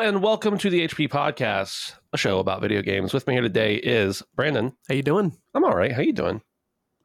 And 0.00 0.22
welcome 0.22 0.56
to 0.56 0.70
the 0.70 0.88
HP 0.88 1.10
Podcast, 1.10 1.92
a 2.14 2.16
show 2.16 2.38
about 2.38 2.62
video 2.62 2.80
games. 2.80 3.12
With 3.12 3.26
me 3.26 3.34
here 3.34 3.42
today 3.42 3.74
is 3.74 4.22
Brandon. 4.34 4.72
How 4.88 4.94
you 4.94 5.02
doing? 5.02 5.36
I'm 5.52 5.62
all 5.62 5.76
right. 5.76 5.92
How 5.92 6.00
you 6.00 6.14
doing? 6.14 6.40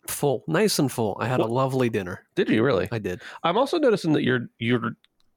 Full, 0.08 0.46
nice 0.48 0.80
and 0.80 0.90
full. 0.90 1.18
I 1.20 1.28
had 1.28 1.42
a 1.42 1.46
lovely 1.46 1.90
dinner. 1.90 2.26
Did 2.38 2.48
you 2.48 2.64
really? 2.64 2.88
I 2.94 3.00
did. 3.00 3.22
I'm 3.44 3.58
also 3.58 3.78
noticing 3.80 4.14
that 4.14 4.24
you're 4.24 4.48
you're 4.60 4.92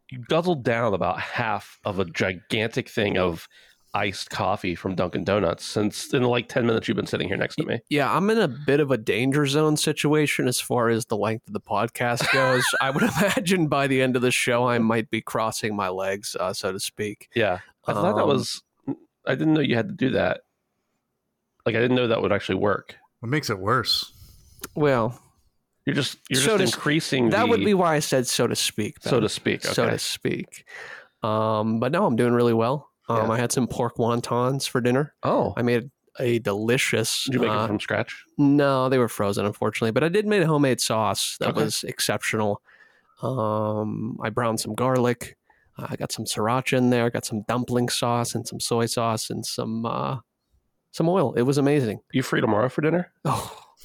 you 0.09 0.21
guzzled 0.29 0.62
down 0.62 0.95
about 0.95 1.19
half 1.19 1.81
of 1.84 1.98
a 1.98 2.05
gigantic 2.05 2.89
thing 2.89 3.19
of 3.19 3.48
iced 3.95 4.30
coffee 4.30 4.74
from 4.74 4.95
Dunkin' 4.95 5.24
Donuts 5.24 5.65
since 5.65 6.12
in 6.12 6.23
like 6.23 6.48
10 6.48 6.66
minutes 6.66 6.88
you've 6.88 6.97
been 6.97 7.06
sitting 7.06 7.27
here 7.28 7.37
next 7.37 7.56
to 7.56 7.65
me. 7.65 7.80
Yeah, 7.89 8.14
I'm 8.14 8.28
in 8.31 8.39
a 8.39 8.48
bit 8.48 8.81
of 8.81 8.91
a 8.91 8.97
danger 8.98 9.47
zone 9.47 9.77
situation 9.77 10.47
as 10.47 10.61
far 10.61 10.89
as 10.91 11.06
the 11.06 11.17
length 11.17 11.47
of 11.48 11.55
the 11.55 11.61
podcast 11.61 12.31
goes. 12.33 12.64
I 12.81 12.91
would 12.91 13.03
imagine 13.03 13.66
by 13.69 13.86
the 13.86 14.03
end 14.03 14.14
of 14.16 14.22
the 14.22 14.31
show, 14.31 14.69
I 14.69 14.78
might 14.78 15.11
be 15.11 15.20
crossing 15.20 15.75
my 15.75 15.89
legs, 15.89 16.36
uh, 16.39 16.53
so 16.53 16.72
to 16.72 16.78
speak. 16.81 17.28
Yeah. 17.34 17.59
I 17.86 17.92
thought 17.94 18.16
that 18.16 18.22
Um, 18.22 18.28
was 18.28 18.62
I 19.27 19.34
didn't 19.34 19.55
know 19.55 19.61
you 19.61 19.75
had 19.77 19.89
to 19.89 19.94
do 19.94 20.11
that. 20.11 20.41
Like 21.66 21.75
I 21.75 21.81
didn't 21.81 21.97
know 21.97 22.09
that 22.09 22.20
would 22.22 22.33
actually 22.33 22.56
work. 22.56 22.94
What 23.20 23.28
makes 23.31 23.50
it 23.50 23.59
worse? 23.59 24.12
Well, 24.75 25.19
You're 25.86 25.94
just 25.94 26.19
you're 26.28 26.41
So 26.42 26.59
just 26.59 26.75
to- 26.75 26.78
increasing 26.78 27.31
that 27.31 27.48
would 27.48 27.64
be 27.64 27.75
why 27.75 27.94
I 27.97 27.98
said 28.00 28.27
so 28.27 28.47
to 28.47 28.55
speak. 28.56 28.97
so 29.00 29.20
to 29.20 29.28
speak. 29.28 29.64
Okay. 29.64 29.72
so 29.75 29.89
to 29.89 29.98
speak. 29.98 30.64
Um, 31.22 31.81
but 31.81 31.91
no, 31.92 32.06
I'm 32.06 32.16
doing 32.16 32.33
really 32.33 32.55
well. 32.55 32.88
Um, 33.09 33.17
Yeah. 33.28 33.31
I 33.31 33.39
had 33.39 33.53
some 33.53 33.67
pork 33.67 33.97
wontons 33.97 34.69
for 34.69 34.81
dinner. 34.81 35.14
oh. 35.23 35.55
I 35.56 35.62
made 35.62 35.91
a 36.20 36.41
delicious. 36.41 37.25
Did 37.25 37.34
you 37.34 37.41
make 37.41 37.50
uh, 37.50 37.62
it 37.65 37.67
from 37.69 37.78
scratch? 37.81 38.25
No, 38.39 38.89
they 38.89 38.98
were 38.98 39.09
frozen, 39.09 39.47
unfortunately. 39.47 39.92
But 39.92 40.03
I 40.05 40.09
did 40.09 40.27
make 40.27 40.42
a 40.42 40.47
homemade 40.47 40.81
sauce 40.81 41.37
that 41.41 41.50
Okay. 41.50 41.62
was 41.62 41.84
exceptional. 41.84 42.61
Um, 43.23 44.19
I 44.23 44.31
browned 44.31 44.61
some 44.61 44.75
garlic. 44.75 45.37
I 45.78 45.95
got 45.95 46.11
some 46.11 46.25
sriracha 46.25 46.77
in 46.77 46.91
there. 46.91 47.05
I 47.05 47.09
Got 47.11 47.25
some 47.25 47.42
dumpling 47.47 47.89
sauce 47.89 48.34
and 48.34 48.47
some 48.48 48.59
soy 48.59 48.87
sauce 48.87 49.31
and 49.31 49.47
some 49.47 49.87
uh, 49.87 50.19
some 50.91 51.09
oil. 51.09 51.34
It 51.34 51.43
was 51.43 51.56
amazing. 51.56 52.00
You 52.12 52.25
free 52.25 52.41
tomorrow 52.41 52.69
for 52.69 52.81
dinner? 52.81 53.12
Oh, 53.25 53.56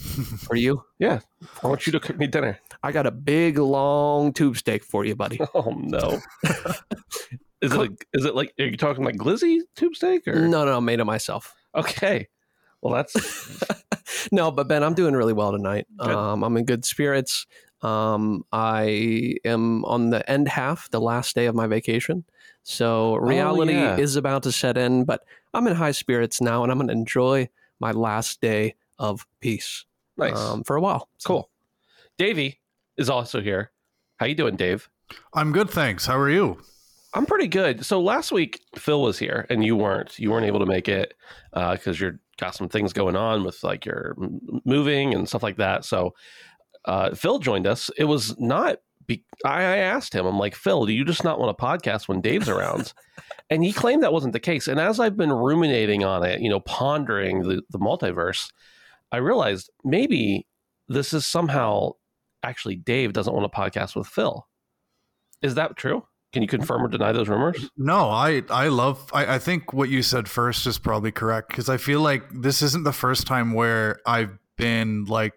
for 0.47 0.55
you, 0.55 0.83
Yeah. 0.97 1.19
I 1.63 1.67
want 1.67 1.85
you 1.85 1.91
to 1.93 1.99
cook 1.99 2.17
me 2.17 2.25
dinner. 2.25 2.59
I 2.81 2.91
got 2.91 3.05
a 3.05 3.11
big 3.11 3.59
long 3.59 4.33
tube 4.33 4.57
steak 4.57 4.83
for 4.83 5.05
you, 5.05 5.15
buddy. 5.15 5.39
Oh 5.53 5.71
no. 5.77 6.19
is 7.63 7.73
it 7.73 7.79
a, 7.79 7.97
is 8.13 8.25
it 8.25 8.35
like 8.35 8.53
are 8.59 8.65
you 8.65 8.77
talking 8.77 9.03
like 9.03 9.15
glizzy 9.15 9.59
tube 9.75 9.95
steak 9.95 10.27
or 10.27 10.35
No, 10.47 10.65
no, 10.65 10.77
I 10.77 10.79
made 10.79 10.99
it 10.99 11.05
myself. 11.05 11.55
Okay. 11.75 12.27
Well 12.81 12.93
that's 12.93 13.63
no, 14.31 14.51
but 14.51 14.67
Ben, 14.67 14.83
I'm 14.83 14.93
doing 14.93 15.13
really 15.15 15.33
well 15.33 15.51
tonight. 15.51 15.87
Um, 15.99 16.43
I'm 16.43 16.55
in 16.57 16.65
good 16.65 16.85
spirits. 16.85 17.47
Um, 17.81 18.43
I 18.51 19.35
am 19.45 19.83
on 19.85 20.09
the 20.09 20.29
end 20.29 20.47
half, 20.47 20.89
the 20.91 21.01
last 21.01 21.35
day 21.35 21.45
of 21.47 21.55
my 21.55 21.67
vacation. 21.67 22.23
So 22.63 23.15
reality 23.15 23.75
Oh, 23.75 23.95
yeah. 23.95 23.97
is 23.97 24.15
about 24.15 24.43
to 24.43 24.51
set 24.51 24.77
in, 24.77 25.03
but 25.05 25.21
I'm 25.53 25.67
in 25.67 25.75
high 25.75 25.91
spirits 25.91 26.39
now 26.41 26.63
and 26.63 26.71
I'm 26.71 26.77
going 26.77 26.87
to 26.87 26.93
enjoy 26.93 27.49
my 27.79 27.91
last 27.91 28.39
day 28.39 28.75
of 28.99 29.25
peace 29.41 29.85
nice. 30.17 30.37
um, 30.37 30.63
for 30.63 30.75
a 30.77 30.81
while. 30.81 31.09
So- 31.17 31.27
cool. 31.27 31.49
Davey 32.17 32.59
is 32.95 33.09
also 33.09 33.41
here. 33.41 33.71
How 34.17 34.27
you 34.27 34.35
doing, 34.35 34.55
Dave? 34.55 34.89
I'm 35.33 35.51
good, 35.51 35.69
thanks. 35.69 36.05
How 36.05 36.17
are 36.17 36.29
you? 36.29 36.61
I'm 37.13 37.25
pretty 37.25 37.47
good. 37.47 37.85
So 37.85 38.01
last 38.01 38.31
week 38.31 38.61
Phil 38.75 39.01
was 39.01 39.19
here 39.19 39.45
and 39.49 39.63
you 39.63 39.75
weren't. 39.75 40.17
You 40.17 40.31
weren't 40.31 40.45
able 40.45 40.59
to 40.59 40.65
make 40.65 40.87
it 40.87 41.13
because 41.53 41.99
you're 41.99 42.19
got 42.37 42.55
some 42.55 42.69
things 42.69 42.93
going 42.93 43.15
on 43.15 43.43
with 43.43 43.63
like 43.63 43.85
your 43.85 44.15
moving 44.65 45.13
and 45.13 45.27
stuff 45.27 45.43
like 45.43 45.57
that. 45.57 45.85
So 45.85 46.13
uh, 46.85 47.13
Phil 47.13 47.39
joined 47.39 47.67
us. 47.67 47.89
It 47.97 48.05
was 48.05 48.37
not. 48.39 48.77
Be- 49.05 49.25
I, 49.45 49.61
I 49.61 49.77
asked 49.77 50.15
him. 50.15 50.25
I'm 50.25 50.39
like, 50.39 50.55
Phil, 50.55 50.85
do 50.85 50.93
you 50.93 51.03
just 51.03 51.23
not 51.23 51.37
want 51.39 51.51
a 51.51 51.61
podcast 51.61 52.07
when 52.07 52.21
Dave's 52.21 52.47
around? 52.49 52.93
and 53.49 53.63
he 53.63 53.73
claimed 53.73 54.01
that 54.01 54.13
wasn't 54.13 54.33
the 54.33 54.39
case. 54.39 54.67
And 54.67 54.79
as 54.79 54.99
I've 54.99 55.17
been 55.17 55.31
ruminating 55.31 56.05
on 56.05 56.23
it, 56.23 56.39
you 56.39 56.49
know, 56.49 56.61
pondering 56.61 57.41
the, 57.41 57.61
the 57.69 57.79
multiverse, 57.79 58.49
I 59.11 59.17
realized 59.17 59.69
maybe 59.83 60.47
this 60.87 61.13
is 61.13 61.25
somehow 61.25 61.91
actually 62.43 62.75
Dave 62.75 63.13
doesn't 63.13 63.33
want 63.33 63.45
a 63.45 63.49
podcast 63.49 63.95
with 63.95 64.07
Phil. 64.07 64.47
Is 65.41 65.55
that 65.55 65.75
true? 65.75 66.05
Can 66.33 66.41
you 66.41 66.47
confirm 66.47 66.83
or 66.83 66.87
deny 66.87 67.11
those 67.11 67.29
rumors? 67.29 67.69
No, 67.77 68.09
I 68.09 68.41
I 68.49 68.67
love. 68.69 69.09
I, 69.13 69.35
I 69.35 69.39
think 69.39 69.71
what 69.71 69.89
you 69.89 70.01
said 70.01 70.27
first 70.27 70.65
is 70.65 70.79
probably 70.79 71.11
correct 71.11 71.49
because 71.49 71.69
I 71.69 71.77
feel 71.77 72.01
like 72.01 72.23
this 72.31 72.63
isn't 72.63 72.83
the 72.83 72.91
first 72.91 73.27
time 73.27 73.53
where 73.53 73.99
I've 74.07 74.31
been 74.57 75.05
like, 75.05 75.33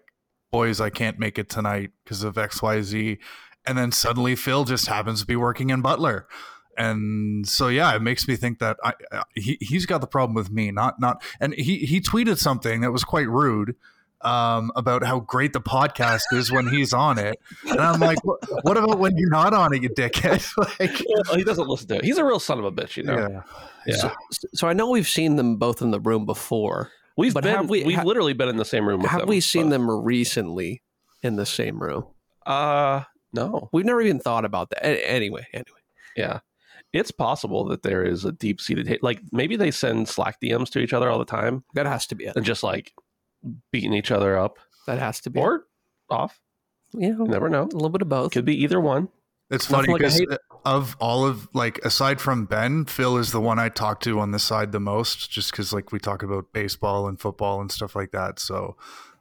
boys, 0.51 0.81
I 0.81 0.89
can't 0.89 1.19
make 1.19 1.37
it 1.37 1.49
tonight 1.49 1.91
because 2.03 2.23
of 2.23 2.35
X 2.35 2.63
Y 2.63 2.81
Z, 2.81 3.19
and 3.67 3.77
then 3.77 3.91
suddenly 3.91 4.35
Phil 4.35 4.65
just 4.65 4.87
happens 4.87 5.21
to 5.21 5.27
be 5.27 5.35
working 5.35 5.69
in 5.69 5.81
Butler. 5.81 6.27
And 6.79 7.47
so 7.47 7.67
yeah, 7.67 7.95
it 7.95 8.01
makes 8.01 8.27
me 8.27 8.35
think 8.35 8.57
that 8.57 8.77
I, 8.83 8.93
I 9.11 9.21
he 9.35 9.59
he's 9.61 9.85
got 9.85 10.01
the 10.01 10.07
problem 10.07 10.33
with 10.33 10.49
me, 10.49 10.71
not 10.71 10.99
not. 10.99 11.21
And 11.39 11.53
he 11.53 11.77
he 11.77 12.01
tweeted 12.01 12.39
something 12.39 12.81
that 12.81 12.91
was 12.91 13.03
quite 13.03 13.29
rude 13.29 13.75
um, 14.21 14.71
about 14.75 15.03
how 15.03 15.19
great 15.19 15.53
the 15.53 15.61
podcast 15.61 16.23
is 16.33 16.51
when 16.51 16.67
he's 16.67 16.93
on 16.93 17.17
it, 17.19 17.39
and 17.69 17.79
I'm 17.79 17.99
like, 17.99 18.23
what, 18.25 18.39
what 18.63 18.77
about 18.77 18.99
when 18.99 19.17
you're 19.17 19.29
not 19.29 19.53
on 19.53 19.73
it, 19.75 19.81
you 19.83 19.89
dickhead? 19.89 20.45
like, 20.79 21.03
Well, 21.27 21.35
he 21.37 21.43
doesn't 21.43 21.67
listen 21.67 21.87
to 21.89 21.95
it. 21.97 22.03
He's 22.05 22.17
a 22.17 22.25
real 22.25 22.39
son 22.39 22.59
of 22.59 22.65
a 22.65 22.71
bitch, 22.71 22.97
you 22.97 23.03
know. 23.03 23.17
yeah. 23.17 23.41
Yeah. 23.85 23.95
So, 23.95 24.11
so 24.53 24.67
I 24.67 24.73
know 24.73 24.89
we've 24.89 25.07
seen 25.07 25.35
them 25.37 25.57
both 25.57 25.81
in 25.81 25.91
the 25.91 25.99
room 25.99 26.25
before. 26.25 26.91
We've 27.15 27.33
But 27.33 27.43
been 27.45 27.55
have 27.55 27.69
we- 27.69 27.83
we, 27.83 27.93
have 27.93 28.03
ha- 28.03 28.07
literally 28.07 28.33
been 28.33 28.49
in 28.49 28.57
the 28.57 28.65
same 28.65 28.87
room 28.87 29.01
with 29.01 29.09
Have 29.11 29.21
them. 29.21 29.29
we 29.29 29.39
seen 29.39 29.63
but- 29.65 29.69
them 29.71 29.89
recently 29.89 30.83
in 31.23 31.35
the 31.35 31.45
same 31.45 31.81
room? 31.81 32.05
Uh 32.45 33.03
no. 33.33 33.69
We've 33.73 33.85
never 33.85 34.01
even 34.01 34.19
thought 34.19 34.45
about 34.45 34.69
that. 34.71 34.83
A- 34.85 35.09
Anyway, 35.09 35.45
anyway. 35.53 35.79
Yeah. 36.15 36.39
It's 36.93 37.11
possible 37.11 37.65
that 37.65 37.83
there 37.83 38.03
is 38.03 38.23
a 38.25 38.31
deep 38.31 38.61
seated 38.61 38.87
hate. 38.87 39.03
Like 39.03 39.21
maybe 39.31 39.55
they 39.55 39.71
send 39.71 40.07
Slack 40.07 40.39
DMs 40.41 40.69
to 40.71 40.79
each 40.79 40.93
other 40.93 41.09
all 41.09 41.19
the 41.19 41.25
time 41.25 41.63
That 41.73 41.85
has 41.85 42.07
to 42.07 42.15
be 42.15 42.25
it. 42.25 42.35
and 42.35 42.45
just 42.45 42.63
like 42.63 42.93
beating 43.71 43.93
each 43.93 44.11
other 44.11 44.37
up 44.37 44.57
That 44.87 44.99
has 44.99 45.19
to 45.21 45.29
be 45.29 45.39
or 45.39 45.65
off. 46.09 46.39
Yeah, 46.93 47.09
You 47.09 47.25
never 47.27 47.49
know. 47.49 47.63
a 47.63 47.73
little 47.75 47.89
bit 47.89 48.01
of 48.01 48.09
both. 48.09 48.31
Could 48.31 48.45
be 48.45 48.61
either 48.63 48.79
one. 48.79 49.09
It's 49.49 49.69
Nothing 49.69 49.91
funny 49.91 49.93
like 49.93 50.01
a 50.01 50.03
because 50.05 50.19
hate- 50.19 50.39
of 50.65 50.97
all 50.99 51.25
of 51.25 51.47
like 51.53 51.79
aside 51.85 52.19
from 52.19 52.45
Ben, 52.45 52.83
Phil 52.85 53.17
is 53.17 53.31
the 53.31 53.39
one 53.39 53.59
I 53.59 53.69
talk 53.69 54.01
to 54.01 54.19
on 54.19 54.31
this 54.31 54.43
side 54.43 54.71
the 54.73 54.79
most, 54.79 55.29
just 55.31 55.51
because 55.51 55.71
like 55.71 55.91
we 55.93 55.99
talk 55.99 56.21
about 56.23 56.51
baseball 56.53 57.07
and 57.07 57.19
football 57.19 57.61
and 57.61 57.71
stuff 57.71 57.95
like 57.95 58.11
that. 58.11 58.39
So 58.39 58.75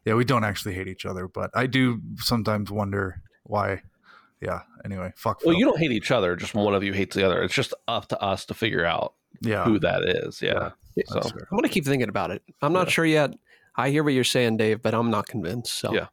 yeah, 0.04 0.14
we 0.14 0.24
don't 0.24 0.42
actually 0.44 0.74
hate 0.74 0.88
each 0.88 1.06
other, 1.06 1.28
but 1.28 1.50
I 1.54 1.66
do 1.66 2.00
sometimes 2.18 2.70
wonder 2.72 3.22
why. 3.44 3.82
Yeah. 4.40 4.62
Anyway, 4.84 5.12
fuck. 5.16 5.40
Well, 5.44 5.52
Phil. 5.52 5.58
you 5.60 5.64
don't 5.66 5.78
hate 5.78 5.92
each 5.92 6.10
other, 6.10 6.34
just 6.36 6.54
one 6.54 6.74
of 6.74 6.82
you 6.82 6.92
hates 6.92 7.14
the 7.16 7.24
other. 7.24 7.42
It's 7.42 7.54
just 7.54 7.72
up 7.88 8.08
to 8.08 8.20
us 8.20 8.44
to 8.46 8.54
figure 8.54 8.84
out 8.84 9.14
Yeah. 9.40 9.64
who 9.64 9.78
that 9.80 10.02
is. 10.04 10.42
Yeah. 10.42 10.70
So 11.06 11.20
fair. 11.20 11.48
I'm 11.50 11.56
going 11.56 11.62
to 11.62 11.68
keep 11.68 11.84
thinking 11.84 12.08
about 12.08 12.30
it. 12.32 12.42
I'm 12.62 12.72
not 12.72 12.86
Yeah. 12.88 12.92
sure 12.92 13.06
yet. 13.06 13.34
I 13.76 13.90
hear 13.90 14.02
what 14.04 14.12
you're 14.14 14.24
saying, 14.24 14.56
Dave, 14.56 14.82
but 14.82 14.94
I'm 14.94 15.10
not 15.10 15.26
convinced. 15.26 15.74
So 15.74 15.92
Yeah. 15.94 16.06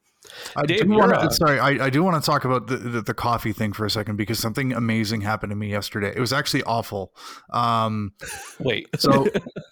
I 0.56 0.62
Dave, 0.64 0.80
do 0.82 0.88
you're, 0.88 0.98
want 0.98 1.12
uh. 1.12 1.28
Sorry, 1.30 1.58
I, 1.58 1.86
I 1.86 1.90
do 1.90 2.02
want 2.02 2.22
to 2.22 2.24
talk 2.26 2.44
about 2.46 2.66
the, 2.66 2.76
the 2.78 3.02
the 3.02 3.14
coffee 3.14 3.52
thing 3.52 3.72
for 3.74 3.84
a 3.84 3.90
second 3.90 4.16
because 4.16 4.38
something 4.38 4.72
amazing 4.72 5.20
happened 5.20 5.50
to 5.50 5.56
me 5.56 5.70
yesterday. 5.70 6.12
It 6.16 6.20
was 6.20 6.32
actually 6.32 6.62
awful. 6.62 7.14
Um, 7.52 8.12
wait. 8.58 8.88
so 8.98 9.28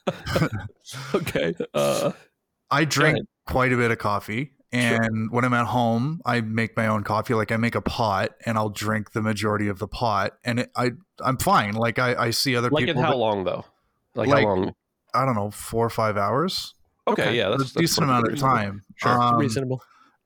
okay. 1.14 1.54
Uh 1.74 2.12
I 2.70 2.84
drink 2.84 3.18
quite 3.46 3.72
a 3.72 3.76
bit 3.76 3.90
of 3.90 3.98
coffee. 3.98 4.52
And 4.74 5.30
when 5.30 5.44
I'm 5.44 5.52
at 5.52 5.66
home, 5.66 6.22
I 6.24 6.40
make 6.40 6.74
my 6.78 6.86
own 6.86 7.04
coffee. 7.04 7.34
Like 7.34 7.52
I 7.52 7.58
make 7.58 7.74
a 7.74 7.82
pot 7.82 8.30
and 8.46 8.56
I'll 8.56 8.70
drink 8.70 9.12
the 9.12 9.20
majority 9.20 9.68
of 9.68 9.78
the 9.78 9.86
pot. 9.86 10.32
And 10.44 10.60
it, 10.60 10.70
I, 10.74 10.92
I'm 11.20 11.36
fine. 11.36 11.74
Like 11.74 11.98
I, 11.98 12.14
I 12.14 12.30
see 12.30 12.56
other 12.56 12.70
like 12.70 12.82
in 12.82 12.86
people. 12.88 13.02
how 13.02 13.10
that- 13.10 13.16
long 13.18 13.44
though? 13.44 13.66
Like, 14.14 14.28
Like, 14.28 14.44
how 14.44 14.54
long? 14.54 14.74
I 15.14 15.26
don't 15.26 15.34
know, 15.34 15.50
four 15.50 15.84
or 15.84 15.90
five 15.90 16.16
hours. 16.16 16.74
Okay, 17.08 17.22
okay. 17.22 17.36
yeah, 17.36 17.48
That's 17.50 17.64
that's, 17.64 17.76
a 17.76 17.78
decent 17.78 18.04
amount 18.04 18.28
of 18.28 18.38
time. 18.38 18.82
Sure. 18.96 19.10
Um, 19.10 19.36
reasonable. 19.36 19.82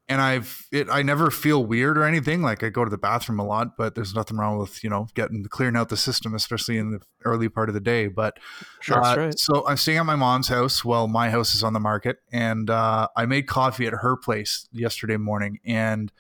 and 0.08 0.20
I've 0.20 0.66
it 0.70 0.88
I 0.90 1.02
never 1.02 1.30
feel 1.30 1.64
weird 1.64 1.96
or 1.96 2.04
anything. 2.04 2.42
Like 2.42 2.62
I 2.62 2.68
go 2.68 2.84
to 2.84 2.90
the 2.90 2.98
bathroom 2.98 3.40
a 3.40 3.44
lot, 3.44 3.76
but 3.76 3.94
there's 3.94 4.14
nothing 4.14 4.36
wrong 4.36 4.58
with 4.58 4.84
you 4.84 4.90
know 4.90 5.08
getting 5.14 5.42
clearing 5.44 5.76
out 5.76 5.88
the 5.88 5.96
system, 5.96 6.34
especially 6.34 6.78
in 6.78 6.90
the 6.92 7.00
early 7.24 7.48
part 7.48 7.68
of 7.68 7.74
the 7.74 7.80
day. 7.80 8.08
But 8.08 8.38
Sure, 8.80 9.00
that's 9.02 9.16
uh, 9.16 9.20
right. 9.20 9.38
so 9.38 9.66
I'm 9.66 9.76
staying 9.76 9.98
at 9.98 10.06
my 10.06 10.16
mom's 10.16 10.48
house 10.48 10.84
while 10.84 11.08
my 11.08 11.30
house 11.30 11.54
is 11.54 11.62
on 11.64 11.72
the 11.72 11.80
market, 11.80 12.18
and 12.30 12.68
uh, 12.70 13.08
I 13.16 13.26
made 13.26 13.46
coffee 13.46 13.86
at 13.86 13.94
her 13.94 14.16
place 14.16 14.68
yesterday 14.70 15.16
morning, 15.16 15.58
and 15.64 16.12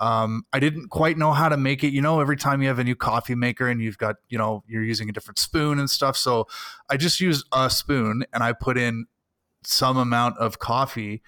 um, 0.00 0.44
I 0.52 0.58
didn't 0.60 0.88
quite 0.88 1.16
know 1.18 1.32
how 1.32 1.48
to 1.48 1.56
make 1.56 1.84
it. 1.84 1.92
You 1.92 2.00
know, 2.02 2.20
every 2.20 2.36
time 2.36 2.60
you 2.60 2.68
have 2.68 2.78
a 2.78 2.84
new 2.84 2.96
coffee 2.96 3.34
maker 3.34 3.68
and 3.68 3.80
you've 3.80 3.98
got 3.98 4.16
you 4.28 4.38
know 4.38 4.62
you're 4.68 4.84
using 4.84 5.08
a 5.08 5.12
different 5.12 5.38
spoon 5.38 5.78
and 5.78 5.88
stuff, 5.88 6.16
so 6.16 6.46
I 6.90 6.96
just 6.96 7.20
used 7.20 7.46
a 7.52 7.70
spoon 7.70 8.24
and 8.32 8.42
I 8.42 8.52
put 8.52 8.76
in 8.78 9.06
some 9.66 9.96
amount 9.96 10.38
of 10.38 10.58
coffee. 10.58 11.22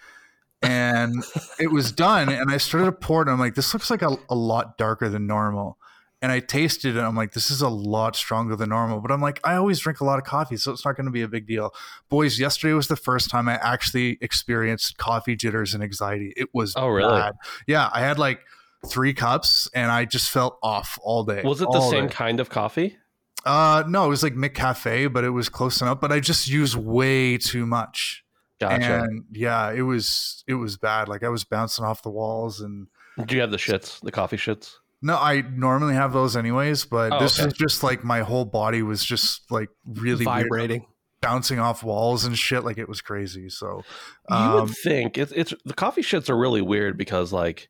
And 0.62 1.22
it 1.60 1.70
was 1.70 1.92
done, 1.92 2.31
and 2.31 2.50
I 2.50 2.56
started 2.56 2.86
to 2.86 2.92
pour 2.92 3.20
it. 3.20 3.28
And 3.28 3.32
I'm 3.32 3.38
like, 3.38 3.54
this 3.54 3.75
looks 3.75 3.90
like 3.90 4.00
a, 4.02 4.16
a 4.31 4.34
lot 4.34 4.78
darker 4.78 5.08
than 5.08 5.26
normal 5.26 5.78
and 6.25 6.32
I 6.32 6.40
tasted 6.40 6.96
it. 6.96 6.98
and 6.98 7.06
I'm 7.06 7.14
like, 7.14 7.32
this 7.32 7.50
is 7.50 7.60
a 7.60 7.69
lot 7.69 8.16
stronger 8.16 8.56
than 8.56 8.70
normal. 8.70 9.02
But 9.02 9.10
I'm 9.10 9.20
like, 9.20 9.40
I 9.44 9.56
always 9.56 9.78
drink 9.78 10.00
a 10.00 10.04
lot 10.06 10.19
of 10.19 10.25
coffee, 10.25 10.56
so 10.56 10.72
it's 10.72 10.82
not 10.82 10.96
going 10.96 11.04
to 11.04 11.12
be 11.12 11.20
a 11.20 11.28
big 11.28 11.46
deal. 11.46 11.75
Boys, 12.08 12.40
yesterday 12.40 12.72
was 12.72 12.88
the 12.88 12.96
first 12.96 13.28
time 13.28 13.46
I 13.46 13.56
actually 13.56 14.16
experienced 14.22 14.96
coffee 14.96 15.36
jitters 15.36 15.75
and 15.75 15.82
anxiety. 15.82 16.32
It 16.34 16.48
was 16.54 16.72
Oh, 16.76 16.88
really? 16.88 17.12
bad. 17.12 17.34
Yeah, 17.66 17.90
I 17.92 18.00
had 18.00 18.19
like 18.19 18.40
three 18.88 19.12
cups, 19.12 19.69
and 19.75 19.90
I 19.90 20.06
just 20.06 20.31
felt 20.31 20.56
off 20.62 20.98
all 21.02 21.25
day. 21.25 21.42
Was 21.44 21.60
it 21.60 21.69
the 21.70 21.90
same 21.90 22.06
day. 22.06 22.14
kind 22.14 22.40
of 22.40 22.48
coffee? 22.48 22.96
Uh, 23.44 23.84
no, 23.86 24.06
it 24.06 24.08
was 24.08 24.22
like 24.22 24.32
McCafe, 24.34 25.12
but 25.12 25.25
it 25.25 25.31
was 25.31 25.50
close 25.50 25.82
enough. 25.82 26.00
But 26.00 26.10
I 26.10 26.20
just 26.20 26.48
used 26.48 26.75
way 26.75 27.36
too 27.36 27.66
much. 27.66 28.24
Gotcha. 28.61 29.03
And 29.03 29.25
yeah, 29.33 29.73
it 29.73 29.83
was 29.83 30.45
it 30.47 30.55
was 30.55 30.77
bad. 30.77 31.09
Like 31.09 31.23
I 31.23 31.29
was 31.29 31.45
bouncing 31.45 31.85
off 31.85 32.03
the 32.03 32.11
walls 32.11 32.61
and. 32.61 32.87
Do 33.27 33.35
you 33.37 33.41
have 33.43 33.51
the 33.51 33.56
shits, 33.59 34.01
the 34.01 34.11
coffee 34.11 34.37
shits? 34.37 34.73
No, 35.01 35.17
I 35.17 35.43
normally 35.43 35.95
have 35.95 36.12
those 36.12 36.37
anyways, 36.37 36.85
but 36.87 37.12
Oh, 37.12 37.19
this 37.21 37.39
okay. 37.39 37.49
is 37.49 37.55
just 37.55 37.83
like 37.83 38.03
my 38.03 38.21
whole 38.21 38.45
body 38.45 38.83
was 38.83 39.05
just 39.05 39.51
like 39.51 39.69
really 39.85 40.25
weird, 40.25 40.45
Vibrating. 40.45 40.87
bouncing 41.21 41.59
off 41.59 41.85
walls 41.85 42.25
and 42.25 42.37
shit. 42.39 42.65
Like 42.65 42.79
it 42.79 42.89
was 42.89 43.01
crazy. 43.01 43.49
So, 43.51 43.83
you 44.31 44.37
um, 44.37 44.55
would 44.55 44.71
think 44.83 45.19
it's 45.19 45.31
it's 45.33 45.53
the 45.65 45.75
coffee 45.75 46.03
shits 46.03 46.29
are 46.31 46.37
really 46.37 46.62
weird 46.62 46.97
because 46.97 47.33
like 47.33 47.69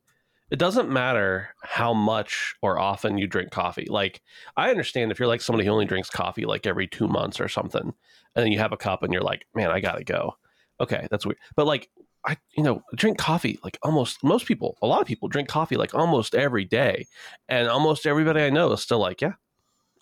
it 0.50 0.58
doesn't 0.58 0.90
matter 0.90 1.48
how 1.62 1.92
much 1.92 2.54
or 2.62 2.78
often 2.78 3.18
you 3.18 3.26
drink 3.26 3.50
coffee. 3.50 3.86
Like 3.90 4.22
I 4.56 4.70
understand 4.70 5.10
if 5.10 5.18
you're 5.18 5.28
like 5.28 5.40
somebody 5.40 5.66
who 5.66 5.72
only 5.72 5.86
drinks 5.86 6.08
coffee 6.10 6.44
like 6.46 6.66
every 6.66 6.86
two 6.86 7.08
months 7.08 7.40
or 7.40 7.48
something, 7.48 7.82
and 7.82 8.44
then 8.44 8.52
you 8.52 8.60
have 8.60 8.72
a 8.72 8.76
cup 8.78 9.02
and 9.02 9.12
you're 9.12 9.22
like, 9.22 9.44
man, 9.54 9.70
I 9.70 9.80
gotta 9.80 10.04
go. 10.04 10.36
Okay, 10.80 11.06
that's 11.10 11.24
weird. 11.26 11.38
But 11.56 11.66
like 11.66 11.88
I, 12.26 12.36
you 12.56 12.62
know, 12.62 12.82
drink 12.96 13.18
coffee 13.18 13.58
like 13.62 13.78
almost 13.82 14.24
most 14.24 14.46
people. 14.46 14.76
A 14.82 14.86
lot 14.86 15.00
of 15.00 15.06
people 15.06 15.28
drink 15.28 15.48
coffee 15.48 15.76
like 15.76 15.94
almost 15.94 16.34
every 16.34 16.64
day, 16.64 17.06
and 17.48 17.68
almost 17.68 18.06
everybody 18.06 18.40
I 18.42 18.50
know 18.50 18.72
is 18.72 18.80
still 18.82 18.98
like, 18.98 19.20
yeah, 19.20 19.32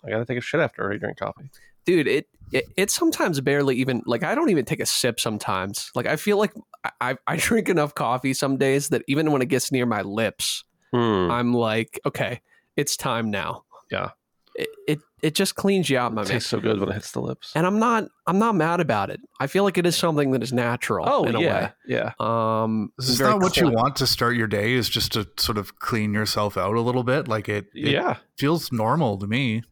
I 0.05 0.09
gotta 0.09 0.25
take 0.25 0.37
a 0.37 0.41
shit 0.41 0.59
after 0.61 0.91
I 0.91 0.97
drink 0.97 1.17
coffee. 1.17 1.49
dude 1.85 2.07
it, 2.07 2.27
it 2.53 2.65
it 2.77 2.89
sometimes 2.91 3.41
barely 3.41 3.75
even 3.75 4.01
like 4.05 4.23
i 4.23 4.33
don't 4.35 4.49
even 4.49 4.63
take 4.63 4.79
a 4.79 4.85
sip 4.85 5.19
sometimes 5.19 5.91
like 5.95 6.05
i 6.05 6.15
feel 6.15 6.37
like 6.37 6.53
I, 6.85 6.91
I 7.01 7.17
i 7.27 7.35
drink 7.47 7.67
enough 7.67 7.93
coffee 7.93 8.33
some 8.33 8.55
days 8.57 8.87
that 8.89 9.01
even 9.07 9.31
when 9.31 9.41
it 9.41 9.47
gets 9.49 9.69
near 9.71 9.85
my 9.85 10.01
lips 10.01 10.63
Hmm. 10.93 11.29
i'm 11.31 11.53
like 11.53 11.99
okay 12.05 12.41
it's 12.77 12.95
time 12.95 13.31
now 13.31 13.63
Yeah. 13.91 14.11
It 14.55 14.69
it, 14.87 14.99
it 15.21 15.35
just 15.35 15.55
cleans 15.55 15.89
you 15.89 15.97
out 15.97 16.13
my 16.13 16.21
It 16.21 16.25
man 16.25 16.31
tastes 16.33 16.49
so 16.49 16.59
good 16.59 16.79
when 16.79 16.89
it 16.89 16.93
hits 16.93 17.11
the 17.11 17.21
lips. 17.21 17.51
and 17.55 17.65
i'm 17.65 17.79
not 17.79 18.05
i'm 18.27 18.37
not 18.39 18.55
mad 18.55 18.79
about 18.79 19.09
it 19.09 19.19
i 19.39 19.47
feel 19.47 19.63
like 19.63 19.77
it 19.77 19.85
is 19.85 19.95
something 19.95 20.31
that 20.31 20.43
is 20.43 20.51
natural 20.53 21.05
Oh 21.09 21.23
in 21.23 21.35
a 21.35 21.39
yeah, 21.41 21.71
yeah. 21.87 22.11
way 22.19 22.63
um 22.63 22.91
is 22.99 23.07
this 23.07 23.17
very 23.17 23.31
not 23.31 23.41
what 23.41 23.57
you 23.57 23.69
want 23.69 23.95
to 23.97 24.07
start 24.07 24.35
your 24.35 24.47
day? 24.47 24.73
Is 24.73 24.89
just 24.89 25.13
to 25.13 25.27
sort 25.39 25.57
of 25.57 25.79
clean 25.79 26.13
yourself 26.13 26.57
out 26.57 26.75
a 26.75 26.81
little 26.81 27.03
bit? 27.03 27.27
Like 27.27 27.47
it, 27.49 27.65
it 27.73 27.91
Yeah. 27.91 28.17
feels 28.37 28.71
normal 28.71 29.17
to 29.19 29.27
me. 29.27 29.63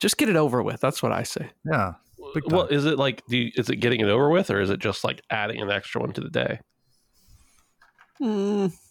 just 0.00 0.16
get 0.18 0.28
it 0.28 0.36
over 0.36 0.62
with 0.62 0.80
that's 0.80 1.02
what 1.02 1.12
i 1.12 1.22
say 1.22 1.50
Yeah. 1.64 1.92
Big 2.34 2.42
Well, 2.50 2.66
time. 2.66 2.76
is 2.76 2.84
it 2.84 2.98
like 2.98 3.22
do 3.28 3.36
you, 3.38 3.52
is 3.54 3.70
it 3.70 3.76
getting 3.76 4.00
it 4.00 4.08
over 4.08 4.28
with, 4.28 4.50
or 4.50 4.60
is 4.60 4.68
it 4.70 4.80
just 4.80 5.04
like 5.04 5.20
adding 5.30 5.60
an 5.62 5.70
extra 5.70 6.00
one 6.00 6.12
to 6.14 6.20
the 6.20 6.28
day? 6.30 6.58
Mm, 8.20 8.72
I 8.72 8.85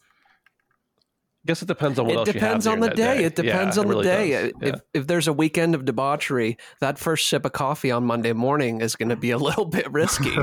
guess 1.45 1.61
it 1.61 1.67
depends 1.67 1.99
on 1.99 2.07
what 2.07 2.15
else. 2.17 2.27
it 2.29 2.35
else 2.35 2.43
depends 2.43 2.65
you 2.65 2.71
on 2.71 2.79
the 2.79 2.89
during 2.89 3.17
day. 3.17 3.23
It 3.23 3.35
depends 3.35 3.77
Yeah, 3.77 3.83
on 3.83 3.91
it 3.91 3.95
the 3.95 4.01
day. 4.03 4.31
does. 4.31 4.51
If 4.61 4.81
if 4.93 5.07
there's 5.07 5.27
a 5.27 5.33
weekend 5.33 5.75
of 5.75 5.85
debauchery, 5.85 6.57
that 6.79 6.97
first 6.97 7.27
sip 7.27 7.45
of 7.45 7.53
coffee 7.53 7.91
on 7.91 8.05
Monday 8.05 8.33
morning 8.33 8.81
is 8.81 8.95
going 8.95 9.09
to 9.09 9.15
be 9.15 9.31
a 9.31 9.37
little 9.49 9.65
bit 9.65 9.89
risky. 9.91 10.35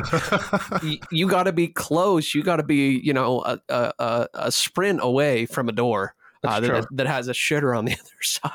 you 0.83 0.99
you 1.11 1.29
got 1.29 1.45
to 1.45 1.53
be 1.53 1.69
close. 1.69 2.35
You 2.35 2.43
got 2.43 2.57
to 2.57 2.63
be, 2.63 3.01
you 3.03 3.13
know, 3.13 3.43
a, 3.43 3.61
a, 3.69 3.93
a, 3.99 4.29
a 4.35 4.53
sprint 4.53 5.01
away 5.03 5.47
from 5.47 5.69
a 5.69 5.73
door 5.73 6.15
uh, 6.45 6.61
that, 6.61 6.87
that 6.93 7.07
has 7.07 7.29
a 7.29 7.33
shitter 7.33 7.77
on 7.77 7.85
the 7.85 7.93
other 8.01 8.23
side. 8.23 8.51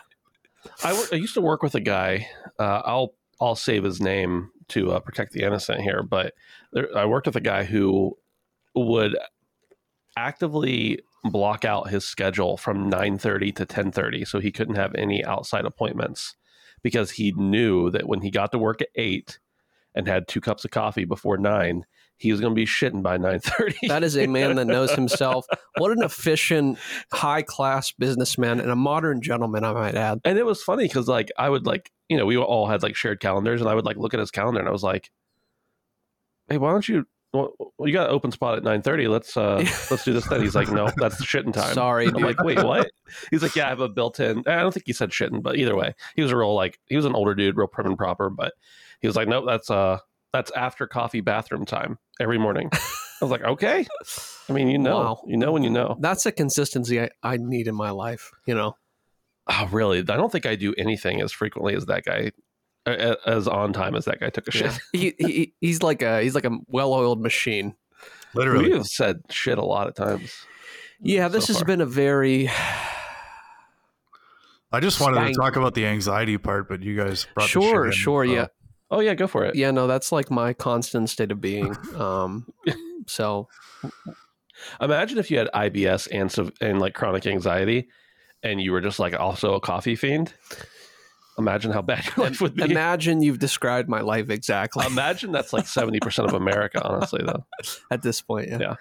I, 0.84 1.16
used 1.16 1.34
to 1.36 1.42
work 1.42 1.64
with 1.64 1.76
a 1.76 1.80
guy. 1.80 2.28
Uh, 2.60 2.82
I'll 2.86 3.14
I'll 3.40 3.56
save 3.56 3.84
his 3.84 4.02
name 4.02 4.52
to 4.70 4.92
uh, 4.92 5.00
protect 5.00 5.32
the 5.32 5.44
innocent 5.44 5.82
here, 5.82 6.04
but 6.04 6.34
there, 6.74 6.90
I 6.96 7.06
worked 7.06 7.28
with 7.28 7.36
a 7.36 7.42
guy 7.42 7.64
who 7.64 8.18
would 8.76 9.18
actively 10.18 11.00
block 11.24 11.66
out 11.66 11.90
his 11.90 12.06
schedule 12.06 12.58
from 12.58 12.90
9:30 12.90 13.56
to 13.56 13.66
10:30 13.66 14.26
so 14.28 14.40
he 14.40 14.52
couldn't 14.52 14.76
have 14.76 14.94
any 14.96 15.24
outside 15.26 15.66
appointments 15.66 16.36
because 16.84 17.12
he 17.12 17.32
knew 17.34 17.90
that 17.90 18.08
when 18.08 18.22
he 18.22 18.32
got 18.32 18.52
to 18.52 18.58
work 18.58 18.82
at 18.82 18.90
8 18.96 19.40
and 19.96 20.08
had 20.08 20.28
two 20.28 20.40
cups 20.40 20.64
of 20.64 20.72
coffee 20.72 21.06
before 21.06 21.38
9 21.38 21.86
he 22.20 22.32
was 22.32 22.42
going 22.42 22.52
to 22.52 22.56
be 22.56 22.66
shitting 22.66 23.04
by 23.04 23.18
9:30 23.18 23.88
That 23.88 24.04
is 24.04 24.18
a 24.18 24.28
man 24.28 24.56
that 24.56 24.66
knows 24.66 24.92
himself. 24.92 25.46
What 25.78 25.92
an 25.92 26.02
efficient, 26.02 26.80
high 27.12 27.44
class 27.44 27.92
businessman 27.92 28.60
and 28.60 28.72
a 28.72 28.76
modern 28.76 29.22
gentleman, 29.22 29.64
I 29.64 29.74
might 29.74 29.96
add. 29.96 30.20
and 30.26 30.40
it 30.40 30.46
was 30.46 30.64
funny 30.64 30.86
because 30.86 31.08
like 31.08 31.32
I 31.38 31.50
would 31.50 31.66
like 31.68 31.92
you 32.10 32.18
know 32.18 32.26
we 32.26 32.38
all 32.38 32.68
had 32.68 32.82
like 32.82 32.96
shared 32.96 33.20
calendars 33.20 33.62
and 33.62 33.70
I 33.70 33.76
would 33.76 33.86
like 33.86 33.98
look 33.98 34.14
at 34.14 34.20
his 34.20 34.32
calendar 34.32 34.60
and 34.60 34.68
I 34.68 34.72
was 34.72 34.84
like, 34.84 35.12
hey, 36.50 36.58
why 36.58 36.72
don't 36.72 36.88
you? 36.88 37.06
Well, 37.38 37.74
you 37.88 37.94
got 37.94 38.08
an 38.10 38.14
open 38.16 38.32
spot 38.32 38.58
at 38.58 38.64
nine 38.64 38.82
thirty. 38.82 39.08
Let's 39.08 39.36
uh 39.38 39.58
let's 39.92 40.04
do 40.04 40.14
this 40.14 40.28
then. 40.28 40.42
He's 40.42 40.56
like, 40.56 40.70
no, 40.70 40.90
that's 40.98 41.18
the 41.18 41.24
shitting 41.24 41.54
time. 41.54 41.74
Sorry, 41.74 42.08
I'm 42.08 42.14
dude. 42.14 42.24
like, 42.24 42.42
wait, 42.44 42.64
what? 42.64 42.90
He's 43.32 43.42
like, 43.44 43.56
yeah, 43.56 43.66
I 43.68 43.70
have 43.70 43.80
a 43.80 43.90
built-in. 43.90 44.44
I 44.48 44.58
don't 44.62 44.74
think 44.74 44.86
he 44.86 44.94
said 44.94 45.12
shitting, 45.12 45.42
but 45.44 45.56
either 45.58 45.76
way, 45.76 45.94
he 46.16 46.22
was 46.22 46.32
a 46.32 46.38
real 46.38 46.54
like 46.56 46.80
he 46.88 46.96
was 46.96 47.06
an 47.06 47.16
older 47.16 47.36
dude, 47.36 47.56
real 47.58 47.68
prim 47.68 47.88
and 47.88 47.98
proper. 47.98 48.30
But 48.30 48.54
he 49.02 49.08
was 49.08 49.16
like, 49.16 49.28
nope, 49.28 49.46
that's 49.48 49.70
uh 49.70 50.00
that's 50.34 50.52
after 50.52 50.88
coffee 50.88 51.22
bathroom 51.22 51.66
time 51.66 51.98
every 52.20 52.38
morning. 52.38 52.70
I 52.74 53.26
was 53.26 53.32
like, 53.32 53.44
okay. 53.44 53.88
I 54.50 54.54
mean, 54.54 54.68
you 54.70 54.78
know, 54.78 54.98
Wow. 54.98 55.24
you 55.26 55.38
know 55.38 55.52
when 55.52 55.64
you 55.64 55.70
know. 55.70 55.98
That's 56.00 56.26
a 56.26 56.32
consistency 56.32 57.02
I, 57.02 57.10
I 57.24 57.38
need 57.38 57.68
in 57.68 57.76
my 57.76 57.90
life, 57.92 58.32
you 58.46 58.54
know. 58.54 58.76
Oh, 59.48 59.68
really? 59.72 60.00
I 60.00 60.02
don't 60.04 60.32
think 60.32 60.46
I 60.46 60.56
do 60.56 60.74
anything 60.78 61.22
as 61.22 61.32
frequently 61.32 61.74
as 61.74 61.86
that 61.88 62.04
guy, 62.04 62.32
as 62.88 63.48
on 63.48 63.74
time 63.74 63.96
as 63.96 64.06
that 64.06 64.20
guy 64.20 64.30
took 64.30 64.48
a 64.48 64.52
shit. 64.52 64.72
he, 64.94 65.14
he 65.20 65.54
he's 65.60 65.82
like 65.84 66.02
a 66.02 66.22
he's 66.22 66.36
like 66.36 66.46
a 66.46 66.58
well-oiled 66.68 67.22
machine. 67.22 67.76
Literally. 68.34 68.66
We 68.70 68.72
have 68.76 68.86
said 68.86 69.22
shit 69.30 69.58
a 69.58 69.66
lot 69.66 69.88
of 69.88 69.96
times. 69.96 70.34
Yeah, 71.02 71.28
this 71.28 71.46
so 71.48 71.54
has 71.54 71.58
far. 71.62 71.66
been 71.68 71.82
a 71.82 71.86
very 71.86 72.50
I 74.72 74.80
just 74.82 75.00
wanted 75.00 75.18
Spank. 75.18 75.36
to 75.36 75.40
talk 75.42 75.56
about 75.56 75.74
the 75.76 75.86
anxiety 75.86 76.38
part, 76.38 76.68
but 76.68 76.82
you 76.84 76.96
guys 76.96 77.26
brought 77.34 77.46
the 77.46 77.50
sure, 77.50 77.86
shit 77.86 77.86
in, 77.86 77.92
sure, 77.92 78.26
so- 78.26 78.32
yeah, 78.34 78.48
Oh 78.92 79.00
yeah, 79.00 79.14
go 79.16 79.28
for 79.28 79.46
it. 79.46 79.56
yeah. 79.56 79.72
No, 79.72 79.88
that's 79.88 80.12
like 80.12 80.30
my 80.32 80.54
constant 80.54 81.10
state 81.10 81.32
of 81.32 81.42
being. 81.42 81.76
Um, 81.96 82.46
so 83.08 83.48
Imagine 84.82 85.20
if 85.20 85.30
you 85.30 85.38
had 85.38 85.50
IBS 85.54 86.08
and 86.12 86.32
so, 86.32 86.50
and 86.62 86.80
like 86.80 86.94
chronic 86.96 87.26
anxiety, 87.28 87.90
and 88.44 88.60
you 88.60 88.72
were 88.72 88.82
just 88.82 88.98
like 89.00 89.18
also 89.20 89.54
a 89.54 89.60
coffee 89.60 89.96
fiend. 89.96 90.34
Imagine 91.38 91.72
how 91.72 91.82
bad 91.82 92.06
your 92.18 92.26
life 92.26 92.42
would 92.42 92.56
be. 92.56 92.64
imagine 92.64 93.22
you've 93.22 93.40
described 93.40 93.88
my 93.88 94.02
life 94.02 94.30
exactly 94.30 94.86
Imagine 94.86 95.32
that's 95.32 95.54
like 95.54 95.68
seventy 95.68 96.00
percent 96.00 96.28
of 96.28 96.34
America. 96.34 96.82
Honestly, 96.84 97.22
though, 97.26 97.46
at 97.92 98.02
this 98.02 98.22
point. 98.22 98.50
Yeah. 98.50 98.58
Yeah. 98.60 98.76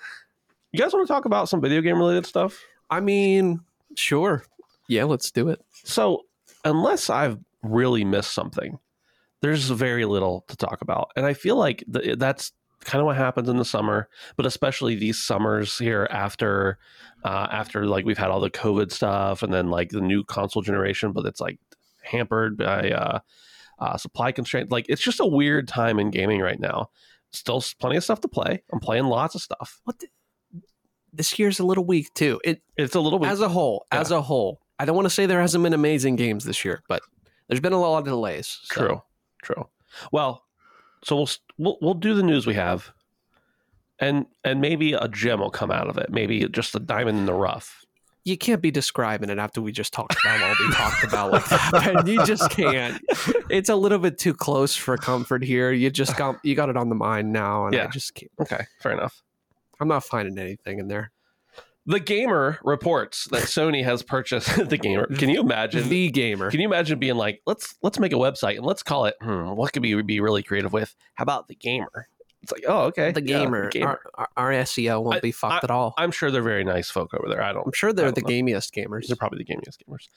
you 0.73 0.81
guys 0.81 0.93
want 0.93 1.07
to 1.07 1.13
talk 1.13 1.25
about 1.25 1.49
some 1.49 1.61
video 1.61 1.81
game 1.81 1.99
related 1.99 2.27
stuff? 2.27 2.59
I 2.91 3.01
mean, 3.01 3.61
sure. 3.95 4.45
Yeah, 4.89 5.05
let's 5.05 5.31
do 5.31 5.49
it. 5.49 5.61
So, 5.85 6.23
unless 6.65 7.11
I've 7.11 7.39
really 7.63 8.05
missed 8.05 8.33
something, 8.33 8.79
there's 9.43 9.69
very 9.71 10.05
little 10.05 10.45
to 10.49 10.57
talk 10.57 10.81
about. 10.83 11.11
And 11.17 11.27
I 11.27 11.35
feel 11.35 11.57
like 11.57 11.85
th- 11.93 12.19
that's 12.19 12.53
kind 12.85 13.01
of 13.01 13.07
what 13.07 13.17
happens 13.17 13.49
in 13.49 13.57
the 13.57 13.65
summer, 13.65 14.09
but 14.37 14.47
especially 14.47 14.95
these 14.95 15.21
summers 15.21 15.77
here 15.77 16.07
after 16.11 16.79
uh, 17.25 17.49
after 17.51 17.87
like 17.87 18.05
we've 18.05 18.19
had 18.19 18.31
all 18.31 18.39
the 18.41 18.51
COVID 18.51 18.93
stuff 18.93 19.43
and 19.43 19.53
then 19.53 19.69
like 19.69 19.91
the 19.91 20.01
new 20.01 20.23
console 20.23 20.63
generation, 20.63 21.11
but 21.13 21.27
it's 21.27 21.41
like 21.41 21.59
hampered 22.07 22.57
by 22.57 22.91
uh, 22.91 23.19
uh, 23.79 23.97
supply 23.97 24.33
constraint. 24.33 24.71
Like 24.71 24.87
it's 24.89 25.03
just 25.03 25.21
a 25.21 25.27
weird 25.27 25.69
time 25.69 25.99
in 25.99 26.11
gaming 26.11 26.41
right 26.41 26.59
now. 26.61 26.91
Still 27.33 27.63
plenty 27.79 27.97
of 27.97 28.05
stuff 28.05 28.21
to 28.23 28.29
play. 28.29 28.63
I'm 28.73 28.81
playing 28.81 29.05
lots 29.07 29.35
of 29.35 29.43
stuff. 29.43 29.81
What 29.85 29.99
the, 29.99 30.09
this 31.13 31.39
year's 31.39 31.59
a 31.59 31.65
little 31.67 31.85
weak 31.85 32.13
too. 32.15 32.41
It 32.45 32.63
It's 32.77 32.95
a 32.95 33.01
little 33.01 33.19
bit 33.19 33.29
as 33.29 33.41
a 33.41 33.49
whole, 33.49 33.87
as 33.91 34.11
a 34.11 34.23
whole. 34.23 34.61
I 34.79 34.85
don't 34.85 34.95
want 34.97 35.07
to 35.07 35.11
say 35.11 35.27
there 35.27 35.41
hasn't 35.41 35.63
been 35.65 35.73
amazing 35.73 36.17
games 36.17 36.45
this 36.45 36.65
year, 36.65 36.83
but 36.89 37.03
there's 37.49 37.61
been 37.61 37.73
a 37.73 37.81
lot 37.81 37.99
of 37.99 38.05
delays. 38.05 38.59
so- 38.65 38.75
True, 38.81 39.03
true. 39.43 39.69
Well, 40.13 40.45
so 41.05 41.17
we'll, 41.17 41.29
we'll 41.59 41.79
we'll 41.81 41.95
do 41.95 42.15
the 42.15 42.23
news 42.23 42.47
we 42.47 42.55
have, 42.55 42.93
and 43.99 44.27
and 44.45 44.61
maybe 44.61 44.93
a 44.93 45.09
gem 45.09 45.41
will 45.41 45.51
come 45.51 45.71
out 45.71 45.89
of 45.89 45.97
it. 45.99 46.11
Maybe 46.11 46.47
just 46.49 46.75
a 46.75 46.81
diamond 46.81 47.19
in 47.19 47.27
the 47.27 47.35
rough. 47.35 47.85
You 48.27 48.37
can't 48.37 48.61
be 48.61 48.73
describing 48.73 49.31
it 49.31 49.39
after 49.39 49.63
we 49.63 49.71
just 49.71 49.93
talked 49.93 50.17
about 50.25 50.43
all 50.43 50.55
we 50.59 50.75
talked 50.75 51.05
about 51.05 51.31
like 51.31 51.45
that. 51.49 52.09
You 52.09 52.27
just 52.27 52.51
can't. 52.51 53.01
It's 53.49 53.69
a 53.69 53.77
little 53.77 54.01
bit 54.01 54.19
too 54.19 54.35
close 54.35 54.75
for 54.75 54.97
comfort 54.97 55.45
here. 55.45 55.71
You 55.71 55.91
just 55.91 56.17
got 56.17 56.45
you 56.45 56.57
got 56.57 56.69
it 56.69 56.77
on 56.77 56.89
the 56.89 56.97
mind 56.97 57.33
now, 57.33 57.67
and 57.67 57.77
I 57.77 57.87
just 57.87 58.17
can't. 58.17 58.33
Okay, 58.41 58.67
fair 58.83 58.91
enough. 58.91 59.23
I'm 59.79 59.87
not 59.87 60.03
finding 60.03 60.37
anything 60.39 60.81
in 60.81 60.89
there. 60.89 61.13
The 61.87 62.01
Gamer 62.01 62.59
reports 62.65 63.29
that 63.31 63.45
Sony 63.45 63.85
has 63.85 64.03
purchased 64.03 64.57
the 64.69 64.77
Gamer. 64.77 65.07
Can 65.07 65.29
you 65.29 65.41
imagine? 65.41 65.89
The 65.89 66.11
gamer. 66.11 66.51
Can 66.51 66.59
you 66.59 66.67
imagine 66.67 66.99
being 66.99 67.15
like, 67.15 67.43
let's 67.47 67.77
let's 67.81 68.01
make 68.01 68.13
a 68.13 68.17
website 68.17 68.57
and 68.57 68.67
let's 68.67 68.83
call 68.83 69.05
it. 69.05 69.15
Hmm, 69.23 69.51
what 69.51 69.73
could 69.73 69.83
we 69.83 70.03
be 70.03 70.19
really 70.19 70.43
creative 70.43 70.73
with? 70.73 70.97
How 71.15 71.23
about 71.23 71.47
the 71.47 71.55
Gamer? 71.55 72.09
It's 72.43 72.53
like, 72.53 72.65
oh, 72.69 72.85
okay, 72.87 73.11
the 73.13 73.23
yeah, 73.23 73.41
gamer. 73.41 73.71
Our, 73.83 74.29
our, 74.37 74.53
SEO 74.53 75.03
won't 75.03 75.17
I- 75.17 75.21
be 75.21 75.33
fucked 75.33 75.65
at 75.65 75.71
all. 75.71 75.95
I'm 75.99 76.11
sure 76.13 76.31
they're 76.31 76.43
very 76.43 76.65
nice 76.65 76.91
folk 76.91 77.13
over 77.15 77.29
there. 77.29 77.43
I 77.43 77.53
don't. 77.53 77.67
I'm 77.67 77.73
sure 77.73 77.93
they're 77.93 78.13
the 78.13 78.21
know. 78.21 78.29
gamiest 78.29 78.73
gamers. 78.73 79.09
They're 79.09 79.17
probably 79.17 79.39
the 79.39 79.53
gamiest 79.53 79.79
gamers. 79.89 80.09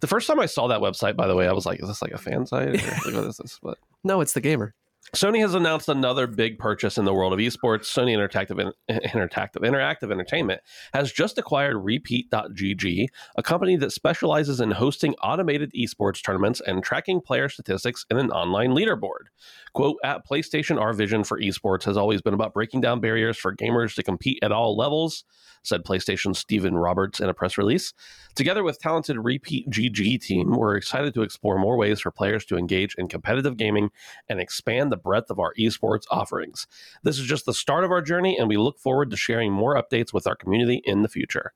The 0.00 0.06
first 0.06 0.26
time 0.26 0.40
I 0.40 0.46
saw 0.46 0.68
that 0.68 0.80
website, 0.80 1.16
by 1.16 1.26
the 1.26 1.36
way, 1.36 1.46
I 1.46 1.52
was 1.52 1.66
like, 1.66 1.82
is 1.82 1.88
this 1.88 2.00
like 2.00 2.12
a 2.12 2.18
fan 2.18 2.46
site? 2.46 2.68
Or, 2.68 2.72
like, 3.04 3.14
what 3.14 3.24
is 3.24 3.36
this? 3.36 3.58
But 3.62 3.78
No, 4.02 4.22
it's 4.22 4.32
the 4.32 4.40
gamer. 4.40 4.74
Sony 5.14 5.40
has 5.40 5.54
announced 5.54 5.88
another 5.88 6.28
big 6.28 6.58
purchase 6.58 6.96
in 6.96 7.04
the 7.04 7.12
world 7.12 7.32
of 7.32 7.40
esports. 7.40 7.82
Sony 7.82 8.16
Interactive, 8.16 8.72
Interactive, 8.88 9.56
Interactive 9.56 10.12
Entertainment 10.12 10.60
has 10.94 11.10
just 11.10 11.36
acquired 11.36 11.76
Repeat.gg, 11.78 13.06
a 13.36 13.42
company 13.42 13.76
that 13.76 13.92
specializes 13.92 14.60
in 14.60 14.70
hosting 14.70 15.14
automated 15.16 15.72
esports 15.72 16.22
tournaments 16.22 16.60
and 16.64 16.84
tracking 16.84 17.20
player 17.20 17.48
statistics 17.48 18.06
in 18.08 18.18
an 18.18 18.30
online 18.30 18.70
leaderboard. 18.70 19.26
Quote, 19.74 19.96
at 20.04 20.26
PlayStation, 20.26 20.80
our 20.80 20.92
vision 20.92 21.24
for 21.24 21.40
esports 21.40 21.84
has 21.84 21.96
always 21.96 22.22
been 22.22 22.34
about 22.34 22.54
breaking 22.54 22.80
down 22.80 23.00
barriers 23.00 23.36
for 23.36 23.54
gamers 23.54 23.94
to 23.96 24.04
compete 24.04 24.38
at 24.42 24.52
all 24.52 24.76
levels, 24.76 25.24
said 25.62 25.84
PlayStation 25.84 26.34
Stephen 26.34 26.76
Roberts 26.76 27.20
in 27.20 27.28
a 27.28 27.34
press 27.34 27.58
release. 27.58 27.92
Together 28.34 28.62
with 28.62 28.80
talented 28.80 29.16
Repeat 29.18 29.68
GG 29.70 30.22
team, 30.22 30.50
we're 30.56 30.76
excited 30.76 31.14
to 31.14 31.22
explore 31.22 31.58
more 31.58 31.76
ways 31.76 32.00
for 32.00 32.10
players 32.10 32.44
to 32.46 32.56
engage 32.56 32.94
in 32.96 33.08
competitive 33.08 33.56
gaming 33.56 33.90
and 34.28 34.40
expand 34.40 34.90
the 34.90 34.96
breadth 34.96 35.30
of 35.30 35.38
our 35.38 35.52
esports 35.58 36.04
offerings. 36.10 36.66
This 37.02 37.18
is 37.18 37.26
just 37.26 37.46
the 37.46 37.54
start 37.54 37.84
of 37.84 37.90
our 37.90 38.02
journey, 38.02 38.38
and 38.38 38.48
we 38.48 38.56
look 38.56 38.78
forward 38.78 39.10
to 39.10 39.16
sharing 39.16 39.52
more 39.52 39.74
updates 39.74 40.12
with 40.12 40.26
our 40.26 40.36
community 40.36 40.82
in 40.84 41.02
the 41.02 41.08
future. 41.08 41.52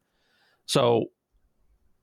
So 0.67 1.07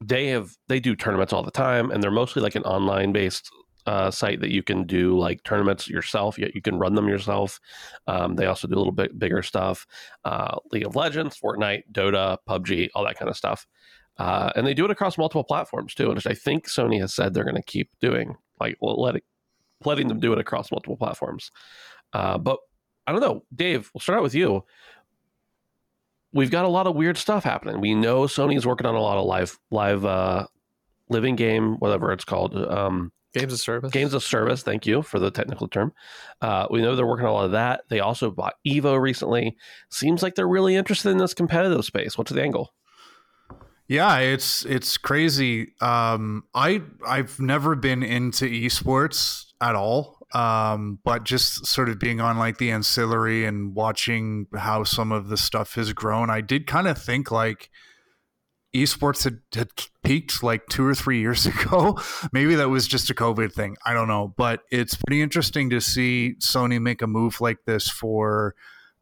they 0.03 0.27
have 0.27 0.57
they 0.67 0.79
do 0.79 0.95
tournaments 0.95 1.33
all 1.33 1.43
the 1.43 1.51
time, 1.51 1.91
and 1.91 2.01
they're 2.01 2.11
mostly 2.11 2.41
like 2.41 2.55
an 2.55 2.63
online 2.63 3.11
based 3.11 3.51
uh, 3.85 4.11
site 4.11 4.39
that 4.41 4.51
you 4.51 4.63
can 4.63 4.85
do 4.85 5.17
like 5.17 5.43
tournaments 5.43 5.87
yourself. 5.87 6.37
Yet 6.37 6.55
you 6.55 6.61
can 6.61 6.77
run 6.77 6.95
them 6.95 7.07
yourself. 7.07 7.59
Um, 8.07 8.35
they 8.35 8.45
also 8.45 8.67
do 8.67 8.75
a 8.75 8.77
little 8.77 8.91
bit 8.91 9.17
bigger 9.17 9.41
stuff: 9.41 9.85
uh, 10.25 10.57
League 10.71 10.85
of 10.85 10.95
Legends, 10.95 11.39
Fortnite, 11.39 11.83
Dota, 11.91 12.37
PUBG, 12.47 12.89
all 12.95 13.05
that 13.05 13.17
kind 13.17 13.29
of 13.29 13.37
stuff. 13.37 13.67
Uh, 14.17 14.51
and 14.55 14.67
they 14.67 14.73
do 14.73 14.85
it 14.85 14.91
across 14.91 15.17
multiple 15.17 15.43
platforms 15.43 15.95
too, 15.95 16.09
which 16.09 16.27
I 16.27 16.33
think 16.33 16.67
Sony 16.67 16.99
has 16.99 17.13
said 17.13 17.33
they're 17.33 17.43
going 17.43 17.55
to 17.55 17.63
keep 17.63 17.89
doing. 17.99 18.35
Like, 18.59 18.77
well, 18.79 19.01
let 19.01 19.21
letting 19.83 20.07
them 20.07 20.19
do 20.19 20.33
it 20.33 20.39
across 20.39 20.71
multiple 20.71 20.97
platforms. 20.97 21.51
Uh, 22.13 22.37
but 22.37 22.59
I 23.07 23.11
don't 23.11 23.21
know, 23.21 23.43
Dave. 23.53 23.89
We'll 23.93 24.01
start 24.01 24.17
out 24.17 24.23
with 24.23 24.35
you. 24.35 24.63
We've 26.33 26.51
got 26.51 26.65
a 26.65 26.69
lot 26.69 26.87
of 26.87 26.95
weird 26.95 27.17
stuff 27.17 27.43
happening. 27.43 27.81
We 27.81 27.93
know 27.93 28.23
Sony's 28.23 28.65
working 28.65 28.87
on 28.87 28.95
a 28.95 29.01
lot 29.01 29.17
of 29.17 29.25
live, 29.25 29.57
live, 29.69 30.05
uh, 30.05 30.47
living 31.09 31.35
game, 31.35 31.75
whatever 31.79 32.11
it's 32.13 32.23
called, 32.23 32.55
um, 32.55 33.11
Games 33.33 33.53
of 33.53 33.59
service. 33.59 33.91
games 33.91 34.13
of 34.13 34.23
service. 34.23 34.61
Thank 34.61 34.85
you 34.85 35.01
for 35.01 35.19
the 35.19 35.31
technical 35.31 35.67
term. 35.67 35.93
Uh, 36.41 36.67
we 36.69 36.81
know 36.81 36.95
they're 36.95 37.07
working 37.07 37.25
on 37.25 37.31
a 37.31 37.33
lot 37.33 37.45
of 37.45 37.51
that. 37.51 37.83
They 37.89 38.01
also 38.01 38.29
bought 38.29 38.55
Evo 38.67 38.99
recently. 38.99 39.55
Seems 39.89 40.21
like 40.21 40.35
they're 40.35 40.47
really 40.47 40.75
interested 40.75 41.11
in 41.11 41.17
this 41.17 41.33
competitive 41.33 41.85
space. 41.85 42.17
What's 42.17 42.31
the 42.31 42.41
angle? 42.41 42.73
Yeah, 43.87 44.17
it's 44.19 44.65
it's 44.65 44.97
crazy. 44.97 45.73
Um, 45.81 46.43
I 46.53 46.81
I've 47.05 47.39
never 47.39 47.75
been 47.75 48.03
into 48.03 48.45
esports 48.45 49.45
at 49.61 49.75
all. 49.75 50.17
Um, 50.33 50.99
but 51.03 51.25
just 51.25 51.65
sort 51.65 51.89
of 51.89 51.99
being 51.99 52.21
on 52.21 52.37
like 52.37 52.57
the 52.57 52.71
ancillary 52.71 53.43
and 53.43 53.75
watching 53.75 54.47
how 54.55 54.85
some 54.85 55.11
of 55.11 55.27
the 55.27 55.35
stuff 55.35 55.75
has 55.75 55.91
grown, 55.91 56.29
I 56.29 56.39
did 56.39 56.67
kind 56.67 56.87
of 56.87 56.97
think 56.97 57.31
like 57.31 57.69
esports 58.73 59.23
had, 59.23 59.39
had 59.53 59.69
peaked 60.03 60.43
like 60.43 60.67
two 60.67 60.85
or 60.85 60.95
three 60.95 61.19
years 61.19 61.45
ago. 61.45 61.99
Maybe 62.31 62.55
that 62.55 62.69
was 62.69 62.87
just 62.87 63.09
a 63.09 63.13
COVID 63.13 63.53
thing. 63.53 63.77
I 63.85 63.93
don't 63.93 64.07
know. 64.07 64.33
But 64.35 64.61
it's 64.71 64.95
pretty 64.95 65.21
interesting 65.21 65.69
to 65.71 65.81
see 65.81 66.35
Sony 66.39 66.81
make 66.81 67.01
a 67.01 67.07
move 67.07 67.41
like 67.41 67.59
this 67.65 67.89
for 67.89 68.55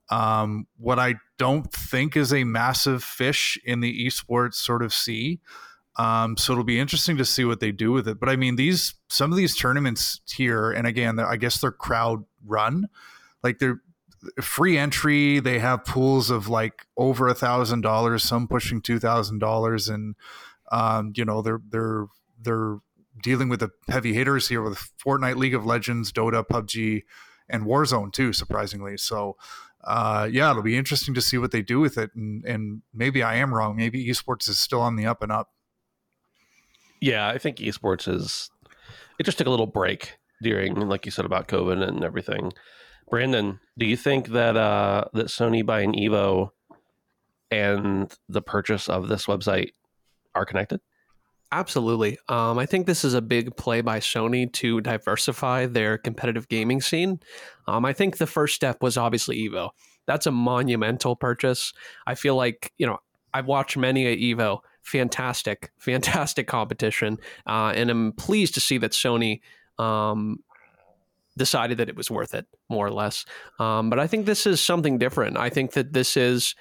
um, 0.09 0.67
what 0.77 0.99
I 0.99 1.15
don't 1.37 1.71
think 1.71 2.17
is 2.17 2.33
a 2.33 2.43
massive 2.43 3.03
fish 3.03 3.57
in 3.63 3.79
the 3.79 4.05
esports 4.05 4.55
sort 4.55 4.81
of 4.81 4.93
sea. 4.93 5.39
Um, 5.97 6.37
so 6.37 6.53
it'll 6.53 6.63
be 6.63 6.79
interesting 6.79 7.17
to 7.17 7.25
see 7.25 7.43
what 7.43 7.59
they 7.59 7.71
do 7.71 7.91
with 7.91 8.07
it. 8.07 8.19
But 8.19 8.29
I 8.29 8.37
mean, 8.37 8.55
these 8.55 8.95
some 9.09 9.31
of 9.31 9.37
these 9.37 9.55
tournaments 9.55 10.21
here, 10.27 10.71
and 10.71 10.87
again, 10.87 11.19
I 11.19 11.35
guess 11.35 11.59
they're 11.59 11.71
crowd 11.71 12.23
run, 12.45 12.87
like 13.43 13.59
they're 13.59 13.81
free 14.41 14.77
entry. 14.77 15.39
They 15.39 15.59
have 15.59 15.85
pools 15.85 16.29
of 16.29 16.47
like 16.47 16.85
over 16.97 17.27
a 17.27 17.33
thousand 17.33 17.81
dollars, 17.81 18.23
some 18.23 18.47
pushing 18.47 18.81
two 18.81 18.99
thousand 18.99 19.39
dollars, 19.39 19.87
and 19.87 20.15
um, 20.71 21.13
you 21.15 21.25
know 21.25 21.41
they're 21.41 21.61
they're 21.69 22.05
they're 22.41 22.77
dealing 23.21 23.49
with 23.49 23.59
the 23.59 23.69
heavy 23.89 24.13
hitters 24.13 24.47
here 24.47 24.61
with 24.61 24.91
Fortnite, 25.05 25.35
League 25.35 25.55
of 25.55 25.65
Legends, 25.65 26.11
Dota, 26.11 26.45
PUBG, 26.45 27.03
and 27.49 27.65
Warzone 27.65 28.11
too. 28.13 28.33
Surprisingly, 28.33 28.97
so 28.97 29.35
uh, 29.83 30.27
yeah, 30.31 30.49
it'll 30.49 30.61
be 30.61 30.77
interesting 30.77 31.13
to 31.13 31.21
see 31.21 31.37
what 31.37 31.51
they 31.51 31.61
do 31.61 31.79
with 31.79 31.97
it. 31.97 32.11
And, 32.15 32.43
and 32.45 32.81
maybe 32.93 33.23
I 33.23 33.35
am 33.35 33.53
wrong. 33.53 33.75
Maybe 33.75 34.05
esports 34.07 34.49
is 34.49 34.59
still 34.59 34.81
on 34.81 34.95
the 34.95 35.05
up 35.05 35.23
and 35.23 35.31
up. 35.31 35.49
Yeah, 37.01 37.29
I 37.29 37.37
think 37.37 37.57
esports 37.57 38.13
is. 38.13 38.49
It 39.19 39.23
just 39.23 39.37
took 39.37 39.47
a 39.47 39.49
little 39.49 39.67
break 39.67 40.17
during, 40.41 40.75
like 40.75 41.05
you 41.05 41.11
said 41.11 41.25
about 41.25 41.47
COVID 41.47 41.81
and 41.87 42.03
everything. 42.03 42.51
Brandon, 43.09 43.59
do 43.77 43.85
you 43.85 43.97
think 43.97 44.29
that 44.29 44.55
uh, 44.55 45.05
that 45.13 45.27
Sony 45.27 45.65
buying 45.65 45.93
Evo 45.93 46.51
and 47.51 48.13
the 48.27 48.41
purchase 48.41 48.87
of 48.87 49.07
this 49.07 49.25
website 49.25 49.71
are 50.35 50.45
connected? 50.45 50.79
Absolutely. 51.51 52.19
Um, 52.27 52.59
I 52.59 52.67
think 52.67 52.85
this 52.85 53.03
is 53.03 53.15
a 53.15 53.21
big 53.21 53.55
play 53.55 53.81
by 53.81 53.99
Sony 53.99 54.51
to 54.53 54.81
diversify 54.81 55.65
their 55.65 55.97
competitive 55.97 56.47
gaming 56.47 56.79
scene. 56.79 57.19
Um, 57.67 57.85
I 57.85 57.93
think 57.93 58.17
the 58.17 58.27
first 58.27 58.53
step 58.53 58.83
was 58.83 58.97
obviously 58.97 59.49
Evo. 59.49 59.71
That's 60.05 60.27
a 60.27 60.31
monumental 60.31 61.15
purchase. 61.15 61.73
I 62.05 62.13
feel 62.13 62.35
like, 62.35 62.71
you 62.77 62.85
know, 62.85 62.99
I've 63.33 63.47
watched 63.47 63.77
many 63.77 64.05
a 64.05 64.15
Evo. 64.15 64.59
Fantastic, 64.83 65.71
fantastic 65.79 66.47
competition. 66.47 67.17
Uh, 67.47 67.73
and 67.75 67.89
I'm 67.89 68.11
pleased 68.11 68.53
to 68.53 68.59
see 68.59 68.77
that 68.77 68.91
Sony 68.91 69.41
um, 69.79 70.43
decided 71.39 71.79
that 71.79 71.89
it 71.89 71.95
was 71.95 72.11
worth 72.11 72.35
it, 72.35 72.45
more 72.69 72.85
or 72.85 72.91
less. 72.91 73.25
Um, 73.59 73.89
but 73.89 73.97
I 73.97 74.05
think 74.05 74.27
this 74.27 74.45
is 74.45 74.61
something 74.61 74.99
different. 74.99 75.37
I 75.37 75.49
think 75.49 75.71
that 75.73 75.93
this 75.93 76.15
is 76.15 76.53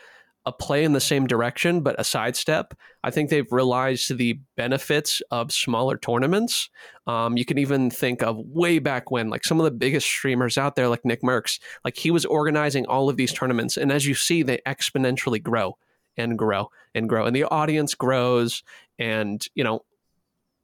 a 0.47 0.53
play 0.53 0.85
in 0.85 0.95
the 0.95 1.01
same 1.01 1.27
direction, 1.27 1.83
but 1.83 2.01
a 2.01 2.05
sidestep. 2.05 2.73
I 3.05 3.11
think 3.11 3.29
they've 3.29 3.53
realized 3.53 4.17
the 4.17 4.41
benefits 4.57 5.21
of 5.31 5.53
smaller 5.53 5.99
tournaments. 5.99 6.71
Um, 7.07 7.37
you 7.37 7.45
can 7.45 7.59
even 7.59 7.91
think 7.91 8.23
of 8.23 8.39
way 8.39 8.79
back 8.79 9.11
when, 9.11 9.29
like 9.29 9.45
some 9.45 9.61
of 9.61 9.65
the 9.65 9.71
biggest 9.71 10.07
streamers 10.07 10.57
out 10.57 10.75
there, 10.75 10.89
like 10.89 11.05
Nick 11.05 11.23
Mercs, 11.23 11.61
like 11.85 11.97
he 11.97 12.11
was 12.11 12.25
organizing 12.25 12.87
all 12.87 13.11
of 13.11 13.19
these 13.19 13.33
tournaments. 13.33 13.77
And 13.77 13.93
as 13.93 14.07
you 14.07 14.15
see, 14.15 14.43
they 14.43 14.59
exponentially 14.67 15.43
grow 15.43 15.77
and 16.17 16.39
grow 16.39 16.71
and 16.95 17.09
grow. 17.09 17.27
And 17.27 17.37
the 17.37 17.45
audience 17.45 17.95
grows. 17.95 18.63
And, 18.99 19.45
you 19.55 19.65
know, 19.65 19.85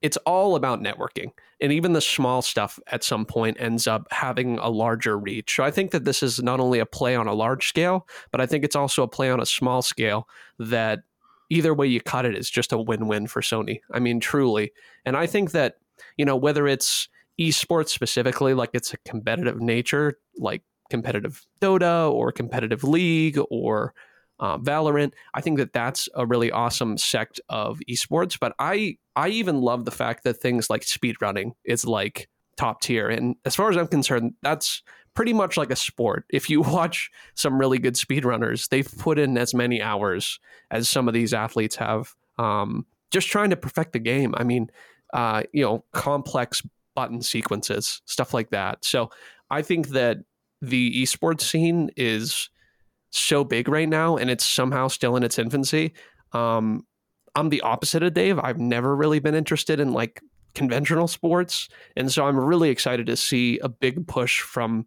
it's 0.05 0.19
all 0.19 0.55
about 0.55 0.83
networking. 0.83 1.33
And 1.63 1.73
even 1.73 1.95
the 1.95 2.01
small 2.03 2.43
stuff 2.43 2.79
at 2.89 3.03
some 3.03 3.25
point 3.25 3.57
ends 3.59 3.87
up 3.87 4.07
having 4.11 4.59
a 4.59 4.69
larger 4.69 5.19
reach. 5.19 5.57
So 5.57 5.65
I 5.65 5.71
think 5.71 5.93
that 5.93 6.05
this 6.05 6.23
is 6.23 6.43
not 6.43 6.61
only 6.61 6.79
a 6.79 6.85
play 6.85 7.17
on 7.17 7.27
a 7.27 7.33
large 7.33 7.67
scale, 7.67 8.07
but 8.31 8.39
I 8.39 8.45
think 8.45 8.65
it's 8.65 8.77
also 8.77 9.03
a 9.03 9.09
play 9.09 9.31
on 9.31 9.41
a 9.41 9.47
small 9.47 9.81
scale 9.81 10.29
that 10.59 11.05
either 11.49 11.73
way 11.73 11.87
you 11.87 12.03
cut 12.03 12.27
it 12.27 12.37
is 12.37 12.51
just 12.51 12.71
a 12.71 12.77
win-win 12.77 13.29
for 13.29 13.41
Sony. 13.41 13.81
I 13.93 13.99
mean, 13.99 14.21
truly. 14.21 14.73
And 15.07 15.17
I 15.17 15.27
think 15.27 15.53
that, 15.53 15.77
you 16.19 16.27
know, 16.27 16.37
whether 16.37 16.69
it's 16.69 17.09
esports 17.41 17.89
specifically, 17.89 18.53
like 18.53 18.71
it's 18.75 18.93
a 18.93 18.99
competitive 19.07 19.59
nature, 19.59 20.19
like 20.37 20.61
competitive 20.91 21.47
Dota 21.63 22.13
or 22.13 22.31
competitive 22.31 22.85
League 22.85 23.39
or 23.49 23.95
uh, 24.41 24.59
Valorant, 24.59 25.13
I 25.35 25.41
think 25.41 25.59
that 25.59 25.73
that's 25.73 26.09
a 26.15 26.27
really 26.27 26.51
awesome 26.51 26.99
sect 26.99 27.41
of 27.49 27.81
esports. 27.89 28.39
But 28.39 28.55
I 28.59 28.97
I 29.17 29.29
even 29.29 29.61
love 29.61 29.85
the 29.85 29.91
fact 29.91 30.25
that 30.25 30.35
things 30.35 30.69
like 30.69 30.83
speedrunning 30.83 31.53
is 31.65 31.85
like 31.85 32.29
top 32.57 32.81
tier. 32.81 33.09
And 33.09 33.37
as 33.45 33.55
far 33.55 33.71
as 33.71 33.77
I'm 33.77 33.87
concerned, 33.87 34.35
that's 34.43 34.83
pretty 35.15 35.33
much 35.33 35.57
like 35.57 35.71
a 35.71 35.77
sport. 35.77 36.25
If 36.31 36.51
you 36.51 36.61
watch 36.61 37.11
some 37.35 37.59
really 37.59 37.79
good 37.79 37.95
speedrunners, 37.95 38.69
they've 38.69 38.91
put 38.99 39.19
in 39.19 39.39
as 39.39 39.55
many 39.55 39.81
hours 39.81 40.41
as 40.71 40.89
some 40.89 41.09
of 41.09 41.15
these 41.15 41.33
athletes 41.33 41.77
have, 41.77 42.15
um, 42.39 42.87
just 43.11 43.29
trying 43.29 43.51
to 43.51 43.57
perfect 43.57 43.93
the 43.93 44.01
game. 44.01 44.35
I 44.37 44.43
mean, 44.43 44.71
uh, 45.13 45.45
you 45.53 45.63
know, 45.63 45.85
complex 45.93 46.63
button 46.97 47.23
sequences, 47.23 48.03
stuff 48.07 48.35
like 48.35 48.51
that. 48.51 48.85
So 48.85 49.11
I 49.51 49.63
think 49.63 49.89
that 49.89 50.19
the 50.61 51.03
esports 51.03 51.43
scene 51.43 51.91
is 51.97 52.49
so 53.19 53.45
big 53.45 53.69
right 53.69 53.89
now, 53.89 54.17
and 54.17 54.31
it's 54.31 54.45
somehow 54.45 54.89
still 54.89 55.17
in 55.17 55.23
its 55.23 55.39
infancy. 55.39 55.95
Um, 56.33 56.87
I'm 57.35 57.49
the 57.49 57.61
opposite 57.63 58.03
of 58.03 58.15
Dave. 58.15 58.39
I've 58.39 58.59
never 58.59 58.95
really 58.95 59.19
been 59.19 59.35
interested 59.35 59.81
in 59.81 59.93
like 59.93 60.21
conventional 60.55 61.09
sports, 61.09 61.69
and 61.97 62.11
so 62.11 62.27
I'm 62.27 62.39
really 62.39 62.71
excited 62.71 63.07
to 63.07 63.17
see 63.17 63.59
a 63.59 63.69
big 63.69 64.07
push 64.07 64.41
from 64.41 64.87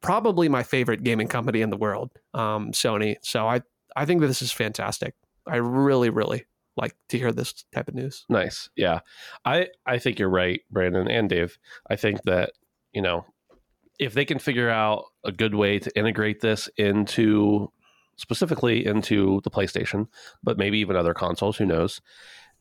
probably 0.00 0.48
my 0.48 0.62
favorite 0.62 1.02
gaming 1.02 1.28
company 1.28 1.60
in 1.60 1.70
the 1.70 1.76
world, 1.76 2.10
um, 2.34 2.72
Sony. 2.72 3.16
So 3.22 3.48
I 3.48 3.62
I 3.96 4.04
think 4.04 4.20
that 4.20 4.28
this 4.28 4.42
is 4.42 4.52
fantastic. 4.52 5.14
I 5.46 5.56
really 5.56 6.10
really 6.10 6.44
like 6.76 6.94
to 7.08 7.18
hear 7.18 7.32
this 7.32 7.64
type 7.74 7.88
of 7.88 7.94
news. 7.94 8.24
Nice. 8.28 8.70
Yeah. 8.76 9.00
I 9.44 9.68
I 9.84 9.98
think 9.98 10.18
you're 10.18 10.28
right, 10.28 10.60
Brandon 10.70 11.08
and 11.08 11.28
Dave. 11.28 11.58
I 11.90 11.96
think 11.96 12.22
that, 12.22 12.52
you 12.92 13.02
know, 13.02 13.26
if 13.98 14.14
they 14.14 14.24
can 14.24 14.38
figure 14.38 14.70
out 14.70 15.06
a 15.24 15.32
good 15.32 15.54
way 15.54 15.78
to 15.78 15.98
integrate 15.98 16.40
this 16.40 16.68
into 16.76 17.70
specifically 18.16 18.84
into 18.84 19.40
the 19.44 19.50
PlayStation, 19.50 20.08
but 20.42 20.58
maybe 20.58 20.78
even 20.78 20.96
other 20.96 21.14
consoles, 21.14 21.56
who 21.56 21.66
knows? 21.66 22.00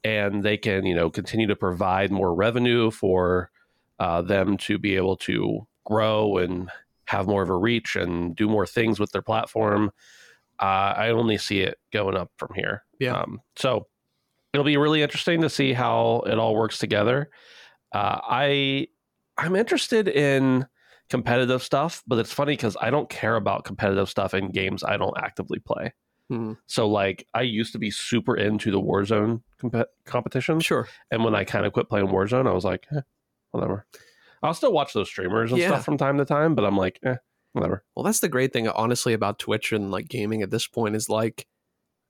And 0.04 0.44
they 0.44 0.58
can, 0.58 0.86
you 0.86 0.96
know, 0.96 1.10
continue 1.10 1.48
to 1.48 1.56
provide 1.56 2.12
more 2.12 2.34
revenue 2.34 2.92
for 2.92 3.50
uh, 4.00 4.22
them 4.22 4.58
to 4.58 4.78
be 4.78 4.96
able 4.96 5.18
to 5.18 5.68
grow 5.84 6.38
and 6.38 6.70
have 7.06 7.28
more 7.28 7.42
of 7.42 7.50
a 7.50 7.56
reach 7.56 7.96
and 7.96 8.36
do 8.36 8.48
more 8.48 8.68
things 8.68 9.00
with 9.00 9.12
their 9.12 9.22
platform. 9.22 9.92
Uh, 10.60 10.94
I 10.96 11.10
only 11.10 11.38
see 11.38 11.62
it 11.62 11.80
going 11.92 12.16
up 12.16 12.32
from 12.38 12.50
here. 12.56 12.84
Yeah. 13.00 13.22
Um, 13.22 13.42
so 13.56 13.88
it'll 14.54 14.66
be 14.66 14.78
really 14.78 15.02
interesting 15.02 15.42
to 15.42 15.50
see 15.50 15.74
how 15.74 16.24
it 16.28 16.38
all 16.38 16.56
works 16.56 16.78
together. 16.78 17.30
Uh, 17.92 18.20
I 18.24 18.88
I'm 19.38 19.56
interested 19.56 20.08
in 20.08 20.68
competitive 21.10 21.64
stuff, 21.64 22.04
but 22.08 22.20
it's 22.20 22.34
funny 22.34 22.54
because 22.54 22.76
I 22.82 22.90
don't 22.90 23.10
care 23.10 23.36
about 23.36 23.64
competitive 23.64 24.10
stuff 24.10 24.34
in 24.34 24.50
games 24.52 24.84
I 24.84 24.98
don't 24.98 25.18
actively 25.18 25.60
play. 25.60 25.94
Hmm. 26.30 26.54
So 26.66 26.88
like 26.90 27.26
I 27.34 27.44
used 27.44 27.72
to 27.74 27.80
be 27.80 27.90
super 27.92 28.36
into 28.36 28.70
the 28.72 28.82
Warzone 28.82 29.42
comp- 29.60 29.88
competitions, 30.06 30.66
Sure. 30.66 30.88
and 31.12 31.24
when 31.24 31.34
I 31.36 31.46
kind 31.46 31.66
of 31.66 31.72
quit 31.74 31.88
playing 31.90 32.08
Warzone, 32.08 32.48
I 32.48 32.52
was 32.54 32.66
like, 32.66 32.86
eh, 32.96 33.02
whatever. 33.52 33.86
I'll 34.44 34.54
still 34.54 34.74
watch 34.74 34.94
those 34.94 35.08
streamers 35.08 35.52
and 35.52 35.60
Yeah. 35.62 35.70
stuff 35.70 35.86
from 35.86 35.98
time 35.98 36.18
to 36.18 36.26
time, 36.26 36.54
but 36.54 36.66
I'm 36.66 36.76
like, 36.78 37.00
eh, 37.04 37.16
whatever. 37.54 37.84
Well, 37.96 38.04
that's 38.04 38.20
the 38.20 38.28
great 38.30 38.52
thing, 38.52 38.68
honestly, 38.68 39.14
about 39.14 39.40
Twitch 39.40 39.72
and 39.72 39.90
like 39.90 40.10
gaming 40.10 40.42
at 40.42 40.52
this 40.52 40.68
point 40.68 40.96
is 40.96 41.10
like 41.10 41.48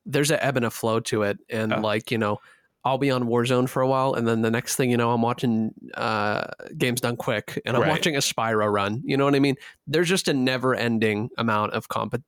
there's 0.06 0.32
an 0.32 0.39
ebb 0.42 0.58
and 0.58 0.66
a 0.66 0.72
flow 0.72 1.00
to 1.01 1.22
it, 1.24 1.38
and 1.50 1.72
Yeah. 1.72 1.80
like 1.80 2.10
you 2.12 2.18
know, 2.18 2.39
I'll 2.88 2.98
be 2.98 3.12
on 3.12 3.25
Warzone 3.25 3.67
for 3.67 3.82
a 3.82 3.88
while, 3.88 4.13
and 4.13 4.25
then 4.27 4.41
the 4.41 4.50
next 4.51 4.75
thing 4.77 4.89
you 4.89 4.98
know, 4.98 5.12
I'm 5.12 5.22
watching 5.22 5.74
uh, 5.96 6.46
Games 6.77 7.01
Done 7.01 7.17
Quick, 7.17 7.62
and 7.65 7.75
I'm 7.75 7.84
Right. 7.84 7.89
watching 7.89 8.15
a 8.15 8.20
Spyro 8.20 8.72
run. 8.72 9.01
You 9.03 9.17
know 9.17 9.25
what 9.25 9.36
I 9.36 9.39
mean? 9.39 9.56
There's 9.88 10.08
just 10.08 10.27
a 10.27 10.34
never-ending 10.34 11.29
amount 11.38 11.74
of 11.74 11.89
comp- 11.89 12.24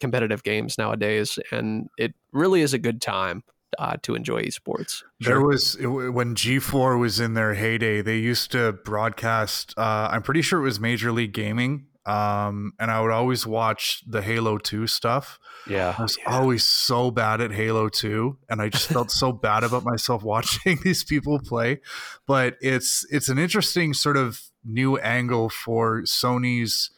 competitive 0.00 0.42
games 0.42 0.78
nowadays, 0.78 1.38
and 1.52 1.88
it 1.98 2.14
really 2.32 2.62
is 2.62 2.72
a 2.72 2.78
good 2.78 3.02
time 3.02 3.44
uh, 3.78 3.96
to 4.02 4.14
enjoy 4.14 4.42
esports. 4.44 5.02
There 5.20 5.42
was 5.42 5.74
it, 5.76 5.86
when 5.88 6.34
G4 6.34 6.98
was 6.98 7.20
in 7.20 7.34
their 7.34 7.52
heyday, 7.54 8.00
they 8.00 8.16
used 8.16 8.50
to 8.52 8.72
broadcast. 8.72 9.74
Uh, 9.76 10.08
I'm 10.10 10.22
pretty 10.22 10.40
sure 10.40 10.60
it 10.60 10.62
was 10.62 10.80
Major 10.80 11.12
League 11.12 11.34
Gaming, 11.34 11.84
um, 12.08 12.72
and 12.78 12.90
I 12.90 13.02
would 13.02 13.10
always 13.10 13.46
watch 13.46 14.02
the 14.06 14.22
Halo 14.22 14.56
2 14.56 14.86
stuff. 14.86 15.38
Yeah, 15.68 15.94
I 15.98 16.02
was 16.02 16.16
always 16.26 16.64
so 16.64 17.10
bad 17.10 17.42
at 17.42 17.52
Halo 17.52 17.90
2, 17.90 18.38
and 18.48 18.62
I 18.62 18.70
just 18.70 18.88
felt 18.92 19.10
so 19.10 19.30
bad 19.30 19.62
about 19.62 19.84
myself 19.84 20.22
watching 20.22 20.78
these 20.84 21.04
people 21.04 21.38
play. 21.38 21.80
But 22.26 22.56
it's 22.62 23.04
it's 23.10 23.28
an 23.28 23.38
interesting 23.38 23.92
sort 23.92 24.16
of 24.16 24.40
new 24.64 24.96
angle 24.96 25.50
for 25.50 26.00
Sony's 26.02 26.90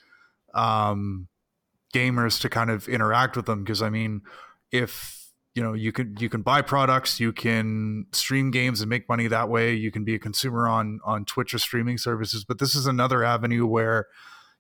um, 0.55 1.27
gamers 1.93 2.41
to 2.43 2.49
kind 2.49 2.71
of 2.71 2.89
interact 2.89 3.37
with 3.37 3.47
them 3.47 3.65
because 3.65 3.83
I 3.83 3.91
mean, 3.91 4.21
if 4.71 5.33
you 5.57 5.63
know 5.65 5.73
you 5.73 5.91
can 5.91 6.17
you 6.21 6.29
can 6.29 6.43
buy 6.43 6.63
products, 6.63 7.19
you 7.19 7.33
can 7.33 8.07
stream 8.13 8.53
games 8.53 8.81
and 8.81 8.89
make 8.89 9.09
money 9.09 9.27
that 9.27 9.49
way. 9.49 9.75
You 9.75 9.91
can 9.91 10.05
be 10.05 10.15
a 10.15 10.21
consumer 10.21 10.69
on 10.69 11.01
on 11.05 11.25
Twitch 11.25 11.53
or 11.53 11.59
streaming 11.59 11.99
services, 11.99 12.45
but 12.45 12.61
this 12.61 12.77
is 12.77 12.87
another 12.87 13.25
avenue 13.25 13.67
where 13.67 14.07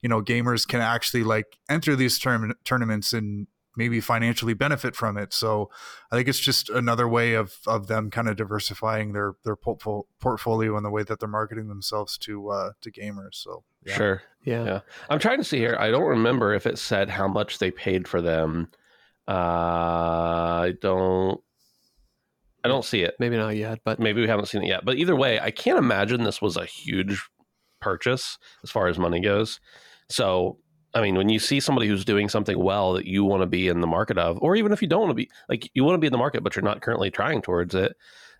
you 0.02 0.08
know 0.08 0.22
gamers 0.22 0.66
can 0.66 0.80
actually 0.80 1.24
like 1.24 1.58
enter 1.68 1.96
these 1.96 2.18
term- 2.18 2.54
tournaments 2.64 3.12
and 3.12 3.46
maybe 3.76 4.00
financially 4.00 4.54
benefit 4.54 4.96
from 4.96 5.16
it. 5.16 5.32
So 5.32 5.70
I 6.10 6.16
think 6.16 6.28
it's 6.28 6.40
just 6.40 6.68
another 6.68 7.08
way 7.08 7.34
of 7.34 7.54
of 7.66 7.86
them 7.86 8.10
kind 8.10 8.28
of 8.28 8.36
diversifying 8.36 9.12
their 9.12 9.34
their 9.44 9.56
portfo- 9.56 10.04
portfolio 10.20 10.76
and 10.76 10.84
the 10.84 10.90
way 10.90 11.02
that 11.02 11.20
they're 11.20 11.28
marketing 11.28 11.68
themselves 11.68 12.18
to 12.18 12.50
uh 12.50 12.70
to 12.80 12.90
gamers. 12.90 13.34
So 13.34 13.64
yeah. 13.84 13.94
sure. 13.94 14.22
Yeah. 14.44 14.64
Yeah. 14.64 14.80
I'm 15.08 15.18
trying 15.18 15.38
to 15.38 15.44
see 15.44 15.58
here. 15.58 15.76
I 15.78 15.90
don't 15.90 16.08
remember 16.08 16.54
if 16.54 16.66
it 16.66 16.78
said 16.78 17.10
how 17.10 17.28
much 17.28 17.58
they 17.58 17.70
paid 17.70 18.08
for 18.08 18.20
them. 18.20 18.68
Uh, 19.28 19.32
I 20.64 20.74
don't. 20.80 21.40
I 22.62 22.68
don't 22.68 22.84
see 22.84 23.02
it. 23.02 23.14
Maybe 23.18 23.36
not 23.36 23.56
yet, 23.56 23.80
but 23.84 23.98
Maybe 23.98 24.20
we 24.20 24.28
haven't 24.28 24.46
seen 24.46 24.62
it 24.62 24.68
yet. 24.68 24.84
But 24.84 24.96
either 24.96 25.16
way, 25.16 25.40
I 25.40 25.50
can't 25.50 25.78
imagine 25.78 26.24
this 26.24 26.42
was 26.42 26.58
a 26.58 26.66
huge 26.66 27.22
purchase 27.80 28.38
as 28.62 28.70
far 28.70 28.88
as 28.88 28.98
money 28.98 29.20
goes. 29.20 29.60
So, 30.10 30.58
I 30.94 31.00
mean, 31.00 31.14
when 31.16 31.28
you 31.28 31.38
see 31.38 31.60
somebody 31.60 31.86
who's 31.88 32.04
doing 32.04 32.28
something 32.28 32.58
well 32.58 32.92
that 32.94 33.06
you 33.06 33.24
want 33.24 33.42
to 33.42 33.46
be 33.46 33.68
in 33.68 33.80
the 33.80 33.86
market 33.86 34.18
of, 34.18 34.38
or 34.42 34.56
even 34.56 34.72
if 34.72 34.82
you 34.82 34.88
don't 34.88 35.00
want 35.00 35.10
to 35.10 35.14
be, 35.14 35.30
like 35.48 35.70
you 35.74 35.84
want 35.84 35.94
to 35.94 35.98
be 35.98 36.06
in 36.08 36.12
the 36.12 36.18
market, 36.18 36.42
but 36.42 36.56
you're 36.56 36.64
not 36.64 36.80
currently 36.82 37.10
trying 37.10 37.40
towards 37.42 37.74
it, 37.74 37.96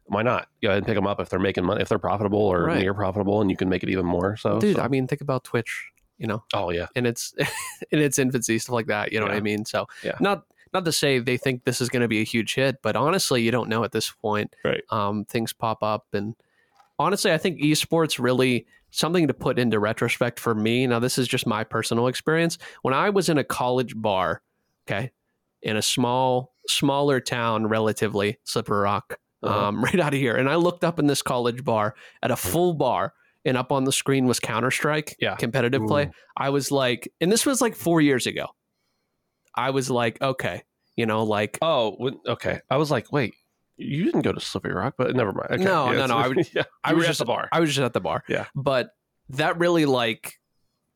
why 0.06 0.22
not? 0.22 0.48
Go 0.60 0.68
ahead 0.68 0.78
and 0.78 0.86
pick 0.86 0.96
them 0.96 1.06
up 1.06 1.20
if 1.20 1.28
they're 1.28 1.38
making 1.38 1.64
money, 1.64 1.80
if 1.82 1.88
they're 1.88 1.98
profitable 1.98 2.40
or 2.40 2.64
Right. 2.64 2.80
near 2.80 2.92
profitable, 2.94 3.40
and 3.40 3.50
you 3.50 3.56
can 3.56 3.68
make 3.68 3.84
it 3.84 3.88
even 3.90 4.04
more. 4.04 4.36
So, 4.36 4.58
dude, 4.58 4.76
so- 4.76 4.82
I 4.82 4.88
mean, 4.88 5.06
think 5.06 5.20
about 5.20 5.44
Twitch. 5.44 5.86
You 6.18 6.26
know, 6.26 6.44
oh 6.52 6.68
yeah, 6.70 6.88
and 6.94 7.06
its 7.06 7.32
in 7.90 7.98
its 7.98 8.18
infancy, 8.18 8.58
stuff 8.58 8.74
like 8.74 8.88
that. 8.88 9.10
You 9.10 9.20
know 9.20 9.24
what 9.26 9.34
I 9.34 9.40
mean? 9.40 9.64
So 9.64 9.86
Yeah. 10.04 10.16
not 10.20 10.42
not 10.74 10.84
to 10.84 10.92
say 10.92 11.18
they 11.18 11.38
think 11.38 11.64
this 11.64 11.80
is 11.80 11.88
going 11.88 12.02
to 12.02 12.08
be 12.08 12.20
a 12.20 12.24
huge 12.24 12.54
hit, 12.56 12.76
but 12.82 12.94
honestly, 12.94 13.40
you 13.42 13.50
don't 13.50 13.70
know 13.70 13.84
at 13.84 13.92
this 13.92 14.10
point. 14.10 14.54
Right. 14.62 14.82
Um, 14.90 15.24
things 15.24 15.54
pop 15.54 15.82
up, 15.82 16.08
and 16.12 16.34
honestly, 16.98 17.32
I 17.32 17.38
think 17.38 17.60
esports 17.62 18.18
really 18.22 18.66
something 18.90 19.26
to 19.28 19.34
put 19.34 19.58
into 19.58 19.78
retrospect 19.78 20.38
for 20.40 20.54
me. 20.54 20.86
Now, 20.86 20.98
this 20.98 21.18
is 21.18 21.28
just 21.28 21.46
my 21.46 21.64
personal 21.64 22.06
experience. 22.06 22.58
When 22.82 22.94
I 22.94 23.10
was 23.10 23.28
in 23.28 23.38
a 23.38 23.44
college 23.44 23.94
bar, 23.96 24.42
okay, 24.86 25.12
in 25.62 25.76
a 25.76 25.82
small 25.82 26.54
smaller 26.68 27.20
town, 27.20 27.66
relatively 27.66 28.38
Slippery 28.44 28.80
Rock, 28.82 29.18
Uh-huh. 29.42 29.66
um, 29.68 29.82
right 29.84 29.98
out 30.00 30.14
of 30.14 30.20
here, 30.20 30.36
and 30.36 30.48
I 30.48 30.56
looked 30.56 30.84
up 30.84 30.98
in 30.98 31.06
this 31.06 31.22
college 31.22 31.64
bar 31.64 31.94
at 32.22 32.30
a 32.30 32.36
full 32.36 32.74
bar. 32.74 33.14
And 33.46 33.56
up 33.56 33.72
on 33.72 33.84
the 33.84 33.92
screen 33.92 34.26
was 34.26 34.38
Counter 34.38 34.70
Strike, 34.70 35.16
Yeah. 35.18 35.34
competitive 35.36 35.80
play. 35.86 36.10
I 36.36 36.50
was 36.50 36.70
like, 36.70 37.10
and 37.22 37.32
this 37.32 37.46
was 37.46 37.62
like 37.62 37.74
four 37.74 38.02
years 38.02 38.26
ago. 38.26 38.48
I 39.54 39.70
was 39.70 39.88
like, 39.90 40.20
okay, 40.20 40.62
you 40.94 41.06
know, 41.06 41.22
like 41.24 41.56
Oh, 41.62 42.10
okay. 42.28 42.60
I 42.68 42.76
was 42.76 42.90
like, 42.90 43.10
wait, 43.12 43.32
you 43.80 44.04
didn't 44.04 44.22
go 44.22 44.32
to 44.32 44.40
Slippery 44.40 44.72
Rock, 44.74 44.94
but 44.98 45.14
never 45.14 45.32
mind. 45.32 45.48
Okay, 45.52 45.64
No, 45.64 45.90
yeah, 45.90 45.98
no, 45.98 46.06
no, 46.06 46.16
I 46.18 46.28
was- 46.34 46.54
yeah, 46.54 46.62
I 46.84 46.92
was 46.94 47.06
just 47.06 47.20
at 47.20 47.24
the 47.26 47.28
bar. 47.32 47.48
I 47.52 47.60
was 47.60 47.70
just 47.70 47.80
at 47.80 47.92
the 47.92 48.00
bar. 48.00 48.22
Yeah. 48.28 48.46
But 48.54 48.90
that 49.30 49.58
really 49.58 49.84
like 49.86 50.38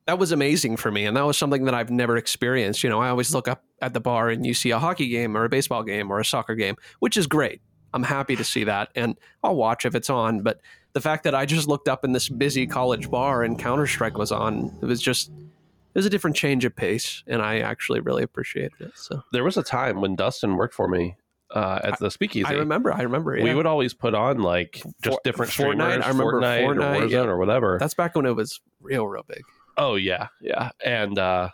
that 0.07 0.19
was 0.19 0.33
amazing 0.33 0.77
for 0.77 0.91
me. 0.91 1.07
And 1.07 1.17
that 1.17 1.23
was 1.25 1.39
something 1.39 1.65
that 1.65 1.73
I've 1.75 1.91
never 1.91 2.17
experienced. 2.19 2.85
You 2.85 2.91
know, 2.91 3.01
I 3.01 3.09
always 3.09 3.33
look 3.33 3.49
up 3.49 3.65
at 3.81 3.95
the 3.95 4.01
bar 4.01 4.29
and 4.29 4.45
you 4.45 4.53
see 4.53 4.71
a 4.71 4.79
hockey 4.79 5.09
game 5.09 5.35
or 5.35 5.45
a 5.45 5.49
baseball 5.49 5.83
game 5.83 6.11
or 6.13 6.21
a 6.21 6.25
soccer 6.25 6.55
game, 6.55 6.77
which 6.99 7.17
is 7.17 7.27
great. 7.27 7.63
I'm 7.95 8.03
happy 8.03 8.37
to 8.37 8.45
see 8.45 8.65
that. 8.65 8.91
And 8.95 9.17
I'll 9.43 9.57
watch 9.57 9.87
if 9.87 9.95
it's 9.95 10.11
on. 10.11 10.43
But 10.43 10.61
the 10.93 11.01
fact 11.01 11.25
that 11.25 11.35
I 11.35 11.47
just 11.47 11.69
looked 11.69 11.89
up 11.89 12.05
in 12.05 12.13
this 12.13 12.29
busy 12.29 12.67
college 12.67 13.11
bar 13.11 13.43
and 13.45 13.59
Counter 13.59 13.87
Strike 13.87 14.19
was 14.19 14.31
on, 14.31 14.77
it 14.83 14.85
was 14.85 15.01
just 15.01 15.31
it 15.31 15.99
was 15.99 16.05
a 16.05 16.11
different 16.11 16.37
change 16.37 16.67
of 16.67 16.77
pace. 16.77 17.23
And 17.27 17.41
I 17.41 17.61
actually 17.61 18.01
really 18.01 18.25
appreciated 18.25 18.73
it. 18.81 18.93
So 18.97 19.23
there 19.33 19.45
was 19.45 19.57
a 19.57 19.63
time 19.63 20.03
when 20.03 20.17
Dustin 20.17 20.57
worked 20.57 20.75
for 20.75 20.87
me 20.89 21.17
uh, 21.55 21.81
at 21.85 21.99
the 21.99 22.11
Speakeasy. 22.11 22.45
I 22.45 22.53
remember, 22.53 22.93
I 22.93 23.03
remember. 23.03 23.39
We 23.41 23.55
would 23.55 23.67
always 23.67 23.95
put 23.95 24.15
on 24.15 24.41
like 24.41 24.83
just 25.03 25.17
For- 25.17 25.21
different 25.25 25.53
Fortnite, 25.53 25.55
streamers, 25.55 26.05
I 26.05 26.09
remember 26.09 26.41
Fortnite, 26.41 26.65
Fortnite, 26.65 27.01
or 27.01 27.07
Warzone 27.07 27.11
yeah. 27.11 27.21
or 27.23 27.39
whatever. 27.39 27.77
That's 27.81 27.95
back 27.95 28.15
when 28.15 28.27
it 28.27 28.35
was 28.37 28.61
real, 28.81 29.07
real 29.07 29.25
big. 29.27 29.43
oh 29.79 29.95
yeah, 29.95 30.29
yeah, 30.41 30.71
and 30.85 31.19
uh, 31.19 31.49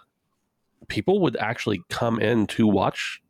people 0.89 1.21
would 1.21 1.37
actually 1.37 1.83
come 1.91 2.19
in 2.19 2.47
to 2.49 2.67
watch 2.67 3.21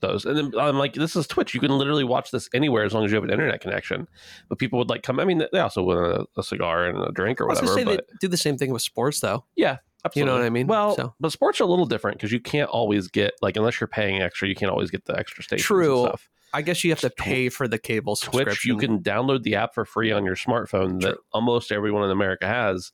those, 0.00 0.26
and 0.26 0.36
then 0.36 0.52
I'm 0.58 0.76
like, 0.76 0.94
this 0.94 1.16
is 1.16 1.26
Twitch. 1.26 1.54
You 1.54 1.60
can 1.60 1.70
literally 1.70 2.04
watch 2.04 2.30
this 2.30 2.48
anywhere 2.52 2.84
as 2.84 2.92
long 2.92 3.04
as 3.04 3.10
you 3.10 3.14
have 3.14 3.24
an 3.24 3.30
internet 3.30 3.60
connection. 3.60 4.06
But 4.48 4.58
people 4.58 4.78
would 4.80 4.90
like 4.90 5.02
come. 5.02 5.18
I 5.20 5.24
mean, 5.24 5.46
they 5.52 5.60
also 5.60 5.82
want 5.82 6.00
a, 6.00 6.26
a 6.40 6.42
cigar 6.42 6.86
and 6.86 6.98
a 6.98 7.12
drink 7.12 7.40
or 7.40 7.44
I 7.44 7.52
was 7.52 7.62
whatever. 7.62 7.78
say 7.78 7.84
But 7.84 8.06
they 8.08 8.16
do 8.20 8.28
the 8.28 8.36
same 8.36 8.58
thing 8.58 8.70
with 8.72 8.82
sports, 8.82 9.20
though. 9.20 9.44
yeah, 9.56 9.78
absolutely. 10.04 10.20
You 10.20 10.24
know 10.26 10.40
what 10.40 10.46
I 10.46 10.50
mean? 10.50 10.66
Well, 10.66 10.96
So- 10.96 11.14
but 11.20 11.32
sports 11.32 11.60
are 11.60 11.64
a 11.64 11.66
little 11.66 11.86
different 11.86 12.18
because 12.18 12.32
you 12.32 12.40
can't 12.40 12.68
always 12.70 13.08
get 13.08 13.34
like 13.42 13.56
unless 13.56 13.80
you're 13.80 13.88
paying 13.88 14.20
extra, 14.22 14.48
you 14.48 14.54
can't 14.54 14.70
always 14.70 14.90
get 14.90 15.04
the 15.04 15.18
extra 15.18 15.42
stations. 15.42 15.66
True. 15.66 16.00
And 16.00 16.08
stuff. 16.08 16.28
I 16.52 16.62
guess 16.62 16.84
you 16.84 16.90
have 16.90 17.00
to 17.00 17.10
pay 17.10 17.48
for 17.48 17.66
the 17.66 17.78
cable 17.80 18.14
Twitch, 18.14 18.64
you 18.64 18.76
can 18.76 19.00
download 19.02 19.42
the 19.42 19.56
app 19.56 19.74
for 19.74 19.84
free 19.84 20.12
on 20.12 20.24
your 20.24 20.36
smartphone 20.36 21.00
that 21.00 21.16
almost 21.32 21.72
everyone 21.72 22.04
in 22.04 22.10
America 22.12 22.46
has, 22.46 22.92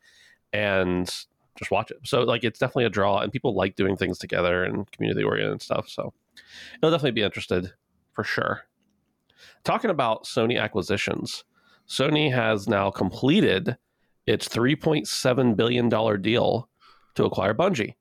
and 0.51 1.07
just 1.59 1.71
watch 1.71 1.91
it. 1.91 1.99
So 2.05 2.23
like 2.23 2.43
it's 2.43 2.59
definitely 2.59 2.87
a 2.87 2.91
draw, 2.91 3.19
and 3.19 3.31
people 3.31 3.55
like 3.55 3.77
doing 3.77 3.97
things 3.97 4.19
together 4.19 4.65
and 4.65 4.91
community 4.93 5.23
oriented 5.23 5.61
stuff. 5.61 5.91
So 5.91 6.15
you'll 6.83 6.91
definitely 6.91 7.11
be 7.11 7.23
interested 7.23 7.71
for 8.15 8.25
sure. 8.25 8.63
Talking 9.63 9.91
about 9.91 10.25
Sony 10.25 10.59
acquisitions, 10.59 11.45
Sony 11.87 12.33
has 12.33 12.67
now 12.67 12.91
completed 12.91 13.77
its 14.27 14.49
three 14.49 14.75
point 14.75 15.07
seven 15.07 15.53
billion 15.55 15.91
dollar 15.91 16.17
deal 16.17 16.70
to 17.15 17.25
acquire 17.25 17.55
Bungie. 17.55 17.95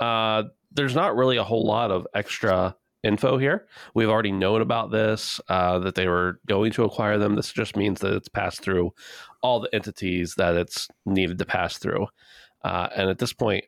Uh, 0.00 0.44
there's 0.72 0.94
not 0.94 1.16
really 1.16 1.36
a 1.36 1.44
whole 1.44 1.66
lot 1.66 1.90
of 1.90 2.06
extra 2.14 2.76
info 3.02 3.38
here. 3.38 3.66
We've 3.94 4.08
already 4.08 4.32
known 4.32 4.60
about 4.60 4.90
this, 4.90 5.40
uh, 5.48 5.78
that 5.80 5.94
they 5.94 6.08
were 6.08 6.40
going 6.46 6.72
to 6.72 6.84
acquire 6.84 7.18
them. 7.18 7.36
This 7.36 7.52
just 7.52 7.76
means 7.76 8.00
that 8.00 8.14
it's 8.14 8.28
passed 8.28 8.60
through 8.60 8.92
all 9.42 9.60
the 9.60 9.72
entities 9.74 10.34
that 10.36 10.56
it's 10.56 10.88
needed 11.04 11.38
to 11.38 11.44
pass 11.44 11.78
through. 11.78 12.08
Uh, 12.64 12.88
and 12.96 13.10
at 13.10 13.18
this 13.18 13.32
point, 13.32 13.64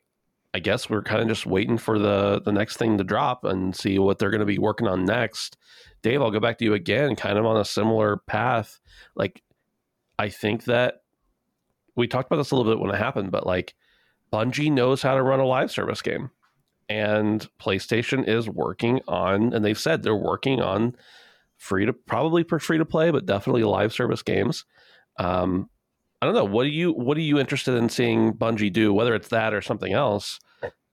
I 0.54 0.58
guess 0.58 0.88
we're 0.88 1.02
kind 1.02 1.20
of 1.20 1.28
just 1.28 1.44
waiting 1.44 1.76
for 1.76 1.98
the 1.98 2.40
the 2.42 2.52
next 2.52 2.78
thing 2.78 2.96
to 2.96 3.04
drop 3.04 3.44
and 3.44 3.76
see 3.76 3.98
what 3.98 4.18
they're 4.18 4.30
going 4.30 4.40
to 4.40 4.46
be 4.46 4.58
working 4.58 4.88
on 4.88 5.04
next. 5.04 5.58
Dave, 6.00 6.22
I'll 6.22 6.30
go 6.30 6.40
back 6.40 6.56
to 6.58 6.64
you 6.64 6.72
again, 6.72 7.14
kind 7.14 7.36
of 7.36 7.44
on 7.44 7.58
a 7.58 7.64
similar 7.64 8.16
path. 8.26 8.80
Like, 9.14 9.42
I 10.18 10.30
think 10.30 10.64
that 10.64 11.02
we 11.94 12.06
talked 12.06 12.28
about 12.28 12.38
this 12.38 12.52
a 12.52 12.56
little 12.56 12.72
bit 12.72 12.80
when 12.80 12.94
it 12.94 12.98
happened, 12.98 13.30
but 13.30 13.46
like, 13.46 13.74
Bungie 14.32 14.72
knows 14.72 15.02
how 15.02 15.14
to 15.14 15.22
run 15.22 15.40
a 15.40 15.46
live 15.46 15.70
service 15.70 16.02
game 16.02 16.30
and 16.88 17.48
PlayStation 17.60 18.26
is 18.26 18.48
working 18.48 19.00
on, 19.08 19.52
and 19.52 19.64
they've 19.64 19.78
said 19.78 20.02
they're 20.02 20.14
working 20.14 20.60
on 20.60 20.96
free 21.56 21.86
to 21.86 21.92
probably 21.92 22.44
free 22.44 22.78
to 22.78 22.84
play, 22.84 23.10
but 23.10 23.26
definitely 23.26 23.64
live 23.64 23.92
service 23.92 24.22
games. 24.22 24.64
Um, 25.18 25.68
I 26.20 26.26
don't 26.26 26.34
know. 26.34 26.44
What 26.44 26.66
are 26.66 26.70
you 26.70 26.92
What 26.92 27.16
are 27.16 27.22
you 27.22 27.38
interested 27.38 27.74
in 27.74 27.88
seeing 27.88 28.32
Bungie 28.34 28.72
do, 28.72 28.92
whether 28.92 29.14
it's 29.14 29.28
that 29.28 29.52
or 29.52 29.62
something 29.62 29.92
else, 29.92 30.38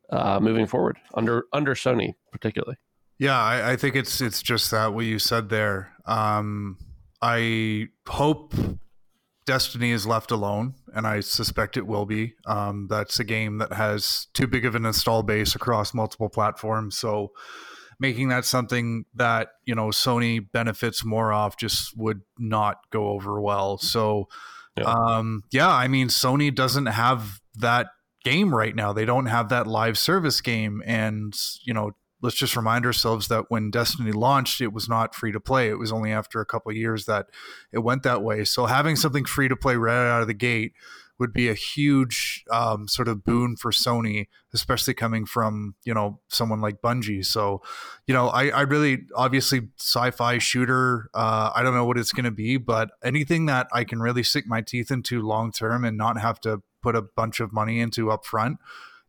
uh, 0.09 0.39
moving 0.39 0.65
forward 0.65 0.97
under 1.13 1.45
under 1.53 1.75
Sony 1.75 2.13
particularly? 2.31 2.77
Yeah, 3.19 3.39
I, 3.39 3.73
I, 3.73 3.75
think 3.77 3.95
it's 3.95 4.19
it's 4.21 4.41
just 4.41 4.71
that 4.71 4.93
what 4.93 5.05
you 5.05 5.19
said 5.19 5.49
there. 5.49 5.93
Um, 6.05 6.77
I 7.21 7.87
hope 8.07 8.53
Destiny 9.45 9.91
is 9.91 10.05
left 10.05 10.31
alone, 10.31 10.73
and 10.93 11.07
I 11.07 11.19
suspect 11.21 11.77
it 11.77 11.87
will 11.87 12.05
be. 12.05 12.33
Um, 12.45 12.87
that's 12.89 13.19
a 13.19 13.23
game 13.23 13.57
that 13.57 13.73
has 13.73 14.27
too 14.33 14.47
big 14.47 14.65
of 14.65 14.75
an 14.75 14.85
install 14.85 15.23
base 15.23 15.55
across 15.55 15.93
multiple 15.93 16.29
platforms. 16.29 16.97
So 16.97 17.31
making 17.99 18.29
that 18.29 18.45
something 18.45 19.05
that, 19.15 19.49
you 19.65 19.75
know, 19.75 19.87
Sony 19.87 20.45
benefits 20.51 21.05
more 21.05 21.31
off 21.31 21.57
just 21.57 21.97
would 21.97 22.21
not 22.37 22.77
go 22.91 23.09
over 23.09 23.41
well. 23.41 23.77
So, 23.77 24.27
yeah, 24.77 24.83
um, 24.85 25.43
yeah 25.51 25.69
I 25.69 25.87
mean, 25.87 26.07
Sony 26.07 26.53
doesn't 26.53 26.87
have 26.87 27.39
that 27.55 27.87
game 28.23 28.53
right 28.53 28.75
now. 28.75 28.93
They 28.93 29.05
don't 29.05 29.27
have 29.27 29.49
that 29.49 29.67
live 29.67 29.97
service 29.97 30.41
game. 30.41 30.81
And, 30.85 31.33
you 31.63 31.73
know, 31.73 31.91
let's 32.23 32.37
just 32.37 32.55
remind 32.55 32.85
ourselves 32.85 33.27
that 33.27 33.45
when 33.49 33.69
Destiny 33.69 34.13
launched, 34.13 34.61
it 34.61 34.71
was 34.71 34.87
not 34.87 35.13
free 35.13 35.33
to 35.33 35.41
play. 35.41 35.69
It 35.69 35.77
was 35.77 35.91
only 35.91 36.11
after 36.11 36.39
a 36.39 36.45
couple 36.45 36.71
years 36.71 37.05
that 37.05 37.27
it 37.73 37.79
went 37.79 38.03
that 38.03 38.23
way. 38.23 38.45
So 38.45 38.65
having 38.65 38.95
something 38.95 39.25
free 39.25 39.49
to 39.49 39.57
play 39.57 39.75
right 39.75 40.09
out 40.09 40.21
of 40.21 40.27
the 40.27 40.33
gate 40.33 40.71
would 41.19 41.33
be 41.33 41.49
a 41.49 41.53
huge 41.53 42.43
um, 42.49 42.87
sort 42.87 43.09
of 43.09 43.23
boon 43.23 43.55
for 43.57 43.71
Sony, 43.71 44.27
especially 44.53 44.93
coming 44.93 45.25
from 45.25 45.75
you 45.83 45.93
know 45.93 46.21
someone 46.29 46.61
like 46.61 46.81
Bungie. 46.81 47.25
So, 47.25 47.61
you 48.07 48.13
know, 48.13 48.29
I, 48.29 48.47
I 48.47 48.61
really 48.61 49.03
obviously 49.15 49.69
sci-fi 49.77 50.37
shooter. 50.37 51.09
Uh, 51.13 51.51
I 51.53 51.61
don't 51.61 51.75
know 51.75 51.85
what 51.85 51.97
it's 51.97 52.13
going 52.13 52.25
to 52.25 52.31
be, 52.31 52.57
but 52.57 52.91
anything 53.03 53.45
that 53.47 53.67
I 53.71 53.83
can 53.83 53.99
really 53.99 54.23
sink 54.23 54.47
my 54.47 54.61
teeth 54.61 54.89
into 54.89 55.21
long 55.21 55.51
term 55.51 55.83
and 55.83 55.97
not 55.97 56.19
have 56.19 56.39
to 56.41 56.61
put 56.81 56.95
a 56.95 57.01
bunch 57.01 57.39
of 57.39 57.53
money 57.53 57.79
into 57.79 58.07
upfront 58.07 58.55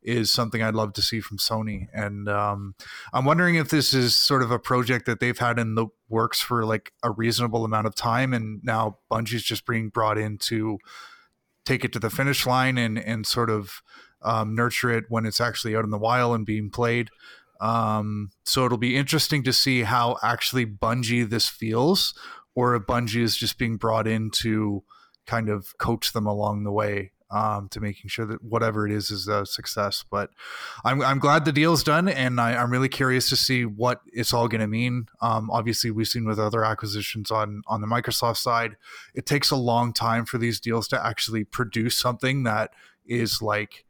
is 0.05 0.31
something 0.31 0.63
I'd 0.63 0.75
love 0.75 0.93
to 0.95 1.03
see 1.03 1.21
from 1.21 1.39
Sony. 1.39 1.89
And 1.93 2.29
um, 2.29 2.75
I'm 3.13 3.25
wondering 3.25 3.55
if 3.55 3.71
this 3.71 3.95
is 3.95 4.15
sort 4.15 4.43
of 4.43 4.51
a 4.51 4.59
project 4.59 5.07
that 5.07 5.19
they've 5.19 5.39
had 5.39 5.59
in 5.59 5.75
the 5.75 5.87
works 6.09 6.41
for 6.41 6.65
like 6.65 6.93
a 7.03 7.11
reasonable 7.11 7.65
amount 7.65 7.87
of 7.87 7.95
time, 7.95 8.35
and 8.35 8.61
now 8.63 8.99
Bungie's 9.11 9.43
just 9.43 9.67
being 9.67 9.89
brought 9.89 10.19
in 10.19 10.39
to 10.39 10.79
take 11.65 11.85
it 11.85 11.93
to 11.95 11.99
the 11.99 12.11
finish 12.11 12.47
line 12.47 12.77
and 12.77 12.99
and 12.99 13.27
sort 13.27 13.49
of 13.49 13.83
um, 14.23 14.55
nurture 14.55 14.91
it 14.91 15.05
when 15.09 15.25
it's 15.27 15.41
actually 15.41 15.75
out 15.75 15.85
in 15.85 15.91
the 15.91 15.99
wild 15.99 16.35
and 16.35 16.47
being 16.47 16.71
played. 16.71 17.09
Um, 17.61 18.31
so 18.45 18.67
it'll 18.67 18.79
be 18.79 18.97
interesting 18.97 19.43
to 19.45 19.53
see 19.53 19.83
how 19.83 20.19
actually 20.23 20.67
Bungie 20.67 21.29
this 21.29 21.49
feels, 21.49 22.13
or 22.55 22.75
if 22.77 22.83
Bungie 22.83 23.23
is 23.23 23.37
just 23.37 23.59
being 23.59 23.77
brought 23.77 24.07
in 24.07 24.31
to 24.43 24.85
kind 25.27 25.49
of 25.49 25.77
coach 25.79 26.13
them 26.13 26.27
along 26.27 26.65
the 26.65 26.73
way 26.73 27.13
um, 27.31 27.69
to 27.71 27.81
making 27.81 28.09
sure 28.09 28.27
that 28.27 28.43
whatever 28.43 28.87
it 28.87 28.93
is 28.93 29.11
is 29.11 29.29
a 29.29 29.47
success. 29.47 30.05
But 30.09 30.31
I'm, 30.85 31.03
I'm 31.03 31.19
glad 31.19 31.45
the 31.45 31.53
deal's 31.53 31.83
done, 31.83 32.09
and 32.09 32.41
I, 32.41 32.53
am 32.53 32.71
really 32.71 32.89
curious 32.89 33.29
to 33.31 33.37
see 33.37 33.65
what 33.65 34.01
it's 34.13 34.33
all 34.33 34.49
going 34.49 34.61
to 34.61 34.67
mean. 34.67 35.07
Um, 35.21 35.51
obviously, 35.51 35.91
we've 35.91 36.09
seen 36.09 36.27
with 36.27 36.39
other 36.39 36.65
acquisitions 36.65 37.31
on 37.31 37.63
on 37.67 37.81
the 37.81 37.87
Microsoft 37.87 38.37
side, 38.37 38.77
it 39.15 39.27
takes 39.27 39.51
a 39.51 39.57
long 39.57 39.93
time 39.93 40.25
for 40.25 40.39
these 40.39 40.61
deals 40.61 40.89
to 40.89 41.07
actually 41.07 41.45
produce 41.45 41.97
something 41.97 42.45
that 42.45 42.73
is 43.07 43.43
like 43.43 43.85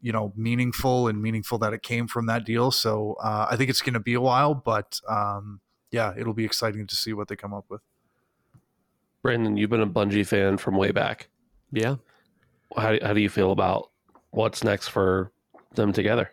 you 0.00 0.12
know 0.12 0.32
meaningful 0.36 1.08
and 1.08 1.22
meaningful 1.22 1.58
that 1.58 1.72
it 1.72 1.82
came 1.82 2.06
from 2.06 2.26
that 2.26 2.44
deal. 2.44 2.70
So 2.70 3.16
uh, 3.22 3.46
I 3.50 3.56
think 3.56 3.70
it's 3.70 3.82
going 3.82 3.94
to 3.94 4.00
be 4.00 4.14
a 4.14 4.20
while, 4.20 4.54
but 4.54 5.00
um, 5.08 5.60
yeah, 5.90 6.14
it'll 6.16 6.34
be 6.34 6.44
exciting 6.44 6.86
to 6.86 6.96
see 6.96 7.12
what 7.12 7.28
they 7.28 7.36
come 7.36 7.52
up 7.52 7.66
with. 7.68 7.82
Brandon, 9.22 9.56
you've 9.56 9.70
been 9.70 9.80
a 9.80 9.86
Bungie 9.86 10.26
fan 10.26 10.56
from 10.56 10.76
way 10.76 10.92
back. 10.92 11.28
Yeah 11.72 11.96
how 12.76 12.96
how 13.02 13.12
do 13.12 13.20
you 13.20 13.28
feel 13.28 13.52
about 13.52 13.90
what's 14.30 14.64
next 14.64 14.88
for 14.88 15.32
them 15.74 15.92
together? 15.92 16.30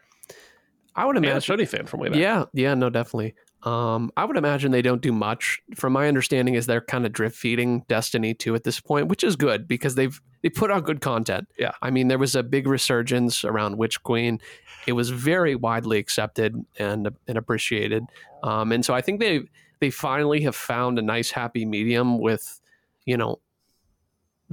I 0.95 1.05
would 1.05 1.17
imagine 1.17 1.57
Sony 1.57 1.67
fan 1.67 1.85
from 1.85 1.99
way 2.01 2.09
back. 2.09 2.19
Yeah, 2.19 2.45
yeah, 2.53 2.73
no, 2.75 2.89
definitely. 2.89 3.33
Um, 3.63 4.11
I 4.17 4.25
would 4.25 4.35
imagine 4.35 4.71
they 4.71 4.81
don't 4.81 5.01
do 5.01 5.13
much. 5.13 5.61
From 5.75 5.93
my 5.93 6.07
understanding, 6.07 6.55
is 6.55 6.65
they're 6.65 6.81
kind 6.81 7.05
of 7.05 7.13
drip 7.13 7.33
feeding 7.33 7.83
Destiny 7.87 8.33
2 8.33 8.55
at 8.55 8.63
this 8.63 8.79
point, 8.79 9.07
which 9.07 9.23
is 9.23 9.35
good 9.35 9.67
because 9.67 9.95
they've 9.95 10.19
they 10.41 10.49
put 10.49 10.69
out 10.69 10.83
good 10.83 11.01
content. 11.01 11.47
Yeah, 11.57 11.71
I 11.81 11.89
mean, 11.89 12.09
there 12.09 12.17
was 12.17 12.35
a 12.35 12.43
big 12.43 12.67
resurgence 12.67 13.45
around 13.45 13.77
Witch 13.77 14.03
Queen. 14.03 14.39
It 14.85 14.93
was 14.93 15.09
very 15.09 15.55
widely 15.55 15.97
accepted 15.97 16.55
and 16.77 17.09
and 17.27 17.37
appreciated. 17.37 18.03
Um, 18.43 18.71
and 18.71 18.85
so 18.85 18.93
I 18.93 19.01
think 19.01 19.21
they 19.21 19.41
they 19.79 19.89
finally 19.89 20.41
have 20.41 20.55
found 20.55 20.99
a 20.99 21.01
nice 21.01 21.31
happy 21.31 21.65
medium 21.65 22.19
with 22.19 22.59
you 23.05 23.15
know 23.15 23.39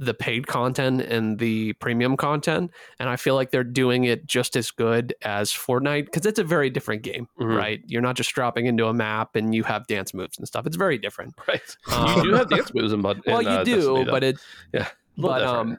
the 0.01 0.13
paid 0.13 0.47
content 0.47 1.01
and 1.01 1.39
the 1.39 1.73
premium 1.73 2.17
content 2.17 2.71
and 2.99 3.07
i 3.07 3.15
feel 3.15 3.35
like 3.35 3.51
they're 3.51 3.63
doing 3.63 4.03
it 4.05 4.25
just 4.25 4.55
as 4.55 4.71
good 4.71 5.13
as 5.21 5.51
fortnite 5.51 6.05
because 6.05 6.25
it's 6.25 6.39
a 6.39 6.43
very 6.43 6.69
different 6.69 7.03
game 7.03 7.27
mm-hmm. 7.39 7.55
right? 7.55 7.81
You're 7.87 8.01
not 8.01 8.15
just 8.15 8.33
dropping 8.33 8.65
into 8.65 8.87
a 8.87 8.93
map 8.93 9.35
and 9.35 9.53
you 9.53 9.63
have 9.63 9.87
dance 9.87 10.13
moves 10.13 10.37
and 10.37 10.47
stuff. 10.47 10.65
It's 10.65 10.75
very 10.75 10.97
different. 10.97 11.33
Right. 11.47 11.77
Um, 11.91 12.17
you 12.17 12.23
do 12.31 12.33
have 12.35 12.49
dance 12.49 12.73
moves 12.73 12.93
in, 12.93 13.01
well 13.01 13.41
you 13.41 13.49
uh, 13.49 13.63
do 13.63 13.75
Destiny, 13.75 14.05
but 14.05 14.23
it 14.23 14.37
yeah. 14.73 14.87
But 15.17 15.43
um 15.43 15.77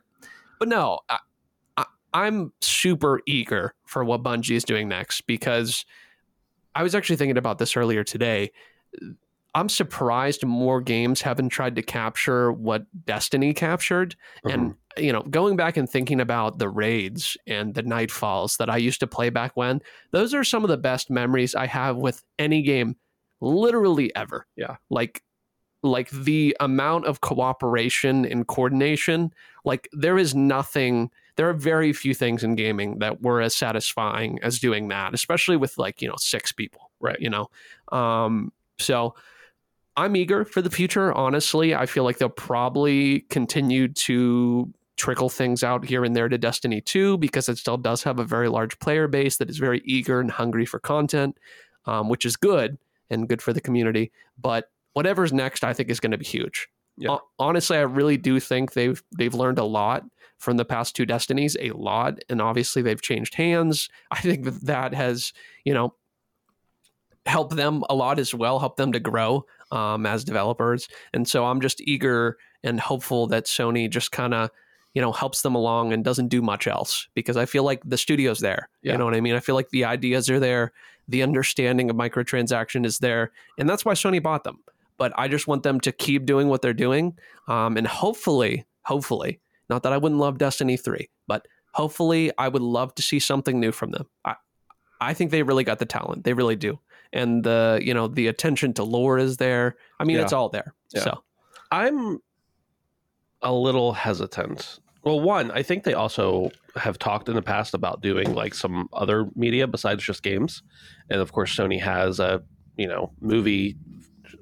but 0.58 0.68
no 0.68 0.98
I, 1.08 1.18
I, 1.76 1.84
i'm 2.12 2.52
super 2.60 3.22
eager 3.26 3.74
for 3.86 4.04
what 4.04 4.22
bungie 4.22 4.54
is 4.54 4.64
doing 4.64 4.88
next 4.88 5.22
because 5.22 5.86
i 6.74 6.82
was 6.82 6.94
actually 6.94 7.16
thinking 7.16 7.38
about 7.38 7.58
this 7.58 7.76
earlier 7.76 8.04
today 8.04 8.52
I'm 9.54 9.68
surprised 9.68 10.44
more 10.44 10.80
games 10.80 11.20
haven't 11.20 11.50
tried 11.50 11.76
to 11.76 11.82
capture 11.82 12.52
what 12.52 12.86
Destiny 13.04 13.52
captured. 13.52 14.16
Mm-hmm. 14.44 14.48
And, 14.48 14.74
you 14.96 15.12
know, 15.12 15.22
going 15.22 15.56
back 15.56 15.76
and 15.76 15.88
thinking 15.88 16.20
about 16.20 16.58
the 16.58 16.68
raids 16.68 17.36
and 17.46 17.74
the 17.74 17.82
Nightfalls 17.82 18.56
that 18.56 18.70
I 18.70 18.78
used 18.78 19.00
to 19.00 19.06
play 19.06 19.30
back 19.30 19.52
when, 19.54 19.82
those 20.10 20.32
are 20.32 20.44
some 20.44 20.64
of 20.64 20.68
the 20.68 20.78
best 20.78 21.10
memories 21.10 21.54
I 21.54 21.66
have 21.66 21.96
with 21.96 22.24
any 22.38 22.62
game 22.62 22.96
literally 23.40 24.14
ever. 24.16 24.46
Yeah. 24.56 24.76
Like, 24.88 25.22
like 25.82 26.10
the 26.10 26.56
amount 26.60 27.06
of 27.06 27.20
cooperation 27.20 28.24
and 28.24 28.46
coordination, 28.46 29.34
like 29.64 29.88
there 29.92 30.16
is 30.16 30.34
nothing 30.34 31.10
there 31.36 31.48
are 31.48 31.54
very 31.54 31.92
few 31.92 32.14
things 32.14 32.44
in 32.44 32.54
gaming 32.54 32.98
that 32.98 33.22
were 33.22 33.40
as 33.40 33.56
satisfying 33.56 34.38
as 34.42 34.58
doing 34.58 34.88
that, 34.88 35.14
especially 35.14 35.56
with 35.56 35.78
like, 35.78 36.02
you 36.02 36.08
know, 36.08 36.16
six 36.18 36.52
people. 36.52 36.90
Right. 37.00 37.18
You 37.20 37.30
know? 37.30 37.50
Um, 37.90 38.52
so 38.78 39.14
I'm 39.96 40.16
eager 40.16 40.44
for 40.44 40.62
the 40.62 40.70
future. 40.70 41.12
Honestly, 41.12 41.74
I 41.74 41.86
feel 41.86 42.04
like 42.04 42.18
they'll 42.18 42.28
probably 42.28 43.20
continue 43.30 43.88
to 43.88 44.72
trickle 44.96 45.28
things 45.28 45.64
out 45.64 45.84
here 45.84 46.04
and 46.04 46.14
there 46.14 46.28
to 46.28 46.38
Destiny 46.38 46.80
2 46.80 47.18
because 47.18 47.48
it 47.48 47.58
still 47.58 47.76
does 47.76 48.02
have 48.02 48.18
a 48.18 48.24
very 48.24 48.48
large 48.48 48.78
player 48.78 49.08
base 49.08 49.36
that 49.38 49.50
is 49.50 49.58
very 49.58 49.82
eager 49.84 50.20
and 50.20 50.30
hungry 50.30 50.64
for 50.64 50.78
content, 50.78 51.36
um, 51.86 52.08
which 52.08 52.24
is 52.24 52.36
good 52.36 52.78
and 53.10 53.28
good 53.28 53.42
for 53.42 53.52
the 53.52 53.60
community. 53.60 54.12
But 54.40 54.70
whatever's 54.92 55.32
next, 55.32 55.64
I 55.64 55.72
think 55.72 55.90
is 55.90 56.00
going 56.00 56.12
to 56.12 56.18
be 56.18 56.24
huge. 56.24 56.68
Yeah. 56.98 57.16
honestly, 57.38 57.78
I 57.78 57.82
really 57.82 58.18
do 58.18 58.38
think 58.38 58.74
they've 58.74 59.02
they've 59.16 59.34
learned 59.34 59.58
a 59.58 59.64
lot 59.64 60.04
from 60.38 60.58
the 60.58 60.64
past 60.64 60.94
two 60.94 61.06
Destinies, 61.06 61.56
a 61.58 61.70
lot, 61.70 62.18
and 62.28 62.42
obviously 62.42 62.82
they've 62.82 63.00
changed 63.00 63.34
hands. 63.34 63.88
I 64.10 64.20
think 64.20 64.44
that 64.44 64.60
that 64.66 64.94
has 64.94 65.32
you 65.64 65.72
know 65.72 65.94
helped 67.24 67.56
them 67.56 67.82
a 67.88 67.94
lot 67.94 68.18
as 68.18 68.34
well, 68.34 68.58
helped 68.58 68.76
them 68.76 68.92
to 68.92 69.00
grow 69.00 69.46
um, 69.72 70.06
as 70.06 70.22
developers. 70.22 70.88
And 71.12 71.26
so 71.26 71.46
I'm 71.46 71.60
just 71.60 71.80
eager 71.80 72.36
and 72.62 72.78
hopeful 72.78 73.26
that 73.28 73.46
Sony 73.46 73.90
just 73.90 74.12
kind 74.12 74.34
of 74.34 74.50
you 74.94 75.00
know 75.00 75.10
helps 75.10 75.42
them 75.42 75.54
along 75.54 75.92
and 75.92 76.04
doesn't 76.04 76.28
do 76.28 76.42
much 76.42 76.66
else 76.66 77.08
because 77.14 77.36
I 77.36 77.46
feel 77.46 77.64
like 77.64 77.80
the 77.84 77.98
studio's 77.98 78.40
there. 78.40 78.68
Yeah. 78.82 78.92
You 78.92 78.98
know 78.98 79.06
what 79.06 79.14
I 79.14 79.20
mean? 79.20 79.34
I 79.34 79.40
feel 79.40 79.54
like 79.54 79.70
the 79.70 79.84
ideas 79.84 80.30
are 80.30 80.38
there, 80.38 80.72
the 81.08 81.22
understanding 81.22 81.90
of 81.90 81.96
microtransaction 81.96 82.84
is 82.84 82.98
there, 82.98 83.32
and 83.58 83.68
that's 83.68 83.84
why 83.84 83.94
Sony 83.94 84.22
bought 84.22 84.44
them. 84.44 84.58
But 84.98 85.12
I 85.16 85.26
just 85.26 85.48
want 85.48 85.62
them 85.64 85.80
to 85.80 85.90
keep 85.90 86.26
doing 86.26 86.48
what 86.48 86.62
they're 86.62 86.74
doing, 86.74 87.18
um, 87.48 87.76
and 87.76 87.86
hopefully, 87.86 88.66
hopefully, 88.84 89.40
not 89.68 89.82
that 89.82 89.92
I 89.92 89.96
wouldn't 89.96 90.20
love 90.20 90.38
Destiny 90.38 90.76
three, 90.76 91.08
but 91.26 91.48
hopefully, 91.72 92.30
I 92.36 92.48
would 92.48 92.62
love 92.62 92.94
to 92.96 93.02
see 93.02 93.18
something 93.18 93.58
new 93.58 93.72
from 93.72 93.92
them. 93.92 94.06
I, 94.24 94.34
I 95.00 95.14
think 95.14 95.30
they 95.30 95.42
really 95.42 95.64
got 95.64 95.78
the 95.78 95.86
talent. 95.86 96.24
They 96.24 96.34
really 96.34 96.54
do. 96.54 96.78
And 97.12 97.44
the, 97.44 97.78
you 97.82 97.92
know, 97.94 98.08
the 98.08 98.26
attention 98.28 98.72
to 98.74 98.84
lore 98.84 99.18
is 99.18 99.36
there. 99.36 99.76
I 100.00 100.04
mean, 100.04 100.16
Yeah. 100.16 100.22
it's 100.22 100.32
all 100.32 100.48
there. 100.48 100.74
Yeah. 100.94 101.04
So, 101.04 101.24
I'm 101.70 102.18
a 103.42 103.52
little 103.52 103.92
hesitant. 103.92 104.78
Well, 105.04 105.20
one, 105.20 105.50
I 105.50 105.62
think 105.62 105.84
they 105.84 105.94
also 105.94 106.50
have 106.76 106.98
talked 106.98 107.28
in 107.28 107.34
the 107.34 107.42
past 107.42 107.74
about 107.74 108.00
doing 108.02 108.34
like 108.34 108.54
some 108.54 108.88
other 108.92 109.26
media 109.34 109.66
besides 109.66 110.02
just 110.04 110.22
games, 110.22 110.62
and 111.10 111.20
of 111.20 111.32
course, 111.32 111.54
Sony 111.56 111.80
has 111.80 112.20
a 112.20 112.42
you 112.76 112.86
know 112.86 113.12
movie 113.20 113.76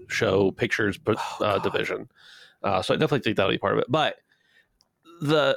show 0.08 0.50
pictures 0.50 0.98
uh, 1.06 1.14
Oh, 1.40 1.58
division. 1.62 2.08
Uh, 2.62 2.82
so 2.82 2.92
I 2.92 2.98
definitely 2.98 3.20
think 3.20 3.36
that'll 3.38 3.50
be 3.52 3.58
part 3.58 3.72
of 3.72 3.78
it. 3.78 3.86
But 3.88 4.16
the 5.22 5.56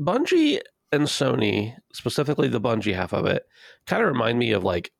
Bungie 0.00 0.60
and 0.92 1.02
Sony, 1.02 1.74
specifically 1.92 2.48
the 2.48 2.60
Bungie 2.60 2.94
half 2.94 3.12
of 3.12 3.26
it, 3.26 3.46
kind 3.86 4.02
of 4.02 4.08
remind 4.08 4.38
me 4.38 4.52
of 4.52 4.62
like 4.64 4.92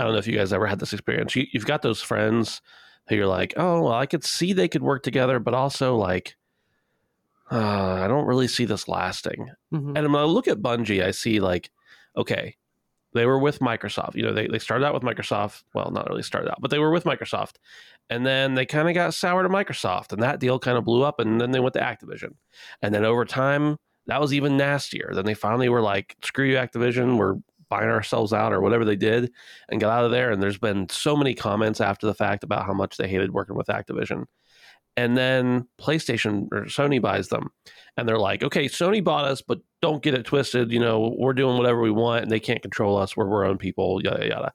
I 0.00 0.04
don't 0.04 0.12
know 0.12 0.18
if 0.18 0.26
you 0.26 0.36
guys 0.36 0.52
ever 0.52 0.66
had 0.66 0.78
this 0.78 0.94
experience. 0.94 1.36
You, 1.36 1.46
you've 1.52 1.66
got 1.66 1.82
those 1.82 2.00
friends 2.00 2.62
who 3.08 3.16
you're 3.16 3.26
like, 3.26 3.52
oh, 3.58 3.82
well, 3.82 3.92
I 3.92 4.06
could 4.06 4.24
see 4.24 4.54
they 4.54 4.66
could 4.68 4.82
work 4.82 5.02
together, 5.02 5.38
but 5.38 5.52
also 5.52 5.94
like, 5.94 6.36
uh, 7.52 8.00
I 8.02 8.08
don't 8.08 8.26
really 8.26 8.48
see 8.48 8.64
this 8.64 8.88
lasting. 8.88 9.50
mhm. 9.72 9.98
And 9.98 10.12
when 10.12 10.22
I 10.22 10.24
look 10.24 10.48
at 10.48 10.62
Bungie, 10.62 11.04
I 11.04 11.10
see 11.10 11.38
like, 11.38 11.70
okay, 12.16 12.56
they 13.12 13.26
were 13.26 13.38
with 13.38 13.58
Microsoft. 13.58 14.14
You 14.14 14.22
know, 14.22 14.32
they, 14.32 14.46
they 14.46 14.58
started 14.58 14.86
out 14.86 14.94
with 14.94 15.02
Microsoft. 15.02 15.64
Well, 15.74 15.90
not 15.90 16.08
really 16.08 16.22
started 16.22 16.50
out, 16.50 16.60
but 16.60 16.70
they 16.70 16.78
were 16.78 16.90
with 16.90 17.04
Microsoft. 17.04 17.56
And 18.08 18.24
then 18.24 18.54
they 18.54 18.64
kind 18.64 18.88
of 18.88 18.94
got 18.94 19.14
sour 19.14 19.42
to 19.42 19.48
Microsoft, 19.48 20.12
and 20.12 20.22
that 20.22 20.40
deal 20.40 20.58
kind 20.58 20.78
of 20.78 20.84
blew 20.84 21.02
up. 21.02 21.20
And 21.20 21.40
then 21.40 21.50
they 21.50 21.60
went 21.60 21.74
to 21.74 21.80
Activision. 21.80 22.36
And 22.80 22.94
then 22.94 23.04
over 23.04 23.24
time, 23.24 23.76
that 24.06 24.20
was 24.20 24.32
even 24.32 24.56
nastier. 24.56 25.10
Then 25.12 25.26
they 25.26 25.34
finally 25.34 25.68
were 25.68 25.82
like, 25.82 26.16
screw 26.22 26.46
you, 26.46 26.56
Activision. 26.56 27.18
We're 27.18 27.34
buying 27.70 27.88
ourselves 27.88 28.32
out 28.32 28.52
or 28.52 28.60
whatever 28.60 28.84
they 28.84 28.96
did 28.96 29.32
and 29.70 29.80
got 29.80 29.96
out 29.96 30.04
of 30.04 30.10
there. 30.10 30.30
And 30.30 30.42
there's 30.42 30.58
been 30.58 30.88
so 30.90 31.16
many 31.16 31.34
comments 31.34 31.80
after 31.80 32.06
the 32.06 32.14
fact 32.14 32.44
about 32.44 32.66
how 32.66 32.74
much 32.74 32.96
they 32.96 33.08
hated 33.08 33.32
working 33.32 33.56
with 33.56 33.68
Activision. 33.68 34.24
And 34.96 35.16
then 35.16 35.68
PlayStation 35.80 36.48
or 36.52 36.64
Sony 36.64 37.00
buys 37.00 37.28
them 37.28 37.48
and 37.96 38.08
they're 38.08 38.18
like, 38.18 38.42
okay, 38.42 38.66
Sony 38.66 39.02
bought 39.02 39.24
us, 39.24 39.40
but 39.40 39.60
don't 39.80 40.02
get 40.02 40.14
it 40.14 40.24
twisted. 40.24 40.72
You 40.72 40.80
know, 40.80 41.14
we're 41.16 41.32
doing 41.32 41.56
whatever 41.56 41.80
we 41.80 41.92
want 41.92 42.22
and 42.22 42.30
they 42.30 42.40
can't 42.40 42.60
control 42.60 42.98
us. 42.98 43.16
We're 43.16 43.32
our 43.32 43.44
own 43.44 43.56
people, 43.56 44.00
yada, 44.02 44.26
yada. 44.26 44.52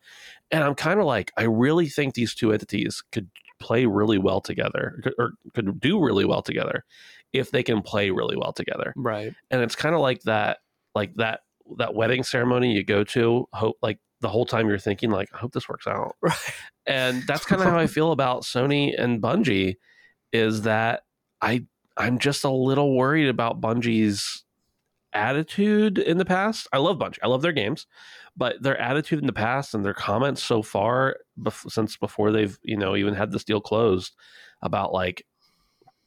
And 0.51 0.63
I'm 0.63 0.75
kind 0.75 0.99
of 0.99 1.05
like, 1.05 1.31
I 1.37 1.43
really 1.43 1.87
think 1.87 2.13
these 2.13 2.35
two 2.35 2.51
entities 2.51 3.01
could 3.11 3.29
play 3.59 3.85
really 3.85 4.17
well 4.17 4.41
together 4.41 5.01
or 5.17 5.31
could 5.53 5.79
do 5.79 6.03
really 6.03 6.25
well 6.25 6.41
together 6.41 6.83
if 7.33 7.51
they 7.51 7.63
can 7.63 7.81
play 7.81 8.11
really 8.11 8.35
well 8.35 8.53
together. 8.53 8.93
right. 8.97 9.33
And 9.49 9.61
it's 9.61 9.75
kind 9.75 9.95
of 9.95 10.01
like 10.01 10.21
that, 10.23 10.59
like 10.93 11.13
that, 11.15 11.41
that 11.77 11.93
wedding 11.93 12.23
ceremony 12.23 12.73
you 12.73 12.83
go 12.83 13.03
to, 13.03 13.47
hope 13.53 13.77
like 13.81 13.99
the 14.21 14.29
whole 14.29 14.45
time 14.45 14.67
you're 14.67 14.79
thinking 14.79 15.11
like, 15.11 15.29
I 15.33 15.37
hope 15.37 15.53
this 15.53 15.69
works 15.69 15.87
out. 15.87 16.15
Right. 16.21 16.37
And 16.87 17.23
that's 17.27 17.45
kind 17.45 17.61
of 17.63 17.67
how 17.67 17.79
I 17.79 17.87
feel 17.87 18.11
about 18.11 18.43
Sony 18.43 18.93
and 18.95 19.19
Bungie 19.19 19.77
is 20.31 20.61
that 20.63 21.01
I 21.41 21.65
I'm 21.97 22.19
just 22.19 22.43
a 22.43 22.49
little 22.49 22.95
worried 22.95 23.27
about 23.27 23.59
Bungie's 23.59 24.43
attitude 25.13 25.97
in 25.97 26.17
the 26.17 26.25
past. 26.25 26.67
I 26.71 26.77
love 26.77 26.99
Bungie. 26.99 27.17
I 27.23 27.27
love 27.27 27.41
their 27.41 27.53
games, 27.53 27.87
but 28.37 28.61
their 28.61 28.79
attitude 28.79 29.19
in 29.19 29.25
the 29.25 29.33
past 29.33 29.73
and 29.73 29.83
their 29.83 29.95
comments 29.95 30.43
so 30.43 30.61
far 30.61 31.17
bef- 31.39 31.71
since 31.71 31.97
before 31.97 32.31
they've, 32.31 32.55
you 32.61 32.77
know, 32.77 32.95
even 32.95 33.15
had 33.15 33.31
this 33.31 33.43
deal 33.43 33.61
closed 33.61 34.13
about 34.61 34.93
like 34.93 35.25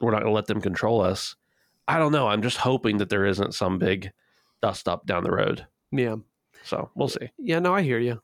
we're 0.01 0.13
not 0.13 0.21
going 0.21 0.31
to 0.31 0.35
let 0.35 0.47
them 0.47 0.61
control 0.61 1.01
us. 1.01 1.35
I 1.89 1.99
don't 1.99 2.13
know. 2.13 2.29
I'm 2.29 2.43
just 2.43 2.59
hoping 2.59 2.99
that 2.99 3.09
there 3.09 3.25
isn't 3.25 3.55
some 3.55 3.79
big 3.79 4.13
dust 4.63 4.89
up 4.89 5.07
down 5.07 5.25
the 5.25 5.31
road. 5.31 5.67
Yeah. 5.93 6.17
So, 6.65 6.91
we'll 6.95 7.09
see. 7.09 7.31
Yeah. 7.39 7.59
No, 7.61 7.75
I 7.75 7.83
hear 7.83 7.99
you. 7.99 8.21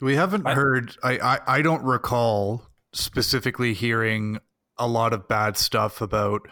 We 0.00 0.16
haven't 0.16 0.46
I- 0.46 0.54
heard. 0.54 0.94
I, 1.02 1.18
I 1.18 1.38
I 1.58 1.62
don't 1.62 1.82
recall 1.84 2.62
specifically 2.92 3.72
hearing 3.74 4.38
a 4.78 4.86
lot 4.86 5.12
of 5.12 5.26
bad 5.28 5.56
stuff 5.56 6.00
about 6.00 6.42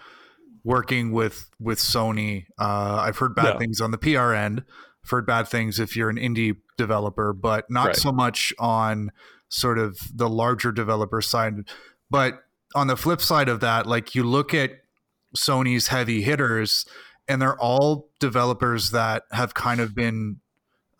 working 0.62 1.12
with 1.12 1.51
with 1.61 1.79
Sony. 1.79 2.47
Uh, 2.59 2.97
I've 3.03 3.18
heard 3.18 3.35
bad 3.35 3.55
No. 3.55 3.59
things 3.59 3.81
on 3.81 3.90
the 3.90 3.99
PR 3.99 4.33
end. 4.33 4.64
I've 5.05 5.11
heard 5.11 5.27
bad 5.27 5.49
things 5.49 5.79
if 5.79 5.94
you're 5.97 6.09
an 6.09 6.16
indie 6.16 6.57
developer, 6.79 7.33
but 7.35 7.66
not 7.70 7.88
Right. 7.88 7.97
so 7.97 8.12
much 8.12 8.53
on 8.59 9.11
sort 9.51 9.79
of 9.79 9.99
the 10.14 10.29
larger 10.29 10.73
developer 10.73 11.20
side. 11.20 11.68
But 12.11 12.42
on 12.75 12.87
the 12.87 12.97
flip 12.97 13.20
side 13.20 13.49
of 13.51 13.61
that, 13.61 13.87
like 13.87 14.14
you 14.14 14.25
look 14.25 14.55
at 14.55 14.70
Sony's 15.37 15.88
heavy 15.88 16.23
hitters, 16.23 16.87
and 17.29 17.41
they're 17.41 17.59
all 17.59 18.11
developers 18.21 18.91
that 18.91 19.25
have 19.33 19.55
kind 19.55 19.81
of 19.81 19.95
been 19.95 20.41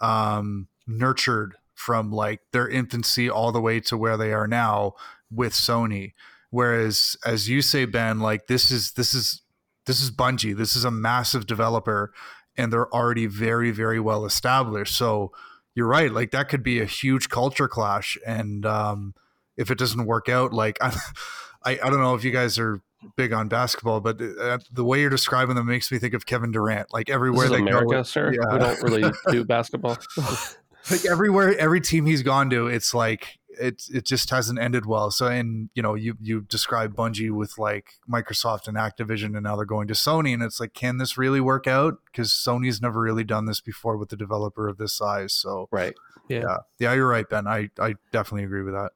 um, 0.01 0.69
nurtured 0.87 1.57
from 1.75 2.11
like 2.11 2.41
their 2.53 2.69
infancy 2.69 3.29
all 3.29 3.53
the 3.53 3.61
way 3.61 3.81
to 3.81 3.97
where 3.97 4.17
they 4.17 4.33
are 4.33 4.47
now 4.47 4.95
with 5.31 5.53
Sony. 5.53 6.13
Whereas, 6.51 7.17
as 7.27 7.49
you 7.49 7.63
say, 7.63 7.85
Ben, 7.85 8.21
like 8.21 8.47
this 8.47 8.71
is 8.71 8.93
this 8.93 9.13
is 9.13 9.43
this 9.87 10.01
is 10.01 10.11
Bungie. 10.11 10.57
This 10.57 10.77
is 10.77 10.85
a 10.85 10.91
massive 10.91 11.47
developer, 11.47 12.13
and 12.57 12.73
they're 12.73 12.93
already 12.95 13.27
very 13.27 13.71
very 13.71 14.01
well 14.01 14.25
established. 14.25 14.97
So 14.97 15.33
you're 15.75 15.89
right. 15.89 16.13
Like 16.13 16.31
that 16.31 16.49
could 16.49 16.63
be 16.63 16.81
a 16.81 16.87
huge 16.87 17.29
culture 17.29 17.69
clash, 17.69 18.17
and 18.25 18.65
um, 18.65 19.15
if 19.57 19.71
it 19.71 19.79
doesn't 19.79 20.07
work 20.07 20.29
out, 20.29 20.53
like 20.53 20.79
I, 20.81 20.97
I, 21.65 21.73
I 21.83 21.91
don't 21.91 22.01
know 22.01 22.15
if 22.15 22.25
you 22.25 22.31
guys 22.31 22.59
are 22.59 22.81
big 23.17 23.33
on 23.33 23.49
basketball, 23.49 24.01
but 24.01 24.21
uh, 24.21 24.59
the 24.73 24.85
way 24.85 25.01
you're 25.01 25.11
describing 25.11 25.57
them 25.57 25.67
makes 25.67 25.90
me 25.90 25.99
think 25.99 26.14
of 26.14 26.27
Kevin 26.27 26.51
Durant. 26.51 26.93
Like 26.93 27.07
This 27.07 27.14
everywhere 27.14 27.47
is 27.47 27.51
they 27.51 27.59
America, 27.59 27.87
go, 27.87 28.03
sir. 28.03 28.33
Yeah. 28.33 28.53
We 28.53 28.59
don't 28.59 28.83
really 28.83 29.12
do 29.31 29.45
basketball. 29.45 29.99
like 30.90 31.05
everywhere 31.07 31.59
every 31.59 31.81
team 31.81 32.05
he's 32.05 32.23
gone 32.23 32.51
to 32.51 32.67
it's 32.67 32.93
like 32.93 33.38
it 33.49 33.83
it 33.90 34.05
just 34.05 34.29
hasn't 34.29 34.59
ended 34.59 34.85
well 34.85 35.11
so 35.11 35.27
and 35.27 35.71
you 35.75 35.83
know 35.83 35.95
you 35.95 36.14
you 36.21 36.43
describe 36.43 36.95
bungie 36.95 37.31
with 37.31 37.57
like 37.57 37.93
microsoft 38.07 38.69
and 38.69 38.77
activision 38.77 39.35
and 39.35 39.45
now 39.45 39.57
they're 39.57 39.64
going 39.64 39.88
to 39.88 39.95
sony 39.95 40.35
and 40.35 40.43
it's 40.43 40.61
like 40.61 40.75
can 40.75 40.99
this 40.99 41.17
really 41.17 41.40
work 41.40 41.67
out 41.67 41.95
because 42.05 42.31
sony's 42.33 42.83
never 42.83 43.01
really 43.01 43.25
done 43.25 43.47
this 43.47 43.62
before 43.62 43.97
with 43.97 44.12
a 44.12 44.17
developer 44.17 44.69
of 44.69 44.77
this 44.77 44.93
size 44.93 45.33
so 45.33 45.69
right. 45.71 45.95
yeah 46.29 46.59
yeah 46.79 46.93
you're 46.93 47.09
right 47.09 47.31
ben 47.31 47.47
i 47.47 47.71
i 47.79 47.95
definitely 48.12 48.45
agree 48.45 48.62
with 48.62 48.75
that 48.75 48.90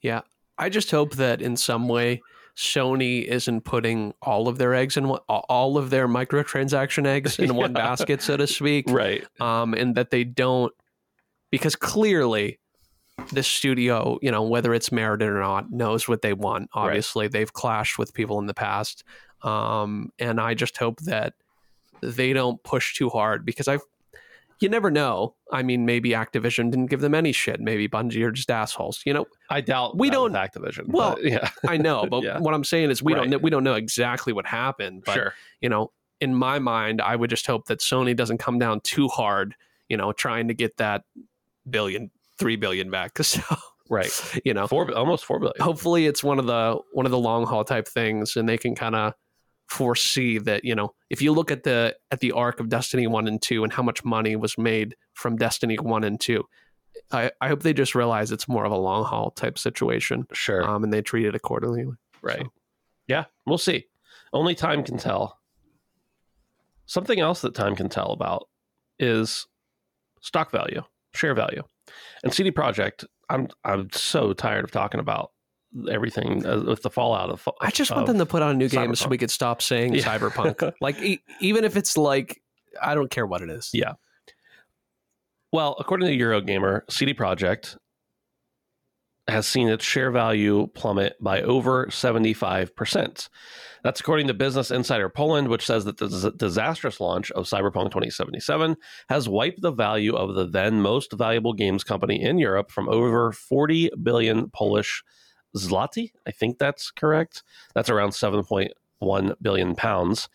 Yeah. 0.00 0.22
I 0.60 0.68
just 0.70 0.90
hope 0.90 1.14
that 1.16 1.40
in 1.40 1.56
some 1.56 1.88
way 1.88 2.20
Sony 2.58 3.24
isn't 3.24 3.60
putting 3.60 4.12
all 4.20 4.48
of 4.48 4.58
their 4.58 4.74
eggs 4.74 4.96
in 4.96 5.06
one, 5.06 5.20
all 5.28 5.78
of 5.78 5.90
their 5.90 6.08
microtransaction 6.08 7.06
eggs 7.06 7.38
in 7.38 7.54
one 7.54 7.72
basket, 7.72 8.20
so 8.20 8.36
to 8.36 8.48
speak. 8.48 8.86
Right. 8.88 9.24
Um, 9.40 9.74
and 9.74 9.94
that 9.94 10.10
they 10.10 10.24
don't, 10.24 10.72
because 11.52 11.76
clearly 11.76 12.58
this 13.30 13.46
studio, 13.46 14.18
you 14.22 14.32
know, 14.32 14.42
whether 14.42 14.74
it's 14.74 14.90
merited 14.90 15.28
or 15.28 15.38
not, 15.40 15.70
knows 15.70 16.08
what 16.08 16.20
they 16.22 16.32
want. 16.32 16.68
Right. 16.74 16.86
Obviously, 16.86 17.28
they've 17.28 17.52
clashed 17.52 17.96
with 17.96 18.12
people 18.12 18.40
in 18.40 18.46
the 18.46 18.54
past. 18.54 19.04
Um, 19.42 20.10
and 20.18 20.40
I 20.40 20.54
just 20.54 20.76
hope 20.78 20.98
that 21.02 21.34
they 22.02 22.32
don't 22.32 22.60
push 22.64 22.96
too 22.96 23.08
hard 23.08 23.46
because 23.46 23.68
I've, 23.68 23.82
you 24.60 24.68
never 24.68 24.90
know. 24.90 25.34
I 25.52 25.62
mean, 25.62 25.86
maybe 25.86 26.10
Activision 26.10 26.70
didn't 26.70 26.86
give 26.86 27.00
them 27.00 27.14
any 27.14 27.32
shit. 27.32 27.60
Maybe 27.60 27.88
Bungie 27.88 28.22
are 28.24 28.30
just 28.32 28.50
assholes. 28.50 29.00
You 29.06 29.14
know, 29.14 29.26
I 29.50 29.60
doubt 29.60 29.96
We 29.98 30.10
don't- 30.10 30.32
Activision. 30.32 30.88
well, 30.88 31.16
yeah, 31.22 31.50
I 31.68 31.76
know, 31.76 32.06
but 32.10 32.22
Yeah. 32.22 32.38
what 32.38 32.54
I'm 32.54 32.64
saying 32.64 32.90
is 32.90 33.02
we 33.02 33.14
don't 33.14 33.30
know, 33.30 33.38
we 33.38 33.50
don't 33.50 33.64
know 33.64 33.74
exactly 33.74 34.32
what 34.32 34.46
happened. 34.46 35.02
But 35.06 35.14
sure. 35.14 35.34
you 35.60 35.68
know, 35.68 35.92
in 36.20 36.34
my 36.34 36.58
mind, 36.58 37.00
I 37.00 37.14
would 37.16 37.30
just 37.30 37.46
hope 37.46 37.66
that 37.66 37.80
Sony 37.80 38.16
doesn't 38.16 38.38
come 38.38 38.58
down 38.58 38.80
too 38.80 39.08
hard. 39.08 39.54
You 39.88 39.96
know, 39.96 40.12
trying 40.12 40.48
to 40.48 40.54
get 40.54 40.76
that 40.78 41.04
billion, 41.68 42.10
three 42.38 42.56
billion 42.56 42.90
back. 42.90 43.12
So 43.22 43.40
Right. 43.90 44.10
you 44.44 44.52
know, 44.52 44.66
Four, 44.66 44.92
almost 44.94 45.24
four 45.24 45.38
billion. 45.38 45.54
hopefully 45.60 46.06
it's 46.06 46.22
one 46.22 46.38
of 46.38 46.44
the 46.46 46.78
one 46.92 47.06
of 47.06 47.10
the 47.12 47.18
long 47.18 47.46
haul 47.46 47.64
type 47.64 47.88
things, 47.88 48.36
and 48.36 48.46
they 48.46 48.58
can 48.58 48.74
kind 48.74 48.94
of 48.94 49.14
foresee 49.68 50.38
that 50.38 50.64
you 50.64 50.74
know 50.74 50.92
if 51.10 51.20
you 51.22 51.32
look 51.32 51.50
at 51.50 51.62
the 51.62 51.94
at 52.10 52.20
the 52.20 52.32
arc 52.32 52.58
of 52.58 52.68
destiny 52.68 53.06
1 53.06 53.28
and 53.28 53.40
2 53.42 53.64
and 53.64 53.72
how 53.72 53.82
much 53.82 54.04
money 54.04 54.34
was 54.34 54.56
made 54.56 54.96
from 55.14 55.36
destiny 55.36 55.76
1 55.76 56.04
and 56.04 56.18
2 56.20 56.42
i, 57.12 57.30
I 57.40 57.48
hope 57.48 57.62
they 57.62 57.74
just 57.74 57.94
realize 57.94 58.32
it's 58.32 58.48
more 58.48 58.64
of 58.64 58.72
a 58.72 58.76
long 58.78 59.04
haul 59.04 59.30
type 59.30 59.58
situation 59.58 60.26
Sure. 60.32 60.64
um, 60.64 60.84
and 60.84 60.92
they 60.92 61.02
treat 61.02 61.26
it 61.26 61.34
accordingly 61.34 61.86
right. 62.22 62.40
so. 62.40 62.52
Yeah. 63.08 63.24
We'll 63.46 63.56
see. 63.58 63.86
Only 64.34 64.54
time 64.54 64.84
can 64.84 64.98
tell. 64.98 65.38
Something 66.86 67.20
else 67.20 67.40
that 67.40 67.54
time 67.54 67.74
can 67.74 67.88
tell 67.88 68.12
about 68.12 68.48
is 68.98 69.46
stock 70.20 70.50
value, 70.50 70.82
share 71.14 71.34
value, 71.34 71.62
and 72.22 72.32
CD 72.32 72.50
Projekt. 72.50 73.04
I'm 73.30 73.48
I'm 73.64 73.88
so 73.92 74.32
tired 74.34 74.64
of 74.64 74.70
talking 74.70 75.00
about 75.00 75.32
everything 75.90 76.44
uh, 76.46 76.60
with 76.66 76.82
the 76.82 76.90
fallout 76.90 77.30
of. 77.30 77.48
I 77.60 77.70
just 77.70 77.90
want 77.90 78.02
of- 78.02 78.06
them 78.08 78.18
to 78.18 78.26
put 78.26 78.42
out 78.42 78.50
a 78.52 78.54
new 78.54 78.68
game 78.68 78.94
so 78.94 79.08
we 79.08 79.18
could 79.18 79.30
stop 79.30 79.62
saying 79.62 79.94
Yeah. 79.94 80.02
cyberpunk. 80.02 80.72
like 80.80 81.00
e- 81.02 81.20
even 81.40 81.64
if 81.64 81.76
it's 81.76 81.96
like 81.96 82.40
I 82.80 82.94
don't 82.94 83.10
care 83.10 83.26
what 83.26 83.42
it 83.42 83.50
is. 83.50 83.70
Yeah. 83.72 83.92
Well, 85.52 85.76
according 85.78 86.08
to 86.08 86.16
Eurogamer, 86.24 86.82
CD 86.90 87.14
Projekt 87.14 87.76
has 89.28 89.46
seen 89.46 89.68
its 89.68 89.84
share 89.84 90.10
value 90.10 90.66
plummet 90.68 91.14
by 91.22 91.42
over 91.42 91.86
75%. 91.88 93.28
That's 93.84 94.00
according 94.00 94.26
to 94.28 94.34
Business 94.34 94.70
Insider 94.70 95.10
Poland, 95.10 95.48
which 95.48 95.66
says 95.66 95.84
that 95.84 95.98
the 95.98 96.32
disastrous 96.36 96.98
launch 96.98 97.30
of 97.32 97.44
Cyberpunk 97.44 97.90
2077 97.90 98.76
has 99.10 99.28
wiped 99.28 99.60
the 99.60 99.70
value 99.70 100.14
of 100.14 100.34
the 100.34 100.46
then 100.46 100.80
most 100.80 101.12
valuable 101.12 101.52
games 101.52 101.84
company 101.84 102.22
in 102.22 102.38
Europe 102.38 102.70
from 102.70 102.88
over 102.88 103.32
40 103.32 103.90
billion 104.02 104.48
Polish 104.50 105.02
zloty. 105.56 106.12
I 106.26 106.30
think 106.30 106.58
that's 106.58 106.90
correct. 106.90 107.42
That's 107.74 107.90
around 107.90 108.10
7.1 108.10 109.34
billion 109.40 109.74
pounds 109.74 110.28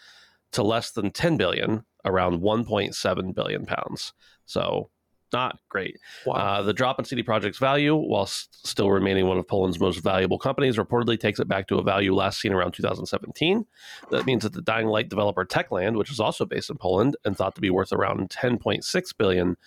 to 0.51 0.63
less 0.63 0.91
than 0.91 1.11
10 1.11 1.37
billion, 1.37 1.85
around 2.05 2.41
1.7 2.41 3.35
billion 3.35 3.65
pounds. 3.65 4.13
So 4.45 4.89
not 5.31 5.57
great. 5.67 5.97
Wow. 6.27 6.33
Uh, 6.35 6.61
the 6.61 6.73
drop 6.73 6.99
in 6.99 7.05
CD 7.05 7.23
Projekt's 7.23 7.57
value, 7.57 7.95
while 7.95 8.23
s- 8.23 8.47
still 8.63 8.91
remaining 8.91 9.25
one 9.27 9.39
of 9.39 9.47
Poland's 9.47 9.79
most 9.79 9.99
valuable 10.03 10.37
companies, 10.37 10.77
reportedly 10.77 11.19
takes 11.19 11.39
it 11.39 11.47
back 11.47 11.67
to 11.69 11.79
a 11.79 11.83
value 11.83 12.13
last 12.13 12.39
seen 12.39 12.53
around 12.53 12.73
2017. 12.73 13.65
That 14.11 14.27
means 14.27 14.43
that 14.43 14.53
the 14.53 14.61
Dying 14.61 14.85
Light 14.87 15.09
developer 15.09 15.43
Techland, 15.43 15.97
which 15.97 16.11
is 16.11 16.19
also 16.19 16.45
based 16.45 16.69
in 16.69 16.77
Poland 16.77 17.17
and 17.25 17.35
thought 17.35 17.55
to 17.55 17.61
be 17.61 17.71
worth 17.71 17.91
around 17.91 18.29
10.6 18.29 19.17
billion 19.17 19.57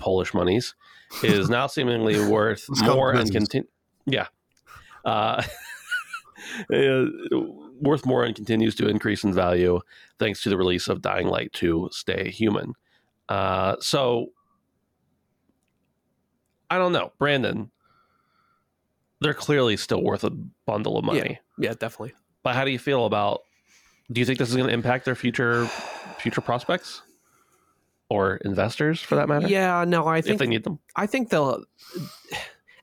Polish 0.00 0.34
monies, 0.34 0.74
is 1.22 1.48
now 1.58 1.68
seemingly 1.68 2.18
worth 2.26 2.64
more 2.96 3.12
and 3.12 3.30
continue. 3.30 3.68
Yeah. 4.06 4.26
Uh, 5.04 5.42
uh, 6.74 7.04
worth 7.80 8.06
more 8.06 8.24
and 8.24 8.34
continues 8.34 8.74
to 8.76 8.88
increase 8.88 9.24
in 9.24 9.32
value 9.32 9.80
thanks 10.18 10.42
to 10.42 10.48
the 10.48 10.56
release 10.56 10.88
of 10.88 11.02
Dying 11.02 11.26
Light 11.26 11.52
2 11.52 11.88
Stay 11.92 12.30
Human. 12.30 12.74
Uh, 13.28 13.76
so 13.80 14.28
I 16.70 16.78
don't 16.78 16.92
know, 16.92 17.12
Brandon. 17.18 17.70
They're 19.20 19.34
clearly 19.34 19.76
still 19.76 20.02
worth 20.02 20.24
a 20.24 20.30
bundle 20.30 20.98
of 20.98 21.04
money. 21.04 21.38
Yeah, 21.58 21.68
yeah 21.68 21.74
definitely. 21.74 22.14
But 22.42 22.54
how 22.54 22.64
do 22.64 22.70
you 22.70 22.78
feel 22.78 23.04
about? 23.04 23.42
Do 24.10 24.20
you 24.20 24.24
think 24.24 24.38
this 24.38 24.48
is 24.48 24.56
going 24.56 24.68
to 24.68 24.72
impact 24.74 25.04
their 25.04 25.14
future 25.14 25.66
future 26.18 26.40
prospects 26.40 27.02
or 28.08 28.36
investors, 28.38 29.00
for 29.00 29.16
that 29.16 29.28
matter? 29.28 29.48
Yeah, 29.48 29.84
no, 29.86 30.06
I 30.06 30.22
think 30.22 30.34
if 30.34 30.38
they 30.38 30.46
need 30.46 30.64
them. 30.64 30.78
I 30.96 31.06
think 31.06 31.28
they'll. 31.28 31.62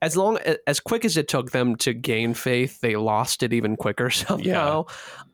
As 0.01 0.15
long 0.15 0.37
as 0.65 0.79
quick 0.79 1.03
as 1.03 1.17
it 1.17 1.27
took 1.27 1.51
them 1.51 1.75
to 1.77 1.93
gain 1.93 2.33
faith, 2.33 2.79
they 2.81 2.95
lost 2.95 3.43
it 3.43 3.53
even 3.53 3.75
quicker 3.75 4.09
somehow. 4.09 4.85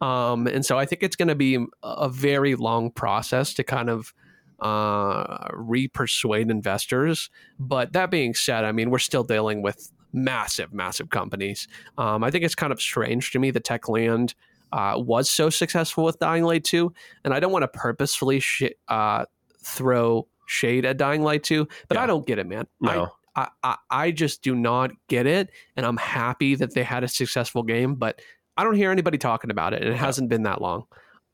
Yeah. 0.02 0.32
Um, 0.32 0.48
and 0.48 0.66
so 0.66 0.78
I 0.78 0.86
think 0.86 1.04
it's 1.04 1.16
going 1.16 1.28
to 1.28 1.36
be 1.36 1.64
a 1.84 2.10
very 2.10 2.56
long 2.56 2.92
process 2.92 3.54
to 3.56 3.64
kind 3.64 3.90
of 3.90 4.14
uh, 4.60 5.50
re-persuade 5.54 6.50
investors. 6.50 7.30
But 7.60 7.94
that 7.94 8.10
being 8.10 8.34
said, 8.34 8.66
I 8.66 8.72
mean, 8.72 8.90
we're 8.90 9.00
still 9.00 9.24
dealing 9.24 9.62
with 9.62 9.92
massive, 10.14 10.74
massive 10.74 11.10
companies. 11.10 11.68
Um, 11.98 12.24
I 12.24 12.32
think 12.32 12.44
it's 12.44 12.56
kind 12.56 12.72
of 12.74 12.82
strange 12.82 13.32
to 13.32 13.40
me 13.40 13.52
that 13.52 13.66
Techland 13.66 14.34
uh, 14.72 14.96
was 14.98 15.30
so 15.30 15.50
successful 15.50 16.06
with 16.06 16.20
Dying 16.20 16.44
Light 16.44 16.64
2. 16.64 16.92
And 17.24 17.34
I 17.34 17.40
don't 17.40 17.52
want 17.52 17.64
to 17.64 17.68
purposefully 17.68 18.40
sh- 18.40 18.64
uh, 18.88 19.26
throw 19.64 20.28
shade 20.48 20.86
at 20.86 20.98
Dying 20.98 21.24
Light 21.24 21.44
2, 21.44 21.68
but 21.88 21.96
yeah. 21.96 22.04
I 22.04 22.06
don't 22.08 22.26
get 22.26 22.40
it, 22.40 22.48
man. 22.48 22.68
No. 22.80 23.12
I, 23.36 23.50
I, 23.64 23.78
I 23.90 24.12
just 24.12 24.42
do 24.42 24.56
not 24.56 24.92
get 25.08 25.26
it. 25.28 25.50
And 25.76 25.86
I'm 25.86 25.98
happy 25.98 26.56
that 26.56 26.74
they 26.74 26.84
had 26.84 27.04
a 27.04 27.08
successful 27.08 27.64
game, 27.64 27.96
but 27.96 28.22
I 28.58 28.64
don't 28.64 28.76
hear 28.76 28.92
anybody 28.92 29.18
talking 29.18 29.52
about 29.52 29.74
it. 29.74 29.82
And 29.82 29.92
it 29.92 29.98
hasn't 29.98 30.30
been 30.30 30.44
that 30.44 30.62
long. 30.62 30.86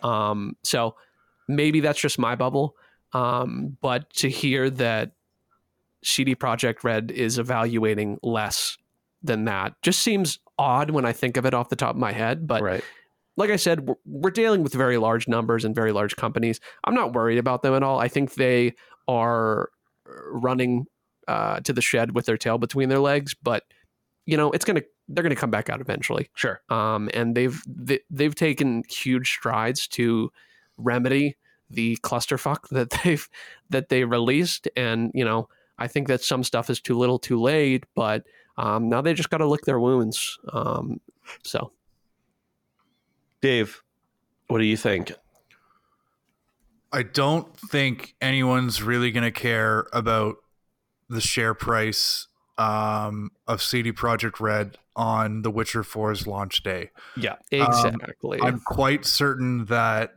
Um, 0.02 0.56
so 0.64 0.96
maybe 1.48 1.80
that's 1.80 2.00
just 2.00 2.18
my 2.18 2.36
bubble. 2.36 2.76
Um, 3.14 3.78
but 3.82 4.10
to 4.16 4.30
hear 4.30 4.70
that 4.72 5.12
CD 6.04 6.36
Projekt 6.36 6.84
Red 6.84 7.12
is 7.12 7.38
evaluating 7.38 8.20
less 8.24 8.78
than 9.22 9.46
that 9.46 9.74
just 9.82 10.00
seems 10.00 10.40
odd 10.58 10.92
when 10.92 11.06
I 11.06 11.14
think 11.14 11.38
of 11.38 11.46
it 11.46 11.54
off 11.54 11.70
the 11.70 11.76
top 11.76 11.92
of 11.92 12.00
my 12.00 12.12
head. 12.12 12.48
But 12.48 12.64
right. 12.64 12.84
like 13.38 13.50
I 13.52 13.56
said, 13.56 13.88
we're, 13.88 13.96
we're 14.06 14.32
dealing 14.32 14.64
with 14.64 14.74
very 14.74 14.98
large 14.98 15.28
numbers 15.28 15.66
and 15.66 15.76
very 15.76 15.92
large 15.92 16.16
companies. 16.16 16.60
I'm 16.84 16.96
not 16.96 17.14
worried 17.14 17.38
about 17.38 17.62
them 17.62 17.76
at 17.76 17.84
all. 17.84 18.00
I 18.00 18.08
think 18.08 18.34
they 18.34 18.74
are 19.08 19.70
running 20.32 20.86
uh, 21.28 21.60
to 21.62 21.74
the 21.74 21.82
shed 21.82 22.16
with 22.16 22.26
their 22.26 22.38
tail 22.38 22.58
between 22.58 22.90
their 22.90 23.00
legs, 23.00 23.34
but 23.34 23.64
you 24.26 24.38
know 24.38 24.52
it's 24.52 24.66
gonna 24.66 24.82
they're 25.08 25.24
gonna 25.24 25.36
come 25.36 25.52
back 25.52 25.70
out 25.70 25.82
eventually. 25.82 26.30
Sure. 26.36 26.62
Um, 26.70 27.10
and 27.14 27.36
they've 27.36 27.62
they, 27.68 27.96
have 27.96 28.02
they 28.10 28.24
have 28.26 28.36
taken 28.36 28.84
huge 28.90 29.32
strides 29.32 29.88
to 29.90 30.32
remedy 30.78 31.38
the 31.70 31.98
clusterfuck 32.04 32.68
that 32.70 32.90
they've 33.04 33.28
that 33.70 33.90
they 33.90 34.04
released, 34.04 34.68
and 34.76 35.12
you 35.14 35.26
know 35.26 35.50
I 35.78 35.88
think 35.88 36.08
that 36.08 36.22
some 36.22 36.44
stuff 36.44 36.70
is 36.70 36.80
too 36.80 36.98
little, 36.98 37.18
too 37.18 37.42
late, 37.42 37.86
but 37.96 38.24
um, 38.58 38.88
now 38.88 39.02
they 39.02 39.16
just 39.16 39.32
got 39.32 39.38
to 39.38 39.48
lick 39.48 39.62
their 39.62 39.80
wounds. 39.80 40.38
Um, 40.54 41.02
so, 41.44 41.72
Dave, 43.42 43.82
what 44.48 44.60
do 44.60 44.66
you 44.66 44.78
think? 44.78 45.12
I 46.92 47.02
don't 47.02 47.58
think 47.58 48.16
anyone's 48.22 48.84
really 48.84 49.12
going 49.12 49.24
to 49.24 49.32
care 49.32 49.88
about 49.92 50.38
the 51.12 51.21
share 51.21 51.54
price 51.54 52.28
um, 52.58 53.32
of 53.47 53.62
CD 53.62 53.91
Projekt 53.91 54.39
Red 54.39 54.78
on 54.95 55.41
The 55.41 55.52
Witcher 55.52 55.84
4's 55.84 56.26
launch 56.26 56.63
day. 56.63 56.91
Yeah, 57.17 57.36
exactly. 57.52 58.39
Um, 58.39 58.47
I'm 58.47 58.60
quite 58.60 59.06
certain 59.06 59.65
that 59.65 60.13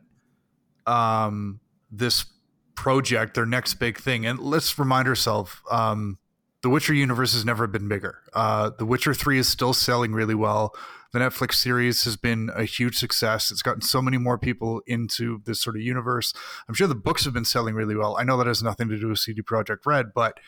um, 0.86 1.60
this 1.90 2.26
project, 2.74 3.34
their 3.34 3.46
next 3.46 3.74
big 3.74 3.98
thing. 3.98 4.26
And 4.26 4.38
let's 4.38 4.78
remind 4.78 5.08
ourselves, 5.08 5.54
um, 5.70 6.18
the 6.62 6.68
Witcher 6.68 6.94
universe 6.94 7.34
has 7.34 7.44
never 7.44 7.66
been 7.66 7.88
bigger. 7.88 8.20
Uh, 8.32 8.70
the 8.78 8.86
Witcher 8.86 9.14
3 9.14 9.38
is 9.38 9.48
still 9.48 9.72
selling 9.72 10.12
really 10.12 10.34
well. 10.34 10.74
The 11.14 11.20
Netflix 11.20 11.54
series 11.54 12.02
has 12.02 12.16
been 12.16 12.50
a 12.56 12.64
huge 12.64 12.98
success. 12.98 13.52
It's 13.52 13.62
gotten 13.62 13.82
so 13.82 14.02
many 14.02 14.18
more 14.18 14.36
people 14.36 14.82
into 14.84 15.40
this 15.44 15.60
sort 15.60 15.76
of 15.76 15.82
universe. 15.82 16.34
I'm 16.68 16.74
sure 16.74 16.88
the 16.88 16.96
books 16.96 17.24
have 17.24 17.32
been 17.32 17.44
selling 17.44 17.76
really 17.76 17.94
well. 17.94 18.16
I 18.18 18.24
know 18.24 18.36
that 18.36 18.48
has 18.48 18.64
nothing 18.64 18.88
to 18.88 18.98
do 18.98 19.06
with 19.06 19.20
CD 19.20 19.40
Projekt 19.40 19.86
Red, 19.86 20.06
but 20.12 20.40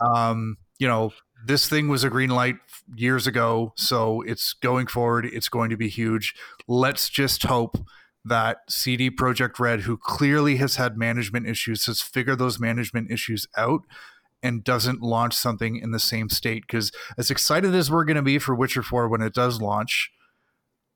um, 0.00 0.56
you 0.80 0.88
know, 0.88 1.12
this 1.46 1.68
thing 1.68 1.86
was 1.86 2.02
a 2.02 2.10
green 2.10 2.30
light 2.30 2.56
years 2.96 3.28
ago, 3.28 3.72
so 3.76 4.20
it's 4.22 4.52
going 4.52 4.88
forward. 4.88 5.26
It's 5.26 5.48
going 5.48 5.70
to 5.70 5.76
be 5.76 5.88
huge. 5.88 6.34
Let's 6.66 7.08
just 7.08 7.44
hope 7.44 7.76
that 8.24 8.58
CD 8.68 9.12
Projekt 9.12 9.60
Red, 9.60 9.82
who 9.82 9.96
clearly 9.96 10.56
has 10.56 10.74
had 10.74 10.98
management 10.98 11.46
issues, 11.46 11.86
has 11.86 12.00
figured 12.00 12.40
those 12.40 12.58
management 12.58 13.12
issues 13.12 13.46
out 13.56 13.82
and 14.42 14.64
doesn't 14.64 15.02
launch 15.02 15.34
something 15.34 15.76
in 15.76 15.90
the 15.90 15.98
same 15.98 16.28
state. 16.28 16.62
Because 16.66 16.92
as 17.18 17.30
excited 17.30 17.74
as 17.74 17.90
we're 17.90 18.04
going 18.04 18.16
to 18.16 18.22
be 18.22 18.38
for 18.38 18.54
Witcher 18.54 18.82
4 18.82 19.08
when 19.08 19.22
it 19.22 19.34
does 19.34 19.60
launch, 19.60 20.10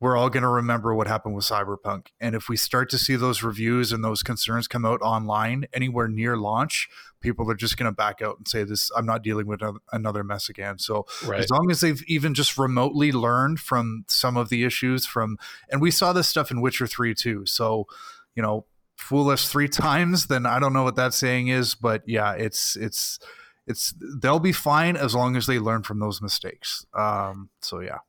we're 0.01 0.17
all 0.17 0.29
going 0.29 0.43
to 0.43 0.49
remember 0.49 0.93
what 0.93 1.07
happened 1.07 1.35
with 1.35 1.45
Cyberpunk. 1.45 2.07
And 2.19 2.35
if 2.35 2.49
we 2.49 2.57
start 2.57 2.89
to 2.89 2.97
see 2.97 3.15
those 3.15 3.43
reviews 3.43 3.91
and 3.91 4.03
those 4.03 4.23
concerns 4.23 4.67
come 4.67 4.85
out 4.85 5.01
online 5.01 5.65
anywhere 5.73 6.07
near 6.07 6.35
launch, 6.35 6.89
people 7.21 7.49
are 7.49 7.55
just 7.55 7.77
going 7.77 7.89
to 7.89 7.95
back 7.95 8.21
out 8.21 8.37
and 8.37 8.47
say, 8.47 8.63
"This, 8.63 8.91
I'm 8.95 9.05
not 9.05 9.23
dealing 9.23 9.47
with 9.47 9.61
another 9.93 10.23
mess 10.23 10.49
again." 10.49 10.79
So 10.79 11.05
right. 11.25 11.39
as 11.39 11.49
long 11.49 11.71
as 11.71 11.79
they've 11.79 12.03
even 12.07 12.33
just 12.33 12.57
remotely 12.57 13.11
learned 13.11 13.59
from 13.59 14.03
some 14.07 14.35
of 14.35 14.49
the 14.49 14.63
issues 14.65 15.05
from, 15.05 15.37
and 15.69 15.81
we 15.81 15.91
saw 15.91 16.11
this 16.11 16.27
stuff 16.27 16.51
in 16.51 16.61
Witcher 16.61 16.87
Three 16.87 17.15
too. 17.15 17.45
So, 17.45 17.87
you 18.35 18.43
know, 18.43 18.65
fool 18.97 19.29
us 19.29 19.49
three 19.49 19.67
times, 19.67 20.27
then 20.27 20.45
I 20.45 20.59
don't 20.59 20.73
know 20.73 20.83
what 20.83 20.95
that 20.95 21.13
saying 21.13 21.47
is, 21.47 21.75
but 21.75 22.03
yeah, 22.07 22.33
it's 22.33 22.75
it's 22.75 23.19
it's 23.67 23.93
they'll 24.21 24.39
be 24.39 24.51
fine 24.51 24.95
as 24.95 25.15
long 25.15 25.35
as 25.35 25.47
they 25.47 25.59
learn 25.59 25.83
from 25.83 25.99
those 25.99 26.21
mistakes. 26.21 26.85
Um, 26.93 27.49
so 27.61 27.79
yeah 27.79 27.99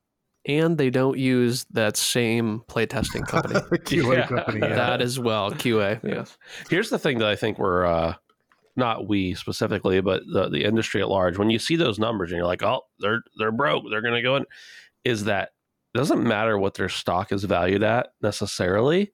and 0.47 0.79
they 0.79 0.91
don't 0.91 1.19
use 1.19 1.67
that 1.73 1.97
same 1.97 2.63
playtesting 2.69 3.27
company. 3.27 3.55
QA 3.85 4.19
yeah. 4.19 4.27
company. 4.27 4.61
Yeah. 4.61 4.75
That 4.75 5.03
as 5.03 5.19
well, 5.19 5.51
QA. 5.51 6.01
Yes. 6.05 6.39
Here's 6.71 6.89
the 6.89 6.99
thing 6.99 7.19
that 7.19 7.29
I 7.29 7.37
think 7.37 7.59
we're 7.59 7.85
uh, 7.85 8.15
not 8.77 9.09
we 9.09 9.35
specifically, 9.35 10.01
but 10.01 10.23
the, 10.33 10.49
the 10.49 10.65
industry 10.65 11.03
at 11.03 11.09
large. 11.09 11.37
When 11.37 11.51
you 11.51 11.59
see 11.59 11.77
those 11.77 11.99
numbers 11.99 12.31
and 12.31 12.39
you're 12.39 12.47
like, 12.47 12.63
oh, 12.63 12.83
they're 13.01 13.23
they're 13.39 13.53
broke, 13.53 13.85
they're 13.91 14.03
going 14.03 14.15
to 14.15 14.23
go 14.23 14.37
in, 14.37 14.45
is 15.05 15.25
that 15.25 15.51
it 15.95 15.99
doesn't 15.99 16.23
matter 16.23 16.57
what 16.57 16.75
their 16.75 16.89
stock 16.89 17.33
is 17.33 17.43
valued 17.45 17.83
at 17.83 18.11
necessarily 18.23 19.13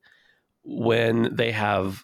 when 0.63 1.35
they 1.35 1.51
have 1.51 2.03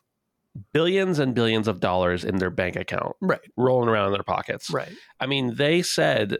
billions 0.74 1.20
and 1.20 1.34
billions 1.34 1.68
of 1.68 1.80
dollars 1.80 2.24
in 2.24 2.38
their 2.38 2.50
bank 2.50 2.76
account, 2.76 3.16
right, 3.22 3.40
rolling 3.58 3.90
around 3.90 4.08
in 4.08 4.14
their 4.14 4.24
pockets. 4.24 4.70
Right. 4.70 4.92
I 5.20 5.26
mean, 5.26 5.56
they 5.56 5.82
said 5.82 6.38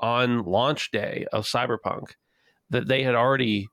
on 0.00 0.44
launch 0.44 0.90
day 0.90 1.26
of 1.32 1.46
Cyberpunk 1.46 2.12
that 2.70 2.88
they 2.88 3.02
had 3.02 3.14
already 3.14 3.68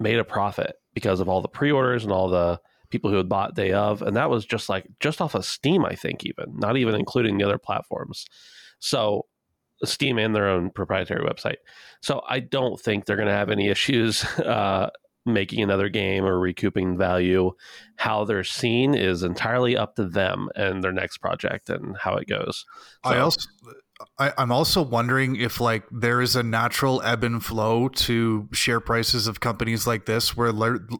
made 0.00 0.18
a 0.18 0.24
profit 0.24 0.76
because 0.94 1.20
of 1.20 1.28
all 1.28 1.42
the 1.42 1.48
pre-orders 1.48 2.04
and 2.04 2.12
all 2.12 2.28
the 2.28 2.60
people 2.90 3.10
who 3.10 3.16
had 3.16 3.28
bought 3.28 3.54
day 3.54 3.72
of 3.72 4.02
and 4.02 4.16
that 4.16 4.30
was 4.30 4.44
just 4.44 4.68
like 4.68 4.86
just 5.00 5.20
off 5.20 5.34
of 5.34 5.44
steam 5.44 5.84
i 5.84 5.94
think 5.94 6.24
even 6.24 6.46
not 6.54 6.76
even 6.76 6.94
including 6.94 7.36
the 7.36 7.44
other 7.44 7.58
platforms 7.58 8.26
so 8.78 9.26
steam 9.84 10.18
and 10.18 10.34
their 10.34 10.48
own 10.48 10.70
proprietary 10.70 11.26
website 11.26 11.56
so 12.00 12.22
i 12.28 12.38
don't 12.38 12.80
think 12.80 13.04
they're 13.04 13.16
going 13.16 13.28
to 13.28 13.34
have 13.34 13.50
any 13.50 13.68
issues 13.68 14.24
uh, 14.38 14.88
making 15.26 15.62
another 15.62 15.88
game 15.88 16.24
or 16.24 16.38
recouping 16.38 16.96
value 16.96 17.52
how 17.96 18.24
they're 18.24 18.44
seen 18.44 18.94
is 18.94 19.22
entirely 19.22 19.76
up 19.76 19.96
to 19.96 20.06
them 20.06 20.48
and 20.54 20.82
their 20.82 20.92
next 20.92 21.18
project 21.18 21.68
and 21.68 21.96
how 21.96 22.14
it 22.14 22.28
goes 22.28 22.64
so, 23.04 23.10
i 23.10 23.18
also 23.18 23.48
I, 24.18 24.32
I'm 24.36 24.52
also 24.52 24.82
wondering 24.82 25.36
if 25.36 25.60
like 25.60 25.84
there 25.90 26.20
is 26.20 26.36
a 26.36 26.42
natural 26.42 27.00
ebb 27.02 27.24
and 27.24 27.42
flow 27.44 27.88
to 27.88 28.48
share 28.52 28.80
prices 28.80 29.26
of 29.26 29.40
companies 29.40 29.86
like 29.86 30.06
this, 30.06 30.36
where 30.36 30.52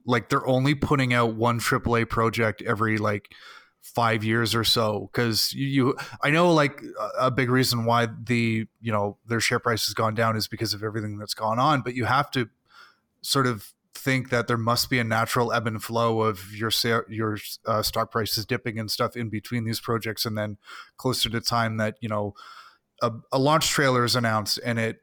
like 0.06 0.28
they're 0.28 0.46
only 0.46 0.74
putting 0.74 1.12
out 1.12 1.34
one 1.34 1.60
AAA 1.60 2.08
project 2.08 2.62
every 2.62 2.96
like 2.96 3.32
five 3.82 4.24
years 4.24 4.54
or 4.54 4.64
so. 4.64 5.10
Because 5.12 5.52
you, 5.52 5.66
you, 5.66 5.96
I 6.22 6.30
know 6.30 6.52
like 6.52 6.82
a 7.18 7.30
big 7.30 7.50
reason 7.50 7.84
why 7.84 8.06
the 8.06 8.66
you 8.80 8.92
know 8.92 9.18
their 9.26 9.40
share 9.40 9.58
price 9.60 9.86
has 9.86 9.94
gone 9.94 10.14
down 10.14 10.36
is 10.36 10.48
because 10.48 10.72
of 10.72 10.82
everything 10.82 11.18
that's 11.18 11.34
gone 11.34 11.58
on. 11.58 11.82
But 11.82 11.94
you 11.94 12.06
have 12.06 12.30
to 12.32 12.48
sort 13.20 13.46
of 13.46 13.74
think 14.06 14.30
that 14.30 14.46
there 14.46 14.56
must 14.56 14.88
be 14.88 15.00
a 15.00 15.04
natural 15.04 15.52
ebb 15.52 15.66
and 15.66 15.82
flow 15.82 16.20
of 16.22 16.54
your 16.54 16.70
your 17.08 17.36
uh, 17.66 17.82
stock 17.82 18.12
prices 18.12 18.46
dipping 18.46 18.78
and 18.78 18.88
stuff 18.88 19.16
in 19.16 19.28
between 19.28 19.64
these 19.64 19.80
projects, 19.80 20.24
and 20.24 20.38
then 20.38 20.58
closer 20.96 21.28
to 21.28 21.40
time 21.40 21.76
that 21.78 21.96
you 22.00 22.08
know 22.08 22.32
a, 23.02 23.10
a 23.32 23.38
launch 23.38 23.68
trailer 23.68 24.04
is 24.04 24.14
announced 24.14 24.60
and 24.64 24.78
it 24.78 24.98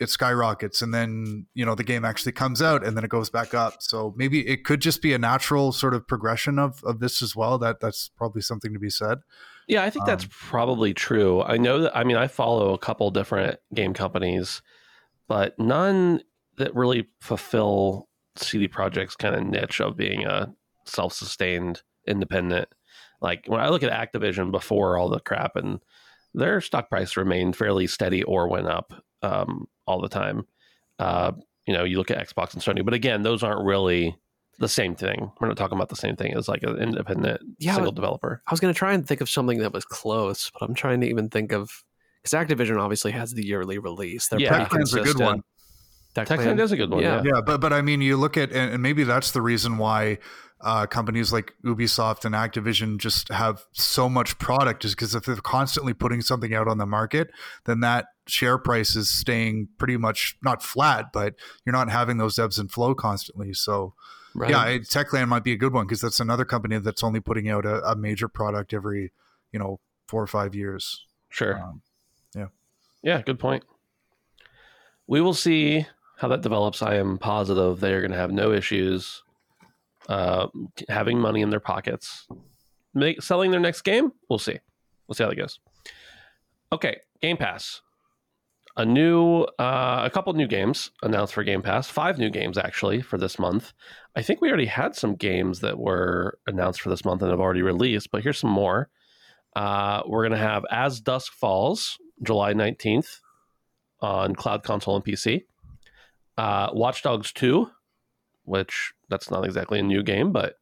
it 0.00 0.10
skyrockets 0.10 0.82
and 0.82 0.92
then 0.92 1.46
you 1.54 1.64
know 1.64 1.76
the 1.76 1.84
game 1.84 2.04
actually 2.04 2.32
comes 2.32 2.60
out 2.60 2.84
and 2.84 2.96
then 2.96 3.04
it 3.04 3.10
goes 3.10 3.30
back 3.30 3.54
up. 3.54 3.74
So 3.78 4.12
maybe 4.16 4.44
it 4.48 4.64
could 4.64 4.80
just 4.80 5.02
be 5.02 5.12
a 5.12 5.18
natural 5.18 5.70
sort 5.70 5.94
of 5.94 6.08
progression 6.08 6.58
of 6.58 6.82
of 6.82 6.98
this 6.98 7.22
as 7.22 7.36
well. 7.36 7.58
That 7.58 7.78
that's 7.78 8.10
probably 8.16 8.42
something 8.42 8.72
to 8.72 8.80
be 8.80 8.90
said. 8.90 9.18
Yeah 9.68 9.84
i 9.84 9.90
think 9.90 10.04
that's 10.04 10.24
um, 10.24 10.30
probably 10.32 10.92
true. 10.92 11.40
I 11.44 11.56
know 11.58 11.82
that 11.82 11.96
i 11.96 12.02
mean 12.02 12.16
i 12.16 12.26
follow 12.26 12.74
a 12.74 12.78
couple 12.78 13.08
different 13.12 13.60
game 13.72 13.94
companies 13.94 14.60
but 15.28 15.56
none 15.58 16.20
that 16.58 16.74
really 16.74 17.08
fulfill 17.20 18.08
cd 18.36 18.68
Projekt's 18.68 19.16
kind 19.16 19.34
of 19.34 19.44
niche 19.44 19.80
of 19.80 19.96
being 19.96 20.24
a 20.24 20.52
self-sustained 20.84 21.82
independent 22.06 22.68
like 23.20 23.44
when 23.46 23.60
i 23.60 23.68
look 23.68 23.82
at 23.82 23.92
activision 24.12 24.50
before 24.50 24.96
all 24.96 25.08
the 25.08 25.20
crap 25.20 25.56
and 25.56 25.80
their 26.34 26.60
stock 26.60 26.88
price 26.88 27.16
remained 27.16 27.56
fairly 27.56 27.86
steady 27.86 28.22
or 28.22 28.48
went 28.48 28.66
up 28.66 28.92
um, 29.22 29.66
all 29.86 30.00
the 30.00 30.08
time. 30.08 30.46
Uh, 30.98 31.32
you 31.66 31.74
know, 31.74 31.84
you 31.84 31.98
look 31.98 32.10
at 32.10 32.18
Xbox 32.18 32.54
and 32.54 32.62
Sony, 32.62 32.84
but 32.84 32.94
again, 32.94 33.22
those 33.22 33.42
aren't 33.42 33.64
really 33.64 34.16
the 34.58 34.68
same 34.68 34.94
thing. 34.94 35.30
We're 35.40 35.48
not 35.48 35.56
talking 35.56 35.76
about 35.76 35.88
the 35.88 35.96
same 35.96 36.16
thing 36.16 36.34
as 36.34 36.48
like 36.48 36.62
an 36.62 36.76
independent 36.76 37.40
yeah, 37.58 37.74
single 37.74 37.92
developer. 37.92 38.42
I 38.46 38.50
was 38.52 38.60
going 38.60 38.72
to 38.72 38.78
try 38.78 38.92
and 38.92 39.06
think 39.06 39.20
of 39.20 39.30
something 39.30 39.58
that 39.58 39.72
was 39.72 39.84
close, 39.84 40.50
but 40.50 40.62
I'm 40.62 40.74
trying 40.74 41.00
to 41.02 41.08
even 41.08 41.28
think 41.28 41.52
of 41.52 41.84
because 42.22 42.38
Activision 42.38 42.80
obviously 42.80 43.12
has 43.12 43.32
the 43.32 43.44
yearly 43.44 43.78
release. 43.78 44.28
They're 44.28 44.40
yeah, 44.40 44.66
Techland's 44.66 44.94
a 44.94 45.02
good 45.02 45.18
one. 45.18 45.42
Techland 46.14 46.60
is 46.60 46.72
a 46.72 46.76
good 46.76 46.90
one. 46.90 47.02
Yeah. 47.02 47.22
yeah, 47.24 47.40
but 47.44 47.60
but 47.60 47.72
I 47.72 47.80
mean, 47.82 48.02
you 48.02 48.16
look 48.16 48.36
at 48.36 48.52
and 48.52 48.82
maybe 48.82 49.04
that's 49.04 49.30
the 49.30 49.40
reason 49.40 49.78
why 49.78 50.18
uh, 50.62 50.86
companies 50.86 51.32
like 51.32 51.54
Ubisoft 51.64 52.24
and 52.24 52.34
Activision 52.34 52.98
just 52.98 53.28
have 53.28 53.64
so 53.72 54.08
much 54.08 54.38
product 54.38 54.84
is 54.84 54.94
because 54.94 55.14
if 55.14 55.24
they're 55.24 55.36
constantly 55.36 55.92
putting 55.92 56.20
something 56.20 56.54
out 56.54 56.68
on 56.68 56.78
the 56.78 56.86
market, 56.86 57.30
then 57.64 57.80
that 57.80 58.06
share 58.26 58.58
price 58.58 58.94
is 58.94 59.08
staying 59.08 59.68
pretty 59.78 59.96
much 59.96 60.36
not 60.42 60.62
flat, 60.62 61.06
but 61.12 61.34
you're 61.66 61.72
not 61.72 61.90
having 61.90 62.18
those 62.18 62.38
ebbs 62.38 62.58
and 62.58 62.70
flow 62.70 62.94
constantly. 62.94 63.52
So, 63.52 63.94
right. 64.34 64.50
yeah, 64.50 64.78
Techland 64.78 65.28
might 65.28 65.42
be 65.42 65.52
a 65.52 65.56
good 65.56 65.72
one 65.72 65.84
because 65.86 66.00
that's 66.00 66.20
another 66.20 66.44
company 66.44 66.78
that's 66.78 67.02
only 67.02 67.18
putting 67.18 67.48
out 67.48 67.66
a, 67.66 67.82
a, 67.82 67.96
major 67.96 68.28
product 68.28 68.72
every, 68.72 69.10
you 69.50 69.58
know, 69.58 69.80
four 70.06 70.22
or 70.22 70.28
five 70.28 70.54
years. 70.54 71.04
Sure. 71.28 71.58
Um, 71.60 71.82
yeah. 72.36 72.46
Yeah, 73.02 73.22
good 73.22 73.40
point. 73.40 73.64
We 75.08 75.20
will 75.20 75.34
see 75.34 75.86
how 76.22 76.28
that 76.28 76.40
develops. 76.40 76.82
I 76.82 76.94
am 76.94 77.18
positive 77.18 77.80
they 77.80 77.92
are 77.92 78.00
going 78.00 78.12
to 78.12 78.16
have 78.16 78.30
no 78.30 78.52
issues 78.52 79.22
uh, 80.08 80.46
having 80.88 81.18
money 81.18 81.42
in 81.42 81.50
their 81.50 81.60
pockets, 81.60 82.26
make, 82.94 83.20
selling 83.20 83.50
their 83.50 83.60
next 83.60 83.82
game. 83.82 84.12
We'll 84.30 84.38
see. 84.38 84.58
We'll 85.06 85.14
see 85.14 85.24
how 85.24 85.30
that 85.30 85.36
goes. 85.36 85.58
Okay, 86.72 86.96
Game 87.20 87.36
Pass. 87.36 87.82
A 88.76 88.84
new, 88.84 89.42
uh, 89.58 90.02
a 90.04 90.10
couple 90.10 90.32
new 90.32 90.46
games 90.46 90.92
announced 91.02 91.34
for 91.34 91.42
Game 91.42 91.60
Pass. 91.60 91.88
Five 91.88 92.18
new 92.18 92.30
games 92.30 92.56
actually 92.56 93.02
for 93.02 93.18
this 93.18 93.38
month. 93.38 93.72
I 94.16 94.22
think 94.22 94.40
we 94.40 94.48
already 94.48 94.66
had 94.66 94.94
some 94.94 95.16
games 95.16 95.60
that 95.60 95.78
were 95.78 96.38
announced 96.46 96.80
for 96.80 96.88
this 96.88 97.04
month 97.04 97.20
and 97.20 97.30
have 97.30 97.40
already 97.40 97.62
released, 97.62 98.10
but 98.12 98.22
here's 98.22 98.38
some 98.38 98.50
more. 98.50 98.88
Uh, 99.56 100.02
we're 100.06 100.22
gonna 100.22 100.38
have 100.38 100.64
As 100.70 101.00
Dusk 101.00 101.32
Falls, 101.32 101.98
July 102.22 102.54
nineteenth, 102.54 103.20
on 104.00 104.34
cloud 104.34 104.62
console 104.62 104.96
and 104.96 105.04
PC. 105.04 105.42
Uh, 106.36 106.70
Watch 106.72 107.02
Dogs 107.02 107.32
Two, 107.32 107.70
which 108.44 108.92
that's 109.08 109.30
not 109.30 109.44
exactly 109.44 109.78
a 109.78 109.82
new 109.82 110.02
game, 110.02 110.32
but 110.32 110.56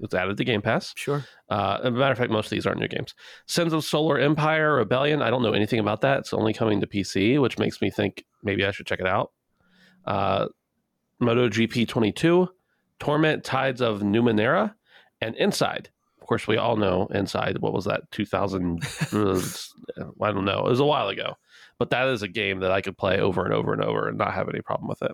it's 0.00 0.14
added 0.14 0.36
to 0.36 0.44
Game 0.44 0.62
Pass. 0.62 0.92
Sure. 0.96 1.24
Uh, 1.48 1.78
as 1.80 1.86
a 1.86 1.90
matter 1.90 2.12
of 2.12 2.18
fact, 2.18 2.30
most 2.30 2.46
of 2.46 2.50
these 2.50 2.66
aren't 2.66 2.80
new 2.80 2.88
games. 2.88 3.14
Sins 3.46 3.72
of 3.72 3.84
Solar 3.84 4.18
Empire 4.18 4.74
Rebellion. 4.76 5.22
I 5.22 5.30
don't 5.30 5.42
know 5.42 5.52
anything 5.52 5.78
about 5.78 6.00
that. 6.02 6.20
It's 6.20 6.32
only 6.32 6.52
coming 6.52 6.80
to 6.80 6.86
PC, 6.86 7.40
which 7.40 7.58
makes 7.58 7.80
me 7.80 7.90
think 7.90 8.24
maybe 8.42 8.64
I 8.64 8.70
should 8.70 8.86
check 8.86 9.00
it 9.00 9.06
out. 9.06 9.32
Uh, 10.06 10.48
MotoGP 11.20 11.86
22, 11.86 12.48
Torment 12.98 13.44
Tides 13.44 13.80
of 13.80 14.00
Numenera, 14.00 14.74
and 15.20 15.36
Inside. 15.36 15.90
Of 16.20 16.26
course, 16.26 16.46
we 16.46 16.56
all 16.56 16.76
know 16.76 17.06
Inside. 17.14 17.58
What 17.58 17.72
was 17.72 17.84
that? 17.84 18.10
2000? 18.10 18.82
I 19.12 20.32
don't 20.32 20.44
know. 20.44 20.66
It 20.66 20.70
was 20.70 20.80
a 20.80 20.84
while 20.84 21.08
ago. 21.08 21.36
But 21.82 21.90
that 21.90 22.06
is 22.06 22.22
a 22.22 22.28
game 22.28 22.60
that 22.60 22.70
I 22.70 22.80
could 22.80 22.96
play 22.96 23.18
over 23.18 23.44
and 23.44 23.52
over 23.52 23.72
and 23.72 23.82
over 23.82 24.06
and 24.06 24.16
not 24.16 24.34
have 24.34 24.48
any 24.48 24.60
problem 24.60 24.86
with 24.86 25.02
it. 25.02 25.10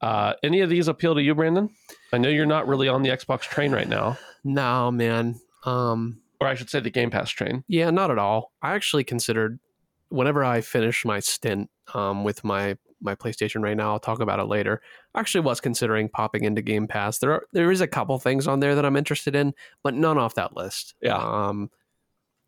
Uh, 0.00 0.32
any 0.42 0.60
of 0.60 0.68
these 0.68 0.88
appeal 0.88 1.14
to 1.14 1.22
you, 1.22 1.32
Brandon? 1.32 1.70
I 2.12 2.18
know 2.18 2.28
you're 2.28 2.44
not 2.44 2.66
really 2.66 2.88
on 2.88 3.02
the 3.02 3.10
Xbox 3.10 3.42
train 3.42 3.70
right 3.70 3.86
now. 3.88 4.18
No, 4.42 4.90
man. 4.90 5.36
Um, 5.64 6.20
or 6.40 6.48
I 6.48 6.56
should 6.56 6.68
say 6.68 6.80
the 6.80 6.90
Game 6.90 7.12
Pass 7.12 7.30
train. 7.30 7.62
Yeah, 7.68 7.90
not 7.90 8.10
at 8.10 8.18
all. 8.18 8.50
I 8.60 8.72
actually 8.72 9.04
considered 9.04 9.60
whenever 10.08 10.42
I 10.42 10.60
finish 10.62 11.04
my 11.04 11.20
stint 11.20 11.70
um, 11.94 12.24
with 12.24 12.42
my 12.42 12.76
my 13.00 13.14
PlayStation 13.14 13.62
right 13.62 13.76
now, 13.76 13.92
I'll 13.92 14.00
talk 14.00 14.18
about 14.18 14.40
it 14.40 14.46
later. 14.46 14.82
I 15.14 15.20
actually 15.20 15.42
was 15.42 15.60
considering 15.60 16.08
popping 16.08 16.42
into 16.42 16.62
Game 16.62 16.88
Pass. 16.88 17.18
There 17.18 17.30
are 17.30 17.46
there 17.52 17.70
is 17.70 17.80
a 17.80 17.86
couple 17.86 18.18
things 18.18 18.48
on 18.48 18.58
there 18.58 18.74
that 18.74 18.84
I'm 18.84 18.96
interested 18.96 19.36
in, 19.36 19.54
but 19.84 19.94
none 19.94 20.18
off 20.18 20.34
that 20.34 20.56
list. 20.56 20.94
Yeah. 21.00 21.18
Um, 21.18 21.70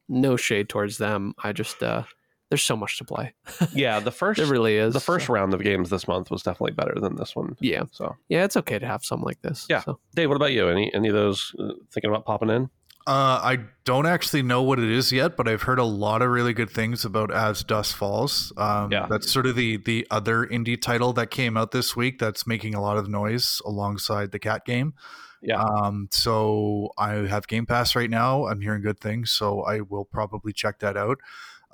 no 0.09 0.35
shade 0.37 0.69
towards 0.69 0.99
them. 0.99 1.35
I 1.45 1.53
just 1.53 1.81
uh, 1.81 2.03
there's 2.51 2.63
so 2.63 2.77
much 2.77 2.99
to 2.99 3.05
play. 3.05 3.35
yeah, 3.73 4.01
the 4.01 4.11
first 4.13 4.41
it 4.41 4.49
really 4.49 4.77
is. 4.77 4.95
The 4.95 5.01
first 5.01 5.27
so. 5.27 5.33
round 5.33 5.55
of 5.55 5.63
games 5.63 5.91
this 5.91 6.07
month 6.07 6.31
was 6.31 6.43
definitely 6.43 6.73
better 6.73 6.95
than 7.01 7.17
this 7.17 7.35
one. 7.35 7.57
Yeah. 7.61 7.85
So 7.91 8.17
yeah, 8.29 8.45
it's 8.45 8.57
okay 8.57 8.79
to 8.79 8.87
have 8.87 9.05
some 9.05 9.23
like 9.23 9.41
this. 9.43 9.67
Yeah. 9.69 9.81
So. 9.83 9.99
Dave, 10.15 10.29
what 10.29 10.37
about 10.37 10.53
you? 10.53 10.69
Any 10.69 10.93
any 10.95 11.09
of 11.09 11.15
those 11.15 11.55
uh, 11.59 11.73
thinking 11.91 12.11
about 12.11 12.25
popping 12.25 12.51
in? 12.51 12.71
Uh, 13.07 13.39
I 13.43 13.59
don't 13.85 14.07
actually 14.07 14.43
know 14.43 14.63
what 14.63 14.79
it 14.79 14.91
is 14.91 15.13
yet, 15.13 15.37
but 15.37 15.47
I've 15.47 15.63
heard 15.63 15.79
a 15.79 15.85
lot 15.85 16.23
of 16.23 16.31
really 16.31 16.55
good 16.55 16.71
things 16.71 17.05
about 17.05 17.31
As 17.31 17.63
Dusk 17.63 17.95
Falls. 17.95 18.51
Um, 18.57 18.91
yeah. 18.91 19.07
That's 19.11 19.31
sort 19.31 19.47
of 19.47 19.57
the 19.57 19.77
the 19.77 20.07
other 20.11 20.47
indie 20.47 20.81
title 20.81 21.13
that 21.15 21.31
came 21.31 21.57
out 21.57 21.73
this 21.73 21.95
week 21.95 22.19
that's 22.19 22.47
making 22.47 22.75
a 22.75 22.81
lot 22.81 22.97
of 22.97 23.09
noise 23.09 23.61
alongside 23.67 24.33
the 24.33 24.39
cat 24.39 24.65
game. 24.65 24.95
Yeah. 25.43 25.63
Um, 25.63 26.09
so 26.11 26.91
I 26.97 27.13
have 27.27 27.47
Game 27.47 27.67
Pass 27.67 27.95
right 27.95 28.09
now. 28.09 28.47
I'm 28.47 28.63
hearing 28.63 28.81
good 28.81 28.99
things, 28.99 29.31
so 29.31 29.61
I 29.61 29.81
will 29.83 30.07
probably 30.07 30.55
check 30.55 30.79
that 30.79 30.97
out. 30.97 31.19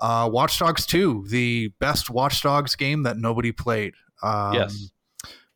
Uh, 0.01 0.29
Watch 0.33 0.59
Dogs 0.59 0.87
2, 0.87 1.27
the 1.29 1.69
best 1.79 2.11
Watch 2.11 2.43
Dogs 2.43 2.75
game 2.75 3.03
that 3.03 3.19
nobody 3.19 3.53
played. 3.53 3.95
Um, 4.23 4.55
yes. 4.55 4.91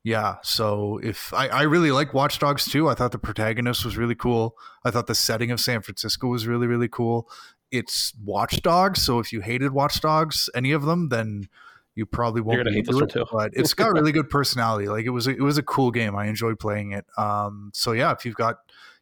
Yeah. 0.02 0.36
So 0.42 1.00
if 1.02 1.32
I, 1.32 1.48
I 1.48 1.62
really 1.62 1.90
like 1.90 2.12
Watch 2.12 2.38
Dogs 2.38 2.66
2, 2.66 2.88
I 2.88 2.94
thought 2.94 3.12
the 3.12 3.18
protagonist 3.18 3.84
was 3.84 3.96
really 3.96 4.14
cool. 4.14 4.54
I 4.84 4.90
thought 4.90 5.06
the 5.06 5.14
setting 5.14 5.50
of 5.50 5.60
San 5.60 5.80
Francisco 5.80 6.28
was 6.28 6.46
really, 6.46 6.66
really 6.66 6.88
cool. 6.88 7.28
It's 7.70 8.12
Watch 8.22 8.60
Dogs. 8.60 9.02
So 9.02 9.18
if 9.18 9.32
you 9.32 9.40
hated 9.40 9.72
Watch 9.72 10.00
Dogs, 10.02 10.50
any 10.54 10.72
of 10.72 10.82
them, 10.82 11.08
then 11.08 11.48
you 11.94 12.04
probably 12.04 12.42
won't 12.42 12.68
hate 12.68 12.86
this 12.86 13.00
it, 13.00 13.08
too. 13.08 13.24
But 13.32 13.52
it's 13.54 13.72
got 13.72 13.92
really 13.92 14.12
good 14.12 14.28
personality. 14.28 14.88
Like 14.88 15.06
it 15.06 15.10
was, 15.10 15.26
a, 15.26 15.30
it 15.30 15.40
was 15.40 15.56
a 15.56 15.62
cool 15.62 15.90
game. 15.90 16.14
I 16.14 16.26
enjoyed 16.26 16.58
playing 16.58 16.92
it. 16.92 17.06
Um, 17.16 17.70
so 17.72 17.92
yeah, 17.92 18.12
if 18.12 18.26
you've 18.26 18.34
got 18.34 18.56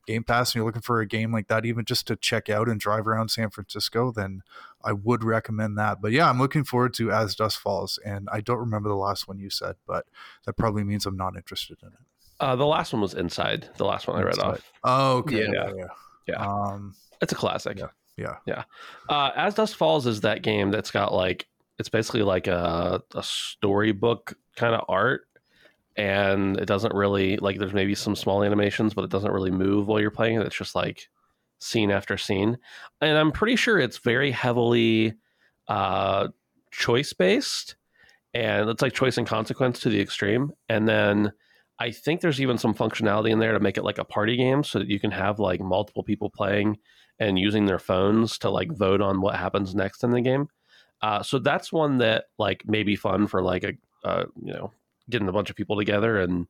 Game 0.07 0.25
Pass 0.25 0.51
and 0.51 0.57
you're 0.57 0.65
looking 0.65 0.83
for 0.83 1.01
a 1.01 1.07
game 1.07 1.33
like 1.33 1.49
that, 1.49 1.65
even 1.65 1.85
just 1.85 2.07
to 2.09 2.17
check 2.17 2.49
out 2.49 2.69
and 2.69 2.81
drive 2.81 3.07
around 3.07 3.31
San 3.31 3.51
Francisco, 3.51 4.13
then 4.13 4.43
I 4.83 4.93
would 4.93 5.23
recommend 5.23 5.79
that. 5.79 6.01
But 6.01 6.13
yeah, 6.13 6.29
I'm 6.29 6.39
looking 6.39 6.65
forward 6.65 6.95
to 6.95 7.13
As 7.13 7.35
Dusk 7.35 7.61
Falls, 7.61 7.99
and 8.05 8.29
I 8.33 8.41
don't 8.41 8.59
remember 8.59 8.89
the 8.89 8.97
last 8.97 9.29
one 9.29 9.39
you 9.39 9.51
said, 9.51 9.77
but 9.87 10.07
that 10.47 10.55
probably 10.55 10.85
means 10.85 11.07
I'm 11.07 11.17
not 11.17 11.37
interested 11.37 11.79
in 11.83 11.89
it. 11.89 11.95
Uh, 12.41 12.57
the 12.57 12.67
last 12.67 12.93
one 12.93 13.01
was 13.01 13.15
Inside. 13.15 13.69
The 13.77 13.85
last 13.85 14.09
one 14.09 14.19
I 14.19 14.23
read 14.23 14.35
Inside. 14.35 14.47
off. 14.47 14.73
Oh, 14.83 15.17
okay. 15.19 15.47
Yeah, 15.53 15.71
yeah, 15.77 15.85
yeah. 16.27 16.35
Um, 16.35 16.95
it's 17.21 17.33
a 17.33 17.37
classic. 17.37 17.79
Yeah, 17.79 17.87
yeah. 18.17 18.37
yeah. 18.47 18.65
Uh, 19.09 19.31
As 19.37 19.55
Dusk 19.55 19.77
Falls 19.77 20.07
is 20.07 20.23
that 20.23 20.43
game 20.43 20.71
that's 20.71 20.91
got 20.91 21.13
like 21.13 21.47
it's 21.79 21.89
basically 21.89 22.23
like 22.23 22.49
a, 22.49 23.03
a 23.15 23.23
storybook 23.23 24.35
kind 24.57 24.75
of 24.75 24.85
art 24.89 25.23
and 25.97 26.57
it 26.59 26.67
doesn't 26.67 26.95
really 26.95 27.37
like 27.39 27.59
there's 27.59 27.75
maybe 27.75 27.95
some 27.95 28.17
small 28.17 28.43
animations 28.43 28.95
but 28.95 29.05
it 29.05 29.11
doesn't 29.11 29.33
really 29.33 29.51
move 29.51 29.87
while 29.87 30.01
you're 30.01 30.11
playing 30.11 30.41
it. 30.41 30.47
It's 30.47 30.57
just 30.57 30.75
like 30.75 31.09
scene 31.59 31.91
after 31.91 32.17
scene. 32.17 32.59
And 33.01 33.19
i'm 33.19 33.33
pretty 33.33 33.57
sure 33.57 33.79
it's 33.79 33.99
very 33.99 34.31
heavily 34.31 35.15
uh 35.69 36.29
choice 36.71 37.13
based 37.13 37.77
and 38.35 38.69
it's 38.71 38.83
like 38.83 38.95
choice 38.95 39.19
and 39.19 39.27
consequence 39.27 39.81
to 39.81 39.91
the 39.91 40.01
extreme. 40.01 40.53
And 40.69 40.89
then 40.89 41.33
i 41.79 41.91
think 41.91 42.21
there's 42.21 42.41
even 42.41 42.59
some 42.59 42.75
functionality 42.75 43.31
in 43.31 43.39
there 43.39 43.53
to 43.53 43.61
make 43.61 43.77
it 43.77 43.85
like 43.85 43.99
a 43.99 44.05
party 44.05 44.37
game 44.37 44.65
so 44.65 44.79
that 44.79 44.89
you 44.89 44.99
can 44.99 45.11
have 45.11 45.39
like 45.39 45.61
multiple 45.61 46.03
people 46.03 46.31
playing 46.31 46.79
and 47.19 47.39
using 47.39 47.67
their 47.67 47.79
phones 47.79 48.39
to 48.39 48.51
like 48.51 48.73
vote 48.73 49.01
on 49.01 49.21
what 49.21 49.37
happens 49.37 49.75
next 49.75 50.03
in 50.03 50.11
the 50.11 50.21
game. 50.21 50.49
Uh, 51.03 51.23
so 51.23 51.39
that's 51.39 51.73
one 51.73 51.99
that 51.99 52.25
like 52.39 52.63
may 52.67 52.83
be 52.83 52.97
fun 52.97 53.27
for 53.27 53.43
like 53.43 53.65
a 53.65 53.73
uh, 54.05 54.25
you 54.43 54.53
know 54.53 54.73
getting 55.11 55.29
a 55.29 55.33
bunch 55.33 55.51
of 55.51 55.57
people 55.57 55.77
together 55.77 56.21
and 56.21 56.47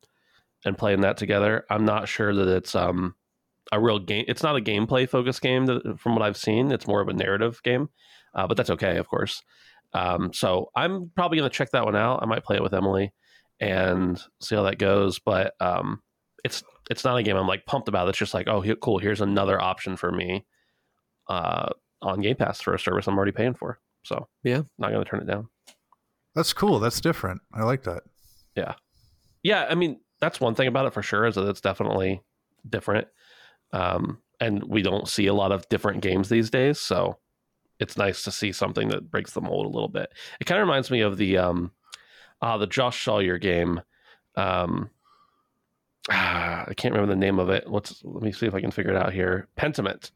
and 0.64 0.78
playing 0.78 1.00
that 1.00 1.16
together. 1.16 1.64
I'm 1.70 1.84
not 1.84 2.08
sure 2.08 2.34
that 2.34 2.48
it's 2.48 2.74
um 2.74 3.14
a 3.72 3.80
real 3.80 3.98
game. 3.98 4.24
It's 4.28 4.42
not 4.42 4.56
a 4.56 4.60
gameplay 4.60 5.08
focused 5.08 5.40
game 5.40 5.66
that, 5.66 5.98
from 5.98 6.14
what 6.14 6.22
I've 6.22 6.36
seen. 6.36 6.72
It's 6.72 6.86
more 6.86 7.00
of 7.00 7.08
a 7.08 7.12
narrative 7.12 7.62
game, 7.62 7.88
uh, 8.34 8.46
but 8.46 8.56
that's 8.56 8.70
okay, 8.70 8.96
of 8.98 9.08
course. 9.08 9.42
Um, 9.94 10.32
so 10.32 10.70
I'm 10.74 11.10
probably 11.14 11.38
going 11.38 11.50
to 11.50 11.54
check 11.56 11.70
that 11.72 11.84
one 11.84 11.96
out. 11.96 12.20
I 12.22 12.26
might 12.26 12.44
play 12.44 12.56
it 12.56 12.62
with 12.62 12.74
Emily 12.74 13.12
and 13.60 14.20
see 14.40 14.54
how 14.56 14.62
that 14.62 14.78
goes. 14.78 15.18
But 15.18 15.54
um, 15.60 16.02
it's 16.44 16.62
it's 16.90 17.04
not 17.04 17.16
a 17.18 17.22
game 17.22 17.36
I'm 17.36 17.46
like 17.46 17.66
pumped 17.66 17.88
about. 17.88 18.08
It's 18.08 18.18
just 18.18 18.34
like, 18.34 18.48
oh, 18.48 18.60
he- 18.60 18.74
cool. 18.80 18.98
Here's 18.98 19.20
another 19.20 19.60
option 19.60 19.96
for 19.96 20.10
me 20.10 20.44
uh, 21.28 21.70
on 22.02 22.20
Game 22.20 22.36
Pass 22.36 22.60
for 22.60 22.74
a 22.74 22.78
service 22.78 23.06
I'm 23.06 23.16
already 23.16 23.32
paying 23.32 23.54
for. 23.54 23.78
So 24.04 24.28
Yeah. 24.42 24.62
not 24.78 24.90
going 24.90 25.04
to 25.04 25.08
turn 25.10 25.20
it 25.20 25.26
down. 25.26 25.48
That's 26.34 26.52
cool. 26.52 26.78
That's 26.80 27.00
different. 27.00 27.40
I 27.54 27.62
like 27.62 27.82
that. 27.84 28.02
Yeah, 28.56 28.74
Yeah. 29.42 29.66
I 29.68 29.74
mean 29.74 30.00
that's 30.20 30.40
one 30.40 30.54
thing 30.54 30.68
about 30.68 30.86
it 30.86 30.92
for 30.92 31.02
sure 31.02 31.26
is 31.26 31.34
that 31.34 31.48
it's 31.48 31.60
definitely 31.60 32.22
different, 32.68 33.08
um, 33.72 34.18
and 34.40 34.62
we 34.64 34.82
don't 34.82 35.08
see 35.08 35.26
a 35.26 35.34
lot 35.34 35.52
of 35.52 35.68
different 35.68 36.02
games 36.02 36.28
these 36.28 36.50
days. 36.50 36.78
So 36.78 37.18
it's 37.80 37.96
nice 37.96 38.22
to 38.22 38.30
see 38.30 38.52
something 38.52 38.88
that 38.88 39.10
breaks 39.10 39.32
the 39.32 39.40
mold 39.40 39.66
a 39.66 39.70
little 39.70 39.88
bit. 39.88 40.12
It 40.40 40.44
kind 40.44 40.60
of 40.60 40.66
reminds 40.66 40.90
me 40.90 41.00
of 41.00 41.16
the 41.16 41.38
um, 41.38 41.72
uh, 42.40 42.56
the 42.58 42.66
Josh 42.66 43.04
Sawyer 43.04 43.38
game. 43.38 43.80
Um, 44.36 44.90
I 46.08 46.72
can't 46.76 46.94
remember 46.94 47.12
the 47.12 47.20
name 47.20 47.38
of 47.38 47.50
it. 47.50 47.68
Let's 47.68 48.02
let 48.04 48.22
me 48.22 48.32
see 48.32 48.46
if 48.46 48.54
I 48.54 48.60
can 48.60 48.70
figure 48.70 48.92
it 48.92 48.96
out 48.96 49.12
here. 49.12 49.48
Pentiment. 49.56 50.10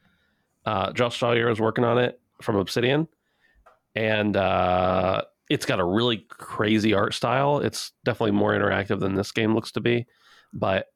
Uh, 0.65 0.93
Josh 0.93 1.19
Sawyer 1.19 1.49
is 1.49 1.61
working 1.61 1.85
on 1.85 1.99
it 1.99 2.21
from 2.43 2.57
Obsidian, 2.57 3.09
and 3.95 4.37
uh, 4.37 5.23
it's 5.49 5.67
got 5.67 5.81
a 5.81 5.85
really 5.85 6.27
crazy 6.29 6.95
art 6.95 7.15
style. 7.15 7.59
It's 7.59 7.93
definitely 8.05 8.33
more 8.33 8.53
interactive 8.53 9.01
than 9.01 9.15
this 9.15 9.33
game 9.33 9.55
looks 9.55 9.73
to 9.73 9.81
be, 9.81 10.07
but 10.53 10.87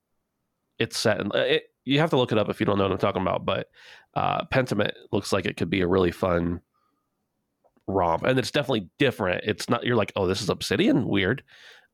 it's 0.79 0.99
set. 0.99 1.21
In, 1.21 1.31
it, 1.35 1.65
you 1.85 1.99
have 2.01 2.11
to 2.11 2.17
look 2.17 2.33
it 2.33 2.39
up 2.39 2.49
if 2.49 2.61
you 2.61 2.67
don't 2.67 2.79
know 2.79 2.85
what 2.85 2.93
I'm 2.93 2.99
talking 2.99 3.23
about. 3.23 3.45
But 3.45 3.69
uh, 4.15 4.45
Pentiment 4.47 4.93
looks 5.13 5.33
like 5.33 5.47
it 5.47 5.57
could 5.57 5.71
be 5.71 5.81
a 5.83 5.87
really 5.87 6.11
fun 6.11 6.61
romp, 7.87 8.25
and 8.25 8.39
it's 8.39 8.51
definitely 8.51 8.89
different. 8.99 9.45
It's 9.45 9.69
not 9.69 9.85
you're 9.85 9.97
like, 9.97 10.13
oh, 10.17 10.27
this 10.27 10.43
is 10.43 10.49
Obsidian, 10.49 11.07
weird. 11.07 11.43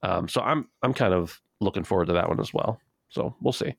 Um, 0.02 0.28
so 0.28 0.40
I'm 0.40 0.68
I'm 0.82 0.94
kind 0.94 1.14
of 1.14 1.40
looking 1.60 1.84
forward 1.84 2.06
to 2.06 2.14
that 2.14 2.28
one 2.28 2.40
as 2.40 2.52
well. 2.54 2.80
So 3.08 3.34
we'll 3.40 3.52
see. 3.52 3.74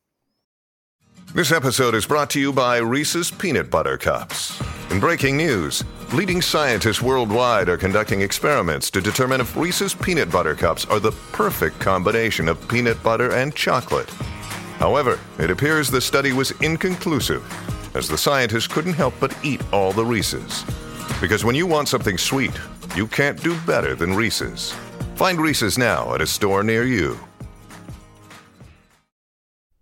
This 1.34 1.52
episode 1.52 1.94
is 1.94 2.06
brought 2.06 2.30
to 2.32 2.40
you 2.40 2.54
by 2.54 2.78
Reese's 2.78 3.32
Peanut 3.32 3.70
Butter 3.70 3.98
Cups. 3.98 4.62
In 4.90 5.00
breaking 5.00 5.36
news, 5.36 5.84
leading 6.14 6.42
scientists 6.42 7.02
worldwide 7.02 7.68
are 7.68 7.78
conducting 7.78 8.22
experiments 8.22 8.90
to 8.92 9.02
determine 9.02 9.42
if 9.42 9.56
Reese's 9.58 9.94
Peanut 9.94 10.32
Butter 10.32 10.56
Cups 10.56 10.86
are 10.86 11.00
the 11.00 11.12
perfect 11.32 11.80
combination 11.80 12.48
of 12.48 12.66
peanut 12.70 13.02
butter 13.04 13.34
and 13.34 13.54
chocolate. 13.54 14.10
However, 14.80 15.20
it 15.38 15.52
appears 15.52 15.90
the 15.90 16.00
study 16.00 16.32
was 16.32 16.52
inconclusive, 16.62 17.44
as 17.96 18.08
the 18.08 18.18
scientists 18.18 18.68
couldn't 18.68 18.94
help 18.94 19.16
but 19.20 19.36
eat 19.44 19.62
all 19.74 19.92
the 19.92 20.06
Reese's. 20.06 20.64
Because 21.20 21.44
when 21.44 21.56
you 21.56 21.66
want 21.66 21.88
something 21.88 22.18
sweet, 22.18 22.58
you 22.96 23.08
can't 23.08 23.42
do 23.42 23.60
better 23.62 23.96
than 23.96 24.14
Reese's. 24.14 24.74
Find 25.16 25.40
Reese's 25.40 25.78
now 25.78 26.14
at 26.14 26.22
a 26.22 26.28
store 26.28 26.64
near 26.64 26.84
you. 26.86 27.20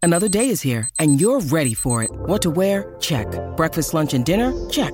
Another 0.01 0.29
day 0.29 0.49
is 0.49 0.61
here, 0.61 0.87
and 0.99 1.19
you're 1.19 1.41
ready 1.41 1.73
for 1.73 2.03
it. 2.03 2.11
What 2.11 2.41
to 2.43 2.51
wear? 2.51 2.95
Check. 2.99 3.27
Breakfast, 3.57 3.93
lunch, 3.93 4.13
and 4.13 4.23
dinner? 4.23 4.53
Check. 4.69 4.93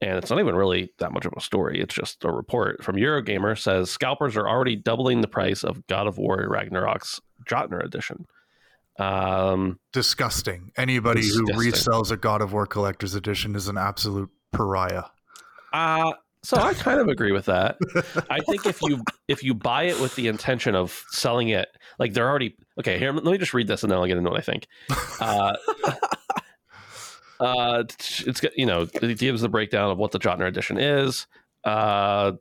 and 0.00 0.16
it's 0.18 0.30
not 0.30 0.38
even 0.38 0.54
really 0.54 0.92
that 0.98 1.12
much 1.12 1.24
of 1.24 1.32
a 1.36 1.40
story. 1.40 1.80
It's 1.80 1.94
just 1.94 2.24
a 2.24 2.30
report 2.30 2.84
from 2.84 2.96
Eurogamer 2.96 3.58
says 3.58 3.90
scalpers 3.90 4.36
are 4.36 4.48
already 4.48 4.76
doubling 4.76 5.20
the 5.20 5.28
price 5.28 5.64
of 5.64 5.86
God 5.86 6.06
of 6.06 6.18
War 6.18 6.46
Ragnarok's 6.48 7.20
Jötnar 7.48 7.84
edition. 7.84 8.26
Um, 8.98 9.78
Disgusting. 9.92 10.72
Anybody 10.76 11.26
who 11.26 11.46
resells 11.52 12.10
a 12.10 12.16
God 12.16 12.42
of 12.42 12.52
War 12.52 12.66
Collector's 12.66 13.14
Edition 13.14 13.54
is 13.54 13.68
an 13.68 13.78
absolute 13.78 14.30
pariah. 14.52 15.04
uh, 15.72 16.12
so 16.42 16.56
I 16.56 16.74
kind 16.74 17.00
of 17.00 17.08
agree 17.08 17.32
with 17.32 17.46
that. 17.46 17.78
I 18.30 18.40
think 18.40 18.66
if 18.66 18.80
you 18.82 19.02
if 19.26 19.42
you 19.42 19.54
buy 19.54 19.84
it 19.84 20.00
with 20.00 20.14
the 20.16 20.28
intention 20.28 20.74
of 20.74 21.04
selling 21.10 21.48
it, 21.48 21.68
like 21.98 22.12
they're 22.12 22.28
already 22.28 22.56
okay. 22.78 22.98
Here, 22.98 23.12
let 23.12 23.24
me 23.24 23.38
just 23.38 23.54
read 23.54 23.66
this 23.66 23.82
and 23.82 23.90
then 23.90 23.98
I'll 23.98 24.06
get 24.06 24.16
into 24.16 24.30
what 24.30 24.38
I 24.38 24.42
think. 24.42 24.66
Uh, 25.20 25.52
uh, 27.40 27.84
it's 27.88 28.42
you 28.56 28.66
know 28.66 28.86
it 28.94 29.18
gives 29.18 29.42
the 29.42 29.48
breakdown 29.48 29.90
of 29.90 29.98
what 29.98 30.12
the 30.12 30.18
Jötnar 30.18 30.48
edition 30.48 30.78
is. 30.78 31.26
Uh, 31.64 32.32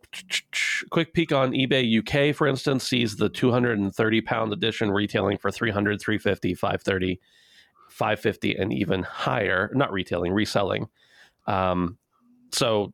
quick 0.90 1.14
peek 1.14 1.32
on 1.32 1.52
eBay 1.52 2.00
UK, 2.00 2.36
for 2.36 2.48
instance, 2.48 2.88
sees 2.88 3.16
the 3.16 3.30
230 3.30 4.22
pound 4.22 4.54
edition 4.54 4.92
retailing 4.92 5.38
for 5.38 5.52
300, 5.52 6.00
350, 6.00 6.54
530, 6.54 7.20
550, 7.90 8.56
and 8.56 8.72
even 8.72 9.04
higher. 9.04 9.72
Not 9.74 9.92
retailing, 9.92 10.34
reselling. 10.34 10.88
Um, 11.46 11.98
so 12.52 12.94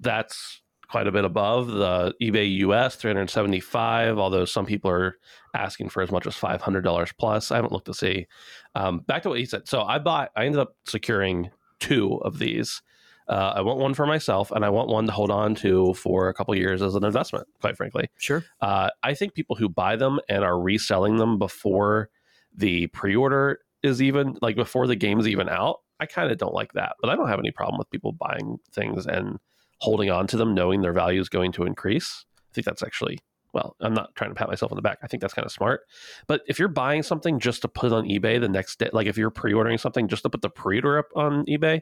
that's 0.00 0.62
quite 0.88 1.06
a 1.06 1.12
bit 1.12 1.24
above 1.24 1.68
the 1.68 2.14
eBay 2.22 2.58
US 2.58 2.96
375, 2.96 4.18
although 4.18 4.44
some 4.44 4.66
people 4.66 4.90
are 4.90 5.16
asking 5.54 5.88
for 5.88 6.02
as 6.02 6.10
much 6.10 6.26
as 6.26 6.34
$500 6.36 7.12
plus. 7.18 7.50
I 7.50 7.56
haven't 7.56 7.72
looked 7.72 7.86
to 7.86 7.94
see. 7.94 8.26
Um, 8.74 9.00
back 9.00 9.22
to 9.24 9.30
what 9.30 9.38
he 9.38 9.46
said. 9.46 9.66
So 9.68 9.82
I 9.82 9.98
bought, 9.98 10.30
I 10.36 10.44
ended 10.46 10.60
up 10.60 10.76
securing 10.86 11.50
two 11.80 12.16
of 12.22 12.38
these. 12.38 12.82
Uh, 13.28 13.54
I 13.56 13.60
want 13.62 13.80
one 13.80 13.92
for 13.94 14.06
myself, 14.06 14.52
and 14.52 14.64
I 14.64 14.68
want 14.68 14.88
one 14.88 15.06
to 15.06 15.12
hold 15.12 15.32
on 15.32 15.56
to 15.56 15.94
for 15.94 16.28
a 16.28 16.34
couple 16.34 16.54
years 16.54 16.80
as 16.80 16.94
an 16.94 17.04
investment. 17.04 17.48
Quite 17.60 17.76
frankly, 17.76 18.08
Sure. 18.18 18.44
uh, 18.60 18.90
I 19.02 19.14
think 19.14 19.34
people 19.34 19.56
who 19.56 19.68
buy 19.68 19.96
them 19.96 20.20
and 20.28 20.44
are 20.44 20.60
reselling 20.60 21.16
them 21.16 21.36
before 21.36 22.08
the 22.56 22.86
pre-order 22.88 23.58
is 23.82 24.00
even 24.00 24.38
like 24.42 24.54
before 24.54 24.86
the 24.86 24.94
game's 24.94 25.26
even 25.26 25.48
out. 25.48 25.80
I 25.98 26.06
kind 26.06 26.30
of 26.30 26.38
don't 26.38 26.54
like 26.54 26.72
that, 26.74 26.94
but 27.00 27.10
I 27.10 27.16
don't 27.16 27.28
have 27.28 27.40
any 27.40 27.50
problem 27.50 27.78
with 27.78 27.90
people 27.90 28.12
buying 28.12 28.58
things 28.70 29.06
and 29.06 29.38
holding 29.78 30.10
on 30.10 30.26
to 30.28 30.36
them, 30.36 30.54
knowing 30.54 30.82
their 30.82 30.92
value 30.92 31.20
is 31.20 31.28
going 31.28 31.52
to 31.52 31.64
increase. 31.64 32.24
I 32.38 32.52
think 32.54 32.64
that's 32.64 32.82
actually 32.82 33.18
well. 33.52 33.76
I'm 33.80 33.94
not 33.94 34.14
trying 34.14 34.30
to 34.30 34.34
pat 34.34 34.48
myself 34.48 34.72
on 34.72 34.76
the 34.76 34.82
back. 34.82 34.98
I 35.02 35.06
think 35.06 35.20
that's 35.20 35.32
kind 35.34 35.46
of 35.46 35.52
smart. 35.52 35.80
But 36.26 36.42
if 36.46 36.58
you're 36.58 36.68
buying 36.68 37.02
something 37.02 37.38
just 37.38 37.62
to 37.62 37.68
put 37.68 37.92
on 37.92 38.04
eBay 38.06 38.40
the 38.40 38.48
next 38.48 38.78
day, 38.78 38.90
like 38.92 39.06
if 39.06 39.16
you're 39.16 39.30
pre-ordering 39.30 39.78
something 39.78 40.08
just 40.08 40.22
to 40.24 40.30
put 40.30 40.42
the 40.42 40.50
pre-order 40.50 40.98
up 40.98 41.06
on 41.14 41.44
eBay, 41.46 41.80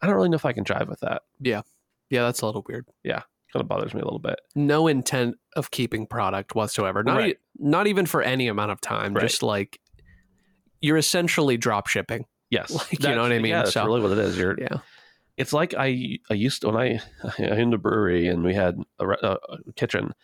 I 0.00 0.06
don't 0.06 0.16
really 0.16 0.28
know 0.28 0.36
if 0.36 0.44
I 0.44 0.52
can 0.52 0.64
jive 0.64 0.88
with 0.88 1.00
that. 1.00 1.22
Yeah, 1.40 1.62
Yeah, 2.10 2.22
that's 2.22 2.40
a 2.42 2.46
little 2.46 2.64
weird. 2.68 2.86
Yeah. 3.04 3.22
Kind 3.52 3.60
of 3.62 3.68
bothers 3.68 3.92
me 3.94 4.00
a 4.00 4.04
little 4.04 4.18
bit. 4.18 4.40
No 4.54 4.86
intent 4.86 5.36
of 5.56 5.70
keeping 5.70 6.06
product 6.06 6.54
whatsoever. 6.54 7.02
Not 7.04 7.18
Right. 7.18 7.36
not 7.58 7.86
even 7.86 8.06
for 8.06 8.22
any 8.22 8.48
amount 8.48 8.70
of 8.72 8.80
time. 8.80 9.12
Right. 9.14 9.20
Just 9.22 9.42
like 9.42 9.78
you're 10.80 10.96
essentially 10.96 11.56
drop 11.56 11.86
shipping. 11.86 12.24
Yes, 12.50 12.70
Like, 12.74 12.92
you 13.02 13.14
know 13.14 13.22
what 13.22 13.32
I 13.32 13.36
mean? 13.38 13.50
Yeah, 13.50 13.58
that's 13.62 13.72
So- 13.74 13.84
really 13.84 14.00
what 14.00 14.12
it 14.12 14.18
is. 14.18 14.36
You're 14.38 14.58
Yeah. 14.60 14.78
It's 15.42 15.52
like 15.52 15.74
I 15.76 16.18
I 16.30 16.34
used 16.34 16.60
to 16.60 16.68
when 16.68 16.76
I 16.76 17.00
I 17.38 17.42
a 17.42 17.76
brewery 17.76 18.28
and 18.28 18.44
we 18.44 18.54
had 18.54 18.78
a 19.00 19.06
a 19.10 19.72
kitchen 19.74 20.14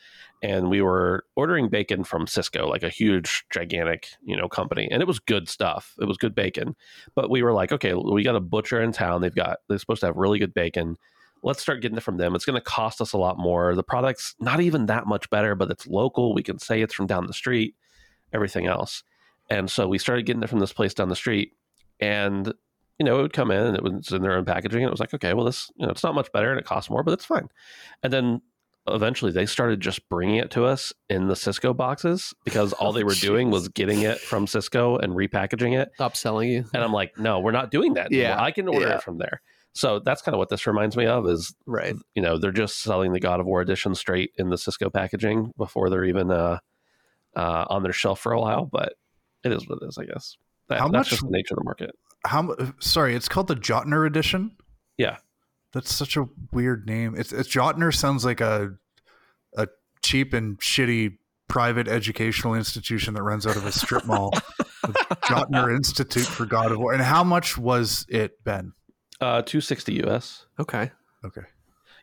and 0.45 0.71
we 0.71 0.81
were 0.81 1.25
ordering 1.35 1.69
bacon 1.69 2.05
from 2.05 2.27
Sysco, 2.27 2.69
like 2.69 2.85
a 2.85 2.89
huge 2.89 3.45
gigantic 3.51 4.11
you 4.23 4.37
know 4.37 4.49
company, 4.49 4.89
and 4.93 5.03
it 5.03 5.09
was 5.09 5.19
good 5.19 5.49
stuff. 5.49 5.97
It 6.01 6.05
was 6.05 6.19
good 6.19 6.37
bacon, 6.37 6.77
but 7.17 7.31
we 7.31 7.43
were 7.43 7.53
like, 7.53 7.73
okay, 7.73 7.95
we 7.95 8.23
got 8.23 8.37
a 8.37 8.41
butcher 8.41 8.81
in 8.81 8.93
town. 8.93 9.21
They've 9.21 9.35
got 9.35 9.59
they're 9.69 9.79
supposed 9.79 10.03
to 10.03 10.07
have 10.07 10.17
really 10.17 10.39
good 10.39 10.55
bacon. 10.55 10.97
Let's 11.43 11.63
start 11.63 11.83
getting 11.83 11.99
it 11.99 12.05
from 12.05 12.19
them. 12.19 12.37
It's 12.37 12.45
going 12.45 12.55
to 12.55 12.61
cost 12.61 13.01
us 13.01 13.13
a 13.13 13.19
lot 13.19 13.39
more. 13.39 13.75
The 13.75 13.83
product's 13.83 14.37
not 14.39 14.61
even 14.61 14.87
that 14.87 15.09
much 15.09 15.29
better, 15.31 15.57
but 15.57 15.71
it's 15.71 15.89
local. 15.89 16.33
We 16.33 16.45
can 16.45 16.61
say 16.61 16.81
it's 16.81 16.95
from 16.95 17.09
down 17.09 17.27
the 17.27 17.33
street. 17.33 17.75
Everything 18.33 18.67
else, 18.67 19.03
and 19.51 19.69
so 19.69 19.89
we 19.89 19.99
started 19.99 20.27
getting 20.27 20.45
it 20.45 20.49
from 20.49 20.61
this 20.61 20.73
place 20.73 20.95
down 20.95 21.09
the 21.09 21.17
street, 21.17 21.55
and 21.99 22.55
you 22.99 23.05
know, 23.07 23.19
it 23.19 23.23
would 23.23 23.33
come 23.33 23.51
in 23.51 23.63
and 23.65 23.77
it 23.77 23.83
was 23.83 24.11
in 24.13 24.23
their 24.23 24.35
own 24.37 24.45
packaging. 24.45 24.81
And 24.83 24.89
it 24.89 24.91
was 24.91 25.01
like, 25.01 25.15
okay, 25.15 25.35
well, 25.35 25.45
this, 25.45 25.71
you 25.77 25.87
know, 25.87 25.93
it's 25.93 26.03
not 26.03 26.15
much 26.15 26.31
better 26.33 26.51
and 26.51 26.59
it 26.59 26.65
costs 26.67 26.91
more, 26.91 27.03
but 27.03 27.13
it's 27.13 27.25
fine. 27.25 27.49
And 28.03 28.13
then 28.13 28.43
eventually 28.89 29.31
they 29.31 29.47
started 29.47 29.81
just 29.81 30.09
bringing 30.09 30.37
it 30.37 30.51
to 30.53 30.65
us 30.65 30.93
in 31.11 31.29
the 31.29 31.35
Sysco 31.35 31.77
boxes 31.77 32.33
because 32.45 32.73
all 32.81 32.93
they 32.93 33.05
were 33.05 33.15
doing 33.15 33.51
was 33.51 33.69
getting 33.69 34.03
it 34.03 34.19
from 34.19 34.47
Sysco 34.47 34.99
and 35.03 35.13
repackaging 35.13 35.79
it. 35.79 35.91
Stop 35.95 36.17
selling 36.17 36.49
you. 36.51 36.65
And 36.75 36.83
I'm 36.83 36.93
like, 36.93 37.19
no, 37.19 37.39
we're 37.41 37.53
not 37.53 37.71
doing 37.71 37.95
that. 37.95 38.07
anymore. 38.07 38.23
Yeah, 38.23 38.43
I 38.43 38.51
can 38.51 38.67
order 38.69 38.87
yeah. 38.89 38.97
it 38.97 39.03
from 39.03 39.19
there. 39.19 39.43
So 39.75 40.01
that's 40.01 40.23
kind 40.23 40.35
of 40.35 40.39
what 40.39 40.49
this 40.49 40.67
reminds 40.67 40.97
me 40.97 41.07
of. 41.07 41.27
Is 41.29 41.55
Right. 41.67 41.95
you 42.17 42.23
know 42.23 42.37
they're 42.39 42.51
just 42.51 42.81
selling 42.81 43.13
the 43.13 43.21
God 43.21 43.39
of 43.39 43.47
War 43.47 43.61
edition 43.61 43.95
straight 43.95 44.33
in 44.37 44.49
the 44.49 44.57
Sysco 44.57 44.93
packaging 44.93 45.53
before 45.57 45.89
they're 45.89 46.05
even 46.07 46.33
uh, 46.33 46.59
uh, 47.37 47.65
on 47.71 47.85
their 47.85 47.93
shelf 47.93 48.19
for 48.19 48.33
a 48.33 48.41
while. 48.41 48.65
But 48.65 48.95
it 49.45 49.53
is 49.53 49.69
what 49.69 49.79
it 49.81 49.87
is, 49.87 49.97
I 49.99 50.07
guess. 50.07 50.37
That, 50.69 50.81
How 50.81 50.87
that's 50.89 50.93
much- 50.93 51.11
just 51.11 51.23
the 51.23 51.29
nature 51.31 51.55
of 51.55 51.59
the 51.59 51.65
market. 51.65 51.91
How? 52.27 52.55
Sorry, 52.81 53.15
it's 53.15 53.29
called 53.29 53.49
the 53.49 53.57
Jötnar 53.57 54.07
edition. 54.07 54.53
Yeah. 54.97 55.19
That's 55.73 55.95
such 55.95 56.17
a 56.17 56.27
weird 56.53 56.87
name. 56.87 57.15
It's, 57.17 57.33
it's 57.33 57.49
Jötnar 57.49 57.95
sounds 57.95 58.25
like 58.25 58.41
a 58.41 58.75
a 59.57 59.69
cheap 60.03 60.33
and 60.33 60.59
shitty 60.59 61.19
private 61.49 61.89
educational 61.89 62.55
institution 62.55 63.15
that 63.15 63.23
runs 63.23 63.47
out 63.47 63.57
of 63.57 63.67
a 63.67 63.73
strip 63.73 64.07
mall. 64.07 64.33
Jötnar 65.25 65.75
Institute 65.77 66.27
for 66.27 66.47
God 66.47 66.73
of 66.73 66.79
War. 66.79 66.93
And 66.93 67.03
how 67.03 67.25
much 67.25 67.59
was 67.59 68.07
it, 68.09 68.43
Ben? 68.45 68.73
Uh, 69.21 69.43
two 69.43 69.61
sixty 69.61 70.03
US. 70.05 70.47
Okay. 70.59 70.91
Okay. 71.25 71.43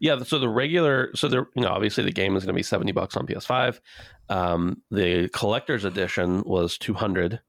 Yeah, 0.02 0.22
so 0.24 0.40
the 0.40 0.50
regular, 0.50 1.12
so 1.16 1.30
the 1.30 1.46
you 1.56 1.62
know, 1.62 1.70
obviously 1.70 2.04
the 2.04 2.12
game 2.12 2.36
is 2.36 2.44
going 2.44 2.54
to 2.54 2.58
be 2.58 2.64
seventy 2.64 2.92
bucks 2.92 3.16
on 3.16 3.26
PS5. 3.26 3.80
Um, 4.28 4.82
the 4.92 5.30
collector's 5.30 5.86
edition 5.86 6.44
was 6.46 6.78
two 6.78 6.94
hundred, 6.94 7.40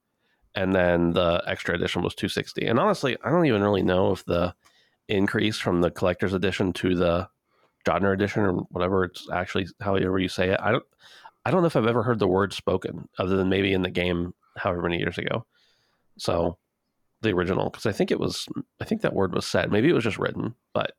and 0.57 0.75
then 0.75 1.13
the 1.13 1.43
extra 1.47 1.75
edition 1.75 2.03
was 2.03 2.15
two 2.15 2.29
sixty. 2.29 2.67
And 2.67 2.81
honestly, 2.81 3.17
I 3.23 3.31
don't 3.31 3.47
even 3.47 3.63
really 3.63 3.83
know 3.83 4.11
if 4.11 4.25
the 4.25 4.55
increase 5.09 5.59
from 5.59 5.81
the 5.81 5.91
collector's 5.91 6.35
edition 6.35 6.73
to 6.73 6.97
the 6.97 7.29
Jodner 7.87 8.13
edition 8.13 8.43
or 8.43 8.53
whatever 8.71 9.05
it's 9.05 9.29
actually 9.31 9.69
however 9.81 10.19
you 10.19 10.29
say 10.29 10.51
it. 10.51 10.59
I 10.61 10.73
don't, 10.73 10.85
I 11.45 11.53
don't 11.53 11.61
know 11.61 11.69
if 11.69 11.77
I've 11.77 11.87
ever 11.87 12.03
heard 12.03 12.19
the 12.19 12.27
word 12.27 12.53
spoken 12.53 13.09
other 13.17 13.37
than 13.37 13.49
maybe 13.49 13.73
in 13.73 13.83
the 13.83 13.91
game 13.91 14.35
however 14.57 14.83
many 14.83 14.99
years 14.99 15.19
ago. 15.19 15.47
So 16.19 16.59
the 17.21 17.31
original, 17.31 17.71
because 17.71 17.87
I 17.87 17.93
think 17.93 18.11
it 18.11 18.19
was, 18.19 18.49
I 18.81 18.85
think 18.85 19.03
that 19.03 19.15
word 19.15 19.33
was 19.33 19.47
said. 19.47 19.71
Maybe 19.71 19.89
it 19.89 19.93
was 19.93 20.03
just 20.03 20.19
written, 20.19 20.57
but 20.75 20.95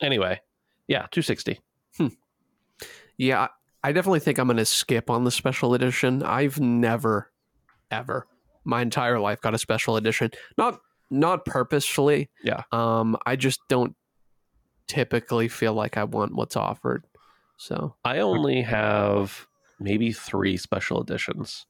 anyway, 0.00 0.40
yeah, 0.86 1.06
two 1.10 1.22
sixty. 1.22 1.58
Hmm. 1.96 2.08
Yeah, 3.16 3.48
I 3.82 3.92
definitely 3.92 4.20
think 4.20 4.38
I'm 4.38 4.46
going 4.46 4.58
to 4.58 4.64
skip 4.64 5.10
on 5.10 5.24
the 5.24 5.30
special 5.30 5.74
edition. 5.74 6.22
I've 6.22 6.60
never, 6.60 7.32
ever, 7.90 8.26
my 8.66 8.82
entire 8.82 9.18
life 9.18 9.40
got 9.40 9.54
a 9.54 9.58
special 9.58 9.96
edition. 9.96 10.30
Not 10.58 10.80
not 11.10 11.44
purposefully. 11.44 12.28
Yeah. 12.42 12.62
Um, 12.72 13.16
I 13.24 13.36
just 13.36 13.60
don't 13.68 13.94
typically 14.88 15.48
feel 15.48 15.72
like 15.72 15.96
I 15.96 16.04
want 16.04 16.34
what's 16.34 16.56
offered. 16.56 17.04
So 17.56 17.94
I 18.04 18.18
only 18.18 18.60
have 18.62 19.46
maybe 19.78 20.12
three 20.12 20.56
special 20.56 21.00
editions, 21.00 21.66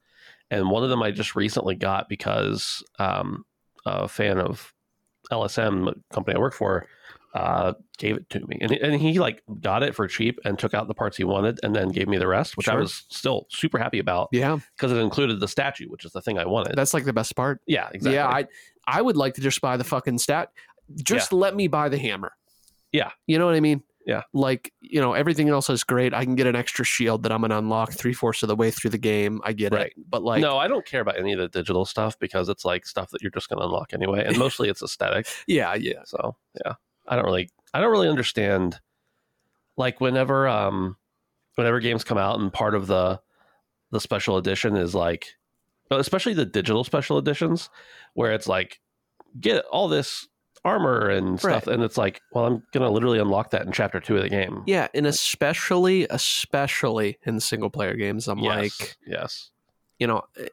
and 0.51 0.70
one 0.70 0.82
of 0.82 0.90
them 0.90 1.03
I 1.03 1.11
just 1.11 1.36
recently 1.36 1.76
got 1.76 2.09
because 2.09 2.82
um, 2.99 3.44
a 3.84 4.09
fan 4.09 4.38
of 4.38 4.72
LSM 5.30 5.84
the 5.84 5.94
company 6.14 6.36
I 6.36 6.40
work 6.40 6.55
for 6.55 6.86
uh, 7.37 7.74
gave 7.99 8.16
it 8.16 8.28
to 8.30 8.41
me, 8.47 8.59
and, 8.61 8.72
and 8.72 9.01
he 9.01 9.18
like 9.18 9.43
got 9.61 9.82
it 9.82 9.95
for 9.95 10.07
cheap 10.07 10.39
and 10.45 10.59
took 10.59 10.72
out 10.74 10.89
the 10.89 10.95
parts 10.95 11.16
he 11.16 11.24
wanted, 11.24 11.61
and 11.62 11.74
then 11.76 11.89
gave 11.91 12.09
me 12.09 12.16
the 12.18 12.26
rest, 12.26 12.57
which 12.57 12.68
I 12.68 12.74
was 12.76 13.05
still 13.11 13.47
super 13.51 13.78
happy 13.78 13.99
about 13.99 14.28
yeah, 14.32 14.59
because 14.76 14.93
it 14.93 14.97
included 14.99 15.41
the 15.41 15.49
statue, 15.49 15.89
which 15.89 16.05
is 16.05 16.12
the 16.12 16.22
thing 16.22 16.39
I 16.39 16.47
wanted. 16.47 16.74
that's 16.76 16.95
like 16.95 17.05
the 17.05 17.12
best 17.12 17.37
part. 17.37 17.61
yeah, 17.66 17.89
exactly. 17.93 18.14
Yeah, 18.14 18.28
I 18.28 18.47
I 18.87 19.03
would 19.03 19.16
like 19.16 19.34
to 19.34 19.41
just 19.41 19.61
buy 19.61 19.76
the 19.76 19.84
fucking 19.84 20.18
stat. 20.18 20.51
Just 21.03 21.32
let 21.32 21.55
me 21.57 21.66
buy 21.68 21.89
the 21.89 21.99
hammer. 21.99 22.32
Yeah. 22.93 23.11
You 23.26 23.39
know 23.39 23.47
what 23.47 23.57
I 23.57 23.61
mean? 23.61 23.82
Yeah. 24.07 24.22
Like, 24.32 24.72
you 24.80 25.01
know, 25.01 25.14
everything 25.14 25.49
else 25.49 25.68
is 25.68 25.82
great. 25.82 26.14
I 26.14 26.24
can 26.24 26.37
get 26.37 26.47
an 26.47 26.55
extra 26.55 26.84
shield 26.84 27.24
that 27.24 27.32
I'm 27.32 27.41
gonna 27.41 27.59
unlock 27.59 27.93
three 27.93 28.12
fourths 28.12 28.45
of 28.45 28.49
the 28.49 28.55
way 28.55 28.70
through 28.70 28.91
the 28.91 28.99
game. 28.99 29.41
I 29.43 29.53
get 29.53 29.72
Right. 29.72 29.87
it. 29.89 29.95
But 30.09 30.22
like 30.22 30.41
no, 30.41 30.57
I 30.59 30.68
don't 30.68 30.87
care 30.87 31.01
about 31.01 31.18
any 31.18 31.32
of 31.32 31.41
the 31.41 31.49
digital 31.49 31.84
stuff 31.84 32.16
because 32.20 32.49
it's 32.49 32.64
like 32.64 32.87
stuff 32.87 33.11
that 33.11 33.20
you're 33.20 33.32
just 33.32 33.49
going 33.49 33.59
to 33.59 33.64
unlock 33.64 33.93
anyway, 33.93 34.22
and 34.24 34.39
mostly 34.39 34.68
it's 34.68 34.80
aesthetic. 34.80 35.26
Yeah, 35.49 35.74
yeah. 35.74 36.03
So 36.05 36.37
yeah, 36.64 36.74
I 37.09 37.17
don't 37.17 37.25
really, 37.25 37.51
I 37.75 37.81
don't 37.81 37.91
really 37.91 38.09
understand. 38.09 38.81
Like 39.77 40.01
whenever, 40.01 40.49
um, 40.49 40.97
whenever 41.57 41.81
games 41.81 42.05
come 42.05 42.19
out 42.19 42.41
and 42.41 42.53
part 42.53 42.75
of 42.75 42.87
the 42.87 43.21
the 43.93 44.01
special 44.01 44.37
edition 44.37 44.77
is 44.77 44.95
like, 44.95 45.27
especially 45.91 46.35
the 46.35 46.45
digital 46.47 46.83
special 46.83 47.19
editions, 47.19 47.71
where 48.15 48.33
it's 48.33 48.49
like, 48.49 48.81
get 49.41 49.65
all 49.67 49.87
this 49.89 50.27
armor 50.65 51.09
and 51.09 51.39
stuff, 51.39 51.67
Right. 51.69 51.75
and 51.75 51.85
it's 51.85 51.97
like, 51.97 52.21
well, 52.33 52.47
I'm 52.47 52.63
gonna 52.73 52.91
literally 52.91 53.21
unlock 53.21 53.51
that 53.51 53.65
in 53.65 53.71
chapter 53.73 54.01
two 54.01 54.17
of 54.17 54.23
the 54.23 54.29
game. 54.29 54.65
Yeah, 54.67 54.89
and 54.95 55.07
especially, 55.07 56.07
especially 56.11 57.19
in 57.25 57.39
single 57.39 57.71
player 57.71 57.95
games, 57.95 58.27
I'm 58.27 58.39
Yes. 58.41 58.81
like, 58.81 58.97
yes, 59.07 59.51
you 60.01 60.07
know, 60.09 60.23
eh, 60.37 60.49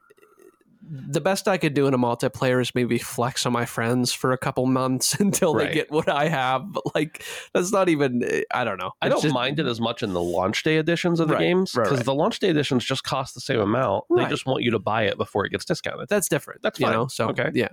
the 0.90 1.22
best 1.22 1.48
I 1.48 1.58
could 1.58 1.74
do 1.74 1.88
in 1.88 1.94
a 1.94 1.98
multiplayer 1.98 2.62
is 2.62 2.76
maybe 2.76 2.98
flex 2.98 3.46
on 3.46 3.54
my 3.54 3.66
friends 3.66 4.12
for 4.14 4.32
a 4.34 4.38
couple 4.38 4.66
months 4.66 5.14
until 5.20 5.56
Right. 5.56 5.70
they 5.70 5.74
get 5.74 5.92
what 5.92 6.10
I 6.10 6.28
have. 6.28 6.72
But 6.74 6.94
like, 6.96 7.24
that's 7.54 7.72
not 7.72 7.88
even. 7.90 8.22
I 8.54 8.64
don't 8.64 8.78
know. 8.78 8.92
I 9.02 9.08
It's 9.08 9.16
don't 9.16 9.22
just- 9.24 9.34
mind 9.34 9.60
it 9.60 9.66
as 9.66 9.80
much 9.80 10.04
in 10.04 10.14
the 10.14 10.22
launch 10.22 10.62
day 10.64 10.78
editions 10.78 11.20
of 11.20 11.28
the 11.30 11.36
Right, 11.36 11.42
games 11.42 11.72
because 11.72 11.92
right. 12.00 12.06
the 12.06 12.14
launch 12.14 12.40
day 12.40 12.50
editions 12.50 12.84
just 12.86 13.04
cost 13.04 13.34
the 13.34 13.42
same 13.42 13.60
amount. 13.60 14.06
They 14.16 14.26
just 14.26 14.46
want 14.46 14.64
you 14.64 14.72
to 14.72 14.80
buy 14.80 15.04
it 15.04 15.18
before 15.18 15.46
it 15.46 15.50
gets 15.52 15.66
discounted. 15.66 16.10
That's 16.10 16.28
different. 16.28 16.62
That's 16.62 16.80
you 16.80 16.86
know. 16.88 17.08
So 17.08 17.30
Okay. 17.30 17.50
yeah, 17.54 17.70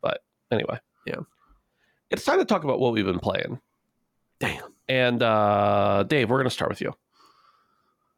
But 0.00 0.22
anyway, 0.50 0.78
Yeah. 1.06 1.20
it's 2.10 2.24
time 2.24 2.38
to 2.40 2.44
talk 2.44 2.64
about 2.64 2.80
what 2.80 2.92
we've 2.92 3.04
been 3.06 3.20
playing. 3.20 3.60
damn. 4.40 4.62
And 4.88 5.22
uh, 5.22 6.02
Dave, 6.02 6.28
we're 6.28 6.36
going 6.38 6.44
to 6.46 6.50
start 6.50 6.68
with 6.70 6.80
you. 6.80 6.92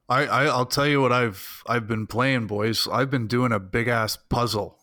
I, 0.08 0.26
I 0.26 0.44
I'll 0.46 0.66
tell 0.66 0.86
you 0.86 1.00
what 1.00 1.12
I've 1.12 1.62
I've 1.66 1.86
been 1.88 2.06
playing, 2.06 2.46
boys. 2.46 2.86
I've 2.92 3.10
been 3.10 3.26
doing 3.26 3.52
a 3.52 3.60
big 3.60 3.88
ass 3.88 4.16
puzzle. 4.28 4.78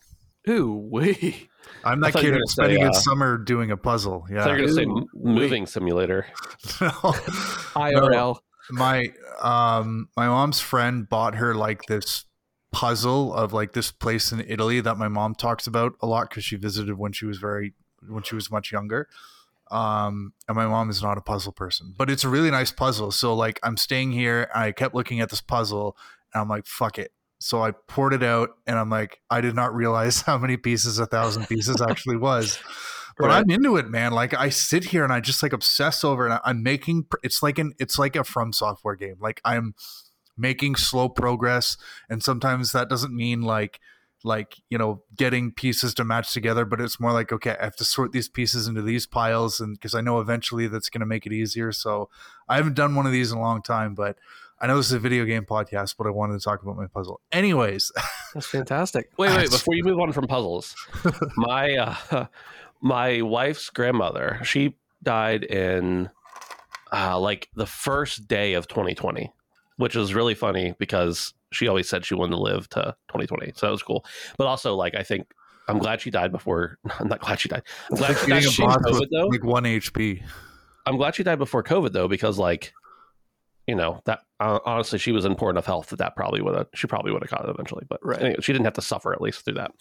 Ooh 0.49 0.88
wee. 0.91 1.47
I'm 1.84 2.03
I 2.03 2.07
not 2.07 2.13
thought 2.13 2.24
you 2.24 2.30
were 2.32 2.38
kidding. 2.38 2.39
gonna 2.39 2.47
Spending 2.47 2.84
uh, 2.84 2.93
summer 2.93 3.38
doing 3.38 3.72
a 3.72 3.78
puzzle. 3.78 4.26
I 4.30 4.34
thought 4.43 4.45
you 4.45 4.51
were 4.51 4.51
Yeah. 4.51 4.57
going 4.57 4.67
to 4.67 4.74
say 4.74 4.84
Ooh, 4.84 4.97
m- 4.97 5.34
moving 5.36 5.65
simulator. 5.67 6.26
IRL. 7.76 8.38
my 8.72 9.11
um 9.41 10.09
my 10.15 10.28
mom's 10.28 10.59
friend 10.59 11.07
bought 11.09 11.36
her 11.36 11.53
like 11.55 11.84
this 11.88 12.26
puzzle 12.72 13.34
of 13.34 13.53
like 13.53 13.74
this 13.74 13.91
place 13.91 14.32
in 14.32 14.41
Italy 14.47 14.80
that 14.82 14.97
my 14.97 15.07
mom 15.07 15.36
talks 15.36 15.67
about 15.67 15.93
a 16.01 16.07
lot 16.07 16.30
because 16.30 16.43
she 16.43 16.55
visited 16.55 16.97
when 16.97 17.11
she 17.11 17.26
was 17.26 17.38
very 17.38 17.74
when 18.07 18.24
she 18.24 18.36
was 18.36 18.49
much 18.51 18.72
younger. 18.72 19.07
Um, 19.72 20.34
and 20.47 20.55
my 20.55 20.67
mom 20.67 20.89
is 20.89 21.01
not 21.01 21.17
a 21.17 21.22
puzzle 21.22 21.53
person, 21.53 21.93
but 21.97 22.09
it's 22.09 22.24
a 22.24 22.30
really 22.30 22.51
nice 22.51 22.72
puzzle. 22.72 23.11
So 23.11 23.34
like 23.34 23.59
I'm 23.63 23.78
staying 23.78 24.11
here 24.11 24.49
and 24.53 24.63
I 24.63 24.72
kept 24.72 24.93
looking 24.93 25.22
at 25.22 25.30
this 25.30 25.41
puzzle 25.41 25.95
and 26.34 26.41
I'm 26.41 26.49
like, 26.49 26.65
fuck 26.65 26.99
it. 26.99 27.11
So 27.39 27.63
I 27.63 27.72
poured 27.72 28.13
it 28.13 28.22
out 28.22 28.49
and 28.67 28.78
I'm 28.78 28.89
like, 28.89 29.19
I 29.30 29.41
did 29.41 29.55
not 29.55 29.74
realize 29.74 30.22
how 30.26 30.38
many 30.38 30.57
pieces 30.57 30.99
a 30.99 31.05
thousand 31.05 31.47
pieces 31.47 31.82
actually 31.82 32.17
was. 32.17 32.59
But 33.17 33.28
Right. 33.28 33.39
I'm 33.39 33.49
into 33.51 33.76
it, 33.76 33.89
man. 33.89 34.13
Like 34.13 34.34
I 34.34 34.49
sit 34.49 34.86
here 34.86 35.03
and 35.03 35.11
I 35.13 35.19
just 35.19 35.43
like 35.43 35.53
obsess 35.53 36.03
over 36.03 36.28
it. 36.28 36.41
I'm 36.43 36.63
making 36.63 37.05
it's 37.24 37.43
like 37.43 37.59
an 37.59 37.74
it's 37.78 37.99
like 37.99 38.15
a 38.15 38.24
from 38.24 38.53
software 38.53 38.95
game. 38.95 39.17
Like 39.19 39.41
I'm 39.43 39.76
making 40.38 40.76
slow 40.76 41.09
progress 41.09 41.78
and 42.09 42.24
sometimes 42.24 42.72
that 42.72 42.89
doesn't 42.89 43.15
mean 43.15 43.41
like 43.41 43.80
like 44.24 44.57
you 44.69 44.78
know 44.78 45.01
getting 45.15 45.51
pieces 45.51 45.93
to 45.93 46.03
match 46.03 46.34
together 46.34 46.65
but 46.65 46.80
it's 46.80 46.99
more 46.99 47.11
like 47.11 47.32
okay 47.32 47.55
i 47.59 47.63
have 47.63 47.76
to 47.76 47.86
sort 47.86 48.11
these 48.11 48.30
pieces 48.30 48.67
into 48.67 48.82
these 48.82 49.05
piles 49.05 49.59
and 49.59 49.74
because 49.74 49.95
i 49.95 50.01
know 50.01 50.19
eventually 50.19 50.67
that's 50.67 50.89
going 50.89 50.99
to 50.99 51.05
make 51.05 51.26
it 51.26 51.34
easier 51.34 51.72
so 51.72 52.09
i 52.47 52.55
haven't 52.55 52.76
done 52.76 52.95
one 52.95 53.05
of 53.05 53.11
these 53.11 53.32
in 53.32 53.38
a 53.38 53.41
long 53.41 53.61
time 53.61 53.95
but 53.95 54.17
i 54.59 54.67
know 54.67 54.78
this 54.78 54.88
is 54.88 54.93
a 54.93 54.99
video 54.99 55.26
game 55.26 55.43
podcast 55.43 55.95
but 55.97 56.05
i 56.05 56.09
wanted 56.09 56.34
to 56.34 56.43
talk 56.43 56.61
about 56.61 56.78
my 56.78 56.88
puzzle. 56.88 57.22
Anyways. 57.32 57.91
That's 58.34 58.47
fantastic. 58.47 59.11
Wait, 59.17 59.36
wait, 59.36 59.51
before 59.51 59.76
you 59.76 59.84
move 59.84 59.99
on 59.99 60.11
from 60.11 60.28
puzzles, 60.28 60.76
my 61.36 61.76
uh, 61.76 62.26
my 62.82 63.22
wife's 63.22 63.69
grandmother, 63.69 64.39
she 64.43 64.76
died 65.03 65.43
in 65.43 66.09
uh, 66.91 67.19
like 67.19 67.49
the 67.55 67.65
first 67.65 68.28
day 68.28 68.53
of 68.53 68.67
2020, 68.67 69.32
which 69.82 69.95
is 69.95 70.13
really 70.13 70.36
funny 70.36 70.75
because 70.79 71.34
she 71.51 71.67
always 71.67 71.89
said 71.89 72.05
she 72.05 72.13
wanted 72.15 72.36
to 72.36 72.41
live 72.41 72.69
to 72.69 72.95
2020, 73.09 73.53
so 73.55 73.65
that 73.65 73.71
was 73.71 73.84
cool. 73.84 74.05
But 74.38 74.47
also, 74.47 74.75
like, 74.75 74.95
I 74.95 75.03
think 75.03 75.27
I'm 75.67 75.79
glad 75.79 76.01
she 76.01 76.11
died 76.11 76.32
before. 76.32 76.77
I'm 76.99 77.07
not 77.07 77.19
glad 77.19 77.39
she 77.39 77.49
died. 77.49 77.63
I'm 77.91 77.97
glad 77.97 78.17
she 78.17 78.27
died 78.27 78.43
Getting 78.43 78.49
before 78.49 78.69
COVID 78.77 78.99
with 78.99 79.09
though. 79.11 79.27
like 79.27 79.43
one 79.43 79.63
hp 79.63 80.21
I'm 80.86 80.97
glad 80.97 81.15
she 81.15 81.23
died 81.23 81.39
before 81.39 81.63
COVID 81.63 81.93
though, 81.93 82.07
because 82.07 82.38
like, 82.38 82.73
you 83.67 83.75
know, 83.75 84.01
that 84.05 84.19
uh, 84.39 84.59
honestly, 84.65 84.99
she 84.99 85.11
was 85.11 85.25
in 85.25 85.36
poor 85.36 85.49
enough 85.49 85.65
health 85.65 85.89
that 85.89 85.97
that 85.97 86.15
probably 86.15 86.41
would 86.41 86.55
have, 86.55 86.67
she 86.75 86.88
probably 86.88 87.11
would 87.11 87.21
have 87.23 87.29
caught 87.29 87.47
it 87.47 87.49
eventually. 87.51 87.86
But 87.89 87.99
Right. 88.03 88.19
anyway, 88.21 88.36
she 88.41 88.53
didn't 88.53 88.65
have 88.65 88.73
to 88.75 88.82
suffer 88.82 89.13
at 89.13 89.21
least 89.21 89.45
through 89.45 89.55
that. 89.55 89.71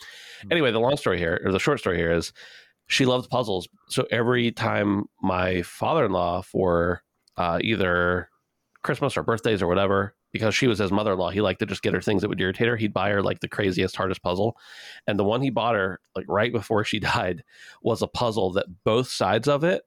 Anyway, 0.50 0.70
the 0.70 0.80
long 0.80 0.96
story 0.96 1.18
here, 1.18 1.40
or 1.44 1.52
the 1.52 1.58
short 1.58 1.78
story 1.80 1.96
here 1.98 2.12
is, 2.12 2.32
she 2.88 3.06
loved 3.06 3.30
puzzles. 3.30 3.68
So 3.88 4.06
every 4.10 4.50
time 4.50 5.04
my 5.22 5.62
father-in-law 5.62 6.42
for 6.42 7.02
uh, 7.36 7.58
either 7.62 8.29
Christmas 8.82 9.16
or 9.16 9.22
birthdays 9.22 9.62
or 9.62 9.66
whatever, 9.66 10.14
because 10.32 10.54
she 10.54 10.66
was 10.66 10.78
his 10.78 10.92
mother-in-law, 10.92 11.30
he 11.30 11.40
liked 11.40 11.60
to 11.60 11.66
just 11.66 11.82
get 11.82 11.94
her 11.94 12.00
things 12.00 12.22
that 12.22 12.28
would 12.28 12.40
irritate 12.40 12.68
her. 12.68 12.76
He'd 12.76 12.92
buy 12.92 13.10
her 13.10 13.22
like 13.22 13.40
the 13.40 13.48
craziest, 13.48 13.96
hardest 13.96 14.22
puzzle, 14.22 14.56
and 15.06 15.18
the 15.18 15.24
one 15.24 15.42
he 15.42 15.50
bought 15.50 15.74
her 15.74 16.00
like 16.14 16.26
right 16.28 16.52
before 16.52 16.84
she 16.84 16.98
died 17.00 17.44
was 17.82 18.02
a 18.02 18.06
puzzle 18.06 18.52
that 18.52 18.84
both 18.84 19.08
sides 19.08 19.48
of 19.48 19.64
it 19.64 19.84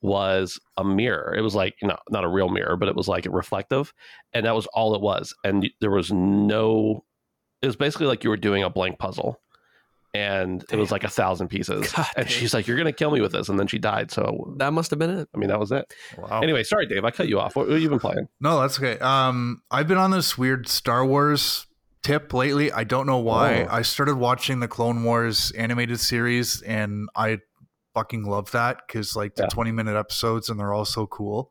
was 0.00 0.60
a 0.76 0.84
mirror. 0.84 1.34
It 1.36 1.40
was 1.40 1.54
like, 1.54 1.76
you 1.82 1.88
know, 1.88 1.96
not 2.10 2.24
a 2.24 2.28
real 2.28 2.48
mirror, 2.48 2.76
but 2.76 2.88
it 2.88 2.96
was 2.96 3.08
like 3.08 3.26
reflective. 3.28 3.92
And 4.32 4.46
that 4.46 4.54
was 4.54 4.66
all 4.68 4.94
it 4.94 5.00
was. 5.00 5.34
And 5.44 5.68
there 5.80 5.90
was 5.90 6.12
no, 6.12 7.04
it 7.62 7.66
was 7.66 7.76
basically 7.76 8.06
like 8.06 8.22
you 8.22 8.30
were 8.30 8.36
doing 8.36 8.62
a 8.62 8.70
blank 8.70 8.98
puzzle. 8.98 9.40
And 10.14 10.64
it 10.70 10.76
was 10.76 10.90
like 10.90 11.04
a 11.04 11.08
thousand 11.08 11.48
pieces. 11.48 11.92
God 11.92 12.06
and 12.16 12.26
damn. 12.26 12.32
she's 12.32 12.54
like, 12.54 12.66
"You're 12.66 12.76
gonna 12.76 12.92
kill 12.92 13.10
me 13.10 13.20
with 13.20 13.32
this," 13.32 13.48
and 13.48 13.58
then 13.58 13.66
she 13.66 13.78
died. 13.78 14.10
So 14.10 14.54
That 14.58 14.72
must 14.72 14.90
have 14.90 14.98
been 14.98 15.10
it. 15.10 15.28
I 15.34 15.38
mean, 15.38 15.48
that 15.48 15.60
was 15.60 15.70
it. 15.72 15.92
Wow. 16.16 16.40
Anyway, 16.40 16.62
sorry, 16.64 16.86
Dave, 16.86 17.04
I 17.04 17.10
cut 17.10 17.28
you 17.28 17.38
off. 17.40 17.54
What, 17.56 17.66
what 17.66 17.74
have 17.74 17.82
you 17.82 17.88
been 17.90 17.98
playing? 18.00 18.28
No, 18.40 18.60
that's 18.60 18.78
okay. 18.78 18.98
Um, 19.00 19.62
I've 19.70 19.86
been 19.88 19.98
on 19.98 20.10
this 20.10 20.36
weird 20.38 20.68
Star 20.68 21.04
Wars 21.04 21.66
tip 22.02 22.32
lately. 22.32 22.72
I 22.72 22.84
don't 22.84 23.06
know 23.06 23.18
why. 23.18 23.64
Oh. 23.64 23.74
I 23.74 23.82
started 23.82 24.16
watching 24.16 24.60
the 24.60 24.68
Clone 24.68 25.04
Wars 25.04 25.50
animated 25.52 26.00
series, 26.00 26.62
and 26.62 27.08
I 27.14 27.38
fucking 27.94 28.24
love 28.24 28.50
that 28.52 28.82
because 28.86 29.14
like 29.16 29.34
the 29.34 29.42
Yeah. 29.44 29.48
twenty 29.48 29.72
minute 29.72 29.96
episodes, 29.96 30.48
and 30.48 30.58
they're 30.58 30.72
all 30.72 30.84
so 30.84 31.06
cool. 31.06 31.50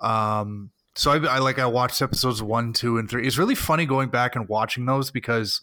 Um, 0.00 0.70
so 0.94 1.10
I, 1.12 1.36
I 1.36 1.38
like 1.38 1.58
I 1.58 1.66
watched 1.66 2.02
episodes 2.02 2.42
one, 2.42 2.72
two, 2.72 2.98
and 2.98 3.08
three. 3.08 3.26
It's 3.26 3.38
really 3.38 3.54
funny 3.54 3.86
going 3.86 4.08
back 4.10 4.34
and 4.36 4.48
watching 4.48 4.86
those 4.86 5.10
because, 5.10 5.60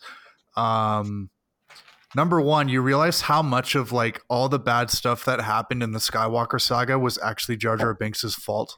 um, 0.55 1.29
number 2.15 2.39
one, 2.41 2.69
you 2.69 2.81
realize 2.81 3.21
how 3.21 3.41
much 3.41 3.75
of 3.75 3.91
like 3.91 4.21
all 4.29 4.49
the 4.49 4.59
bad 4.59 4.89
stuff 4.89 5.25
that 5.25 5.41
happened 5.41 5.83
in 5.83 5.91
the 5.91 5.99
Skywalker 5.99 6.59
saga 6.61 6.97
was 6.99 7.17
actually 7.23 7.57
Jar 7.57 7.77
Jar 7.77 7.93
Binks's 7.93 8.35
fault. 8.35 8.77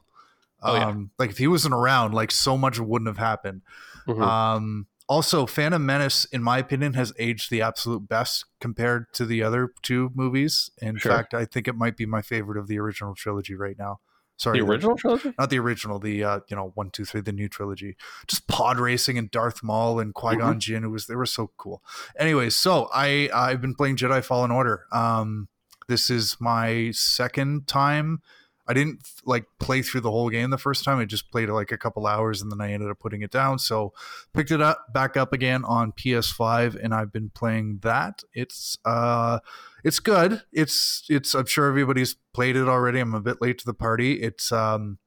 Oh, 0.62 0.74
yeah. 0.74 0.86
um, 0.86 1.10
like 1.18 1.30
if 1.30 1.38
he 1.38 1.46
wasn't 1.46 1.74
around, 1.74 2.14
like 2.14 2.30
so 2.30 2.56
much 2.56 2.78
wouldn't 2.80 3.08
have 3.08 3.18
happened. 3.18 3.62
Mhm. 4.08 4.22
Um, 4.22 4.86
also, 5.08 5.46
Phantom 5.46 5.84
Menace, 5.84 6.24
in 6.26 6.42
my 6.42 6.58
opinion, 6.58 6.94
has 6.94 7.12
aged 7.18 7.50
the 7.50 7.62
absolute 7.62 8.08
best 8.08 8.44
compared 8.60 9.12
to 9.12 9.24
the 9.24 9.42
other 9.42 9.70
two 9.82 10.10
movies. 10.14 10.70
In 10.78 10.96
Sure. 10.96 11.12
fact, 11.12 11.32
I 11.34 11.44
think 11.44 11.68
it 11.68 11.76
might 11.76 11.96
be 11.96 12.06
my 12.06 12.22
favorite 12.22 12.58
of 12.58 12.66
the 12.66 12.78
original 12.80 13.14
trilogy 13.14 13.54
right 13.54 13.78
now. 13.78 14.00
Sorry, 14.36 14.58
the 14.60 14.66
original 14.66 14.96
trilogy? 14.96 15.32
not 15.38 15.50
the 15.50 15.58
original, 15.58 15.98
the 15.98 16.22
uh, 16.22 16.40
you 16.48 16.56
know 16.56 16.72
one, 16.74 16.90
two, 16.90 17.04
three, 17.04 17.20
the 17.22 17.32
new 17.32 17.48
trilogy. 17.48 17.96
Just 18.26 18.46
pod 18.48 18.78
racing 18.78 19.16
and 19.18 19.30
Darth 19.30 19.62
Maul 19.62 19.98
and 19.98 20.12
Qui 20.14 20.32
Mm-hmm. 20.32 20.40
Gon 20.40 20.60
Jinn. 20.60 20.84
It 20.84 20.88
was 20.88 21.06
they 21.06 21.16
were 21.16 21.26
so 21.26 21.50
cool. 21.56 21.82
Anyways, 22.18 22.54
so 22.56 22.88
I 22.94 23.30
I've 23.34 23.60
been 23.60 23.74
playing 23.74 23.96
Jedi 23.96 24.22
Fallen 24.24 24.50
Order. 24.50 24.84
Um, 24.92 25.48
this 25.88 26.10
is 26.10 26.36
my 26.40 26.90
second 26.92 27.66
time. 27.66 28.20
I 28.68 28.74
didn't 28.74 28.98
like 29.24 29.44
play 29.60 29.80
through 29.80 30.00
the 30.00 30.10
whole 30.10 30.28
game 30.28 30.50
the 30.50 30.58
first 30.58 30.82
time. 30.82 30.98
I 30.98 31.04
just 31.04 31.30
played 31.30 31.48
like 31.48 31.70
a 31.70 31.78
couple 31.78 32.04
hours 32.04 32.42
and 32.42 32.50
then 32.50 32.60
I 32.60 32.72
ended 32.72 32.90
up 32.90 32.98
putting 32.98 33.22
it 33.22 33.30
down. 33.30 33.60
So 33.60 33.92
picked 34.34 34.50
it 34.50 34.60
up 34.60 34.92
back 34.92 35.16
up 35.16 35.32
again 35.32 35.64
on 35.64 35.92
PS5 35.92 36.74
and 36.82 36.92
I've 36.92 37.12
been 37.12 37.30
playing 37.30 37.78
that. 37.82 38.24
It's 38.34 38.76
uh 38.84 39.38
it's 39.86 40.00
good. 40.00 40.42
It's 40.52 41.04
it's 41.08 41.32
I'm 41.32 41.46
sure 41.46 41.68
everybody's 41.68 42.16
played 42.34 42.56
it 42.56 42.68
already. 42.68 42.98
I'm 42.98 43.14
a 43.14 43.20
bit 43.20 43.40
late 43.40 43.56
to 43.58 43.64
the 43.64 43.72
party. 43.72 44.14
It's 44.14 44.50
um 44.50 44.98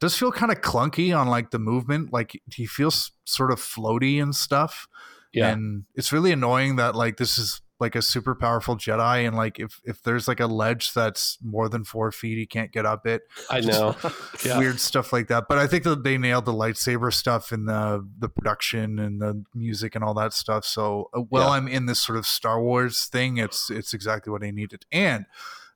does 0.00 0.16
feel 0.16 0.32
kind 0.32 0.50
of 0.50 0.62
clunky 0.62 1.14
on 1.14 1.28
like 1.28 1.50
the 1.50 1.58
movement. 1.58 2.14
Like 2.14 2.40
he 2.50 2.64
feels 2.64 3.12
sort 3.26 3.52
of 3.52 3.60
floaty 3.60 4.22
and 4.22 4.34
stuff. 4.34 4.88
Yeah. 5.34 5.50
And 5.50 5.84
it's 5.94 6.14
really 6.14 6.32
annoying 6.32 6.76
that 6.76 6.94
like 6.94 7.18
this 7.18 7.36
is 7.36 7.60
like 7.82 7.94
a 7.94 8.00
super 8.00 8.34
powerful 8.34 8.76
Jedi 8.76 9.26
and 9.26 9.36
like 9.36 9.60
if 9.60 9.78
if 9.84 10.02
there's 10.02 10.26
like 10.26 10.40
a 10.40 10.46
ledge 10.46 10.94
that's 10.94 11.36
more 11.42 11.68
than 11.68 11.84
four 11.84 12.10
feet, 12.10 12.38
he 12.38 12.46
can't 12.46 12.72
get 12.72 12.86
up 12.86 13.06
it. 13.06 13.22
I 13.50 13.60
know. 13.60 13.94
Yeah. 14.46 14.58
Weird 14.58 14.80
stuff 14.80 15.12
like 15.12 15.28
that. 15.28 15.44
But 15.48 15.58
I 15.58 15.66
think 15.66 15.84
that 15.84 16.02
they 16.04 16.16
nailed 16.16 16.46
the 16.46 16.54
lightsaber 16.54 17.12
stuff 17.12 17.52
and 17.52 17.68
the 17.68 18.08
the 18.18 18.30
production 18.30 18.98
and 18.98 19.20
the 19.20 19.44
music 19.54 19.94
and 19.94 20.02
all 20.02 20.14
that 20.14 20.32
stuff. 20.32 20.64
So 20.64 21.10
uh, 21.12 21.20
while 21.20 21.48
Yeah. 21.48 21.50
I'm 21.50 21.68
in 21.68 21.84
this 21.84 22.00
sort 22.00 22.16
of 22.16 22.24
Star 22.26 22.62
Wars 22.62 23.04
thing, 23.04 23.36
it's 23.36 23.68
it's 23.70 23.92
exactly 23.92 24.30
what 24.32 24.42
I 24.42 24.50
needed. 24.50 24.86
And 24.90 25.26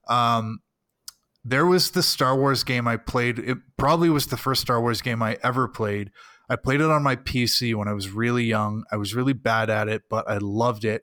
um 0.09 0.61
there 1.45 1.67
was 1.67 1.93
the 1.93 2.03
Star 2.03 2.37
Wars 2.37 2.65
game 2.65 2.89
I 2.89 2.97
played. 2.97 3.39
It 3.39 3.59
probably 3.77 4.09
was 4.11 4.27
the 4.27 4.37
first 4.37 4.63
Star 4.63 4.81
Wars 4.81 5.01
game 5.03 5.23
I 5.23 5.39
ever 5.45 5.69
played. 5.69 6.11
I 6.49 6.57
played 6.57 6.81
it 6.81 6.91
on 6.91 7.03
my 7.03 7.17
PC 7.17 7.75
when 7.75 7.89
I 7.89 7.93
was 7.93 8.11
really 8.11 8.45
young. 8.45 8.85
I 8.93 8.97
was 8.97 9.15
really 9.15 9.33
bad 9.33 9.69
at 9.71 9.89
it, 9.89 10.03
but 10.09 10.29
I 10.29 10.39
loved 10.39 10.85
it. 10.85 11.03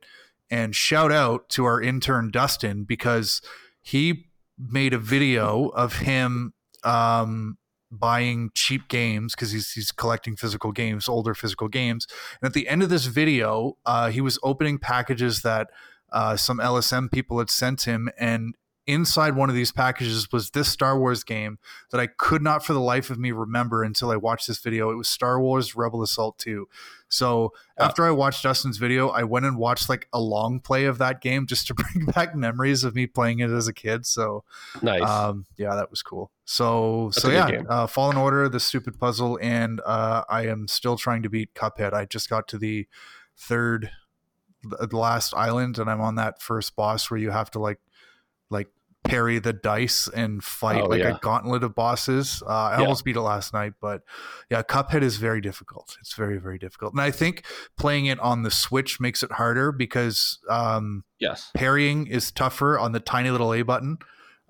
And 0.50 0.76
shout 0.76 1.12
out 1.12 1.50
to 1.50 1.66
our 1.66 1.82
intern 1.82 2.32
Dustin 2.32 2.84
because 2.84 3.42
he 3.82 4.26
made 4.58 4.94
a 4.94 5.00
video 5.00 5.70
of 5.70 5.98
him 5.98 6.54
um, 6.84 7.58
buying 7.92 8.50
cheap 8.54 8.88
games 8.88 9.36
because 9.36 9.52
he's 9.52 9.72
he's 9.72 9.92
collecting 9.92 10.36
physical 10.36 10.72
games, 10.72 11.08
older 11.08 11.34
physical 11.34 11.68
games. 11.68 12.08
And 12.42 12.48
at 12.48 12.54
the 12.54 12.68
end 12.68 12.84
of 12.84 12.90
this 12.90 13.06
video, 13.06 13.78
uh, 13.86 14.10
he 14.10 14.22
was 14.22 14.40
opening 14.44 14.78
packages 14.80 15.42
that 15.42 15.70
uh, 16.12 16.36
some 16.36 16.60
LSM 16.60 17.12
people 17.12 17.40
had 17.40 17.50
sent 17.50 17.84
him, 17.84 18.10
and 18.20 18.56
inside 18.86 19.36
one 19.36 19.50
of 19.50 19.56
these 19.56 19.72
packages 19.72 20.32
was 20.32 20.50
this 20.50 20.68
Star 20.68 21.00
Wars 21.00 21.24
game 21.24 21.58
that 21.92 22.02
I 22.02 22.08
could 22.08 22.42
not 22.42 22.66
for 22.66 22.74
the 22.74 22.82
life 22.82 23.10
of 23.10 23.18
me 23.18 23.32
remember 23.32 23.82
until 23.84 24.12
I 24.12 24.18
watched 24.18 24.48
this 24.48 24.60
video. 24.60 24.92
It 24.92 24.96
was 24.96 25.08
Star 25.08 25.40
Wars 25.40 25.76
Rebel 25.76 26.04
Assault 26.04 26.38
2. 26.40 26.68
So 27.08 27.54
Oh. 27.80 27.84
after 27.86 28.06
I 28.06 28.12
watched 28.12 28.44
Justin's 28.44 28.78
video, 28.78 29.08
I 29.10 29.24
went 29.24 29.46
and 29.46 29.58
watched 29.58 29.88
like 29.88 30.08
a 30.12 30.20
long 30.20 30.60
play 30.60 30.86
of 30.86 30.98
that 30.98 31.22
game 31.22 31.48
just 31.48 31.68
to 31.68 31.74
bring 31.76 32.06
back 32.08 32.36
memories 32.36 32.84
of 32.84 32.94
me 32.94 33.08
playing 33.08 33.40
it 33.40 33.50
as 33.50 33.68
a 33.68 33.74
kid. 33.74 34.06
So 34.06 34.44
Nice. 34.82 35.02
um, 35.02 35.46
yeah, 35.58 35.76
that 35.76 35.90
was 35.90 36.02
cool. 36.02 36.32
So 36.46 37.10
That's 37.14 37.22
so 37.22 37.30
yeah, 37.32 37.62
uh, 37.70 37.88
Fallen 37.88 38.18
Order, 38.18 38.50
the 38.50 38.60
stupid 38.60 39.00
puzzle, 39.00 39.40
and 39.42 39.80
uh, 39.86 40.24
I 40.30 40.48
am 40.48 40.68
still 40.68 40.98
trying 40.98 41.24
to 41.24 41.30
beat 41.30 41.54
Cuphead. 41.54 41.94
I 41.94 42.06
just 42.06 42.30
got 42.30 42.48
to 42.50 42.58
the 42.58 42.88
third, 43.38 43.92
the 44.64 44.98
last 44.98 45.34
island, 45.36 45.78
and 45.80 45.90
I'm 45.90 46.02
on 46.02 46.16
that 46.16 46.42
first 46.42 46.76
boss 46.76 47.10
where 47.10 47.20
you 47.20 47.32
have 47.32 47.50
to 47.52 47.60
like 47.60 47.80
parry 49.04 49.38
the 49.40 49.54
dice 49.54 50.08
and 50.08 50.44
fight 50.44 50.82
Oh, 50.82 50.86
like 50.86 51.00
yeah. 51.02 51.16
a 51.16 51.20
gauntlet 51.20 51.64
of 51.64 51.76
bosses. 51.76 52.42
Uh, 52.46 52.50
I 52.50 52.74
Yeah. 52.76 52.82
almost 52.84 53.04
beat 53.04 53.16
it 53.16 53.22
last 53.22 53.54
night, 53.54 53.74
but 53.82 54.02
yeah, 54.50 54.64
Cuphead 54.64 55.02
is 55.04 55.18
very 55.18 55.42
difficult. 55.42 55.98
It's 56.00 56.14
very 56.14 56.38
very 56.38 56.58
difficult, 56.58 56.94
and 56.94 57.02
I 57.02 57.12
think 57.12 57.44
playing 57.78 58.06
it 58.06 58.20
on 58.20 58.44
the 58.44 58.52
Switch 58.52 59.00
makes 59.00 59.22
it 59.24 59.34
harder 59.34 59.72
because 59.72 60.40
um, 60.50 61.04
yes. 61.20 61.52
parrying 61.54 62.08
is 62.08 62.32
tougher 62.32 62.80
on 62.80 62.92
the 62.94 63.00
tiny 63.00 63.30
little 63.30 63.54
A 63.54 63.62
button. 63.62 63.98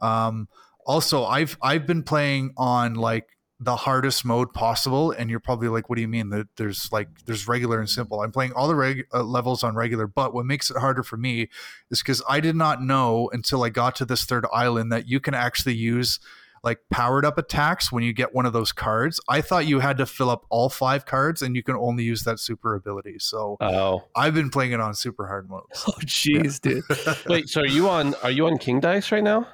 Um, 0.01 0.47
also, 0.85 1.23
I've 1.25 1.57
I've 1.61 1.87
been 1.87 2.03
playing 2.03 2.53
on 2.57 2.93
like 2.95 3.27
the 3.63 3.75
hardest 3.75 4.25
mode 4.25 4.53
possible, 4.53 5.11
and 5.11 5.29
you're 5.29 5.39
probably 5.39 5.67
like, 5.67 5.89
"What 5.89 5.95
do 5.95 6.01
you 6.01 6.07
mean?" 6.07 6.29
That 6.29 6.47
there's 6.57 6.91
like 6.91 7.07
there's 7.25 7.47
regular 7.47 7.79
and 7.79 7.89
simple. 7.89 8.21
I'm 8.21 8.31
playing 8.31 8.53
all 8.53 8.67
the 8.67 8.75
reg- 8.75 9.07
uh, 9.13 9.23
levels 9.23 9.63
on 9.63 9.75
regular, 9.75 10.07
but 10.07 10.33
what 10.33 10.45
makes 10.45 10.69
it 10.69 10.77
harder 10.77 11.03
for 11.03 11.17
me 11.17 11.49
is 11.89 12.01
because 12.01 12.21
I 12.27 12.39
did 12.39 12.55
not 12.55 12.81
know 12.81 13.29
until 13.33 13.63
I 13.63 13.69
got 13.69 13.95
to 13.97 14.05
this 14.05 14.23
third 14.25 14.45
island 14.53 14.91
that 14.91 15.07
you 15.07 15.19
can 15.19 15.33
actually 15.33 15.75
use 15.75 16.19
like 16.65 16.79
powered 16.89 17.25
up 17.25 17.37
attacks 17.37 17.91
when 17.91 18.03
you 18.05 18.13
get 18.13 18.33
one 18.33 18.45
of 18.45 18.53
those 18.53 18.71
cards. 18.71 19.19
I 19.27 19.41
thought 19.41 19.65
you 19.67 19.81
had 19.81 19.97
to 19.97 20.05
fill 20.05 20.29
up 20.29 20.45
all 20.49 20.69
five 20.69 21.05
cards, 21.05 21.41
and 21.41 21.55
you 21.57 21.61
can 21.63 21.75
only 21.75 22.03
use 22.05 22.23
that 22.23 22.39
super 22.39 22.73
ability. 22.75 23.17
So 23.19 23.57
Oh, 23.59 24.03
I've 24.15 24.33
been 24.33 24.49
playing 24.49 24.71
it 24.71 24.79
on 24.79 24.93
super 24.93 25.27
hard 25.27 25.49
modes. 25.49 25.83
Oh, 25.87 25.91
jeez, 26.05 26.61
dude. 26.61 26.83
wait. 27.27 27.49
So 27.49 27.61
are 27.61 27.67
you 27.67 27.89
on? 27.89 28.13
Are 28.23 28.31
you 28.31 28.47
on 28.47 28.57
King 28.57 28.79
Dice 28.79 29.11
right 29.11 29.23
now? 29.23 29.45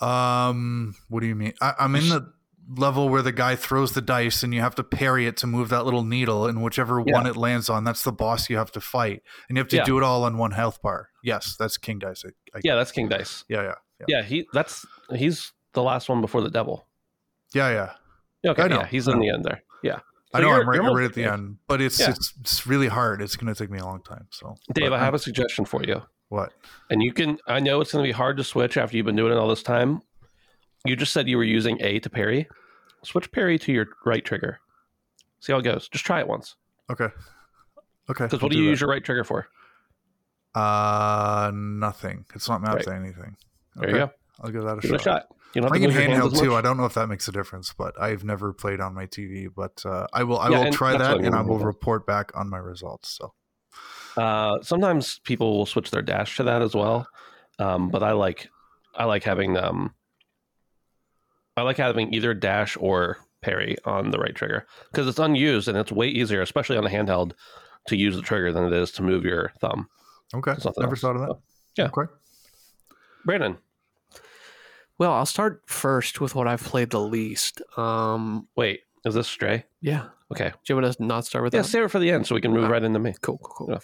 Um, 0.00 0.94
what 1.08 1.20
do 1.20 1.26
you 1.26 1.34
mean? 1.34 1.54
I, 1.60 1.74
I'm 1.78 1.94
in 1.96 2.08
the 2.08 2.32
level 2.68 3.08
where 3.08 3.22
the 3.22 3.32
guy 3.32 3.54
throws 3.56 3.92
the 3.92 4.00
dice 4.02 4.42
and 4.42 4.52
you 4.54 4.60
have 4.60 4.74
to 4.74 4.82
parry 4.84 5.26
it 5.26 5.36
to 5.38 5.46
move 5.46 5.68
that 5.68 5.84
little 5.84 6.02
needle, 6.04 6.46
and 6.46 6.62
whichever 6.62 7.02
Yeah. 7.06 7.14
one 7.14 7.26
it 7.26 7.36
lands 7.36 7.68
on, 7.68 7.84
that's 7.84 8.02
the 8.02 8.12
boss 8.12 8.50
you 8.50 8.56
have 8.56 8.72
to 8.72 8.80
fight, 8.80 9.22
and 9.48 9.56
you 9.56 9.60
have 9.60 9.68
to 9.68 9.76
Yeah. 9.76 9.84
do 9.84 9.98
it 9.98 10.02
all 10.04 10.24
on 10.24 10.36
one 10.38 10.50
health 10.52 10.80
bar. 10.82 11.10
Yes, 11.22 11.56
that's 11.58 11.76
King 11.78 11.98
Dice. 12.00 12.24
I, 12.26 12.30
I, 12.56 12.60
Yeah, 12.64 12.74
that's 12.74 12.92
King 12.92 13.08
Dice. 13.08 13.44
yeah, 13.48 13.62
yeah, 13.62 13.74
yeah, 14.00 14.04
Yeah, 14.18 14.22
he. 14.22 14.46
That's 14.52 14.84
he's 15.14 15.52
the 15.74 15.82
last 15.82 16.08
one 16.08 16.20
before 16.20 16.40
the 16.42 16.50
devil. 16.50 16.86
yeah, 17.54 17.70
yeah. 17.70 17.92
Yeah, 18.42 18.50
Okay, 18.52 18.62
I 18.62 18.68
know, 18.68 18.80
yeah, 18.80 18.86
he's 18.86 19.08
in 19.08 19.18
the 19.18 19.28
end 19.30 19.44
there. 19.44 19.62
Yeah. 19.82 20.00
I 20.34 20.40
know 20.40 20.50
I'm 20.50 20.68
right, 20.68 20.78
right 20.80 21.04
at 21.04 21.14
the 21.14 21.24
end, 21.24 21.56
but 21.66 21.80
it's 21.80 21.98
it's 21.98 22.34
it's 22.40 22.66
really 22.66 22.88
hard. 22.88 23.22
It's 23.22 23.36
going 23.36 23.52
to 23.52 23.58
take 23.58 23.70
me 23.70 23.78
a 23.78 23.84
long 23.84 24.02
time. 24.02 24.26
So, 24.30 24.54
Dave, 24.74 24.90
but 24.90 24.92
I 24.92 24.98
have 25.04 25.14
a 25.14 25.18
suggestion 25.18 25.64
for 25.64 25.82
you. 25.82 26.02
what? 26.28 26.52
And 26.90 27.02
you 27.02 27.12
can, 27.12 27.38
I 27.46 27.60
know 27.60 27.80
it's 27.80 27.92
going 27.92 28.04
to 28.04 28.08
be 28.08 28.12
hard 28.12 28.36
to 28.36 28.44
switch 28.44 28.76
after 28.76 28.96
you've 28.96 29.06
been 29.06 29.16
doing 29.16 29.32
it 29.32 29.38
all 29.38 29.48
this 29.48 29.62
time. 29.62 30.02
You 30.86 30.96
just 30.96 31.12
said 31.12 31.28
you 31.28 31.36
were 31.36 31.44
using 31.44 31.78
A 31.82 31.98
to 32.00 32.10
parry. 32.10 32.48
Switch 33.02 33.30
parry 33.32 33.58
to 33.60 33.72
your 33.72 33.86
right 34.04 34.24
trigger. 34.24 34.58
See 35.40 35.52
how 35.52 35.58
it 35.58 35.62
goes. 35.62 35.88
Just 35.88 36.04
try 36.04 36.20
it 36.20 36.28
once. 36.28 36.56
Okay, 36.90 37.08
okay. 38.10 38.24
Because 38.24 38.42
what 38.42 38.50
do 38.52 38.58
you 38.58 38.64
that. 38.64 38.70
use 38.70 38.80
your 38.80 38.90
right 38.90 39.04
trigger 39.04 39.24
for? 39.24 39.48
Uh, 40.54 41.50
nothing. 41.54 42.24
It's 42.34 42.48
not 42.48 42.62
mapped 42.62 42.74
Right. 42.76 42.84
to 42.84 42.94
anything. 42.94 43.36
There 43.76 43.90
you 43.90 43.96
go. 43.96 44.10
I'll 44.40 44.50
give 44.50 44.62
that 44.64 44.78
a 44.78 44.80
Give 44.80 44.90
it 44.92 44.94
a 44.94 44.98
shot. 44.98 45.04
shot. 45.04 45.22
You 45.54 45.60
don't 45.62 45.70
I 45.70 45.74
to 45.74 45.80
think 45.80 45.92
move 45.94 46.02
in 46.02 46.10
handheld 46.10 46.38
too. 46.40 46.54
I 46.54 46.60
don't 46.60 46.76
know 46.76 46.84
if 46.84 46.94
that 46.94 47.08
makes 47.08 47.28
a 47.28 47.32
difference, 47.32 47.72
but 47.76 48.00
I've 48.00 48.24
never 48.24 48.52
played 48.52 48.80
on 48.80 48.94
my 48.94 49.06
TV. 49.06 49.48
But 49.54 49.84
uh, 49.86 50.06
I 50.12 50.22
will. 50.24 50.38
I 50.38 50.50
Yeah, 50.50 50.64
will 50.64 50.72
try 50.72 50.96
that, 50.96 51.18
and 51.18 51.34
I 51.34 51.40
will 51.42 51.58
report 51.58 52.06
back 52.06 52.32
on 52.34 52.48
my 52.50 52.58
results. 52.58 53.10
So 53.10 53.32
Uh, 54.16 54.60
sometimes 54.62 55.18
people 55.24 55.56
will 55.56 55.66
switch 55.66 55.90
their 55.90 56.02
dash 56.02 56.36
to 56.36 56.42
that 56.44 56.62
as 56.62 56.74
well, 56.74 57.06
um, 57.58 57.88
but 57.90 58.02
I 58.02 58.12
like 58.12 58.48
I 58.94 59.04
like 59.04 59.24
having 59.24 59.56
um 59.56 59.94
I 61.56 61.62
like 61.62 61.76
having 61.78 62.12
either 62.12 62.34
dash 62.34 62.76
or 62.78 63.18
parry 63.42 63.76
on 63.84 64.10
the 64.10 64.18
right 64.18 64.34
trigger 64.34 64.66
because 64.90 65.06
it's 65.08 65.18
unused 65.18 65.68
and 65.68 65.76
it's 65.78 65.92
way 65.92 66.08
easier, 66.08 66.42
especially 66.42 66.76
on 66.76 66.86
a 66.86 66.90
handheld, 66.90 67.32
to 67.88 67.96
use 67.96 68.16
the 68.16 68.22
trigger 68.22 68.52
than 68.52 68.64
it 68.64 68.72
is 68.72 68.90
to 68.92 69.02
move 69.02 69.24
your 69.24 69.52
thumb. 69.60 69.88
okay, 70.34 70.52
There's 70.52 70.66
never 70.76 70.90
else. 70.92 71.00
thought 71.00 71.16
of 71.16 71.22
that. 71.22 71.28
So, 71.28 71.40
yeah. 71.78 71.86
Okay. 71.86 72.12
Brandon, 73.24 73.56
Well, 74.98 75.12
I'll 75.12 75.26
start 75.26 75.62
first 75.66 76.20
with 76.20 76.34
what 76.34 76.46
I've 76.46 76.62
played 76.62 76.90
the 76.90 77.00
least. 77.00 77.60
Um, 77.76 78.48
wait, 78.56 78.80
is 79.04 79.14
this 79.14 79.28
Stray? 79.28 79.64
yeah. 79.80 80.08
Okay, 80.32 80.48
Do 80.48 80.74
you 80.74 80.80
want 80.80 80.92
to 80.96 81.04
not 81.04 81.24
start 81.24 81.44
with 81.44 81.54
yeah, 81.54 81.60
that? 81.60 81.68
Yeah, 81.68 81.70
save 81.70 81.84
it 81.84 81.88
for 81.92 82.00
the 82.00 82.10
end 82.10 82.26
so 82.26 82.34
we 82.34 82.40
can 82.40 82.52
move 82.52 82.64
Ah. 82.64 82.68
right 82.68 82.82
into 82.82 82.98
me. 82.98 83.14
Cool, 83.22 83.38
cool, 83.38 83.54
cool. 83.66 83.70
Yeah. 83.74 83.78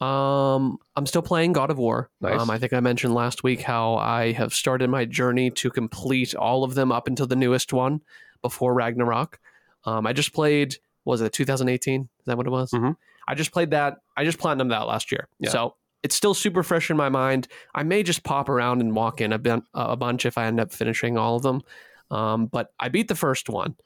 Um, 0.00 0.78
I'm 0.96 1.04
still 1.06 1.22
playing 1.22 1.52
God 1.52 1.70
of 1.70 1.78
War. 1.78 2.10
Nice. 2.20 2.40
Um, 2.40 2.48
I 2.50 2.58
think 2.58 2.72
I 2.72 2.80
mentioned 2.80 3.14
last 3.14 3.42
week 3.42 3.60
how 3.60 3.96
I 3.96 4.32
have 4.32 4.54
started 4.54 4.88
my 4.88 5.04
journey 5.04 5.50
to 5.50 5.70
complete 5.70 6.34
all 6.34 6.64
of 6.64 6.74
them 6.74 6.90
up 6.90 7.06
until 7.06 7.26
the 7.26 7.36
newest 7.36 7.72
one 7.72 8.00
before 8.42 8.72
Ragnarok. 8.74 9.38
Um, 9.84 10.06
I 10.06 10.12
just 10.12 10.32
played. 10.32 10.76
Was 11.04 11.20
it 11.20 11.32
2018? 11.32 12.02
Is 12.02 12.08
that 12.26 12.36
what 12.36 12.46
it 12.46 12.50
was? 12.50 12.70
Mhm. 12.72 12.96
I 13.28 13.34
just 13.34 13.52
played 13.52 13.70
that. 13.70 13.98
I 14.16 14.24
just 14.24 14.38
platinumed 14.38 14.70
that 14.70 14.86
last 14.86 15.10
year. 15.12 15.28
Yeah. 15.38 15.50
So 15.50 15.74
it's 16.02 16.14
still 16.14 16.34
super 16.34 16.62
fresh 16.62 16.90
in 16.90 16.96
my 16.96 17.08
mind. 17.08 17.48
I 17.74 17.82
may 17.82 18.02
just 18.02 18.22
pop 18.22 18.48
around 18.48 18.80
and 18.80 18.94
walk 18.94 19.20
in 19.20 19.32
a, 19.32 19.38
bun- 19.38 19.64
a 19.74 19.96
bunch 19.96 20.24
if 20.26 20.36
I 20.38 20.46
end 20.46 20.60
up 20.60 20.72
finishing 20.72 21.16
all 21.18 21.36
of 21.36 21.42
them. 21.42 21.62
Um, 22.10 22.46
but 22.46 22.72
I 22.80 22.88
beat 22.88 23.08
the 23.08 23.14
first 23.14 23.48
one, 23.48 23.76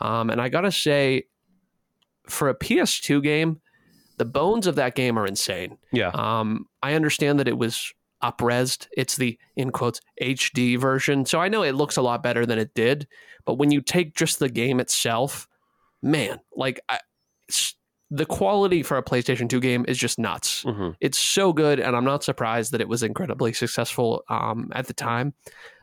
um, 0.00 0.30
and 0.30 0.40
I 0.40 0.48
gotta 0.48 0.72
say, 0.72 1.24
for 2.26 2.48
a 2.48 2.54
PS2 2.54 3.22
game, 3.22 3.60
the 4.16 4.24
bones 4.24 4.66
of 4.66 4.74
that 4.76 4.94
game 4.94 5.18
are 5.18 5.26
insane. 5.26 5.78
Yeah. 5.92 6.10
Um, 6.14 6.66
I 6.82 6.94
understand 6.94 7.38
that 7.40 7.48
it 7.48 7.58
was 7.58 7.92
upresed. 8.22 8.86
It's 8.96 9.16
the 9.16 9.38
in 9.56 9.70
quotes 9.70 10.00
HD 10.22 10.78
version, 10.78 11.26
so 11.26 11.40
I 11.40 11.48
know 11.48 11.62
it 11.62 11.74
looks 11.74 11.96
a 11.96 12.02
lot 12.02 12.22
better 12.22 12.46
than 12.46 12.58
it 12.58 12.74
did. 12.74 13.06
But 13.44 13.54
when 13.54 13.70
you 13.70 13.80
take 13.80 14.14
just 14.14 14.38
the 14.38 14.48
game 14.48 14.80
itself, 14.80 15.46
man, 16.02 16.40
like 16.56 16.80
I, 16.88 17.00
it's, 17.48 17.74
the 18.10 18.26
quality 18.26 18.82
for 18.82 18.96
a 18.96 19.02
PlayStation 19.02 19.48
2 19.48 19.60
game 19.60 19.84
is 19.88 19.98
just 19.98 20.18
nuts. 20.18 20.62
hmm 20.62 20.90
It's 21.00 21.18
so 21.18 21.52
good, 21.52 21.80
and 21.80 21.96
I'm 21.96 22.04
not 22.04 22.22
surprised 22.22 22.72
that 22.72 22.80
it 22.80 22.88
was 22.88 23.02
incredibly 23.02 23.52
successful 23.52 24.22
um, 24.28 24.70
at 24.74 24.86
the 24.86 24.94
time. 24.94 25.34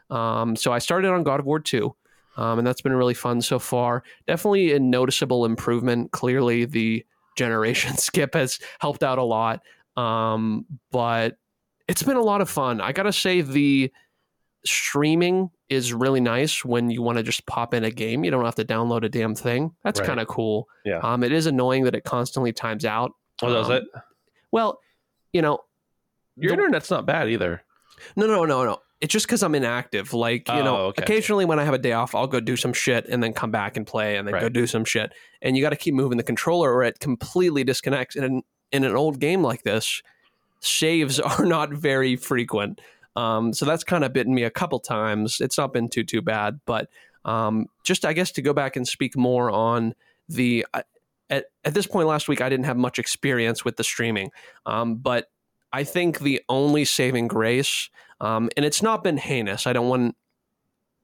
Um, 0.09 0.55
so 0.55 0.71
I 0.71 0.79
started 0.79 1.11
on 1.11 1.23
God 1.23 1.39
of 1.39 1.45
War 1.45 1.59
2, 1.59 1.93
um, 2.37 2.59
and 2.59 2.65
that's 2.65 2.81
been 2.81 2.93
really 2.93 3.13
fun 3.13 3.41
so 3.41 3.59
far. 3.59 4.03
Definitely 4.27 4.73
a 4.73 4.79
noticeable 4.79 5.45
improvement. 5.45 6.11
Clearly, 6.11 6.65
the 6.65 7.05
generation 7.35 7.97
skip 7.97 8.33
has 8.35 8.59
helped 8.79 9.03
out 9.03 9.17
a 9.17 9.23
lot, 9.23 9.61
um, 9.97 10.65
but 10.91 11.37
it's 11.87 12.03
been 12.03 12.17
a 12.17 12.21
lot 12.21 12.41
of 12.41 12.49
fun. 12.49 12.79
I 12.81 12.91
gotta 12.91 13.13
say, 13.13 13.41
the 13.41 13.91
streaming 14.65 15.49
is 15.69 15.93
really 15.93 16.19
nice 16.21 16.63
when 16.63 16.89
you 16.89 17.01
want 17.01 17.17
to 17.17 17.23
just 17.23 17.45
pop 17.45 17.73
in 17.73 17.83
a 17.83 17.91
game. 17.91 18.23
You 18.23 18.31
don't 18.31 18.45
have 18.45 18.55
to 18.55 18.65
download 18.65 19.03
a 19.03 19.09
damn 19.09 19.33
thing. 19.35 19.73
That's 19.83 19.99
Right. 19.99 20.07
kind 20.07 20.19
of 20.19 20.27
cool. 20.27 20.67
Yeah. 20.85 20.99
Um, 20.99 21.23
it 21.23 21.31
is 21.31 21.47
annoying 21.47 21.85
that 21.85 21.95
it 21.95 22.03
constantly 22.03 22.53
times 22.53 22.85
out. 22.85 23.11
Oh, 23.41 23.49
does 23.51 23.69
Um, 23.69 23.77
it? 23.77 23.83
Well, 24.51 24.79
you 25.33 25.41
know, 25.41 25.59
Your 26.35 26.49
the- 26.55 26.61
internet's 26.61 26.91
not 26.91 27.05
bad 27.05 27.29
either. 27.29 27.63
no, 28.15 28.27
no, 28.27 28.45
no, 28.45 28.63
no. 28.65 28.81
It's 29.01 29.11
just 29.11 29.25
because 29.25 29.41
I'm 29.41 29.55
inactive. 29.55 30.13
Like, 30.13 30.47
you 30.47 30.53
Oh, 30.53 30.63
know, 30.63 30.75
okay. 30.87 31.01
occasionally 31.01 31.43
when 31.43 31.59
I 31.59 31.63
have 31.65 31.73
a 31.73 31.79
day 31.79 31.93
off, 31.93 32.13
I'll 32.13 32.27
go 32.27 32.39
do 32.39 32.55
some 32.55 32.71
shit 32.71 33.07
and 33.07 33.21
then 33.21 33.33
come 33.33 33.49
back 33.49 33.75
and 33.75 33.85
play 33.85 34.15
and 34.15 34.27
then 34.27 34.39
go 34.39 34.47
do 34.47 34.67
some 34.67 34.85
shit. 34.85 35.11
And 35.41 35.57
you 35.57 35.63
got 35.63 35.71
to 35.71 35.75
keep 35.75 35.95
moving 35.95 36.17
the 36.17 36.23
controller 36.23 36.71
or 36.71 36.83
it 36.83 36.99
completely 36.99 37.63
disconnects. 37.63 38.15
And 38.15 38.25
in, 38.25 38.41
in 38.71 38.83
an 38.83 38.95
old 38.95 39.19
game 39.19 39.41
like 39.41 39.63
this, 39.63 40.03
saves 40.59 41.19
are 41.19 41.45
not 41.45 41.73
very 41.73 42.15
frequent. 42.15 42.79
Um, 43.15 43.53
so 43.53 43.65
that's 43.65 43.83
kind 43.83 44.03
of 44.03 44.13
bitten 44.13 44.35
me 44.35 44.43
a 44.43 44.51
couple 44.51 44.79
times. 44.79 45.41
It's 45.41 45.57
not 45.57 45.73
been 45.73 45.89
too, 45.89 46.03
too 46.03 46.21
bad. 46.21 46.59
But 46.67 46.87
um, 47.25 47.65
just, 47.83 48.05
I 48.05 48.13
guess, 48.13 48.31
to 48.33 48.43
go 48.43 48.53
back 48.53 48.75
and 48.75 48.87
speak 48.87 49.17
more 49.17 49.49
on 49.49 49.95
the. 50.29 50.65
At, 51.31 51.45
at 51.63 51.73
this 51.73 51.87
point 51.87 52.09
last 52.09 52.27
week, 52.27 52.41
I 52.41 52.49
didn't 52.49 52.65
have 52.65 52.75
much 52.75 52.99
experience 52.99 53.63
with 53.63 53.77
the 53.77 53.85
streaming. 53.85 54.31
Um, 54.65 54.95
but 54.97 55.30
I 55.73 55.83
think 55.83 56.19
the 56.19 56.41
only 56.49 56.85
saving 56.85 57.27
grace 57.27 57.89
um, 58.21 58.49
and 58.55 58.63
it's 58.65 58.81
not 58.81 59.03
been 59.03 59.17
heinous. 59.17 59.67
I 59.67 59.73
don't 59.73 59.89
want. 59.89 60.15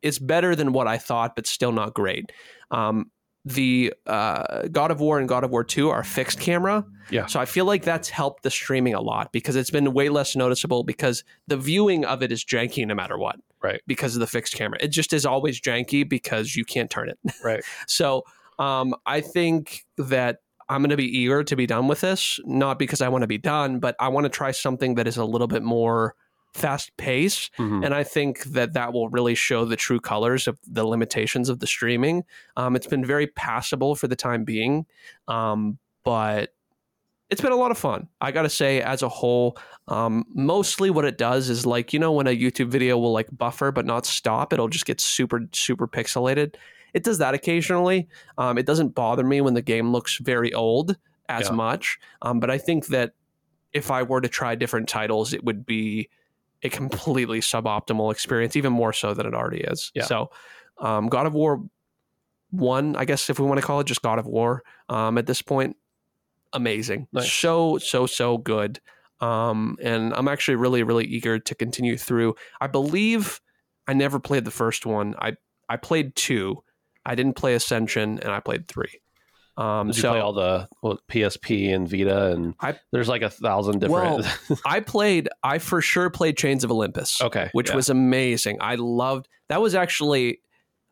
It's 0.03 0.19
better 0.19 0.55
than 0.55 0.71
what 0.71 0.87
I 0.87 0.99
thought, 0.99 1.35
but 1.35 1.47
still 1.47 1.71
not 1.71 1.95
great. 1.95 2.31
Um, 2.69 3.11
the 3.43 3.93
uh, 4.05 4.67
God 4.67 4.91
of 4.91 4.99
War 4.99 5.17
and 5.19 5.27
God 5.27 5.43
of 5.43 5.49
War 5.49 5.63
Two 5.63 5.89
are 5.89 6.03
fixed 6.03 6.39
camera, 6.39 6.85
Yeah. 7.09 7.25
So 7.25 7.39
I 7.39 7.45
feel 7.45 7.65
like 7.65 7.83
that's 7.83 8.09
helped 8.09 8.43
the 8.43 8.51
streaming 8.51 8.93
a 8.93 9.01
lot 9.01 9.31
because 9.31 9.55
it's 9.55 9.71
been 9.71 9.93
way 9.93 10.09
less 10.09 10.35
noticeable 10.35 10.83
because 10.83 11.23
the 11.47 11.57
viewing 11.57 12.05
of 12.05 12.21
it 12.21 12.31
is 12.31 12.45
janky 12.45 12.85
no 12.85 12.93
matter 12.93 13.17
what, 13.17 13.37
Right. 13.63 13.81
Because 13.87 14.15
of 14.15 14.19
the 14.19 14.27
fixed 14.27 14.53
camera, 14.53 14.77
it 14.79 14.89
just 14.89 15.11
is 15.11 15.25
always 15.25 15.59
janky 15.59 16.07
because 16.07 16.55
you 16.55 16.65
can't 16.65 16.89
turn 16.89 17.09
it. 17.09 17.17
Right. 17.43 17.63
So 17.87 18.25
um, 18.59 18.95
I 19.05 19.21
think 19.21 19.85
that 19.97 20.39
I'm 20.69 20.81
going 20.81 20.89
to 20.89 20.97
be 20.97 21.17
eager 21.17 21.43
to 21.43 21.55
be 21.55 21.65
done 21.65 21.87
with 21.87 22.01
this, 22.01 22.39
not 22.45 22.77
because 22.77 23.01
I 23.01 23.09
want 23.09 23.21
to 23.23 23.27
be 23.27 23.37
done, 23.37 23.79
but 23.79 23.95
I 23.99 24.09
want 24.09 24.25
to 24.25 24.29
try 24.29 24.51
something 24.51 24.95
that 24.95 25.07
is 25.07 25.17
a 25.17 25.25
little 25.25 25.47
bit 25.47 25.63
more 25.63 26.15
fast 26.53 26.95
paced. 26.97 27.51
Mhm. 27.57 27.85
And 27.85 27.93
I 27.93 28.03
think 28.03 28.43
that 28.45 28.73
that 28.73 28.91
will 28.91 29.09
really 29.09 29.35
show 29.35 29.63
the 29.65 29.75
true 29.75 29.99
colors 29.99 30.47
of 30.47 30.57
the 30.65 30.85
limitations 30.85 31.49
of 31.49 31.59
the 31.59 31.67
streaming. 31.67 32.23
Um, 32.55 32.75
it's 32.75 32.87
been 32.87 33.05
very 33.05 33.27
passable 33.27 33.95
for 33.95 34.07
the 34.07 34.15
time 34.15 34.43
being, 34.43 34.85
um, 35.27 35.77
but 36.03 36.53
it's 37.29 37.41
been 37.41 37.51
a 37.51 37.57
lot 37.57 37.71
of 37.71 37.77
fun. 37.77 38.07
I 38.21 38.31
got 38.31 38.43
to 38.43 38.49
say, 38.49 38.81
as 38.81 39.01
a 39.03 39.09
whole, 39.09 39.57
um, 39.89 40.23
mostly 40.33 40.89
what 40.89 41.03
it 41.05 41.17
does 41.17 41.49
is 41.49 41.65
like, 41.65 41.91
you 41.91 41.99
know, 41.99 42.13
when 42.13 42.25
a 42.25 42.35
YouTube 42.35 42.69
video 42.69 42.97
will 42.97 43.11
like 43.11 43.27
buffer 43.31 43.71
but 43.71 43.85
not 43.85 44.05
stop, 44.05 44.53
it'll 44.53 44.69
just 44.69 44.85
get 44.85 45.01
super, 45.01 45.47
super 45.51 45.87
pixelated. 45.87 46.55
It 46.97 47.03
does 47.03 47.19
that 47.19 47.35
occasionally. 47.35 48.07
Um, 48.39 48.57
it 48.57 48.65
doesn't 48.65 48.95
bother 48.95 49.23
me 49.23 49.39
when 49.39 49.53
the 49.53 49.61
game 49.61 49.91
looks 49.91 50.17
very 50.17 50.51
old 50.51 50.97
as 51.29 51.47
Yeah. 51.47 51.53
much. 51.53 51.99
Um, 52.23 52.39
but 52.39 52.49
I 52.49 52.57
think 52.57 52.87
that 52.87 53.13
if 53.71 53.91
I 53.91 54.01
were 54.01 54.19
to 54.19 54.27
try 54.27 54.55
different 54.55 54.89
titles, 54.89 55.31
it 55.31 55.43
would 55.43 55.63
be 55.63 56.09
a 56.63 56.69
completely 56.69 57.39
suboptimal 57.39 58.11
experience, 58.11 58.55
even 58.55 58.73
more 58.73 58.93
so 58.93 59.13
than 59.13 59.27
it 59.27 59.35
already 59.35 59.59
is. 59.61 59.91
Yeah. 59.93 60.05
So, 60.05 60.31
um, 60.79 61.07
God 61.07 61.27
of 61.27 61.33
War 61.35 61.61
one, 62.49 62.95
I 62.95 63.05
guess 63.05 63.29
if 63.29 63.39
we 63.39 63.45
want 63.45 63.59
to 63.59 63.65
call 63.65 63.79
it 63.79 63.85
just 63.85 64.01
God 64.01 64.17
of 64.17 64.25
War, 64.25 64.63
um, 64.89 65.19
at 65.19 65.27
this 65.27 65.43
point, 65.43 65.77
amazing, 66.53 67.07
Nice. 67.11 67.31
so 67.31 67.77
so 67.77 68.07
so 68.07 68.37
good. 68.39 68.79
Um, 69.19 69.77
and 69.83 70.13
I'm 70.15 70.27
actually 70.27 70.55
really 70.55 70.81
really 70.81 71.05
eager 71.05 71.37
to 71.37 71.53
continue 71.55 71.95
through. 71.97 72.33
I 72.59 72.65
believe 72.67 73.39
I 73.87 73.93
never 73.93 74.19
played 74.19 74.45
the 74.45 74.51
first 74.51 74.85
one. 74.85 75.13
I 75.19 75.35
I 75.69 75.75
played 75.77 76.15
two. 76.15 76.63
I 77.07 77.15
didn't 77.15 77.33
play 77.33 77.53
Ascension, 77.55 78.19
and 78.19 78.29
I 78.31 78.39
played 78.39 78.67
three. 78.67 78.99
Um, 79.55 79.87
Did 79.87 79.97
you 79.97 80.01
play 80.03 80.19
all 80.19 80.33
the 80.33 80.67
well, 80.83 80.99
PSP 81.09 81.73
and 81.73 81.89
Vita 81.89 82.27
and 82.31 82.53
I- 82.59 82.77
there's 82.91 83.07
like 83.07 83.23
a 83.23 83.29
thousand 83.31 83.79
different. 83.79 84.27
I 84.65 84.81
played. 84.81 85.29
I 85.41 85.57
for 85.57 85.81
sure 85.81 86.11
played 86.11 86.37
Chains 86.37 86.63
of 86.63 86.69
Olympus. 86.71 87.19
okay, 87.21 87.49
which 87.53 87.69
yeah. 87.69 87.75
was 87.75 87.89
amazing. 87.89 88.59
I 88.61 88.75
loved 88.75 89.27
that 89.47 89.59
was 89.59 89.73
actually 89.73 90.41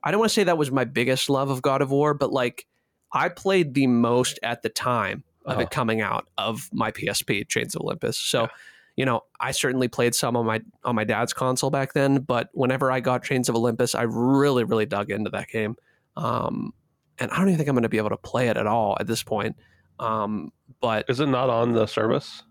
I 0.03 0.09
don't 0.09 0.20
want 0.20 0.30
to 0.32 0.34
say 0.34 0.43
that 0.45 0.57
was 0.57 0.72
my 0.72 0.84
biggest 0.86 1.30
love 1.30 1.51
of 1.51 1.61
God 1.61 1.84
of 1.84 1.91
War, 1.91 2.16
but 2.16 2.32
like 2.34 2.66
I 3.13 3.30
played 3.30 3.76
the 3.76 3.86
most 3.86 4.39
at 4.41 4.63
the 4.63 4.70
time 4.70 5.24
of 5.45 5.53
Uh-huh. 5.53 5.61
it 5.61 5.70
coming 5.70 6.01
out 6.01 6.28
of 6.39 6.68
my 6.74 6.89
PSP 6.91 7.47
Chains 7.47 7.76
of 7.76 7.82
Olympus. 7.82 8.18
So, 8.18 8.47
you 8.95 9.05
know, 9.05 9.22
I 9.39 9.51
certainly 9.51 9.89
played 9.89 10.16
some 10.16 10.36
on 10.36 10.43
my 10.47 10.61
on 10.84 10.95
my 10.95 11.03
dad's 11.03 11.34
console 11.34 11.70
back 11.70 11.93
then, 11.93 12.22
but 12.22 12.49
whenever 12.53 12.91
I 12.91 12.99
got 12.99 13.24
Chains 13.24 13.47
of 13.47 13.55
Olympus, 13.55 13.93
I 13.93 14.03
really 14.03 14.63
really 14.63 14.88
dug 14.88 15.11
into 15.11 15.30
that 15.30 15.49
game. 15.49 15.76
Um 16.18 16.74
and 17.18 17.32
I 17.32 17.38
don't 17.38 17.47
even 17.47 17.57
think 17.57 17.70
I'm 17.70 17.76
going 17.76 17.84
to 17.84 17.89
be 17.89 17.97
able 17.97 18.09
to 18.09 18.18
play 18.18 18.49
it 18.49 18.57
at 18.57 18.68
all 18.68 18.97
at 18.99 19.07
this 19.07 19.24
point. 19.24 19.55
Um 19.99 20.51
but 20.82 21.05
Is 21.09 21.20
it 21.20 21.28
not 21.28 21.49
on 21.49 21.72
the 21.74 21.86
service? 21.86 22.43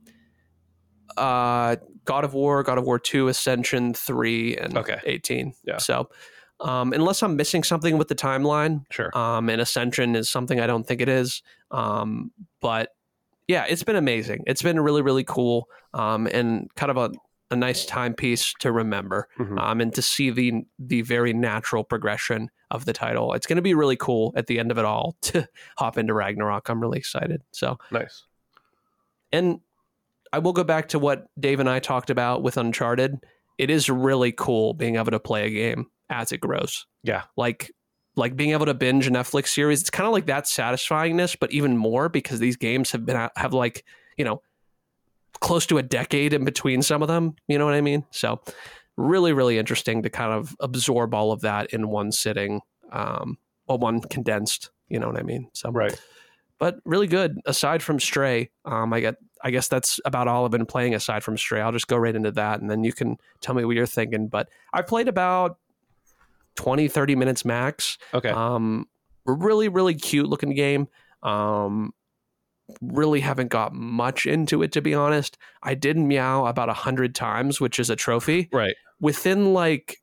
uh, 1.17 1.77
God 2.05 2.25
of 2.25 2.35
War, 2.35 2.63
God 2.63 2.79
of 2.79 2.85
War 2.85 2.99
2, 2.99 3.29
Ascension 3.29 3.95
3, 3.95 4.57
and 4.57 4.77
Okay. 4.77 5.01
18. 5.05 5.55
Yeah. 5.65 5.77
So, 5.79 6.09
um, 6.61 6.93
unless 6.93 7.23
I'm 7.23 7.37
missing 7.37 7.63
something 7.63 7.99
with 7.99 8.09
the 8.09 8.15
timeline, 8.15 8.85
Sure. 8.91 9.17
um, 9.17 9.49
and 9.49 9.61
Ascension 9.61 10.17
is 10.17 10.29
something 10.31 10.61
I 10.61 10.67
don't 10.67 10.87
think 10.87 11.01
it 11.01 11.09
is. 11.09 11.43
Um, 11.71 12.33
but 12.61 12.91
yeah, 13.49 13.65
it's 13.69 13.83
been 13.83 13.97
amazing. 13.97 14.45
It's 14.47 14.63
been 14.63 14.81
really, 14.81 15.03
really 15.03 15.25
cool. 15.25 15.69
Um, 15.93 16.27
and 16.33 16.69
kind 16.75 16.91
of 16.91 16.97
a, 16.97 17.11
a 17.51 17.57
nice 17.57 17.85
timepiece 17.85 18.53
to 18.61 18.73
remember. 18.73 19.29
Mhm. 19.39 19.59
Um, 19.61 19.81
and 19.81 19.95
to 19.95 20.03
see 20.03 20.31
the 20.31 20.63
the 20.79 21.03
very 21.03 21.33
natural 21.33 21.85
progression 21.85 22.51
of 22.75 22.85
the 22.85 22.93
title. 22.93 23.33
It's 23.33 23.47
going 23.47 23.57
to 23.57 23.63
be 23.63 23.75
really 23.75 23.97
cool 23.97 24.33
at 24.37 24.47
the 24.47 24.59
end 24.59 24.71
of 24.71 24.79
it 24.79 24.85
all 24.85 25.17
to 25.23 25.49
hop 25.79 25.97
into 25.99 26.15
Ragnarok. 26.15 26.69
I'm 26.69 26.81
really 26.81 26.99
excited. 26.99 27.43
So, 27.53 27.79
nice. 27.91 28.25
and 29.33 29.61
I 30.33 30.39
will 30.39 30.53
go 30.53 30.65
back 30.65 30.89
to 30.89 30.99
what 30.99 31.29
Dave 31.39 31.61
and 31.61 31.71
I 31.71 31.79
talked 31.79 32.11
about 32.11 32.43
with 32.43 32.57
Uncharted. 32.57 33.25
It 33.57 33.71
is 33.71 33.89
really 33.89 34.33
cool 34.33 34.75
being 34.75 34.97
able 34.97 35.13
to 35.13 35.21
play 35.21 35.47
a 35.47 35.51
game 35.51 35.87
as 36.11 36.33
it 36.33 36.39
grows. 36.39 36.87
Yeah. 37.05 37.23
Like 37.37 37.71
like 38.17 38.37
being 38.37 38.51
able 38.51 38.67
to 38.67 38.75
binge 38.75 39.07
a 39.07 39.11
Netflix 39.11 39.49
series. 39.49 39.81
It's 39.81 39.91
kind 39.91 40.07
of 40.07 40.13
like 40.13 40.27
that 40.27 40.45
satisfyingness, 40.45 41.37
but 41.39 41.53
even 41.53 41.77
more 41.77 42.09
because 42.09 42.39
these 42.39 42.57
games 42.57 42.93
have 42.93 43.05
been 43.05 43.29
have 43.37 43.53
like, 43.53 43.85
you 44.17 44.25
know, 44.25 44.41
close 45.41 45.67
to 45.67 45.79
a 45.79 45.83
decade 45.83 46.33
in 46.33 46.45
between 46.45 46.83
some 46.83 47.03
of 47.03 47.09
them, 47.09 47.35
you 47.49 47.59
know 47.59 47.65
what 47.65 47.75
I 47.75 47.81
mean? 47.81 48.05
So 48.11 48.41
really 48.97 49.33
really 49.33 49.59
interesting 49.59 50.03
to 50.03 50.11
kind 50.11 50.33
of 50.33 50.55
absorb 50.61 51.15
all 51.15 51.33
of 51.33 51.41
that 51.41 51.73
in 51.73 51.89
one 51.89 52.13
sitting 52.13 52.61
um 52.93 53.37
or 53.67 53.79
one 53.79 54.01
condensed, 54.01 54.71
you 54.89 54.99
know 54.99 55.07
what 55.09 55.19
I 55.19 55.23
mean? 55.23 55.49
So 55.53 55.71
Right. 55.71 55.99
but 56.59 56.77
really 56.85 57.07
good. 57.07 57.41
Aside 57.47 57.83
from 57.83 57.99
Stray, 57.99 58.51
um, 58.65 58.93
I 58.93 59.01
get. 59.01 59.17
I 59.43 59.51
guess 59.51 59.69
that's 59.69 60.01
about 60.07 60.27
all 60.27 60.47
I've 60.47 60.51
been 60.51 60.65
playing 60.65 60.95
aside 60.95 61.23
from 61.23 61.37
Stray. 61.37 61.61
I'll 61.61 61.73
just 61.73 61.87
go 61.87 61.99
right 61.99 62.15
into 62.15 62.31
that, 62.31 62.63
and 62.63 62.71
then 62.71 62.83
you 62.83 62.95
can 62.95 63.19
tell 63.43 63.55
me 63.55 63.65
what 63.67 63.77
you're 63.77 63.85
thinking. 63.85 64.29
But 64.29 64.49
I 64.73 64.81
played 64.81 65.07
about 65.07 65.59
20, 66.57 66.89
30 66.89 67.15
minutes 67.17 67.45
max. 67.45 67.99
Okay. 68.15 68.31
Um, 68.31 68.87
really, 69.27 69.69
really 69.69 69.95
cute 69.95 70.29
looking 70.29 70.55
game. 70.55 70.89
Um, 71.23 71.93
really 72.81 73.21
haven't 73.21 73.49
got 73.49 73.75
much 73.75 74.27
into 74.27 74.63
it 74.63 74.73
to 74.73 74.83
be 74.83 74.95
honest. 74.95 75.39
I 75.63 75.75
did 75.75 75.97
meow 75.97 76.47
about 76.47 76.69
a 76.69 76.75
hundred 76.75 77.15
times, 77.15 77.61
which 77.61 77.79
is 77.79 77.91
a 77.91 77.97
trophy. 77.97 78.49
Right. 78.53 78.75
Within 79.01 79.53
like 79.53 79.99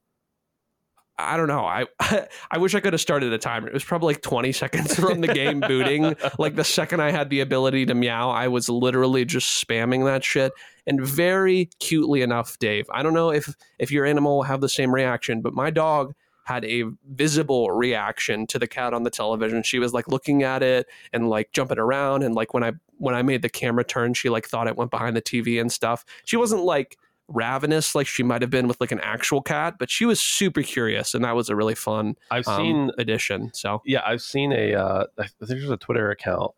I 1.17 1.37
don't 1.37 1.47
know. 1.47 1.65
I 1.65 1.85
I 2.51 2.57
wish 2.57 2.75
I 2.75 2.79
could 2.79 2.93
have 2.93 3.01
started 3.01 3.31
a 3.33 3.37
timer. 3.37 3.67
It 3.67 3.73
was 3.73 3.83
probably 3.83 4.13
like 4.13 4.21
20 4.21 4.51
seconds 4.51 4.95
from 4.99 5.21
the 5.21 5.27
game 5.27 5.59
booting. 5.67 6.15
Like 6.37 6.55
the 6.55 6.63
second 6.63 7.01
I 7.01 7.11
had 7.11 7.29
the 7.29 7.41
ability 7.41 7.85
to 7.87 7.93
meow, 7.93 8.29
I 8.29 8.47
was 8.47 8.69
literally 8.69 9.25
just 9.25 9.65
spamming 9.65 10.05
that 10.05 10.23
shit. 10.23 10.51
And 10.87 11.01
very 11.01 11.69
cutely 11.79 12.21
enough, 12.21 12.57
Dave. 12.59 12.85
I 12.91 13.03
don't 13.03 13.13
know 13.13 13.31
if 13.31 13.53
if 13.79 13.91
your 13.91 14.05
animal 14.05 14.37
will 14.37 14.43
have 14.43 14.61
the 14.61 14.69
same 14.69 14.93
reaction, 14.93 15.41
but 15.41 15.53
my 15.53 15.69
dog 15.69 16.13
had 16.43 16.65
a 16.65 16.83
visible 17.09 17.71
reaction 17.71 18.47
to 18.47 18.59
the 18.59 18.67
cat 18.67 18.93
on 18.93 19.03
the 19.03 19.09
television. 19.09 19.63
She 19.63 19.79
was 19.79 19.93
like 19.93 20.07
looking 20.07 20.43
at 20.43 20.63
it 20.63 20.87
and 21.13 21.29
like 21.29 21.51
jumping 21.51 21.79
around 21.79 22.23
and 22.23 22.35
like 22.35 22.53
when 22.53 22.63
I 22.63 22.73
when 22.97 23.15
I 23.15 23.21
made 23.21 23.41
the 23.41 23.49
camera 23.49 23.83
turn, 23.83 24.13
she 24.13 24.29
like 24.29 24.47
thought 24.47 24.67
it 24.67 24.75
went 24.75 24.91
behind 24.91 25.15
the 25.15 25.21
TV 25.21 25.59
and 25.59 25.71
stuff. 25.71 26.05
She 26.25 26.37
wasn't 26.37 26.63
like 26.63 26.97
ravenous 27.27 27.95
like 27.95 28.07
she 28.07 28.23
might 28.23 28.41
have 28.41 28.51
been 28.51 28.67
with 28.67 28.81
like 28.81 28.91
an 28.91 28.99
actual 29.01 29.41
cat, 29.41 29.75
but 29.79 29.89
she 29.89 30.05
was 30.05 30.19
super 30.19 30.61
curious 30.61 31.13
and 31.13 31.23
that 31.23 31.35
was 31.35 31.49
a 31.49 31.55
really 31.55 31.75
fun 31.75 32.15
I've 32.29 32.47
um, 32.47 32.57
seen 32.57 32.91
addition. 32.97 33.51
So 33.53 33.81
Yeah, 33.85 34.01
I've 34.05 34.21
seen 34.21 34.51
a. 34.51 34.75
Uh, 34.75 35.05
I 35.17 35.27
think 35.27 35.47
there's 35.47 35.69
a 35.69 35.77
Twitter 35.77 36.11
account. 36.11 36.51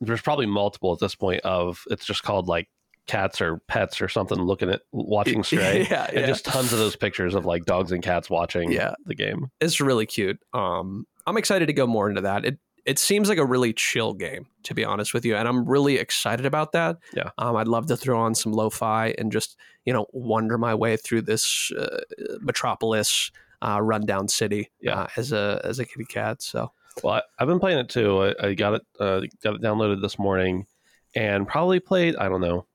There's 0.00 0.22
probably 0.22 0.46
multiple 0.46 0.92
at 0.92 1.00
this 1.00 1.14
point. 1.14 1.40
Of 1.42 1.84
it's 1.90 2.04
just 2.04 2.22
called 2.22 2.46
like 2.46 2.68
cats 3.08 3.40
or 3.40 3.58
pets 3.66 4.00
or 4.00 4.08
something. 4.08 4.38
Looking 4.38 4.70
at 4.70 4.82
watching 4.92 5.42
Stray, 5.44 5.86
yeah, 5.90 6.04
and 6.08 6.20
yeah. 6.20 6.26
just 6.26 6.44
tons 6.44 6.72
of 6.72 6.78
those 6.78 6.94
pictures 6.94 7.34
of 7.34 7.44
like 7.44 7.64
dogs 7.64 7.90
and 7.90 8.02
cats 8.02 8.30
watching 8.30 8.70
Yeah. 8.70 8.94
the 9.06 9.14
game. 9.16 9.50
it's 9.60 9.80
really 9.80 10.06
cute. 10.06 10.38
Um, 10.52 11.06
I'm 11.26 11.36
excited 11.36 11.66
to 11.66 11.72
go 11.72 11.86
more 11.86 12.08
into 12.08 12.20
that. 12.20 12.44
It 12.44 12.58
it 12.86 12.98
seems 12.98 13.28
like 13.28 13.36
a 13.36 13.44
really 13.44 13.74
chill 13.74 14.14
game, 14.14 14.46
to 14.62 14.72
be 14.72 14.82
honest 14.82 15.12
with 15.12 15.24
you, 15.26 15.36
and 15.36 15.46
I'm 15.46 15.66
really 15.68 15.96
excited 15.96 16.46
about 16.46 16.72
that. 16.72 16.96
Yeah. 17.12 17.30
Um, 17.36 17.54
I'd 17.56 17.68
love 17.68 17.86
to 17.88 17.96
throw 17.98 18.18
on 18.18 18.34
some 18.34 18.52
lo-fi 18.52 19.14
and 19.18 19.30
just 19.32 19.56
you 19.84 19.92
know 19.92 20.06
wander 20.12 20.56
my 20.56 20.74
way 20.74 20.96
through 20.96 21.22
this 21.22 21.70
uh, 21.78 21.98
metropolis, 22.40 23.30
uh, 23.62 23.80
rundown 23.82 24.28
city. 24.28 24.70
Yeah. 24.80 25.00
Uh, 25.02 25.06
as 25.16 25.32
a 25.32 25.60
as 25.64 25.78
a 25.78 25.84
kitty 25.84 26.04
cat. 26.06 26.40
So 26.42 26.72
Well, 27.02 27.14
I, 27.14 27.22
I've 27.38 27.48
been 27.48 27.60
playing 27.60 27.78
it 27.78 27.88
too. 27.88 28.22
I, 28.40 28.48
I 28.48 28.54
got 28.54 28.74
it 28.74 28.82
uh, 28.98 29.20
got 29.42 29.54
it 29.56 29.62
downloaded 29.62 30.00
this 30.00 30.18
morning, 30.18 30.66
and 31.14 31.46
probably 31.46 31.80
played. 31.80 32.16
I 32.16 32.28
don't 32.28 32.40
know 32.40 32.66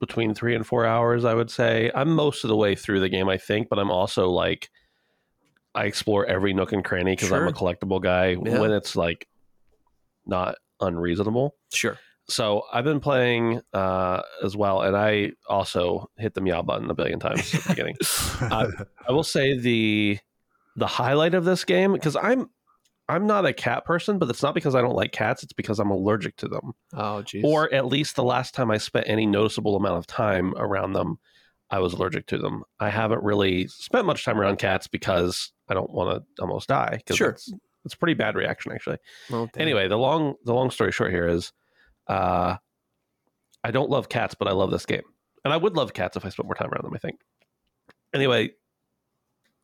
between 0.00 0.34
three 0.34 0.54
and 0.54 0.66
four 0.66 0.84
hours. 0.86 1.24
I 1.24 1.34
would 1.34 1.50
say 1.50 1.90
I'm 1.94 2.10
most 2.10 2.44
of 2.44 2.48
the 2.48 2.56
way 2.56 2.74
through 2.74 3.00
the 3.00 3.08
game. 3.08 3.28
I 3.28 3.38
think, 3.38 3.68
but 3.68 3.78
I'm 3.78 3.90
also 3.90 4.30
like 4.30 4.70
I 5.74 5.84
explore 5.84 6.24
every 6.26 6.52
nook 6.52 6.72
and 6.72 6.84
cranny 6.84 7.12
because 7.12 7.32
I'm 7.32 7.48
a 7.48 7.52
collectible 7.52 8.00
guy. 8.00 8.30
Yeah. 8.30 8.60
When 8.60 8.70
it's 8.70 8.94
like 8.96 9.26
not 10.26 10.56
unreasonable. 10.80 11.56
sure. 11.72 11.98
So 12.26 12.62
I've 12.72 12.84
been 12.84 13.00
playing 13.00 13.60
uh, 13.74 14.22
as 14.42 14.56
well, 14.56 14.80
and 14.80 14.96
I 14.96 15.32
also 15.46 16.10
hit 16.16 16.32
the 16.32 16.40
meow 16.40 16.62
button 16.62 16.88
a 16.88 16.94
billion 16.94 17.20
times 17.20 17.54
at 17.54 17.62
the 17.62 17.68
beginning. 17.68 17.96
Uh, 18.40 18.66
I 19.08 19.12
will 19.12 19.22
say 19.22 19.56
the 19.56 20.18
the 20.76 20.86
highlight 20.86 21.34
of 21.34 21.44
this 21.44 21.64
game 21.64 21.92
because 21.92 22.16
I'm 22.16 22.50
I'm 23.08 23.26
not 23.26 23.44
a 23.44 23.52
cat 23.52 23.84
person, 23.84 24.18
but 24.18 24.28
it's 24.30 24.42
not 24.42 24.54
because 24.54 24.74
I 24.74 24.80
don't 24.80 24.94
like 24.96 25.12
cats. 25.12 25.42
It's 25.42 25.52
because 25.52 25.78
I'm 25.78 25.90
allergic 25.90 26.36
to 26.36 26.48
them, 26.48 26.72
Oh, 26.94 27.22
geez. 27.22 27.44
or 27.44 27.72
at 27.74 27.86
least 27.86 28.16
the 28.16 28.24
last 28.24 28.54
time 28.54 28.70
I 28.70 28.78
spent 28.78 29.08
any 29.08 29.26
noticeable 29.26 29.76
amount 29.76 29.98
of 29.98 30.06
time 30.06 30.54
around 30.56 30.92
them, 30.94 31.18
I 31.70 31.80
was 31.80 31.92
allergic 31.92 32.26
to 32.28 32.38
them. 32.38 32.62
I 32.80 32.88
haven't 32.88 33.22
really 33.22 33.66
spent 33.68 34.06
much 34.06 34.24
time 34.24 34.40
around 34.40 34.58
cats 34.58 34.86
because 34.86 35.52
I 35.68 35.74
don't 35.74 35.90
want 35.90 36.24
to 36.36 36.42
almost 36.42 36.68
die. 36.68 37.00
Sure. 37.12 37.30
it's, 37.30 37.52
it's 37.84 37.94
a 37.94 37.98
pretty 37.98 38.14
bad 38.14 38.34
reaction 38.36 38.72
actually 38.72 38.96
Well, 39.28 39.50
anyway 39.58 39.88
the 39.88 39.98
long 39.98 40.36
the 40.46 40.54
long 40.54 40.70
story 40.70 40.90
short 40.90 41.10
here 41.10 41.28
is 41.28 41.52
uh 42.08 42.56
i 43.62 43.70
don't 43.70 43.90
love 43.90 44.08
cats 44.08 44.34
but 44.34 44.48
i 44.48 44.52
love 44.52 44.70
this 44.70 44.86
game 44.86 45.02
and 45.44 45.52
i 45.52 45.56
would 45.58 45.76
love 45.76 45.92
cats 45.92 46.16
if 46.16 46.24
i 46.24 46.30
spent 46.30 46.46
more 46.46 46.54
time 46.54 46.70
around 46.72 46.84
them 46.84 46.94
i 46.94 46.98
think 46.98 47.20
anyway 48.14 48.50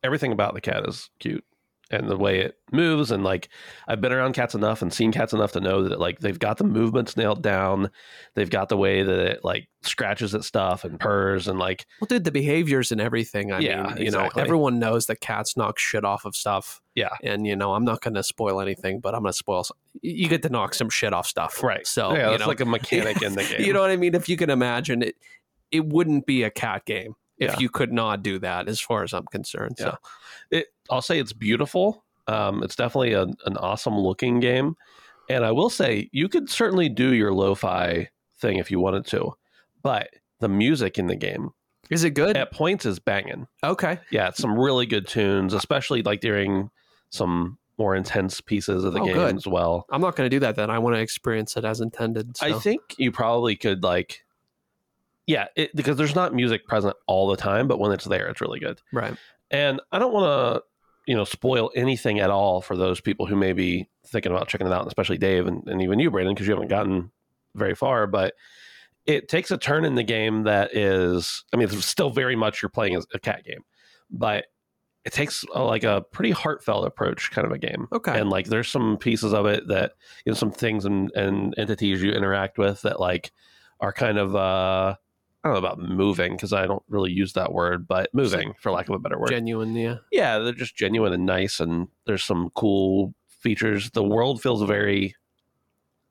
everything 0.03 0.31
about 0.31 0.53
the 0.53 0.61
cat 0.61 0.87
is 0.87 1.09
cute 1.19 1.43
and 1.91 2.09
the 2.09 2.17
way 2.17 2.39
it 2.39 2.55
moves 2.71 3.11
and 3.11 3.23
like 3.23 3.49
i've 3.87 4.01
been 4.01 4.11
around 4.11 4.33
cats 4.33 4.55
enough 4.55 4.81
and 4.81 4.93
seen 4.93 5.11
cats 5.11 5.33
enough 5.33 5.51
to 5.51 5.59
know 5.59 5.83
that 5.83 5.99
like 5.99 6.19
they've 6.19 6.39
got 6.39 6.57
the 6.57 6.63
movements 6.63 7.17
nailed 7.17 7.43
down 7.43 7.89
they've 8.35 8.49
got 8.49 8.69
the 8.69 8.77
way 8.77 9.03
that 9.03 9.19
it 9.19 9.43
like 9.43 9.67
scratches 9.83 10.33
at 10.35 10.43
stuff 10.43 10.83
and 10.83 10.99
purrs 10.99 11.47
and 11.47 11.57
like 11.59 11.85
Well, 11.99 12.07
dude, 12.07 12.23
the 12.23 12.31
behaviors 12.31 12.91
and 12.91 13.01
everything. 13.01 13.51
I 13.51 13.59
Yeah, 13.59 13.83
mean, 13.83 13.97
you 13.97 14.03
exactly. 14.05 14.39
know, 14.39 14.45
everyone 14.45 14.77
knows 14.79 15.07
that 15.07 15.21
cats 15.21 15.57
knock 15.57 15.79
shit 15.79 16.05
off 16.05 16.23
of 16.25 16.35
stuff. 16.35 16.81
Yeah. 16.93 17.09
And, 17.23 17.47
you 17.47 17.55
know, 17.55 17.73
I'm 17.73 17.83
not 17.83 18.01
going 18.01 18.13
to 18.13 18.21
spoil 18.23 18.61
anything, 18.61 18.99
but 18.99 19.15
I'm 19.15 19.21
going 19.21 19.31
to 19.31 19.37
spoil. 19.37 19.63
Some, 19.63 19.77
you 20.01 20.29
get 20.29 20.43
to 20.43 20.49
knock 20.49 20.75
some 20.75 20.89
shit 20.89 21.13
off 21.13 21.25
stuff. 21.25 21.63
right 21.63 21.85
So, 21.87 22.13
yeah 22.15 22.33
it's 22.35 22.45
like 22.45 22.59
a 22.59 22.65
mechanic 22.65 23.21
in 23.23 23.33
the 23.33 23.43
game 23.57 23.61
you 23.65 23.73
know 23.73 23.81
what 23.81 23.89
I 23.89 23.95
mean? 23.97 24.13
If 24.13 24.29
you 24.29 24.37
can 24.37 24.49
imagine 24.51 25.01
it, 25.01 25.15
it 25.71 25.85
wouldn't 25.85 26.25
be 26.27 26.43
a 26.43 26.51
cat 26.51 26.85
game 26.85 27.15
if 27.41 27.51
Yeah. 27.53 27.59
you 27.59 27.69
could 27.69 27.91
not 27.91 28.23
do 28.23 28.39
that, 28.39 28.67
as 28.69 28.79
far 28.79 29.03
as 29.03 29.11
I'm 29.13 29.25
concerned. 29.25 29.75
So, 29.77 29.97
it 30.51 30.67
i'll 30.89 31.01
say 31.01 31.19
it's 31.19 31.33
beautiful 31.33 32.03
um, 32.27 32.63
it's 32.63 32.75
definitely 32.75 33.13
a, 33.13 33.23
an 33.23 33.57
awesome 33.57 33.97
looking 33.97 34.39
game 34.39 34.75
and 35.29 35.43
i 35.45 35.51
will 35.51 35.69
say 35.69 36.09
you 36.11 36.27
could 36.29 36.49
certainly 36.49 36.89
do 36.89 37.13
your 37.13 37.33
lo-fi 37.33 38.09
thing 38.39 38.57
if 38.57 38.69
you 38.71 38.79
wanted 38.79 39.05
to 39.07 39.31
but 39.83 40.09
the 40.39 40.49
music 40.49 40.97
in 40.99 41.07
the 41.07 41.15
game 41.15 41.49
is 41.89 42.03
it 42.03 42.11
good? 42.11 42.35
at 42.37 42.51
points 42.51 42.85
is 42.85 42.99
banging 42.99 43.47
Okay. 43.63 43.99
yeah 44.11 44.27
it's 44.29 44.39
some 44.39 44.57
really 44.59 44.85
good 44.85 45.07
tunes 45.07 45.53
especially 45.53 46.01
like 46.03 46.19
during 46.21 46.69
some 47.09 47.57
more 47.77 47.95
intense 47.95 48.41
pieces 48.41 48.83
of 48.83 48.93
the 48.93 48.99
Oh, 49.01 49.05
game 49.05 49.15
good. 49.15 49.35
as 49.37 49.47
well 49.47 49.85
I'm 49.91 50.01
not 50.01 50.15
going 50.15 50.29
to 50.29 50.35
do 50.35 50.39
that 50.41 50.55
then. 50.55 50.69
I 50.69 50.77
want 50.79 50.95
to 50.95 51.01
experience 51.01 51.55
it 51.57 51.63
as 51.65 51.79
intended. 51.81 52.35
So. 52.37 52.45
I 52.47 52.53
think 52.59 52.81
you 52.97 53.11
probably 53.11 53.55
could 53.55 53.81
like, 53.83 54.23
yeah, 55.31 55.45
it, 55.55 55.73
because 55.73 55.95
there's 55.95 56.13
not 56.13 56.33
music 56.33 56.67
present 56.67 56.93
all 57.07 57.29
the 57.29 57.37
time, 57.37 57.69
but 57.69 57.79
when 57.79 57.93
it's 57.93 58.03
there, 58.03 58.27
it's 58.27 58.41
really 58.41 58.59
good. 58.59 58.81
Right. 58.91 59.15
And 59.49 59.79
I 59.89 59.97
don't 59.97 60.11
want 60.11 60.25
to, 60.25 60.63
you 61.07 61.15
know, 61.15 61.23
spoil 61.23 61.71
anything 61.73 62.19
at 62.19 62.29
all 62.29 62.59
for 62.59 62.75
those 62.75 62.99
people 62.99 63.25
who 63.25 63.37
may 63.37 63.53
be 63.53 63.89
thinking 64.05 64.33
about 64.33 64.49
checking 64.49 64.67
it 64.67 64.73
out, 64.73 64.81
and 64.81 64.87
especially 64.87 65.17
Dave 65.17 65.47
and, 65.47 65.65
and 65.67 65.81
even 65.81 65.99
you, 65.99 66.11
Brandon, 66.11 66.33
because 66.33 66.47
you 66.47 66.53
haven't 66.53 66.67
gotten 66.67 67.11
very 67.55 67.75
far. 67.75 68.07
But 68.07 68.33
it 69.05 69.29
takes 69.29 69.51
a 69.51 69.57
turn 69.57 69.85
in 69.85 69.95
the 69.95 70.03
game 70.03 70.43
that 70.43 70.75
is, 70.75 71.45
I 71.53 71.57
mean, 71.57 71.69
it's 71.69 71.85
still 71.85 72.09
very 72.09 72.35
much 72.35 72.61
you're 72.61 72.69
playing 72.69 72.95
as 72.95 73.07
a 73.13 73.19
cat 73.19 73.45
game, 73.45 73.63
but 74.09 74.47
it 75.05 75.13
takes 75.13 75.45
uh 75.55 75.65
like 75.65 75.85
a 75.85 76.03
pretty 76.11 76.31
heartfelt 76.31 76.85
approach, 76.85 77.31
kind 77.31 77.47
of 77.47 77.53
a 77.53 77.57
game. 77.57 77.87
Okay. 77.93 78.19
And 78.19 78.29
like, 78.29 78.47
there's 78.47 78.67
some 78.67 78.97
pieces 78.97 79.33
of 79.33 79.45
it 79.45 79.69
that 79.69 79.93
you 80.25 80.33
know, 80.33 80.37
some 80.37 80.51
things 80.51 80.83
and, 80.83 81.09
and 81.15 81.55
entities 81.57 82.03
you 82.03 82.11
interact 82.11 82.57
with 82.57 82.81
that 82.81 82.99
like 82.99 83.31
are 83.79 83.93
kind 83.93 84.17
of 84.17 84.35
uh 84.35 84.95
I 85.43 85.47
don't 85.47 85.53
know 85.53 85.67
about 85.67 85.79
moving 85.79 86.33
because 86.33 86.53
I 86.53 86.67
don't 86.67 86.83
really 86.87 87.11
use 87.11 87.33
that 87.33 87.51
word, 87.51 87.87
but 87.87 88.09
moving 88.13 88.53
for 88.59 88.71
lack 88.71 88.89
of 88.89 88.95
a 88.95 88.99
better 88.99 89.19
word. 89.19 89.29
Genuine, 89.29 89.75
yeah. 89.75 89.97
yeah, 90.11 90.37
they're 90.37 90.53
just 90.53 90.75
genuine 90.75 91.13
and 91.13 91.25
nice, 91.25 91.59
and 91.59 91.87
there's 92.05 92.23
some 92.23 92.51
cool 92.55 93.15
features. 93.27 93.89
The 93.91 94.03
world 94.03 94.41
feels 94.41 94.61
very, 94.61 95.15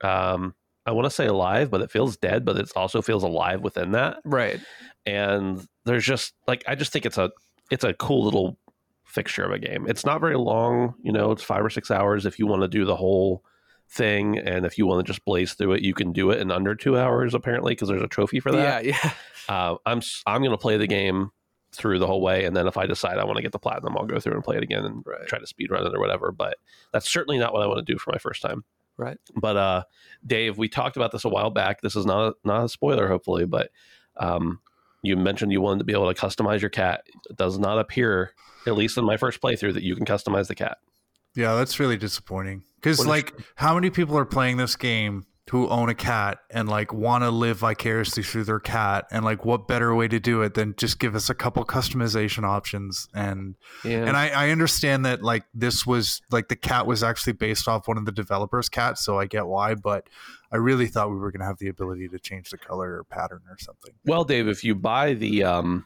um, 0.03 0.53
I 0.85 0.91
want 0.91 1.05
to 1.05 1.11
say 1.11 1.27
alive, 1.27 1.71
but 1.71 1.81
it 1.81 1.91
feels 1.91 2.17
dead, 2.17 2.43
but 2.43 2.57
it 2.57 2.71
also 2.75 3.01
feels 3.01 3.23
alive 3.23 3.61
within 3.61 3.91
that. 3.91 4.17
Right. 4.25 4.59
And 5.05 5.65
there's 5.85 6.05
just 6.05 6.33
like 6.47 6.63
I 6.67 6.75
just 6.75 6.91
think 6.91 7.05
it's 7.05 7.17
a 7.17 7.31
it's 7.71 7.85
a 7.85 7.93
cool 7.93 8.25
little 8.25 8.57
fixture 9.05 9.43
of 9.43 9.51
a 9.51 9.59
game. 9.59 9.85
It's 9.87 10.05
not 10.05 10.21
very 10.21 10.37
long, 10.37 10.95
you 11.01 11.11
know, 11.11 11.31
it's 11.31 11.43
five 11.43 11.63
or 11.63 11.69
six 11.69 11.89
hours 11.89 12.25
if 12.25 12.37
you 12.37 12.47
want 12.47 12.61
to 12.63 12.67
do 12.67 12.85
the 12.85 12.95
whole 12.95 13.43
thing, 13.91 14.37
and 14.37 14.65
if 14.65 14.77
you 14.77 14.85
want 14.87 15.05
to 15.05 15.11
just 15.11 15.23
blaze 15.25 15.53
through 15.53 15.73
it, 15.73 15.81
you 15.81 15.93
can 15.93 16.13
do 16.13 16.31
it 16.31 16.39
in 16.39 16.49
under 16.51 16.73
two 16.75 16.97
hours 16.97 17.33
apparently 17.33 17.73
because 17.73 17.89
there's 17.89 18.01
a 18.01 18.07
trophy 18.07 18.39
for 18.39 18.51
that. 18.51 18.85
Yeah, 18.85 18.95
yeah. 19.03 19.11
Uh, 19.49 19.75
I'm 19.85 19.97
s- 19.97 20.21
I'm 20.25 20.41
going 20.41 20.51
to 20.51 20.57
play 20.57 20.77
the 20.77 20.87
game 20.87 21.31
through 21.73 21.99
the 21.99 22.05
whole 22.07 22.21
way, 22.21 22.45
and 22.45 22.55
then 22.55 22.67
if 22.67 22.77
I 22.77 22.85
decide 22.85 23.17
I 23.17 23.25
want 23.25 23.37
to 23.37 23.41
get 23.41 23.51
the 23.51 23.59
platinum, 23.59 23.97
I'll 23.97 24.05
go 24.05 24.19
through 24.19 24.33
and 24.35 24.43
play 24.43 24.55
it 24.55 24.63
again 24.63 24.85
and 24.85 25.03
Right. 25.05 25.27
try 25.27 25.39
to 25.39 25.47
speed 25.47 25.71
run 25.71 25.85
it 25.85 25.93
or 25.95 25.99
whatever. 25.99 26.31
But 26.31 26.57
that's 26.93 27.09
certainly 27.11 27.37
not 27.39 27.51
what 27.51 27.61
I 27.63 27.65
want 27.65 27.85
to 27.85 27.93
do 27.93 27.97
for 27.97 28.11
my 28.11 28.17
first 28.19 28.41
time. 28.41 28.63
Right. 28.97 29.17
But 29.35 29.57
uh, 29.57 29.83
Dave, 30.25 30.57
we 30.59 30.69
talked 30.69 30.95
about 30.95 31.11
this 31.11 31.25
a 31.25 31.29
while 31.29 31.49
back. 31.49 31.81
This 31.81 31.95
is 31.95 32.05
not 32.05 32.27
a, 32.29 32.33
not 32.45 32.65
a 32.65 32.69
spoiler, 32.69 33.07
hopefully, 33.07 33.45
but 33.45 33.71
um, 34.17 34.59
you 35.01 35.17
mentioned 35.17 35.51
you 35.51 35.59
wanted 35.59 35.79
to 35.79 35.85
be 35.85 35.93
able 35.93 36.13
to 36.13 36.21
customize 36.21 36.61
your 36.61 36.69
cat. 36.69 37.03
It 37.29 37.35
does 37.35 37.57
not 37.57 37.79
appear, 37.79 38.33
at 38.67 38.75
least 38.75 38.97
in 38.97 39.03
my 39.05 39.17
first 39.17 39.41
playthrough, 39.41 39.73
that 39.73 39.83
you 39.83 39.95
can 39.95 40.05
customize 40.05 40.47
the 40.47 40.55
cat. 40.55 40.77
Yeah, 41.35 41.55
that's 41.55 41.79
really 41.79 41.97
disappointing. 41.97 42.63
Because 42.81 42.97
What 42.99 43.03
is- 43.05 43.09
like, 43.09 43.33
how 43.55 43.75
many 43.75 43.89
people 43.89 44.17
are 44.17 44.25
playing 44.25 44.57
this 44.57 44.75
game 44.75 45.25
who 45.49 45.67
own 45.67 45.89
a 45.89 45.93
cat 45.93 46.39
and 46.49 46.69
like 46.69 46.93
want 46.93 47.23
to 47.25 47.29
live 47.29 47.57
vicariously 47.57 48.23
through 48.23 48.45
their 48.45 48.59
cat? 48.59 49.05
And 49.11 49.25
like, 49.25 49.43
what 49.43 49.67
better 49.67 49.93
way 49.93 50.07
to 50.07 50.19
do 50.19 50.41
it 50.43 50.53
than 50.53 50.73
just 50.77 50.97
give 50.97 51.13
us 51.13 51.29
a 51.29 51.35
couple 51.35 51.63
customization 51.65 52.43
options? 52.43 53.07
And 53.13 53.55
Yeah. 53.83 54.05
and 54.05 54.15
I, 54.15 54.29
I 54.29 54.49
understand 54.49 55.05
that 55.05 55.21
like 55.23 55.43
this 55.53 55.85
was 55.85 56.21
like 56.31 56.47
the 56.47 56.55
cat 56.55 56.87
was 56.87 57.03
actually 57.03 57.33
based 57.33 57.67
off 57.67 57.87
one 57.87 57.97
of 57.97 58.05
the 58.05 58.11
developers' 58.13 58.69
cats, 58.69 59.03
so 59.03 59.19
I 59.19 59.25
get 59.25 59.45
why. 59.45 59.75
But 59.75 60.07
I 60.53 60.57
really 60.57 60.87
thought 60.87 61.09
we 61.11 61.17
were 61.17 61.31
gonna 61.31 61.45
have 61.45 61.59
the 61.59 61.67
ability 61.67 62.07
to 62.09 62.19
change 62.19 62.49
the 62.49 62.57
color 62.57 62.97
or 62.97 63.03
pattern 63.03 63.41
or 63.49 63.57
something. 63.59 63.93
Well, 64.05 64.23
Dave, 64.23 64.47
if 64.47 64.63
you 64.63 64.73
buy 64.73 65.13
the 65.15 65.43
um, 65.43 65.85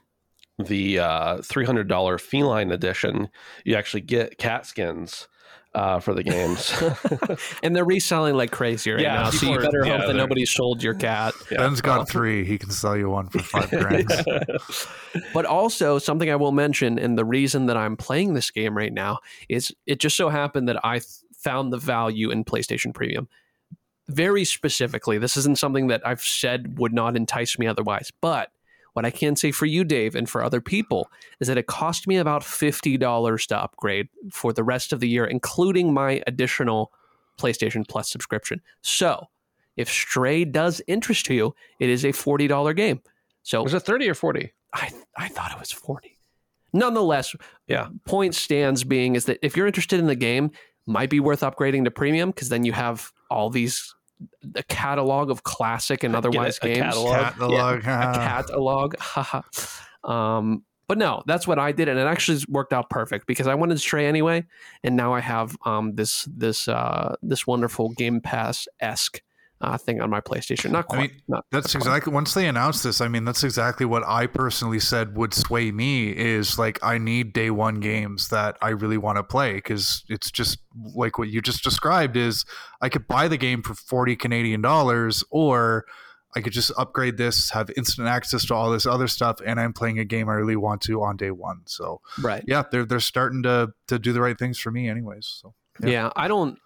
the 0.59 0.99
uh, 0.99 1.41
three 1.41 1.65
hundred 1.65 1.87
dollar 1.87 2.17
feline 2.19 2.71
edition, 2.71 3.29
you 3.63 3.75
actually 3.75 4.01
get 4.01 4.37
cat 4.37 4.65
skins 4.65 5.27
uh, 5.75 5.99
for 5.99 6.13
the 6.13 6.23
games. 6.23 6.73
and 7.63 7.75
they're 7.75 7.85
reselling 7.85 8.35
like 8.35 8.51
crazy 8.51 8.91
right 8.91 9.01
Yeah, 9.01 9.15
now. 9.15 9.29
So 9.29 9.39
people 9.39 9.53
you 9.53 9.59
are- 9.59 9.63
better 9.63 9.85
yeah, 9.85 9.91
hope 9.91 9.99
that 10.01 10.07
they're- 10.07 10.15
nobody 10.15 10.45
sold 10.45 10.81
your 10.81 10.93
cat. 10.93 11.33
Yeah. 11.51 11.57
Ben's 11.59 11.81
got 11.81 12.09
three. 12.09 12.45
He 12.45 12.57
can 12.57 12.71
sell 12.71 12.95
you 12.97 13.09
one 13.09 13.27
for 13.29 13.39
five 13.39 13.69
grand. 13.71 14.09
But 15.33 15.45
also 15.45 15.99
something 15.99 16.29
I 16.29 16.35
will 16.35 16.51
mention, 16.51 16.97
and 16.99 17.17
the 17.17 17.25
reason 17.25 17.67
that 17.67 17.77
I'm 17.77 17.95
playing 17.97 18.33
this 18.33 18.51
game 18.51 18.75
right 18.75 18.93
now 18.93 19.19
is 19.49 19.71
it 19.85 19.99
just 19.99 20.17
so 20.17 20.29
happened 20.29 20.67
that 20.69 20.83
I 20.85 20.99
th- 20.99 21.07
found 21.37 21.71
the 21.71 21.77
value 21.77 22.31
in 22.31 22.43
PlayStation 22.43 22.93
Premium. 22.93 23.27
Very 24.07 24.45
specifically, 24.45 25.17
this 25.17 25.35
isn't 25.37 25.57
something 25.57 25.87
that 25.87 26.05
I've 26.05 26.21
said 26.21 26.77
would 26.77 26.93
not 26.93 27.15
entice 27.15 27.57
me 27.57 27.65
otherwise. 27.67 28.11
But 28.21 28.51
what 28.95 29.05
I 29.05 29.11
can 29.11 29.35
say 29.35 29.51
for 29.51 29.65
you, 29.65 29.83
Dave, 29.83 30.15
and 30.15 30.29
for 30.29 30.43
other 30.43 30.61
people 30.61 31.11
is 31.39 31.47
that 31.47 31.57
it 31.57 31.67
cost 31.67 32.07
me 32.07 32.15
about 32.17 32.41
$50 32.41 33.47
to 33.47 33.57
upgrade 33.61 34.07
for 34.31 34.51
the 34.53 34.63
rest 34.63 34.91
of 34.93 34.99
the 35.01 35.07
year, 35.09 35.25
including 35.25 35.93
my 35.93 36.21
additional 36.27 36.91
PlayStation 37.37 37.87
Plus 37.87 38.09
subscription. 38.09 38.61
So 38.81 39.27
if 39.75 39.89
Stray 39.89 40.45
does 40.45 40.81
interest 40.87 41.29
you, 41.29 41.53
it 41.79 41.89
is 41.89 42.05
a 42.05 42.09
$40 42.13 42.73
game. 42.75 43.01
So 43.43 43.63
Was 43.63 43.73
it 43.73 43.81
30 43.81 44.09
or 44.09 44.13
40? 44.15 44.51
I 44.73 44.91
I 45.17 45.27
thought 45.27 45.51
it 45.51 45.59
was 45.59 45.71
40. 45.71 46.17
Nonetheless, 46.73 47.35
Yeah. 47.67 47.87
point 48.05 48.35
stands 48.35 48.83
being 48.83 49.15
is 49.15 49.25
that 49.25 49.39
if 49.41 49.55
you're 49.55 49.67
interested 49.67 49.99
in 49.99 50.07
the 50.07 50.15
game, 50.15 50.51
might 50.87 51.09
be 51.09 51.19
worth 51.19 51.41
upgrading 51.41 51.83
to 51.85 51.91
premium 51.91 52.29
because 52.29 52.49
then 52.49 52.63
you 52.63 52.71
have 52.73 53.11
all 53.31 53.49
these 53.49 53.94
the 54.53 54.63
catalog 54.63 55.29
of 55.29 55.43
classic 55.43 56.03
and 56.03 56.15
otherwise 56.19 56.59
a 56.61 56.67
games. 56.67 56.79
catalog. 56.79 57.13
Catalog. 57.15 57.79
a 57.79 57.81
catalog. 57.83 58.95
haha. 58.99 59.41
um, 60.03 60.63
but 60.87 60.97
no, 60.99 61.23
that's 61.25 61.47
what 61.47 61.57
I 61.57 61.71
did, 61.71 61.87
and 61.87 61.97
it 61.97 62.03
actually 62.03 62.39
worked 62.47 62.71
out 62.71 62.89
perfect 62.91 63.25
because 63.25 63.47
I 63.47 63.55
wanted 63.55 63.73
to 63.75 63.79
Stray 63.79 64.05
anyway, 64.05 64.45
and 64.83 64.95
now 64.95 65.13
I 65.13 65.19
have 65.19 65.57
um, 65.65 65.95
this 65.95 66.27
this 66.31 66.67
uh, 66.67 67.15
this 67.23 67.47
wonderful 67.47 67.89
Game 67.89 68.21
Pass 68.21 68.67
esque 68.79 69.21
uh, 69.65 69.77
thing 69.77 70.01
on 70.01 70.09
my 70.09 70.21
PlayStation. 70.21 70.71
Not 70.71 70.85
I 70.91 70.95
quite. 70.95 71.11
mean, 71.11 71.21
not 71.27 71.45
That's 71.51 71.73
not 71.73 71.81
quite. 71.81 71.89
exactly 71.89 72.13
once 72.13 72.33
they 72.33 72.47
announced 72.47 72.83
this. 72.83 73.01
I 73.01 73.07
mean, 73.07 73.25
that's 73.25 73.43
exactly 73.43 73.85
what 73.85 74.03
I 74.05 74.27
personally 74.27 74.79
said 74.79 75.15
would 75.17 75.33
sway 75.33 75.71
me 75.71 76.09
is 76.09 76.59
like 76.59 76.79
I 76.83 76.97
need 76.97 77.33
day 77.33 77.49
one 77.49 77.79
games 77.79 78.29
that 78.29 78.57
I 78.61 78.69
really 78.69 78.97
want 78.97 79.17
to 79.17 79.23
play 79.23 79.53
because 79.53 80.03
it's 80.09 80.29
just 80.31 80.59
like 80.93 81.17
what 81.17 81.29
you 81.29 81.41
just 81.41 81.63
described 81.63 82.15
is 82.15 82.45
I 82.81 82.89
could 82.89 83.07
buy 83.07 83.27
the 83.27 83.37
game 83.37 83.63
for 83.63 83.73
forty 83.73 84.15
Canadian 84.15 84.61
dollars 84.61 85.23
or 85.31 85.85
I 86.35 86.41
could 86.41 86.53
just 86.53 86.71
upgrade 86.77 87.17
this, 87.17 87.51
have 87.51 87.71
instant 87.77 88.09
access 88.09 88.45
to 88.47 88.55
all 88.55 88.69
this 88.69 88.85
other 88.85 89.07
stuff, 89.07 89.39
and 89.45 89.57
I'm 89.57 89.71
playing 89.71 89.99
a 89.99 90.05
game 90.05 90.27
I 90.27 90.33
really 90.33 90.57
want 90.57 90.81
to 90.81 91.01
on 91.01 91.15
day 91.15 91.31
one. 91.31 91.61
So 91.65 92.01
right. 92.21 92.43
yeah, 92.45 92.63
they're 92.69 92.85
they're 92.85 92.99
starting 92.99 93.41
to 93.43 93.69
to 93.87 93.97
do 93.97 94.11
the 94.11 94.21
right 94.21 94.37
things 94.37 94.59
for 94.59 94.69
me, 94.69 94.89
anyways. 94.89 95.25
So 95.41 95.53
Yeah. 95.81 95.89
Yeah. 95.89 96.09
I 96.15 96.27
don't. 96.27 96.59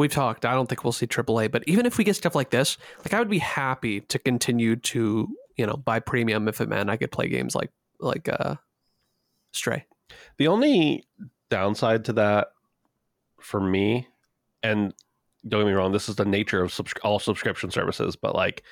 We've 0.00 0.10
talked. 0.10 0.46
I 0.46 0.54
don't 0.54 0.66
think 0.66 0.82
we'll 0.82 0.94
see 0.94 1.06
AAA, 1.06 1.50
but 1.50 1.62
even 1.66 1.84
if 1.84 1.98
we 1.98 2.04
get 2.04 2.16
stuff 2.16 2.34
like 2.34 2.48
this, 2.48 2.78
like 3.00 3.12
I 3.12 3.18
would 3.18 3.28
be 3.28 3.38
happy 3.38 4.00
to 4.00 4.18
continue 4.18 4.76
to 4.76 5.28
you 5.58 5.66
know 5.66 5.76
buy 5.76 6.00
premium 6.00 6.48
if 6.48 6.62
it 6.62 6.70
meant 6.70 6.88
I 6.88 6.96
could 6.96 7.12
play 7.12 7.28
games 7.28 7.54
like 7.54 7.70
like 8.00 8.26
uh 8.26 8.54
Stray. 9.52 9.84
The 10.38 10.48
only 10.48 11.04
downside 11.50 12.06
to 12.06 12.14
that 12.14 12.48
for 13.42 13.60
me, 13.60 14.08
and 14.62 14.94
don't 15.46 15.60
get 15.60 15.66
me 15.66 15.74
wrong, 15.74 15.92
this 15.92 16.08
is 16.08 16.16
the 16.16 16.24
nature 16.24 16.62
of 16.62 16.72
subs- 16.72 16.94
all 17.04 17.18
subscription 17.18 17.70
services, 17.70 18.16
but 18.16 18.34
like 18.34 18.62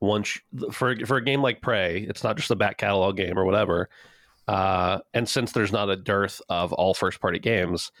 once 0.00 0.40
for 0.72 0.96
for 1.06 1.18
a 1.18 1.24
game 1.24 1.42
like 1.42 1.58
Stray, 1.58 2.06
it's 2.08 2.24
not 2.24 2.36
just 2.36 2.50
a 2.50 2.56
back 2.56 2.78
catalog 2.78 3.16
game 3.16 3.38
or 3.38 3.44
whatever. 3.44 3.88
Uh, 4.48 4.98
and 5.14 5.28
since 5.28 5.52
there's 5.52 5.70
not 5.70 5.90
a 5.90 5.96
dearth 5.96 6.42
of 6.48 6.72
all 6.72 6.92
first 6.92 7.20
party 7.20 7.38
games, 7.38 7.92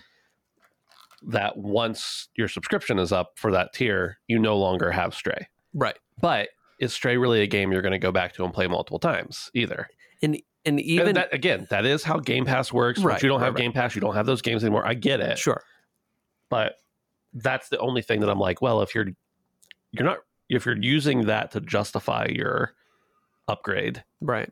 that 1.28 1.56
once 1.56 2.28
your 2.36 2.48
subscription 2.48 2.98
is 2.98 3.12
up 3.12 3.32
for 3.36 3.50
that 3.52 3.72
tier, 3.72 4.18
you 4.28 4.38
no 4.38 4.56
longer 4.58 4.90
have 4.90 5.14
Stray. 5.14 5.48
Right. 5.72 5.96
But 6.20 6.48
is 6.78 6.92
Stray 6.92 7.16
really 7.16 7.40
a 7.40 7.46
game 7.46 7.72
you're 7.72 7.82
going 7.82 7.92
to 7.92 7.98
go 7.98 8.12
back 8.12 8.34
to 8.34 8.44
and 8.44 8.52
play 8.52 8.66
multiple 8.66 8.98
times 8.98 9.50
either? 9.54 9.88
And 10.22 10.40
and 10.64 10.80
even 10.80 11.08
and 11.08 11.16
that 11.16 11.32
again, 11.34 11.66
that 11.70 11.84
is 11.84 12.02
how 12.02 12.18
Game 12.18 12.44
Pass 12.46 12.72
works. 12.72 13.00
Right, 13.00 13.12
Once 13.14 13.22
you 13.22 13.28
don't 13.28 13.40
right, 13.40 13.46
have 13.46 13.54
right. 13.54 13.60
Game 13.62 13.72
Pass, 13.72 13.94
you 13.94 14.00
don't 14.00 14.14
have 14.14 14.26
those 14.26 14.40
games 14.42 14.62
anymore. 14.64 14.86
I 14.86 14.94
get 14.94 15.20
it, 15.20 15.38
sure. 15.38 15.62
but 16.48 16.76
that's 17.34 17.68
the 17.68 17.78
only 17.78 18.00
thing 18.00 18.20
that 18.20 18.30
I'm 18.30 18.38
like, 18.38 18.62
well, 18.62 18.80
if 18.82 18.94
you're 18.94 19.08
you're 19.92 20.04
not 20.04 20.18
if 20.48 20.64
you're 20.66 20.76
using 20.76 21.26
that 21.26 21.50
to 21.52 21.60
justify 21.60 22.26
your 22.30 22.74
upgrade, 23.48 24.02
Right. 24.20 24.50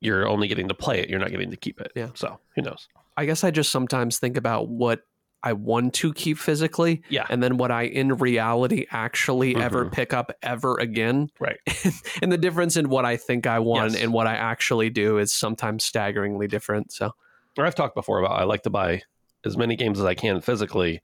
you're 0.00 0.28
only 0.28 0.46
getting 0.48 0.68
to 0.68 0.74
play 0.74 1.00
it. 1.00 1.08
You're 1.08 1.18
not 1.18 1.30
getting 1.30 1.50
to 1.50 1.56
keep 1.56 1.80
it. 1.80 1.92
Yeah. 1.94 2.10
So 2.14 2.38
who 2.54 2.62
knows? 2.62 2.88
I 3.16 3.24
guess 3.24 3.42
I 3.44 3.50
just 3.50 3.70
sometimes 3.72 4.18
think 4.18 4.36
about 4.36 4.68
what 4.68 5.00
I 5.46 5.52
want 5.52 5.94
to 5.94 6.12
keep 6.12 6.38
physically 6.38 7.02
Yeah. 7.08 7.26
and 7.30 7.42
then 7.42 7.56
what 7.56 7.70
I 7.70 7.82
in 7.82 8.14
reality 8.16 8.86
actually 8.90 9.54
ever 9.56 9.84
Mhm. 9.86 9.92
pick 9.92 10.12
up 10.12 10.32
ever 10.42 10.76
again. 10.78 11.28
Right. 11.38 11.58
and 12.22 12.32
the 12.32 12.38
difference 12.38 12.76
in 12.76 12.88
what 12.88 13.04
I 13.04 13.16
think 13.16 13.46
I 13.46 13.58
want 13.60 13.92
Yes. 13.92 14.02
and 14.02 14.12
what 14.12 14.26
I 14.26 14.34
actually 14.34 14.90
do 14.90 15.18
is 15.18 15.32
sometimes 15.32 15.84
staggeringly 15.84 16.48
different. 16.48 16.92
So 16.92 17.12
Or 17.56 17.64
I've 17.64 17.74
talked 17.76 17.94
before 17.94 18.18
about 18.18 18.38
I 18.40 18.44
like 18.44 18.62
to 18.64 18.70
buy 18.70 19.02
as 19.44 19.56
many 19.56 19.76
games 19.76 20.00
as 20.00 20.04
I 20.04 20.14
can 20.14 20.40
physically, 20.40 21.00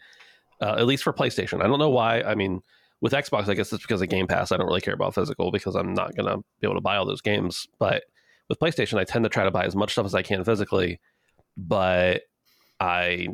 uh, 0.60 0.74
at 0.76 0.86
least 0.86 1.04
for 1.04 1.12
PlayStation. 1.12 1.62
I 1.62 1.66
don't 1.68 1.78
know 1.78 1.88
why. 1.90 2.20
I 2.22 2.34
mean, 2.34 2.60
with 3.00 3.12
Xbox, 3.12 3.48
I 3.48 3.54
guess 3.54 3.72
it's 3.72 3.82
because 3.84 4.02
of 4.02 4.08
Game 4.08 4.26
Pass. 4.26 4.50
I 4.52 4.56
don't 4.56 4.66
really 4.66 4.80
care 4.80 4.94
about 4.94 5.14
physical 5.14 5.50
because 5.52 5.74
I'm 5.76 5.94
not 5.94 6.14
going 6.16 6.26
to 6.28 6.38
be 6.60 6.66
able 6.66 6.74
to 6.74 6.80
buy 6.80 6.96
all 6.96 7.06
those 7.06 7.20
games. 7.20 7.66
But 7.78 8.04
with 8.48 8.58
PlayStation, 8.58 8.98
I 8.98 9.04
tend 9.04 9.24
to 9.24 9.28
try 9.28 9.44
to 9.44 9.50
buy 9.50 9.64
as 9.64 9.74
much 9.76 9.92
stuff 9.92 10.06
as 10.06 10.14
I 10.14 10.22
can 10.22 10.42
physically. 10.44 11.00
But 11.56 12.22
I 12.80 13.28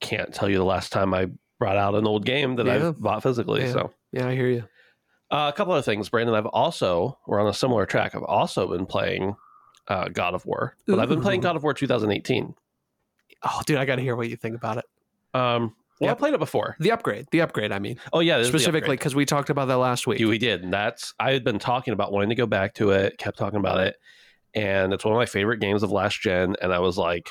can't 0.00 0.32
tell 0.34 0.48
you 0.48 0.56
the 0.58 0.64
last 0.64 0.92
time 0.92 1.12
I 1.14 1.28
brought 1.58 1.76
out 1.76 1.94
an 1.94 2.06
old 2.06 2.24
game 2.24 2.56
that 2.56 2.66
Yeah. 2.66 2.88
I've 2.88 3.00
bought 3.00 3.22
physically. 3.22 3.62
Yeah. 3.62 3.72
So 3.72 3.92
yeah, 4.12 4.28
I 4.28 4.34
hear 4.34 4.48
you. 4.48 4.64
uh, 5.30 5.50
a 5.52 5.56
couple 5.56 5.72
other 5.72 5.82
things, 5.82 6.08
Brandon. 6.08 6.34
I've 6.34 6.46
also 6.46 7.18
we're 7.26 7.40
on 7.40 7.48
a 7.48 7.54
similar 7.54 7.86
track. 7.86 8.14
I've 8.14 8.22
also 8.22 8.68
been 8.68 8.86
playing 8.86 9.36
uh, 9.88 10.08
God 10.08 10.34
of 10.34 10.44
War, 10.46 10.76
but 10.86 10.98
I've 10.98 11.08
been 11.08 11.20
playing 11.22 11.40
God 11.40 11.56
of 11.56 11.62
War 11.62 11.72
2018. 11.74 12.54
Oh, 13.42 13.60
dude, 13.66 13.76
I 13.78 13.84
got 13.84 13.96
to 13.96 14.02
hear 14.02 14.16
what 14.16 14.28
you 14.28 14.36
think 14.36 14.56
about 14.56 14.78
it. 14.78 14.84
Um, 15.34 15.74
well, 16.00 16.08
Yep. 16.08 16.16
I 16.16 16.18
played 16.18 16.34
it 16.34 16.40
before. 16.40 16.76
The 16.78 16.90
upgrade, 16.92 17.26
the 17.30 17.40
upgrade. 17.40 17.72
I 17.72 17.78
mean, 17.78 17.98
Oh 18.12 18.20
yeah, 18.20 18.36
this 18.38 18.48
is 18.48 18.52
the 18.52 18.58
specifically 18.58 18.96
because 18.96 19.14
we 19.14 19.24
talked 19.24 19.48
about 19.48 19.68
that 19.68 19.78
last 19.78 20.06
week. 20.06 20.20
You- 20.20 20.28
we 20.28 20.38
did. 20.38 20.62
And 20.62 20.72
that's 20.72 21.14
I 21.18 21.32
had 21.32 21.42
been 21.44 21.58
talking 21.58 21.92
about 21.94 22.12
wanting 22.12 22.28
to 22.30 22.34
go 22.34 22.46
back 22.46 22.74
to 22.74 22.90
it. 22.90 23.16
Kept 23.18 23.38
talking 23.38 23.58
about 23.58 23.80
it, 23.80 23.96
and 24.54 24.92
it's 24.92 25.04
one 25.04 25.14
of 25.14 25.18
my 25.18 25.24
favorite 25.26 25.58
games 25.58 25.82
of 25.82 25.90
last 25.90 26.20
gen. 26.20 26.54
And 26.60 26.72
I 26.72 26.80
was 26.80 26.98
like, 26.98 27.30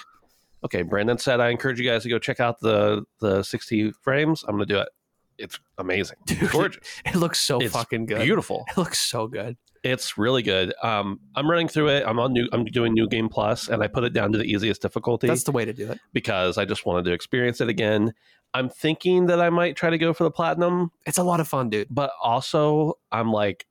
okay, 0.66 0.82
Brandon 0.82 1.18
said 1.18 1.40
I 1.40 1.50
encourage 1.50 1.80
you 1.80 1.90
guys 1.90 2.04
to 2.04 2.10
go 2.10 2.20
check 2.20 2.40
out 2.40 2.60
the 2.60 3.04
the 3.22 3.42
60 3.44 3.92
frames. 4.02 4.44
I'm 4.48 4.56
going 4.56 4.68
to 4.68 4.74
do 4.74 4.80
it. 4.80 4.90
It's 5.38 5.60
amazing, 5.78 6.18
Dude, 6.26 6.50
gorgeous, 6.50 6.82
It 7.06 7.16
looks 7.16 7.40
so 7.40 7.60
It's 7.60 7.74
fucking 7.74 8.06
good. 8.06 8.22
beautiful. 8.22 8.64
It 8.70 8.78
looks 8.78 9.00
so 9.00 9.28
good. 9.28 9.58
It's 9.84 10.18
really 10.18 10.42
good. 10.42 10.74
Um, 10.82 11.20
I'm 11.36 11.48
running 11.50 11.68
through 11.68 11.90
it. 11.90 12.04
I'm 12.08 12.18
on 12.20 12.32
new. 12.34 12.48
I'm 12.54 12.64
doing 12.66 12.94
New 12.94 13.08
Game 13.08 13.28
Plus, 13.30 13.68
and 13.68 13.84
I 13.84 13.88
put 13.88 14.04
it 14.04 14.14
down 14.14 14.32
to 14.32 14.38
the 14.38 14.46
easiest 14.46 14.82
difficulty 14.82 15.28
That's 15.28 15.44
the 15.44 15.52
way 15.52 15.64
to 15.66 15.74
do 15.74 15.92
it. 15.92 16.00
because 16.14 16.58
I 16.58 16.66
just 16.66 16.86
wanted 16.86 17.06
to 17.06 17.12
experience 17.14 17.62
it 17.62 17.70
again. 17.70 18.14
I'm 18.54 18.70
thinking 18.70 19.26
that 19.28 19.40
I 19.42 19.50
might 19.50 19.76
try 19.76 19.90
to 19.90 19.98
go 19.98 20.14
for 20.14 20.24
the 20.24 20.32
platinum 20.32 20.92
It's 21.06 21.18
a 21.20 21.24
lot 21.24 21.40
of 21.42 21.48
fun, 21.48 21.70
dude. 21.70 21.90
but 21.92 22.12
also 22.24 22.94
I'm 23.12 23.32
like, 23.32 23.68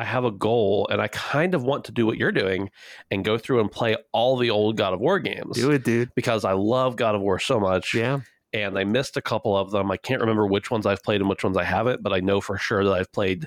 I 0.00 0.04
have 0.04 0.24
a 0.24 0.30
goal 0.30 0.88
and 0.90 0.98
I 1.02 1.08
kind 1.08 1.54
of 1.54 1.62
want 1.62 1.84
to 1.84 1.92
do 1.92 2.06
what 2.06 2.16
you're 2.16 2.32
doing 2.32 2.70
and 3.10 3.22
go 3.22 3.36
through 3.36 3.60
and 3.60 3.70
play 3.70 3.98
all 4.12 4.38
the 4.38 4.48
old 4.48 4.78
God 4.78 4.94
of 4.94 5.00
War 5.00 5.18
games 5.18 5.56
Do 5.56 5.70
it, 5.72 5.84
dude. 5.84 6.10
because 6.14 6.42
I 6.46 6.52
love 6.52 6.96
God 6.96 7.14
of 7.14 7.20
War 7.20 7.38
so 7.38 7.60
much. 7.60 7.92
Yeah. 7.92 8.20
And 8.54 8.78
I 8.78 8.84
missed 8.84 9.18
a 9.18 9.20
couple 9.20 9.54
of 9.54 9.72
them. 9.72 9.90
I 9.90 9.98
can't 9.98 10.22
remember 10.22 10.46
which 10.46 10.70
ones 10.70 10.86
I've 10.86 11.02
played 11.02 11.20
and 11.20 11.28
which 11.28 11.44
ones 11.44 11.58
I 11.58 11.64
haven't, 11.64 12.02
but 12.02 12.14
I 12.14 12.20
know 12.20 12.40
for 12.40 12.56
sure 12.56 12.82
that 12.82 12.92
I've 12.92 13.12
played 13.12 13.46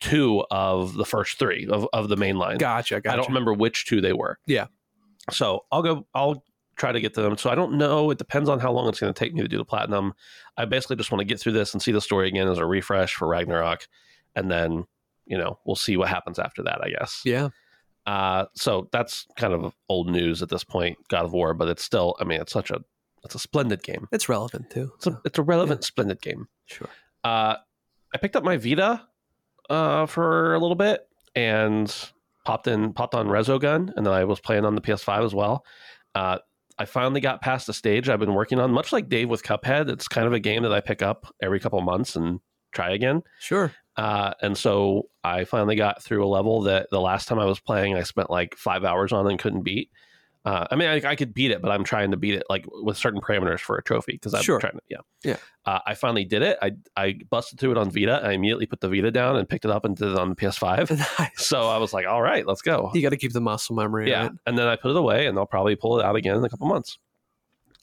two 0.00 0.44
of 0.50 0.94
the 0.94 1.04
first 1.04 1.38
three 1.38 1.68
of, 1.70 1.86
of 1.92 2.08
the 2.08 2.16
main 2.16 2.36
line. 2.36 2.58
Gotcha. 2.58 3.00
Gotcha. 3.00 3.12
I 3.12 3.16
don't 3.16 3.28
remember 3.28 3.54
which 3.54 3.86
two 3.86 4.00
they 4.00 4.12
were. 4.12 4.40
Yeah. 4.44 4.66
So 5.30 5.66
I'll 5.70 5.82
go. 5.84 6.08
I'll 6.14 6.42
try 6.74 6.90
to 6.90 7.00
get 7.00 7.14
to 7.14 7.22
them. 7.22 7.38
So 7.38 7.48
I 7.48 7.54
don't 7.54 7.78
know. 7.78 8.10
It 8.10 8.18
depends 8.18 8.48
on 8.48 8.58
how 8.58 8.72
long 8.72 8.88
it's 8.88 8.98
going 8.98 9.14
to 9.14 9.18
take 9.18 9.34
me 9.34 9.40
to 9.42 9.48
do 9.48 9.56
the 9.56 9.64
platinum. 9.64 10.14
I 10.56 10.64
basically 10.64 10.96
just 10.96 11.12
want 11.12 11.20
to 11.20 11.24
get 11.24 11.38
through 11.38 11.52
this 11.52 11.72
and 11.72 11.80
see 11.80 11.92
the 11.92 12.00
story 12.00 12.26
again 12.26 12.48
as 12.48 12.58
a 12.58 12.66
refresh 12.66 13.14
for 13.14 13.28
Ragnarok, 13.28 13.86
and 14.34 14.50
then 14.50 14.84
you 15.26 15.36
know 15.36 15.58
we'll 15.64 15.76
see 15.76 15.96
what 15.96 16.08
happens 16.08 16.38
after 16.38 16.62
that. 16.64 16.80
I 16.82 16.90
guess. 16.90 17.22
Yeah. 17.24 17.48
Uh, 18.06 18.44
so 18.54 18.88
that's 18.92 19.26
kind 19.36 19.52
of 19.52 19.74
old 19.88 20.08
news 20.08 20.40
at 20.40 20.48
this 20.48 20.62
point, 20.62 20.96
God 21.08 21.24
of 21.24 21.32
War, 21.32 21.54
but 21.54 21.68
it's 21.68 21.82
still. 21.82 22.14
I 22.20 22.24
mean, 22.24 22.40
it's 22.40 22.52
such 22.52 22.70
a. 22.70 22.80
It's 23.24 23.34
a 23.34 23.40
splendid 23.40 23.82
game. 23.82 24.06
It's 24.12 24.28
relevant 24.28 24.70
too. 24.70 24.92
It's 24.96 25.06
a. 25.08 25.20
It's 25.24 25.38
a 25.38 25.42
relevant, 25.42 25.82
splendid 25.84 26.22
game. 26.22 26.46
Sure. 26.66 26.88
Uh, 27.24 27.56
I 28.14 28.18
picked 28.18 28.36
up 28.36 28.44
my 28.44 28.56
Vita 28.56 29.02
uh, 29.68 30.06
for 30.06 30.54
a 30.54 30.58
little 30.60 30.76
bit 30.76 31.08
and 31.34 31.92
popped 32.44 32.68
in, 32.68 32.92
popped 32.92 33.14
on 33.14 33.26
Resogun, 33.26 33.92
and 33.96 34.06
then 34.06 34.12
I 34.12 34.24
was 34.24 34.38
playing 34.38 34.64
on 34.64 34.76
the 34.76 34.80
PS5 34.80 35.24
as 35.24 35.34
well. 35.34 35.64
Uh, 36.14 36.38
I 36.78 36.84
finally 36.84 37.20
got 37.20 37.40
past 37.40 37.66
the 37.66 37.72
stage 37.72 38.08
I've 38.08 38.20
been 38.20 38.34
working 38.34 38.60
on, 38.60 38.70
much 38.70 38.92
like 38.92 39.08
Dave 39.08 39.28
with 39.28 39.42
Cuphead. 39.42 39.90
It's 39.90 40.08
kind 40.08 40.26
of 40.26 40.32
a 40.32 40.40
game 40.40 40.62
that 40.62 40.72
I 40.72 40.80
pick 40.80 41.02
up 41.02 41.26
every 41.42 41.58
couple 41.58 41.80
months 41.80 42.16
and 42.16 42.40
try 42.76 42.90
again. 42.92 43.22
Sure. 43.40 43.72
Uh, 43.96 44.34
and 44.42 44.56
so 44.58 45.08
I 45.24 45.44
finally 45.44 45.74
got 45.76 46.02
through 46.02 46.24
a 46.24 46.28
level 46.28 46.62
that 46.62 46.88
the 46.90 47.00
last 47.00 47.26
time 47.28 47.38
I 47.38 47.46
was 47.46 47.58
playing, 47.60 47.94
I 47.96 48.02
spent 48.02 48.30
like 48.30 48.54
five 48.56 48.84
hours 48.84 49.12
on 49.12 49.26
and 49.26 49.38
couldn't 49.38 49.62
beat. 49.62 49.90
Uh, 50.44 50.64
I 50.70 50.76
mean, 50.76 50.88
I, 50.88 51.00
I 51.10 51.16
could 51.16 51.34
beat 51.34 51.50
it, 51.50 51.60
but 51.60 51.72
I'm 51.72 51.82
trying 51.82 52.12
to 52.12 52.16
beat 52.16 52.34
it 52.34 52.44
like 52.48 52.64
with 52.68 52.96
certain 52.96 53.20
parameters 53.20 53.58
for 53.58 53.76
a 53.78 53.82
trophy 53.82 54.12
because 54.12 54.32
I'm 54.32 54.42
Sure. 54.44 54.60
trying 54.60 54.74
to. 54.74 54.80
Yeah, 54.88 54.98
Yeah. 55.24 55.36
Uh, 55.64 55.80
I 55.84 55.94
finally 55.94 56.24
did 56.24 56.42
it. 56.42 56.56
I 56.62 56.72
I 56.96 57.18
busted 57.30 57.58
through 57.58 57.72
it 57.72 57.78
on 57.78 57.90
Vita. 57.90 58.20
I 58.22 58.30
immediately 58.32 58.66
put 58.66 58.80
the 58.80 58.88
Vita 58.88 59.10
down 59.10 59.34
and 59.36 59.48
picked 59.48 59.64
it 59.64 59.72
up 59.72 59.84
and 59.84 59.96
did 59.96 60.08
it 60.12 60.16
on 60.16 60.28
the 60.28 60.36
PS5. 60.36 60.90
Nice. 61.18 61.30
so 61.48 61.66
I 61.68 61.78
was 61.78 61.92
like, 61.92 62.06
all 62.06 62.22
right, 62.22 62.46
let's 62.46 62.62
go. 62.62 62.92
You 62.94 63.02
got 63.02 63.10
to 63.10 63.16
keep 63.16 63.32
the 63.32 63.40
muscle 63.40 63.74
memory. 63.74 64.08
Yeah, 64.10 64.22
Right? 64.22 64.32
and 64.46 64.56
then 64.56 64.68
I 64.68 64.76
put 64.76 64.92
it 64.92 64.96
away, 64.96 65.26
and 65.26 65.36
I'll 65.36 65.46
probably 65.46 65.74
pull 65.74 65.98
it 65.98 66.04
out 66.04 66.14
again 66.14 66.36
in 66.36 66.44
a 66.44 66.48
couple 66.48 66.68
months. 66.68 66.96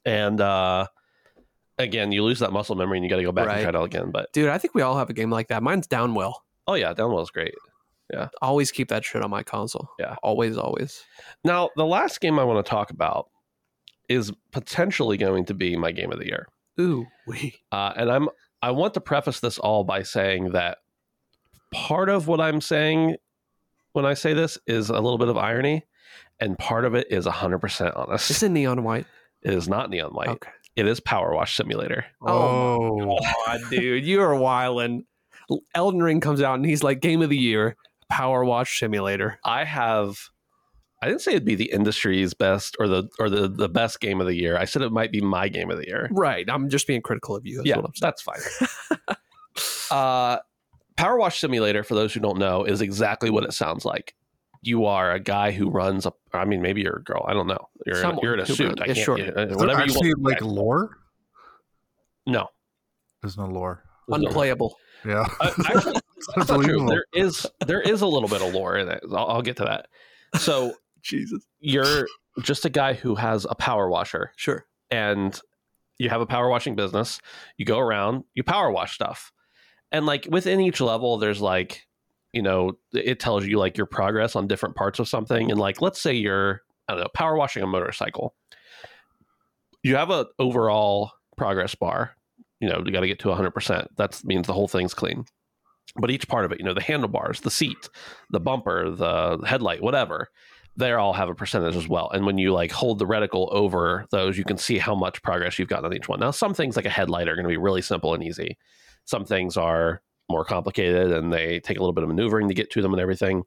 And 0.05 0.39
uh, 0.39 0.87
again, 1.77 2.11
you 2.11 2.23
lose 2.23 2.39
that 2.39 2.51
muscle 2.51 2.75
memory, 2.75 2.97
and 2.97 3.03
you 3.03 3.09
got 3.09 3.17
to 3.17 3.23
go 3.23 3.31
back 3.31 3.47
Right. 3.47 3.53
and 3.57 3.63
try 3.63 3.69
it 3.69 3.75
out 3.75 3.85
again. 3.85 4.11
But 4.11 4.31
Dude, 4.33 4.49
I 4.49 4.57
think 4.57 4.73
we 4.75 4.81
all 4.81 4.97
have 4.97 5.09
a 5.09 5.13
game 5.13 5.29
like 5.31 5.47
that. 5.49 5.63
Mine's 5.63 5.87
Downwell. 5.87 6.33
oh 6.67 6.73
yeah, 6.75 6.93
Downwell's 6.93 7.31
great. 7.31 7.53
Yeah, 8.11 8.27
always 8.41 8.71
keep 8.71 8.89
that 8.89 9.03
shit 9.05 9.23
on 9.23 9.29
my 9.31 9.43
console. 9.43 9.89
Yeah. 9.97 10.15
Always, 10.21 10.57
always. 10.57 11.03
Now, 11.43 11.69
the 11.77 11.85
last 11.85 12.19
game 12.21 12.37
I 12.37 12.43
want 12.43 12.63
to 12.63 12.69
talk 12.69 12.91
about 12.91 13.29
is 14.09 14.31
potentially 14.51 15.17
going 15.17 15.45
to 15.45 15.53
be 15.53 15.75
my 15.77 15.91
game 15.91 16.11
of 16.11 16.19
the 16.19 16.27
year. 16.27 16.47
Ooh, 16.79 17.05
we. 17.25 17.55
Uh, 17.71 17.93
and 17.95 18.11
I'm 18.11 18.29
I 18.61 18.71
want 18.71 18.93
to 18.95 19.01
preface 19.01 19.39
this 19.39 19.57
all 19.57 19.83
by 19.83 20.03
saying 20.03 20.51
that 20.51 20.79
part 21.73 22.09
of 22.09 22.27
what 22.27 22.39
I'm 22.41 22.61
saying 22.61 23.15
when 23.93 24.05
I 24.05 24.13
say 24.13 24.33
this 24.33 24.57
is 24.67 24.89
a 24.89 24.93
little 24.93 25.17
bit 25.17 25.29
of 25.29 25.37
irony, 25.37 25.83
and 26.39 26.57
part 26.57 26.85
of 26.85 26.95
it 26.95 27.07
is 27.09 27.25
100% 27.25 27.97
honest. 27.97 28.29
Is 28.31 28.43
in 28.43 28.53
neon 28.53 28.83
white. 28.83 29.05
It 29.43 29.53
is 29.53 29.67
not 29.67 29.89
Neon 29.89 30.11
White. 30.13 30.29
Okay. 30.29 30.49
It 30.75 30.87
is 30.87 30.99
Power 30.99 31.33
Wash 31.33 31.55
Simulator. 31.55 32.05
Oh, 32.21 33.19
God, 33.45 33.61
dude, 33.69 34.05
you 34.05 34.21
are 34.21 34.33
wildin'. 34.33 35.05
Elden 35.75 36.01
Ring 36.01 36.19
comes 36.19 36.41
out 36.41 36.55
and 36.55 36.65
he's 36.65 36.83
like, 36.83 36.99
Game 36.99 37.21
of 37.21 37.29
the 37.29 37.37
Year, 37.37 37.75
Power 38.09 38.43
Wash 38.43 38.79
Simulator. 38.79 39.39
I 39.43 39.65
have 39.65 40.17
I 41.03 41.07
didn't 41.07 41.19
say 41.19 41.31
it'd 41.31 41.43
be 41.43 41.55
the 41.55 41.69
industry's 41.69 42.33
best 42.33 42.77
or 42.79 42.87
the 42.87 43.09
or 43.19 43.29
the, 43.29 43.49
the 43.49 43.67
best 43.67 43.99
game 43.99 44.21
of 44.21 44.27
the 44.27 44.35
year. 44.35 44.57
I 44.57 44.63
said 44.63 44.81
it 44.81 44.93
might 44.93 45.11
be 45.11 45.19
my 45.19 45.49
game 45.49 45.69
of 45.69 45.77
the 45.77 45.85
year. 45.85 46.07
Right. 46.09 46.49
I'm 46.49 46.69
just 46.69 46.87
being 46.87 47.01
critical 47.01 47.35
of 47.35 47.45
you. 47.45 47.57
That's 47.57 47.67
yeah, 47.67 47.75
what 47.75 47.85
I'm 47.87 47.91
that's 47.99 48.21
fine. 48.21 49.17
uh, 49.91 50.37
Power 50.95 51.17
Wash 51.17 51.41
Simulator, 51.41 51.83
for 51.83 51.95
those 51.95 52.13
who 52.13 52.21
don't 52.21 52.37
know, 52.37 52.63
is 52.63 52.79
exactly 52.79 53.29
what 53.29 53.43
it 53.43 53.51
sounds 53.51 53.83
like. 53.83 54.15
You 54.65 54.85
are 54.85 55.11
a 55.11 55.19
guy 55.19 55.51
who 55.51 55.69
runs 55.69 56.05
a. 56.05 56.13
I 56.33 56.45
mean, 56.45 56.61
maybe 56.61 56.81
you're 56.81 56.95
a 56.97 57.03
girl. 57.03 57.25
I 57.27 57.33
don't 57.33 57.47
know. 57.47 57.67
You're 57.85 57.97
in, 57.99 58.05
a- 58.05 58.19
you're 58.21 58.33
in 58.35 58.39
a 58.39 58.45
suit. 58.45 58.67
runs- 58.67 58.81
I 58.81 58.85
yeah, 58.85 58.93
can't, 58.93 59.05
sure. 59.05 59.17
yeah, 59.19 59.25
is 59.25 59.33
there 59.35 59.57
whatever 59.57 59.79
you 59.81 59.85
actually 59.85 60.13
want. 60.15 60.23
like 60.23 60.41
lore? 60.41 60.97
no, 62.25 62.47
There's 63.21 63.37
no 63.37 63.45
lore. 63.45 63.83
there's 64.07 64.21
no- 64.21 64.27
Unplayable. 64.29 64.77
Yeah, 65.05 65.27
Uh, 65.41 65.51
actually, 65.67 65.99
that's 66.35 66.49
not 66.49 66.63
true. 66.63 66.85
There 66.87 67.05
is 67.13 67.45
there 67.67 67.81
is 67.81 68.01
a 68.01 68.07
little 68.07 68.29
bit 68.29 68.41
of 68.41 68.53
lore 68.53 68.77
in 68.77 68.87
it. 68.87 69.03
I'll, 69.11 69.27
I'll 69.27 69.41
get 69.41 69.57
to 69.57 69.65
that. 69.65 69.87
So 70.39 70.73
Jesus. 71.01 71.45
you're 71.59 72.07
just 72.41 72.63
a 72.63 72.69
guy 72.69 72.93
who 72.93 73.15
has 73.15 73.45
a 73.49 73.55
power 73.55 73.89
washer 73.89 74.31
Sure. 74.37 74.65
and 74.89 75.37
you 75.97 76.07
have 76.09 76.21
a 76.21 76.25
power 76.25 76.47
washing 76.47 76.75
business. 76.77 77.19
You 77.57 77.65
go 77.65 77.79
around, 77.79 78.23
you 78.33 78.43
power 78.43 78.71
wash 78.71 78.95
stuff. 78.95 79.33
And 79.91 80.05
like 80.05 80.25
within 80.31 80.61
each 80.61 80.79
level, 80.79 81.17
there's 81.17 81.41
like, 81.41 81.85
you 82.33 82.41
know, 82.41 82.73
it 82.93 83.19
tells 83.19 83.45
you 83.45 83.59
like 83.59 83.77
your 83.77 83.85
progress 83.85 84.35
on 84.35 84.47
different 84.47 84.75
parts 84.75 84.99
of 84.99 85.07
something. 85.07 85.51
And 85.51 85.59
like, 85.59 85.81
let's 85.81 86.01
say 86.01 86.13
you're, 86.13 86.61
I 86.87 86.93
don't 86.93 87.01
know, 87.01 87.09
power 87.13 87.35
washing 87.35 87.63
a 87.63 87.67
motorcycle. 87.67 88.35
You 89.83 89.95
have 89.95 90.09
a 90.09 90.25
overall 90.39 91.11
progress 91.37 91.75
bar. 91.75 92.15
You 92.59 92.69
know, 92.69 92.81
you 92.85 92.91
got 92.91 93.01
to 93.01 93.07
get 93.07 93.19
to 93.19 93.27
100%. 93.27 93.87
That 93.97 94.21
means 94.23 94.47
the 94.47 94.53
whole 94.53 94.67
thing's 94.67 94.93
clean. 94.93 95.25
But 95.95 96.09
each 96.09 96.27
part 96.27 96.45
of 96.45 96.51
it, 96.51 96.59
you 96.59 96.65
know, 96.65 96.73
the 96.73 96.81
handlebars, 96.81 97.41
the 97.41 97.51
seat, 97.51 97.89
the 98.29 98.39
bumper, 98.39 98.89
the 98.89 99.39
headlight, 99.45 99.83
whatever, 99.83 100.29
they 100.75 100.91
all 100.91 101.13
have 101.13 101.29
a 101.29 101.35
percentage 101.35 101.75
as 101.75 101.87
well. 101.87 102.09
And 102.11 102.25
when 102.25 102.39
you 102.39 102.51
like 102.51 102.71
hold 102.71 102.97
the 102.97 103.05
reticle 103.05 103.53
over 103.53 104.07
those, 104.09 104.37
you 104.37 104.43
can 104.43 104.57
see 104.57 104.79
how 104.79 104.95
much 104.95 105.21
progress 105.21 105.59
you've 105.59 105.67
gotten 105.67 105.85
on 105.85 105.93
each 105.93 106.09
one. 106.09 106.19
Now, 106.19 106.31
some 106.31 106.55
things 106.55 106.75
like 106.75 106.85
a 106.85 106.89
headlight 106.89 107.27
are 107.27 107.35
going 107.35 107.43
to 107.43 107.49
be 107.49 107.57
really 107.57 107.83
simple 107.83 108.15
and 108.15 108.23
easy. 108.23 108.57
Some 109.05 109.25
things 109.25 109.55
are 109.55 110.01
more 110.29 110.45
complicated 110.45 111.11
and 111.11 111.31
they 111.31 111.59
take 111.59 111.77
a 111.77 111.79
little 111.81 111.93
bit 111.93 112.03
of 112.03 112.09
maneuvering 112.09 112.47
to 112.47 112.53
get 112.53 112.71
to 112.71 112.81
them 112.81 112.93
and 112.93 113.01
everything. 113.01 113.43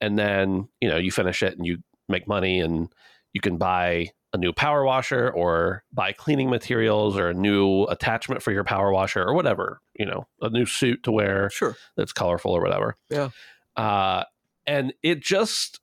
And 0.00 0.18
then, 0.18 0.68
you 0.80 0.88
know, 0.88 0.96
you 0.96 1.10
finish 1.10 1.42
it 1.42 1.56
and 1.56 1.66
you 1.66 1.78
make 2.08 2.26
money 2.26 2.60
and 2.60 2.88
you 3.32 3.40
can 3.40 3.56
buy 3.56 4.10
a 4.34 4.38
new 4.38 4.52
power 4.52 4.84
washer 4.84 5.30
or 5.30 5.84
buy 5.92 6.12
cleaning 6.12 6.48
materials 6.50 7.16
or 7.16 7.28
a 7.28 7.34
new 7.34 7.84
attachment 7.84 8.42
for 8.42 8.50
your 8.50 8.64
power 8.64 8.90
washer 8.92 9.22
or 9.22 9.34
whatever, 9.34 9.80
you 9.98 10.06
know, 10.06 10.26
a 10.40 10.48
new 10.48 10.66
suit 10.66 11.02
to 11.02 11.12
wear 11.12 11.50
Sure. 11.50 11.76
that's 11.96 12.12
colorful 12.12 12.52
or 12.52 12.60
whatever. 12.62 12.96
Yeah. 13.10 13.28
Uh, 13.76 14.24
and 14.66 14.92
it 15.02 15.20
just 15.20 15.80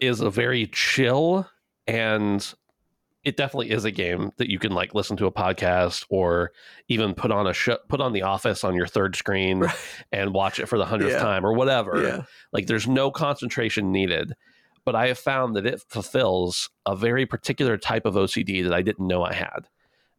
is 0.00 0.20
a 0.20 0.30
very 0.30 0.66
chill 0.66 1.48
and 1.86 2.54
it 3.26 3.36
definitely 3.36 3.70
is 3.72 3.84
a 3.84 3.90
game 3.90 4.30
that 4.38 4.48
you 4.48 4.58
can 4.58 4.72
like 4.72 4.94
listen 4.94 5.16
to 5.18 5.26
a 5.26 5.32
podcast 5.32 6.04
or 6.08 6.52
even 6.88 7.12
put 7.12 7.30
on 7.32 7.46
a 7.46 7.52
sh- 7.52 7.70
put 7.88 8.00
on 8.00 8.12
the 8.12 8.22
office 8.22 8.62
on 8.64 8.74
your 8.74 8.86
third 8.86 9.16
screen 9.16 9.58
Right. 9.60 9.74
and 10.12 10.32
watch 10.32 10.60
it 10.60 10.66
for 10.66 10.78
the 10.78 10.84
hundredth 10.86 11.12
Yeah. 11.14 11.18
time 11.18 11.44
or 11.44 11.52
whatever. 11.52 12.02
Yeah. 12.02 12.22
Like 12.52 12.66
there's 12.68 12.86
no 12.86 13.10
concentration 13.10 13.90
needed. 13.92 14.32
But 14.84 14.94
I 14.94 15.08
have 15.08 15.18
found 15.18 15.56
that 15.56 15.66
it 15.66 15.82
fulfills 15.88 16.70
a 16.86 16.94
very 16.94 17.26
particular 17.26 17.76
type 17.76 18.06
of 18.06 18.14
OCD 18.14 18.62
that 18.62 18.72
I 18.72 18.82
didn't 18.82 19.06
know 19.08 19.24
I 19.24 19.32
had. 19.34 19.66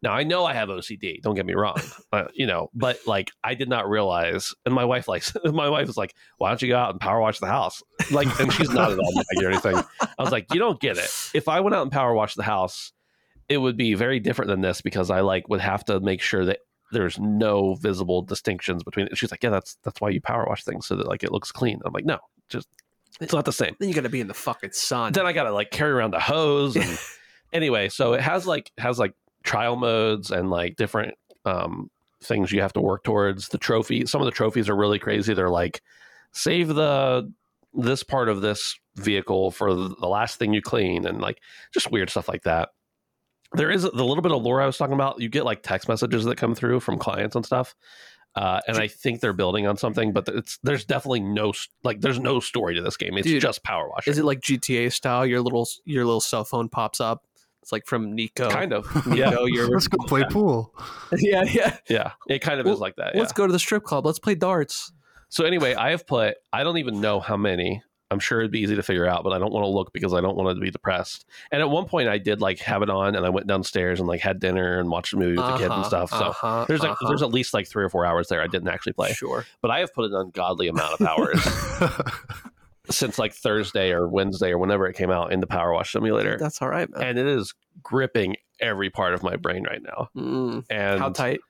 Now 0.03 0.11
I 0.13 0.23
know 0.23 0.45
I 0.45 0.53
have 0.53 0.67
OCD. 0.69 1.21
Don't 1.21 1.33
get 1.35 1.45
me 1.45 1.53
wrong, 1.55 1.77
uh, 2.11 2.25
you 2.35 2.45
know, 2.45 2.69
but 2.73 2.99
like 3.07 3.31
I 3.43 3.55
did 3.55 3.69
not 3.69 3.89
realize. 3.89 4.53
And 4.65 4.75
my 4.75 4.83
wife 4.85 5.07
likes. 5.07 5.33
My 5.45 5.69
wife 5.69 5.87
was 5.87 5.97
like, 5.97 6.13
"Why 6.37 6.49
don't 6.49 6.61
you 6.61 6.67
go 6.67 6.77
out 6.77 6.91
and 6.91 6.99
power 6.99 7.19
wash 7.21 7.39
the 7.39 7.47
house?" 7.47 7.81
Like, 8.11 8.27
and 8.39 8.51
she's 8.53 8.69
not 8.69 8.91
at 8.91 8.99
all 8.99 9.13
naggy 9.13 9.43
or 9.43 9.47
anything. 9.49 9.77
I 10.01 10.21
was 10.21 10.31
like, 10.31 10.53
"You 10.53 10.59
don't 10.59 10.79
get 10.79 10.97
it. 10.97 11.09
If 11.33 11.47
I 11.47 11.61
went 11.61 11.73
out 11.75 11.81
and 11.81 11.91
power 11.91 12.13
washed 12.13 12.35
the 12.37 12.43
house, 12.43 12.91
it 13.49 13.57
would 13.57 13.77
be 13.77 13.93
very 13.93 14.19
different 14.19 14.49
than 14.49 14.61
this 14.61 14.81
because 14.81 15.09
I 15.09 15.21
like 15.21 15.47
would 15.49 15.61
have 15.61 15.85
to 15.85 15.99
make 15.99 16.21
sure 16.21 16.45
that 16.45 16.59
there's 16.91 17.19
no 17.19 17.75
visible 17.75 18.21
distinctions 18.21 18.83
between 18.83 19.07
it." 19.07 19.17
She's 19.17 19.31
like, 19.31 19.43
"Yeah, 19.43 19.49
that's 19.49 19.77
that's 19.83 20.01
why 20.01 20.09
you 20.09 20.21
power 20.21 20.45
wash 20.47 20.63
things 20.63 20.87
so 20.87 20.95
that 20.95 21.07
like 21.07 21.23
it 21.23 21.31
looks 21.31 21.51
clean." 21.51 21.79
I'm 21.85 21.93
like, 21.93 22.05
"No, 22.05 22.19
just 22.49 22.67
it's 23.19 23.33
not 23.33 23.45
the 23.45 23.53
same." 23.53 23.75
Then 23.79 23.89
you 23.89 23.95
got 23.95 24.01
to 24.01 24.09
be 24.09 24.21
in 24.21 24.27
the 24.27 24.33
fucking 24.33 24.71
sun. 24.71 25.13
then 25.13 25.25
I 25.25 25.33
gotta 25.33 25.51
like 25.51 25.71
carry 25.71 25.91
around 25.91 26.13
a 26.13 26.19
hose. 26.19 26.75
And 26.75 26.99
anyway, 27.53 27.89
so 27.89 28.13
it 28.13 28.21
has 28.21 28.45
like 28.47 28.71
has 28.77 28.99
like 28.99 29.13
trial 29.43 29.75
modes 29.75 30.31
and 30.31 30.49
like 30.49 30.75
different 30.75 31.15
um 31.45 31.89
things 32.23 32.51
you 32.51 32.61
have 32.61 32.73
to 32.73 32.81
work 32.81 33.03
towards. 33.03 33.49
The 33.49 33.57
trophy, 33.57 34.05
some 34.05 34.21
of 34.21 34.25
the 34.25 34.31
trophies 34.31 34.69
are 34.69 34.75
really 34.75 34.99
crazy. 34.99 35.33
They're 35.33 35.49
like 35.49 35.81
save 36.31 36.69
the 36.69 37.31
this 37.73 38.03
part 38.03 38.29
of 38.29 38.41
this 38.41 38.77
vehicle 38.95 39.51
for 39.51 39.73
the 39.73 40.07
last 40.07 40.39
thing 40.39 40.53
you 40.53 40.61
clean 40.61 41.05
and 41.05 41.21
like 41.21 41.39
just 41.73 41.91
weird 41.91 42.09
stuff 42.09 42.27
like 42.27 42.43
that. 42.43 42.69
There 43.53 43.71
is 43.71 43.83
the 43.83 43.89
little 43.91 44.21
bit 44.21 44.31
of 44.31 44.41
lore 44.43 44.61
I 44.61 44.65
was 44.65 44.77
talking 44.77 44.93
about. 44.93 45.21
You 45.21 45.29
get 45.29 45.45
like 45.45 45.63
text 45.63 45.87
messages 45.87 46.25
that 46.25 46.37
come 46.37 46.53
through 46.55 46.79
from 46.81 46.97
clients 46.97 47.35
and 47.35 47.45
stuff. 47.45 47.75
Uh, 48.35 48.59
and 48.67 48.77
I 48.77 48.87
think 48.87 49.19
they're 49.21 49.33
building 49.33 49.65
on 49.65 49.77
something, 49.77 50.11
but 50.13 50.27
it's 50.27 50.59
there's 50.61 50.85
definitely 50.85 51.21
no 51.21 51.53
like 51.83 52.01
there's 52.01 52.19
no 52.19 52.39
story 52.39 52.75
to 52.75 52.81
this 52.81 52.95
game. 52.97 53.17
It's 53.17 53.25
Dude, 53.27 53.41
just 53.41 53.63
power 53.63 53.89
washing. 53.89 54.11
Is 54.11 54.19
it 54.19 54.25
like 54.25 54.41
GTA 54.41 54.93
style? 54.93 55.25
Your 55.25 55.41
little 55.41 55.67
your 55.85 56.05
little 56.05 56.21
cell 56.21 56.43
phone 56.43 56.69
pops 56.69 56.99
up. 57.01 57.23
It's 57.63 57.71
like 57.71 57.87
from 57.87 58.15
Niko. 58.15 58.49
kind 58.51 58.73
of 58.73 58.85
Niko, 58.87 59.47
yeah 59.51 59.63
let's 59.65 59.87
go 59.87 59.97
play 60.05 60.23
pool. 60.29 60.73
yeah, 61.17 61.43
yeah. 61.43 61.77
yeah 61.89 62.11
it 62.29 62.39
kind 62.39 62.59
of 62.59 62.65
Well, 62.65 62.75
is 62.75 62.79
like 62.79 62.95
that 62.97 63.15
yeah. 63.15 63.19
Let's 63.21 63.33
go 63.33 63.47
to 63.47 63.51
the 63.51 63.59
strip 63.59 63.83
club. 63.83 64.05
Let's 64.05 64.19
play 64.19 64.35
darts. 64.35 64.91
so 65.29 65.43
anyway 65.43 65.73
i 65.73 65.89
have 65.91 66.07
put 66.07 66.35
i 66.53 66.63
don't 66.63 66.77
even 66.77 67.01
know 67.01 67.19
how 67.19 67.35
many 67.35 67.81
i'm 68.11 68.19
sure 68.19 68.39
it'd 68.39 68.51
be 68.51 68.59
easy 68.59 68.75
to 68.75 68.83
figure 68.83 69.05
out 69.05 69.23
but 69.23 69.33
i 69.33 69.37
don't 69.37 69.51
want 69.51 69.63
to 69.63 69.67
look 69.69 69.91
because 69.93 70.13
i 70.13 70.21
don't 70.21 70.35
want 70.37 70.55
to 70.55 70.59
be 70.61 70.71
depressed 70.71 71.25
and 71.51 71.61
at 71.61 71.69
one 71.69 71.85
point 71.85 72.07
i 72.07 72.17
did 72.17 72.39
like 72.41 72.59
have 72.59 72.81
it 72.81 72.89
on 72.89 73.15
and 73.15 73.25
i 73.25 73.29
went 73.29 73.47
downstairs 73.47 73.99
and 73.99 74.07
like 74.07 74.19
had 74.21 74.39
dinner 74.39 74.79
and 74.79 74.89
watched 74.89 75.13
a 75.13 75.17
movie 75.17 75.35
with 75.37 75.45
the 75.45 75.51
kids 75.57 75.63
and 75.63 75.71
Uh-huh, 75.73 75.83
stuff 75.83 76.09
so 76.11 76.15
uh-huh, 76.27 76.65
there's 76.67 76.81
like 76.81 76.91
uh-huh. 76.91 77.07
there's 77.09 77.21
at 77.21 77.31
least 77.31 77.53
like 77.53 77.67
three 77.67 77.83
or 77.83 77.89
four 77.89 78.05
hours 78.05 78.27
there 78.29 78.41
i 78.41 78.47
didn't 78.47 78.69
actually 78.69 78.93
play 78.93 79.11
Sure. 79.13 79.45
but 79.61 79.71
i 79.71 79.79
have 79.79 79.93
put 79.93 80.05
an 80.05 80.15
ungodly 80.15 80.67
amount 80.67 80.99
of 81.01 81.07
hours 81.07 81.41
since 82.89 83.19
like 83.19 83.33
thursday 83.33 83.91
or 83.91 84.07
wednesday 84.07 84.51
or 84.51 84.57
whenever 84.57 84.87
it 84.87 84.95
came 84.95 85.11
out 85.11 85.33
in 85.33 85.41
the 85.41 85.47
power 85.47 85.73
wash 85.73 85.91
simulator 85.91 86.37
That's 86.39 86.61
all 86.61 86.69
right, 86.69 86.89
man. 86.89 87.03
and 87.03 87.19
it 87.19 87.27
is 87.27 87.53
gripping 87.83 88.37
every 88.61 88.89
part 88.89 89.13
of 89.13 89.21
my 89.23 89.35
brain 89.35 89.65
right 89.65 89.81
now 89.83 90.09
Mm. 90.15 90.63
and 90.69 90.99
How 91.01 91.09
tight? 91.09 91.41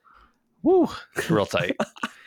woo, 0.64 0.88
real 1.30 1.46
tight 1.46 1.76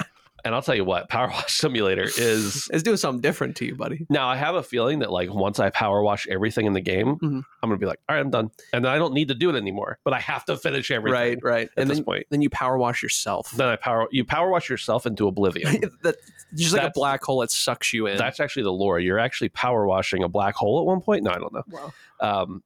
and 0.44 0.54
i'll 0.56 0.62
tell 0.62 0.76
you 0.76 0.84
what 0.86 1.10
power 1.10 1.28
wash 1.32 1.54
simulator 1.56 2.04
is 2.18 2.68
It's 2.74 2.84
doing 2.84 2.98
something 2.98 3.22
different 3.22 3.56
to 3.58 3.66
you, 3.66 3.76
buddy. 3.76 4.06
Now 4.10 4.28
I 4.28 4.36
have 4.36 4.56
a 4.56 4.64
feeling 4.64 5.00
that 5.00 5.12
like 5.12 5.34
once 5.34 5.60
I 5.60 5.70
power 5.70 6.02
wash 6.02 6.28
everything 6.28 6.66
in 6.66 6.74
the 6.74 6.82
game, 6.82 7.18
Mhm. 7.18 7.44
I'm 7.64 7.70
gonna 7.70 7.78
be 7.78 7.86
like, 7.86 8.00
all 8.08 8.16
right, 8.16 8.22
I'm 8.22 8.30
done, 8.32 8.50
and 8.74 8.84
then 8.86 8.92
I 8.92 8.98
don't 8.98 9.14
need 9.14 9.28
to 9.28 9.36
do 9.36 9.50
it 9.50 9.56
anymore. 9.56 10.00
But 10.04 10.14
I 10.14 10.20
have 10.20 10.46
to 10.46 10.58
finish 10.58 10.90
everything. 10.92 11.14
Right, 11.14 11.44
right. 11.44 11.70
At 11.76 11.82
and 11.82 11.90
this 11.90 11.98
then 11.98 12.06
point, 12.06 12.28
then 12.30 12.42
you 12.42 12.50
power 12.50 12.78
wash 12.78 13.04
yourself. 13.04 13.52
then 13.52 13.68
I 13.68 13.76
power 13.76 14.08
you 14.12 14.24
power 14.26 14.50
wash 14.50 14.70
yourself 14.70 15.06
into 15.06 15.28
oblivion. 15.28 15.82
that, 16.04 16.16
just 16.56 16.74
like 16.74 16.84
a 16.84 16.92
black 16.94 17.24
hole 17.24 17.40
that 17.42 17.52
sucks 17.52 17.94
you 17.94 18.08
in. 18.08 18.18
That's 18.18 18.40
actually 18.40 18.64
the 18.64 18.72
lore. 18.74 19.00
You're 19.00 19.20
actually 19.20 19.50
power 19.50 19.86
washing 19.86 20.24
a 20.24 20.28
black 20.30 20.56
hole 20.56 20.80
at 20.80 20.86
one 20.86 21.02
point. 21.02 21.24
No, 21.24 21.32
I 21.32 21.38
don't 21.40 21.54
know. 21.54 21.64
wow. 21.70 21.94
Um, 22.20 22.64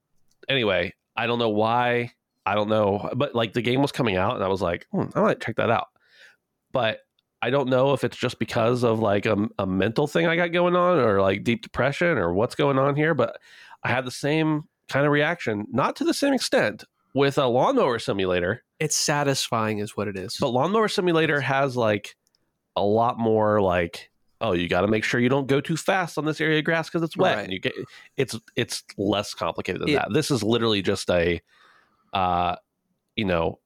anyway, 0.50 0.94
I 1.16 1.28
don't 1.28 1.40
know 1.40 1.50
why. 1.50 2.12
I 2.48 2.54
don't 2.56 2.70
know, 2.70 3.10
but 3.16 3.34
like 3.36 3.54
the 3.54 3.62
game 3.62 3.82
was 3.82 3.92
coming 3.92 4.16
out, 4.18 4.36
and 4.36 4.44
I 4.44 4.48
was 4.48 4.62
like, 4.62 4.86
hmm, 4.92 5.06
I 5.16 5.22
might 5.22 5.42
check 5.42 5.56
that 5.58 5.70
out. 5.72 5.88
But 6.72 7.00
I 7.42 7.50
don't 7.50 7.70
know 7.70 7.94
if 7.94 8.04
it's 8.04 8.18
just 8.18 8.40
because 8.40 8.84
of 8.84 9.00
like 9.00 9.26
a, 9.26 9.38
a 9.60 9.68
mental 9.68 10.08
thing 10.08 10.26
I 10.28 10.36
got 10.36 10.52
going 10.52 10.76
on, 10.76 11.00
or 11.00 11.22
like 11.22 11.44
deep 11.44 11.62
depression, 11.62 12.18
or 12.18 12.34
what's 12.34 12.56
going 12.56 12.80
on 12.80 12.96
here. 12.96 13.14
But 13.14 13.38
I 13.84 13.90
had 13.90 14.06
the 14.06 14.12
same 14.12 14.64
kind 14.90 15.06
of 15.06 15.12
reaction, 15.12 15.66
not 15.72 15.96
to 15.98 16.04
the 16.04 16.14
same 16.14 16.34
extent 16.34 16.84
with 17.14 17.38
a 17.38 17.46
lawnmower 17.48 17.98
simulator, 18.00 18.64
It's 18.80 18.96
satisfying, 18.98 19.80
is 19.80 19.96
what 19.96 20.08
it 20.08 20.18
is. 20.18 20.38
but 20.40 20.50
lawnmower 20.50 20.88
simulator 20.88 21.40
has 21.42 21.78
like 21.78 22.16
a 22.76 22.84
lot 22.84 23.18
more 23.18 23.62
like 23.62 24.10
oh 24.42 24.52
you 24.52 24.68
got 24.68 24.82
to 24.82 24.88
make 24.88 25.04
sure 25.06 25.20
you 25.22 25.30
don't 25.30 25.48
go 25.48 25.62
too 25.62 25.78
fast 25.78 26.18
on 26.18 26.26
this 26.26 26.42
area 26.42 26.60
of 26.60 26.66
grass 26.66 26.90
because 26.90 27.02
it's 27.04 27.16
wet 27.16 27.38
Right. 27.38 27.44
and 27.46 27.54
you 27.54 27.60
get 27.60 27.72
it's 28.18 28.38
it's 28.58 28.84
less 28.98 29.34
complicated 29.34 29.82
than 29.82 29.90
It- 29.90 29.94
that 29.94 30.10
this 30.14 30.30
is 30.30 30.44
literally 30.44 30.82
just 30.82 31.10
a 31.10 31.40
uh 32.12 32.58
you 33.16 33.24
know 33.24 33.60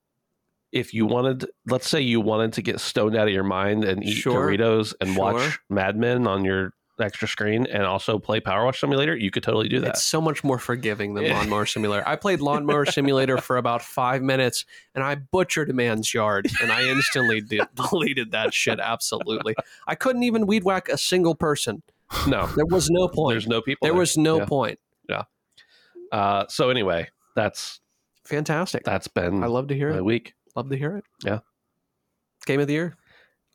if 0.71 0.93
you 0.93 1.05
wanted 1.05 1.45
let's 1.67 1.87
say 1.89 1.99
you 2.01 2.21
wanted 2.21 2.53
to 2.53 2.61
get 2.61 2.79
stoned 2.79 3.15
out 3.15 3.27
of 3.27 3.33
your 3.33 3.43
mind 3.43 3.83
and 3.83 4.03
eat 4.03 4.13
Sure. 4.15 4.47
doritos 4.51 4.93
and 5.01 5.13
Sure. 5.13 5.33
watch 5.33 5.59
mad 5.69 5.97
men 5.97 6.27
on 6.27 6.45
your 6.45 6.73
extra 7.01 7.27
screen 7.29 7.65
and 7.67 7.83
also 7.83 8.19
play 8.19 8.41
power 8.41 8.65
wash 8.65 8.81
simulator 8.81 9.15
you 9.15 9.31
could 9.31 9.41
totally 9.41 9.69
do 9.69 9.79
that 9.79 9.91
It's 9.91 10.03
so 10.03 10.19
much 10.19 10.43
more 10.43 10.59
forgiving 10.59 11.13
than 11.13 11.23
Yeah. 11.23 11.37
Lawnmower 11.37 11.65
Simulator. 11.65 12.03
I 12.05 12.17
played 12.17 12.41
Lawnmower 12.41 12.85
Simulator 12.91 13.37
for 13.37 13.55
about 13.55 13.81
five 13.81 14.21
minutes 14.21 14.65
and 14.93 15.01
I 15.03 15.15
butchered 15.15 15.69
a 15.69 15.73
man's 15.73 16.13
yard 16.13 16.49
and 16.61 16.71
I 16.73 16.83
instantly 16.83 17.39
de- 17.39 17.65
deleted 17.75 18.31
that 18.31 18.53
shit. 18.53 18.81
Absolutely. 18.81 19.55
I 19.87 19.95
couldn't 19.95 20.23
even 20.23 20.45
weed 20.45 20.65
whack 20.65 20.89
a 20.89 20.97
single 20.97 21.35
person. 21.35 21.83
no 22.27 22.47
There 22.47 22.65
was 22.65 22.89
no 22.89 23.07
point. 23.07 23.33
there's 23.33 23.47
no 23.47 23.61
people 23.61 23.85
there 23.85 23.93
was 23.93 24.17
no 24.17 24.39
Yeah. 24.39 24.45
point. 24.45 24.79
uh 26.11 26.45
so 26.49 26.69
anyway 26.69 27.07
that's 27.35 27.79
Fantastic. 28.25 28.83
that's 28.83 29.07
been 29.07 29.43
I 29.43 29.47
love 29.47 29.67
to 29.69 29.75
hear 29.75 29.91
my 29.91 29.97
it. 29.97 30.05
week 30.05 30.33
Love 30.55 30.69
to 30.69 30.77
hear 30.77 30.97
it. 30.97 31.03
Yeah. 31.23 31.39
Game 32.45 32.59
of 32.59 32.67
the 32.67 32.73
year. 32.73 32.95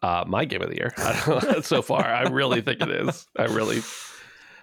uh, 0.03 0.25
my 0.27 0.45
game 0.45 0.63
of 0.63 0.69
the 0.69 0.77
year 0.77 0.93
I 0.99 1.23
don't 1.27 1.43
know, 1.45 1.61
so 1.63 1.83
far. 1.83 2.05
I 2.05 2.23
really 2.29 2.61
think 2.61 2.81
it 2.83 2.91
is. 2.91 3.27
I 3.37 3.45
really, 3.45 3.81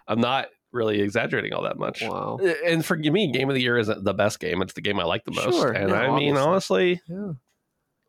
I'm 0.08 0.22
not 0.22 0.48
really 0.72 1.02
exaggerating 1.02 1.54
all 1.54 1.64
that 1.64 1.78
much. 1.78 2.02
Wow. 2.04 2.40
And 2.66 2.86
for 2.86 2.96
me, 2.96 3.32
game 3.32 3.50
of 3.50 3.56
the 3.56 3.62
year 3.62 3.78
isn't 3.78 4.04
the 4.04 4.14
best 4.14 4.40
game. 4.40 4.62
It's 4.62 4.74
the 4.74 4.82
game 4.82 5.00
I 5.00 5.04
like 5.04 5.26
the 5.26 5.32
most. 5.32 5.56
Sure, 5.56 5.72
and 5.72 5.90
yeah, 5.90 6.02
I 6.12 6.16
mean, 6.18 6.38
honestly, 6.38 7.02
Yeah. 7.08 7.34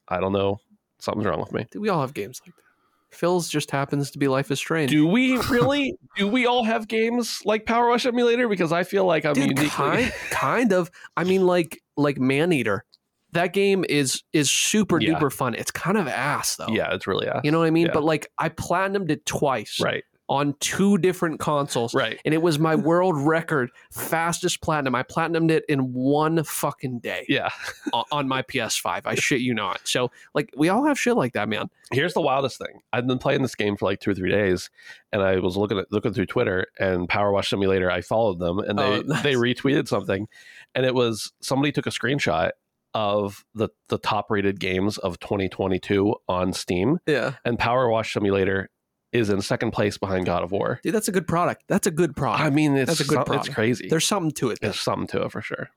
I 0.08 0.20
don't 0.20 0.32
know. 0.32 0.58
Something's 0.98 1.26
wrong 1.26 1.40
with 1.40 1.52
me. 1.52 1.66
We 1.74 1.88
all 1.88 2.00
have 2.02 2.14
games 2.14 2.40
like 2.44 2.54
that. 2.54 3.16
Phil's 3.16 3.48
just 3.48 3.70
happens 3.70 4.10
to 4.12 4.18
be 4.18 4.28
Life 4.28 4.50
is 4.50 4.58
Strange. 4.58 4.90
Do 4.90 5.06
we 5.06 5.36
really? 5.50 5.96
do 6.16 6.28
we 6.28 6.46
all 6.46 6.64
have 6.64 6.86
games 6.88 7.40
like 7.44 7.66
Power 7.66 7.88
Wash 7.88 8.06
Emulator? 8.06 8.48
Because 8.48 8.72
I 8.72 8.84
feel 8.84 9.04
like 9.04 9.24
I'm 9.24 9.34
Dude, 9.34 9.44
uniquely. 9.48 9.68
kind, 9.68 10.12
kind 10.30 10.72
of. 10.72 10.90
I 11.16 11.24
mean, 11.24 11.46
like 11.46 11.82
like 11.96 12.18
Maneater. 12.18 12.84
That 13.32 13.52
game 13.52 13.84
is 13.88 14.22
is 14.32 14.50
super 14.50 15.00
Yeah. 15.00 15.14
duper 15.14 15.32
fun. 15.32 15.54
It's 15.54 15.70
kind 15.70 15.96
of 15.96 16.06
ass 16.08 16.56
though. 16.56 16.68
yeah, 16.68 16.94
it's 16.94 17.06
really 17.06 17.28
ass. 17.28 17.40
You 17.44 17.50
know 17.50 17.60
what 17.60 17.66
I 17.66 17.70
mean? 17.70 17.86
Yeah. 17.86 17.92
But 17.94 18.04
like 18.04 18.30
I 18.38 18.48
platinumed 18.50 19.10
it 19.10 19.24
twice 19.26 19.80
right, 19.80 20.04
on 20.28 20.54
two 20.60 20.96
different 20.98 21.40
consoles. 21.40 21.94
right. 21.94 22.18
And 22.24 22.32
it 22.34 22.40
was 22.42 22.58
my 22.58 22.74
world 22.74 23.16
record 23.18 23.70
fastest 23.90 24.60
platinum. 24.62 24.94
I 24.94 25.02
platinumed 25.02 25.50
it 25.50 25.64
in 25.68 25.92
one 25.92 26.42
fucking 26.44 27.00
day 27.00 27.24
Yeah. 27.28 27.50
on, 27.92 28.04
on 28.12 28.28
my 28.28 28.42
PS5. 28.42 29.02
I 29.06 29.14
shit 29.14 29.40
you 29.40 29.54
not. 29.54 29.80
So 29.84 30.10
like 30.34 30.50
we 30.56 30.68
all 30.68 30.84
have 30.86 30.98
shit 30.98 31.16
like 31.16 31.32
that, 31.32 31.48
man. 31.48 31.68
Here's 31.90 32.14
the 32.14 32.20
wildest 32.22 32.58
thing. 32.58 32.80
I've 32.92 33.06
been 33.06 33.18
playing 33.18 33.42
this 33.42 33.54
game 33.54 33.76
for 33.76 33.86
like 33.86 34.00
two 34.00 34.10
or 34.10 34.14
three 34.14 34.30
days, 34.30 34.70
and 35.12 35.22
I 35.22 35.38
was 35.38 35.56
looking 35.56 35.78
at 35.78 35.90
looking 35.92 36.12
through 36.14 36.26
Twitter 36.26 36.66
and 36.78 37.08
Power 37.08 37.32
Wash 37.32 37.50
Simulator. 37.50 37.90
I 37.90 38.00
followed 38.02 38.38
them, 38.38 38.58
and 38.60 38.78
oh, 38.80 39.02
they 39.02 39.14
Oh, 39.14 39.22
they 39.22 39.34
retweeted 39.34 39.88
something, 39.88 40.28
and 40.74 40.86
it 40.86 40.94
was 40.94 41.32
somebody 41.40 41.72
took 41.72 41.86
a 41.86 41.90
screenshot 41.90 42.50
of 42.94 43.44
the 43.54 43.68
the 43.88 43.98
top 43.98 44.30
rated 44.30 44.60
games 44.60 44.98
of 44.98 45.18
2022 45.20 46.14
on 46.28 46.52
Steam, 46.52 46.98
Yeah. 47.06 47.34
and 47.44 47.58
Power 47.58 47.88
Wash 47.88 48.12
Simulator 48.12 48.70
is 49.12 49.28
in 49.30 49.42
second 49.42 49.72
place 49.72 49.98
behind 49.98 50.24
God 50.26 50.42
of 50.42 50.52
War. 50.52 50.80
Dude, 50.82 50.94
that's 50.94 51.08
a 51.08 51.12
good 51.12 51.26
product. 51.26 51.64
That's 51.68 51.86
a 51.86 51.90
good 51.90 52.16
product. 52.16 52.42
I 52.44 52.50
mean, 52.50 52.76
it's 52.76 52.88
That's 52.88 53.00
a 53.00 53.04
good 53.04 53.16
some- 53.16 53.24
product. 53.24 53.46
it's 53.46 53.54
crazy. 53.54 53.88
There's 53.88 54.06
something 54.06 54.30
to 54.32 54.50
it. 54.50 54.58
There's 54.60 54.80
something 54.80 55.06
to 55.08 55.22
it 55.24 55.32
for 55.32 55.42
sure. 55.42 55.68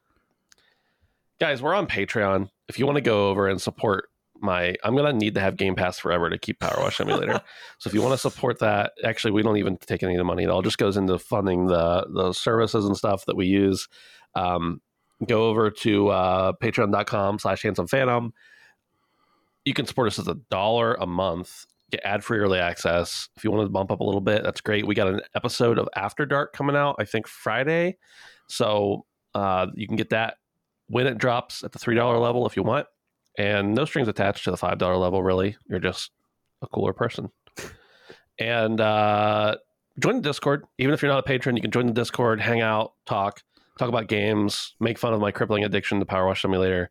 Guys, 1.40 1.62
we're 1.62 1.74
on 1.74 1.88
Patreon. 1.88 2.50
If 2.70 2.80
you 2.80 2.86
want 2.86 2.96
to 2.96 3.02
go 3.02 3.30
over 3.30 3.48
and 3.48 3.62
support 3.62 4.06
my, 4.40 4.76
I'm 4.84 4.96
gonna 4.96 5.14
need 5.14 5.34
to 5.36 5.42
have 5.42 5.58
Game 5.58 5.76
Pass 5.76 6.00
forever 6.00 6.30
to 6.30 6.38
keep 6.38 6.60
Power 6.60 6.76
Wash 6.80 6.98
Simulator. 6.98 7.42
so 7.78 7.88
if 7.90 7.94
you 7.94 8.02
want 8.02 8.14
to 8.14 8.18
support 8.18 8.60
that, 8.60 8.94
actually, 9.04 9.32
we 9.32 9.44
don't 9.44 9.58
even 9.58 9.78
take 9.78 10.02
any 10.04 10.14
of 10.16 10.18
the 10.18 10.24
money. 10.24 10.44
It 10.44 10.50
all 10.50 10.62
just 10.62 10.78
goes 10.78 10.96
into 10.98 11.18
funding 11.20 11.68
the 11.68 12.06
the 12.14 12.32
services 12.34 12.86
and 12.86 12.96
stuff 12.96 13.26
that 13.26 13.36
we 13.36 13.48
use. 13.48 13.88
Um, 14.34 14.82
go 15.26 15.48
over 15.50 15.70
to 15.72 16.10
uh, 16.10 16.54
Patreon.com/slash 16.62 17.64
Handsome 17.64 17.88
Phantom. 17.88 18.34
You 19.64 19.74
can 19.74 19.86
support 19.86 20.08
us 20.08 20.20
as 20.20 20.28
a 20.28 20.36
dollar 20.50 20.96
a 20.96 21.08
month. 21.08 21.66
Get 21.92 22.02
ad 22.04 22.24
free 22.24 22.40
early 22.40 22.60
access. 22.60 23.30
If 23.36 23.44
you 23.44 23.52
want 23.52 23.66
to 23.66 23.70
bump 23.70 23.92
up 23.92 24.00
a 24.00 24.04
little 24.04 24.22
bit, 24.22 24.44
that's 24.44 24.62
great. 24.62 24.86
We 24.86 24.96
got 24.96 25.08
an 25.08 25.22
episode 25.36 25.78
of 25.78 25.88
After 25.96 26.26
Dark 26.26 26.54
coming 26.54 26.76
out, 26.76 26.96
I 27.00 27.06
think 27.06 27.28
Friday. 27.28 27.98
So 28.48 29.06
uh, 29.34 29.68
you 29.76 29.88
can 29.88 29.96
get 29.96 30.10
that 30.10 30.38
when 30.88 31.08
it 31.08 31.18
drops 31.18 31.64
at 31.64 31.72
the 31.72 31.80
three 31.80 31.96
dollar 31.96 32.18
level 32.18 32.46
if 32.46 32.56
you 32.56 32.64
want, 32.64 32.88
and 33.38 33.74
no 33.74 33.86
strings 33.86 34.08
attached 34.08 34.44
to 34.46 34.52
the 34.52 34.58
five 34.58 34.78
dollar 34.78 34.98
level. 34.98 35.24
Really, 35.24 35.58
you're 35.68 35.80
just 35.80 36.12
a 36.62 36.68
cooler 36.68 36.94
person. 36.94 37.30
And 38.38 38.82
uh, 38.82 39.56
join 40.00 40.18
the 40.18 40.22
Discord. 40.22 40.66
Even 40.78 40.94
if 40.94 41.02
you're 41.02 41.12
not 41.12 41.20
a 41.20 41.24
patron, 41.24 41.56
you 41.56 41.62
can 41.62 41.72
join 41.72 41.88
the 41.88 41.94
Discord, 41.94 42.42
hang 42.42 42.62
out, 42.62 42.94
talk, 43.06 43.42
talk 43.78 43.90
about 43.90 44.08
games, 44.08 44.74
make 44.80 44.98
fun 44.98 45.14
of 45.14 45.20
my 45.20 45.32
crippling 45.32 45.64
addiction 45.64 46.00
to 46.00 46.06
Power 46.06 46.26
Wash 46.28 46.42
Simulator, 46.42 46.90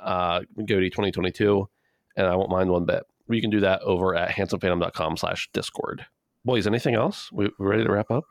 uh, 0.00 0.40
GOTY 0.58 0.90
2022, 0.90 1.68
and 2.16 2.26
I 2.26 2.36
won't 2.36 2.50
mind 2.50 2.70
one 2.70 2.84
bit. 2.84 3.04
You 3.28 3.40
can 3.40 3.50
do 3.50 3.60
that 3.60 3.82
over 3.82 4.14
at 4.14 4.30
handsomephantom.com 4.30 5.16
slash 5.16 5.48
discord. 5.52 6.06
Boys, 6.44 6.66
anything 6.66 6.94
else? 6.94 7.30
We, 7.32 7.50
we 7.58 7.66
ready 7.66 7.82
to 7.84 7.90
wrap 7.90 8.10
up? 8.10 8.24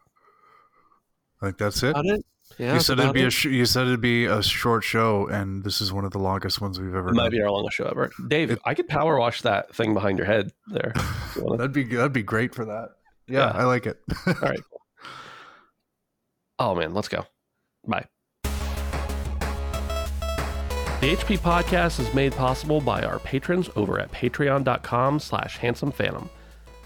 I 1.42 1.48
think 1.48 1.58
that's 1.58 1.84
it. 1.84 1.90
About 1.90 2.06
it? 2.06 2.26
Yeah. 2.60 2.76
you 2.76 2.80
said 2.80 2.94
it'd 2.94 3.06
about 3.06 3.16
be 3.16 3.24
a 3.24 3.30
sh- 3.32 3.46
you 3.46 3.66
said 3.66 3.88
it'd 3.88 4.00
be 4.00 4.26
a 4.26 4.42
short 4.42 4.84
show, 4.84 5.28
and 5.28 5.64
this 5.64 5.82
is 5.82 5.92
one 5.92 6.06
of 6.06 6.12
the 6.12 6.20
longest 6.20 6.62
ones 6.62 6.80
we've 6.80 6.94
ever 6.96 7.10
It 7.10 7.16
might 7.16 7.24
done. 7.24 7.32
be 7.32 7.42
our 7.42 7.50
longest 7.52 7.76
show 7.76 7.86
ever. 7.86 8.12
Dave, 8.28 8.52
It- 8.52 8.60
I 8.64 8.74
could 8.76 8.88
power 8.88 9.20
wash 9.20 9.42
that 9.42 9.76
thing 9.76 9.94
behind 9.96 10.18
your 10.20 10.28
head 10.28 10.52
there. 10.68 10.94
you 11.36 11.44
wanna. 11.44 11.58
that'd 11.58 11.74
be 11.74 11.84
that'd 11.84 12.14
be 12.14 12.24
great 12.24 12.54
for 12.56 12.64
that. 12.66 12.92
Yeah, 13.28 13.40
Yeah. 13.40 13.52
I 13.60 13.64
like 13.66 13.86
it. 13.88 14.00
All 14.28 14.34
right. 14.42 14.60
Oh 16.58 16.74
man, 16.74 16.94
let's 16.94 17.10
go. 17.10 17.26
Bye. 17.88 18.06
The 21.02 21.14
HP 21.14 21.38
podcast 21.40 22.00
is 22.00 22.12
made 22.16 22.34
possible 22.34 22.82
by 22.82 23.04
our 23.04 23.20
patrons 23.20 23.70
over 23.76 24.00
at 24.00 24.12
patreon.com 24.12 25.20
slash 25.20 25.58
handsome 25.58 25.92
phantom. 25.92 26.30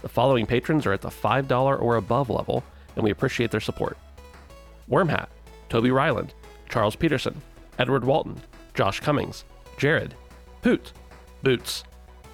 The 0.02 0.08
following 0.08 0.46
patrons 0.46 0.84
are 0.84 0.92
at 0.92 1.00
the 1.00 1.08
$5 1.08 1.80
or 1.80 1.96
above 1.96 2.28
level, 2.28 2.62
and 2.96 3.04
we 3.04 3.10
appreciate 3.10 3.50
their 3.50 3.60
support. 3.60 3.96
Wormhat, 4.90 5.28
Toby 5.68 5.90
Ryland, 5.90 6.34
Charles 6.68 6.96
Peterson, 6.96 7.40
Edward 7.78 8.04
Walton, 8.04 8.36
Josh 8.74 9.00
Cummings, 9.00 9.44
Jared, 9.78 10.14
Poot, 10.60 10.92
Boots, 11.42 11.84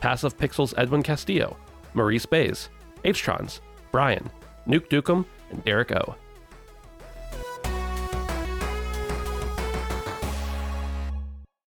Passive 0.00 0.36
Pixels 0.36 0.74
Edwin 0.76 1.02
Castillo, 1.02 1.56
Maurice 1.94 2.26
Bays, 2.26 2.68
H-Trons, 3.04 3.60
Brian, 3.92 4.28
Nuke 4.66 4.88
Dukem, 4.88 5.24
and 5.50 5.64
Derek 5.64 5.92
O. 5.92 6.16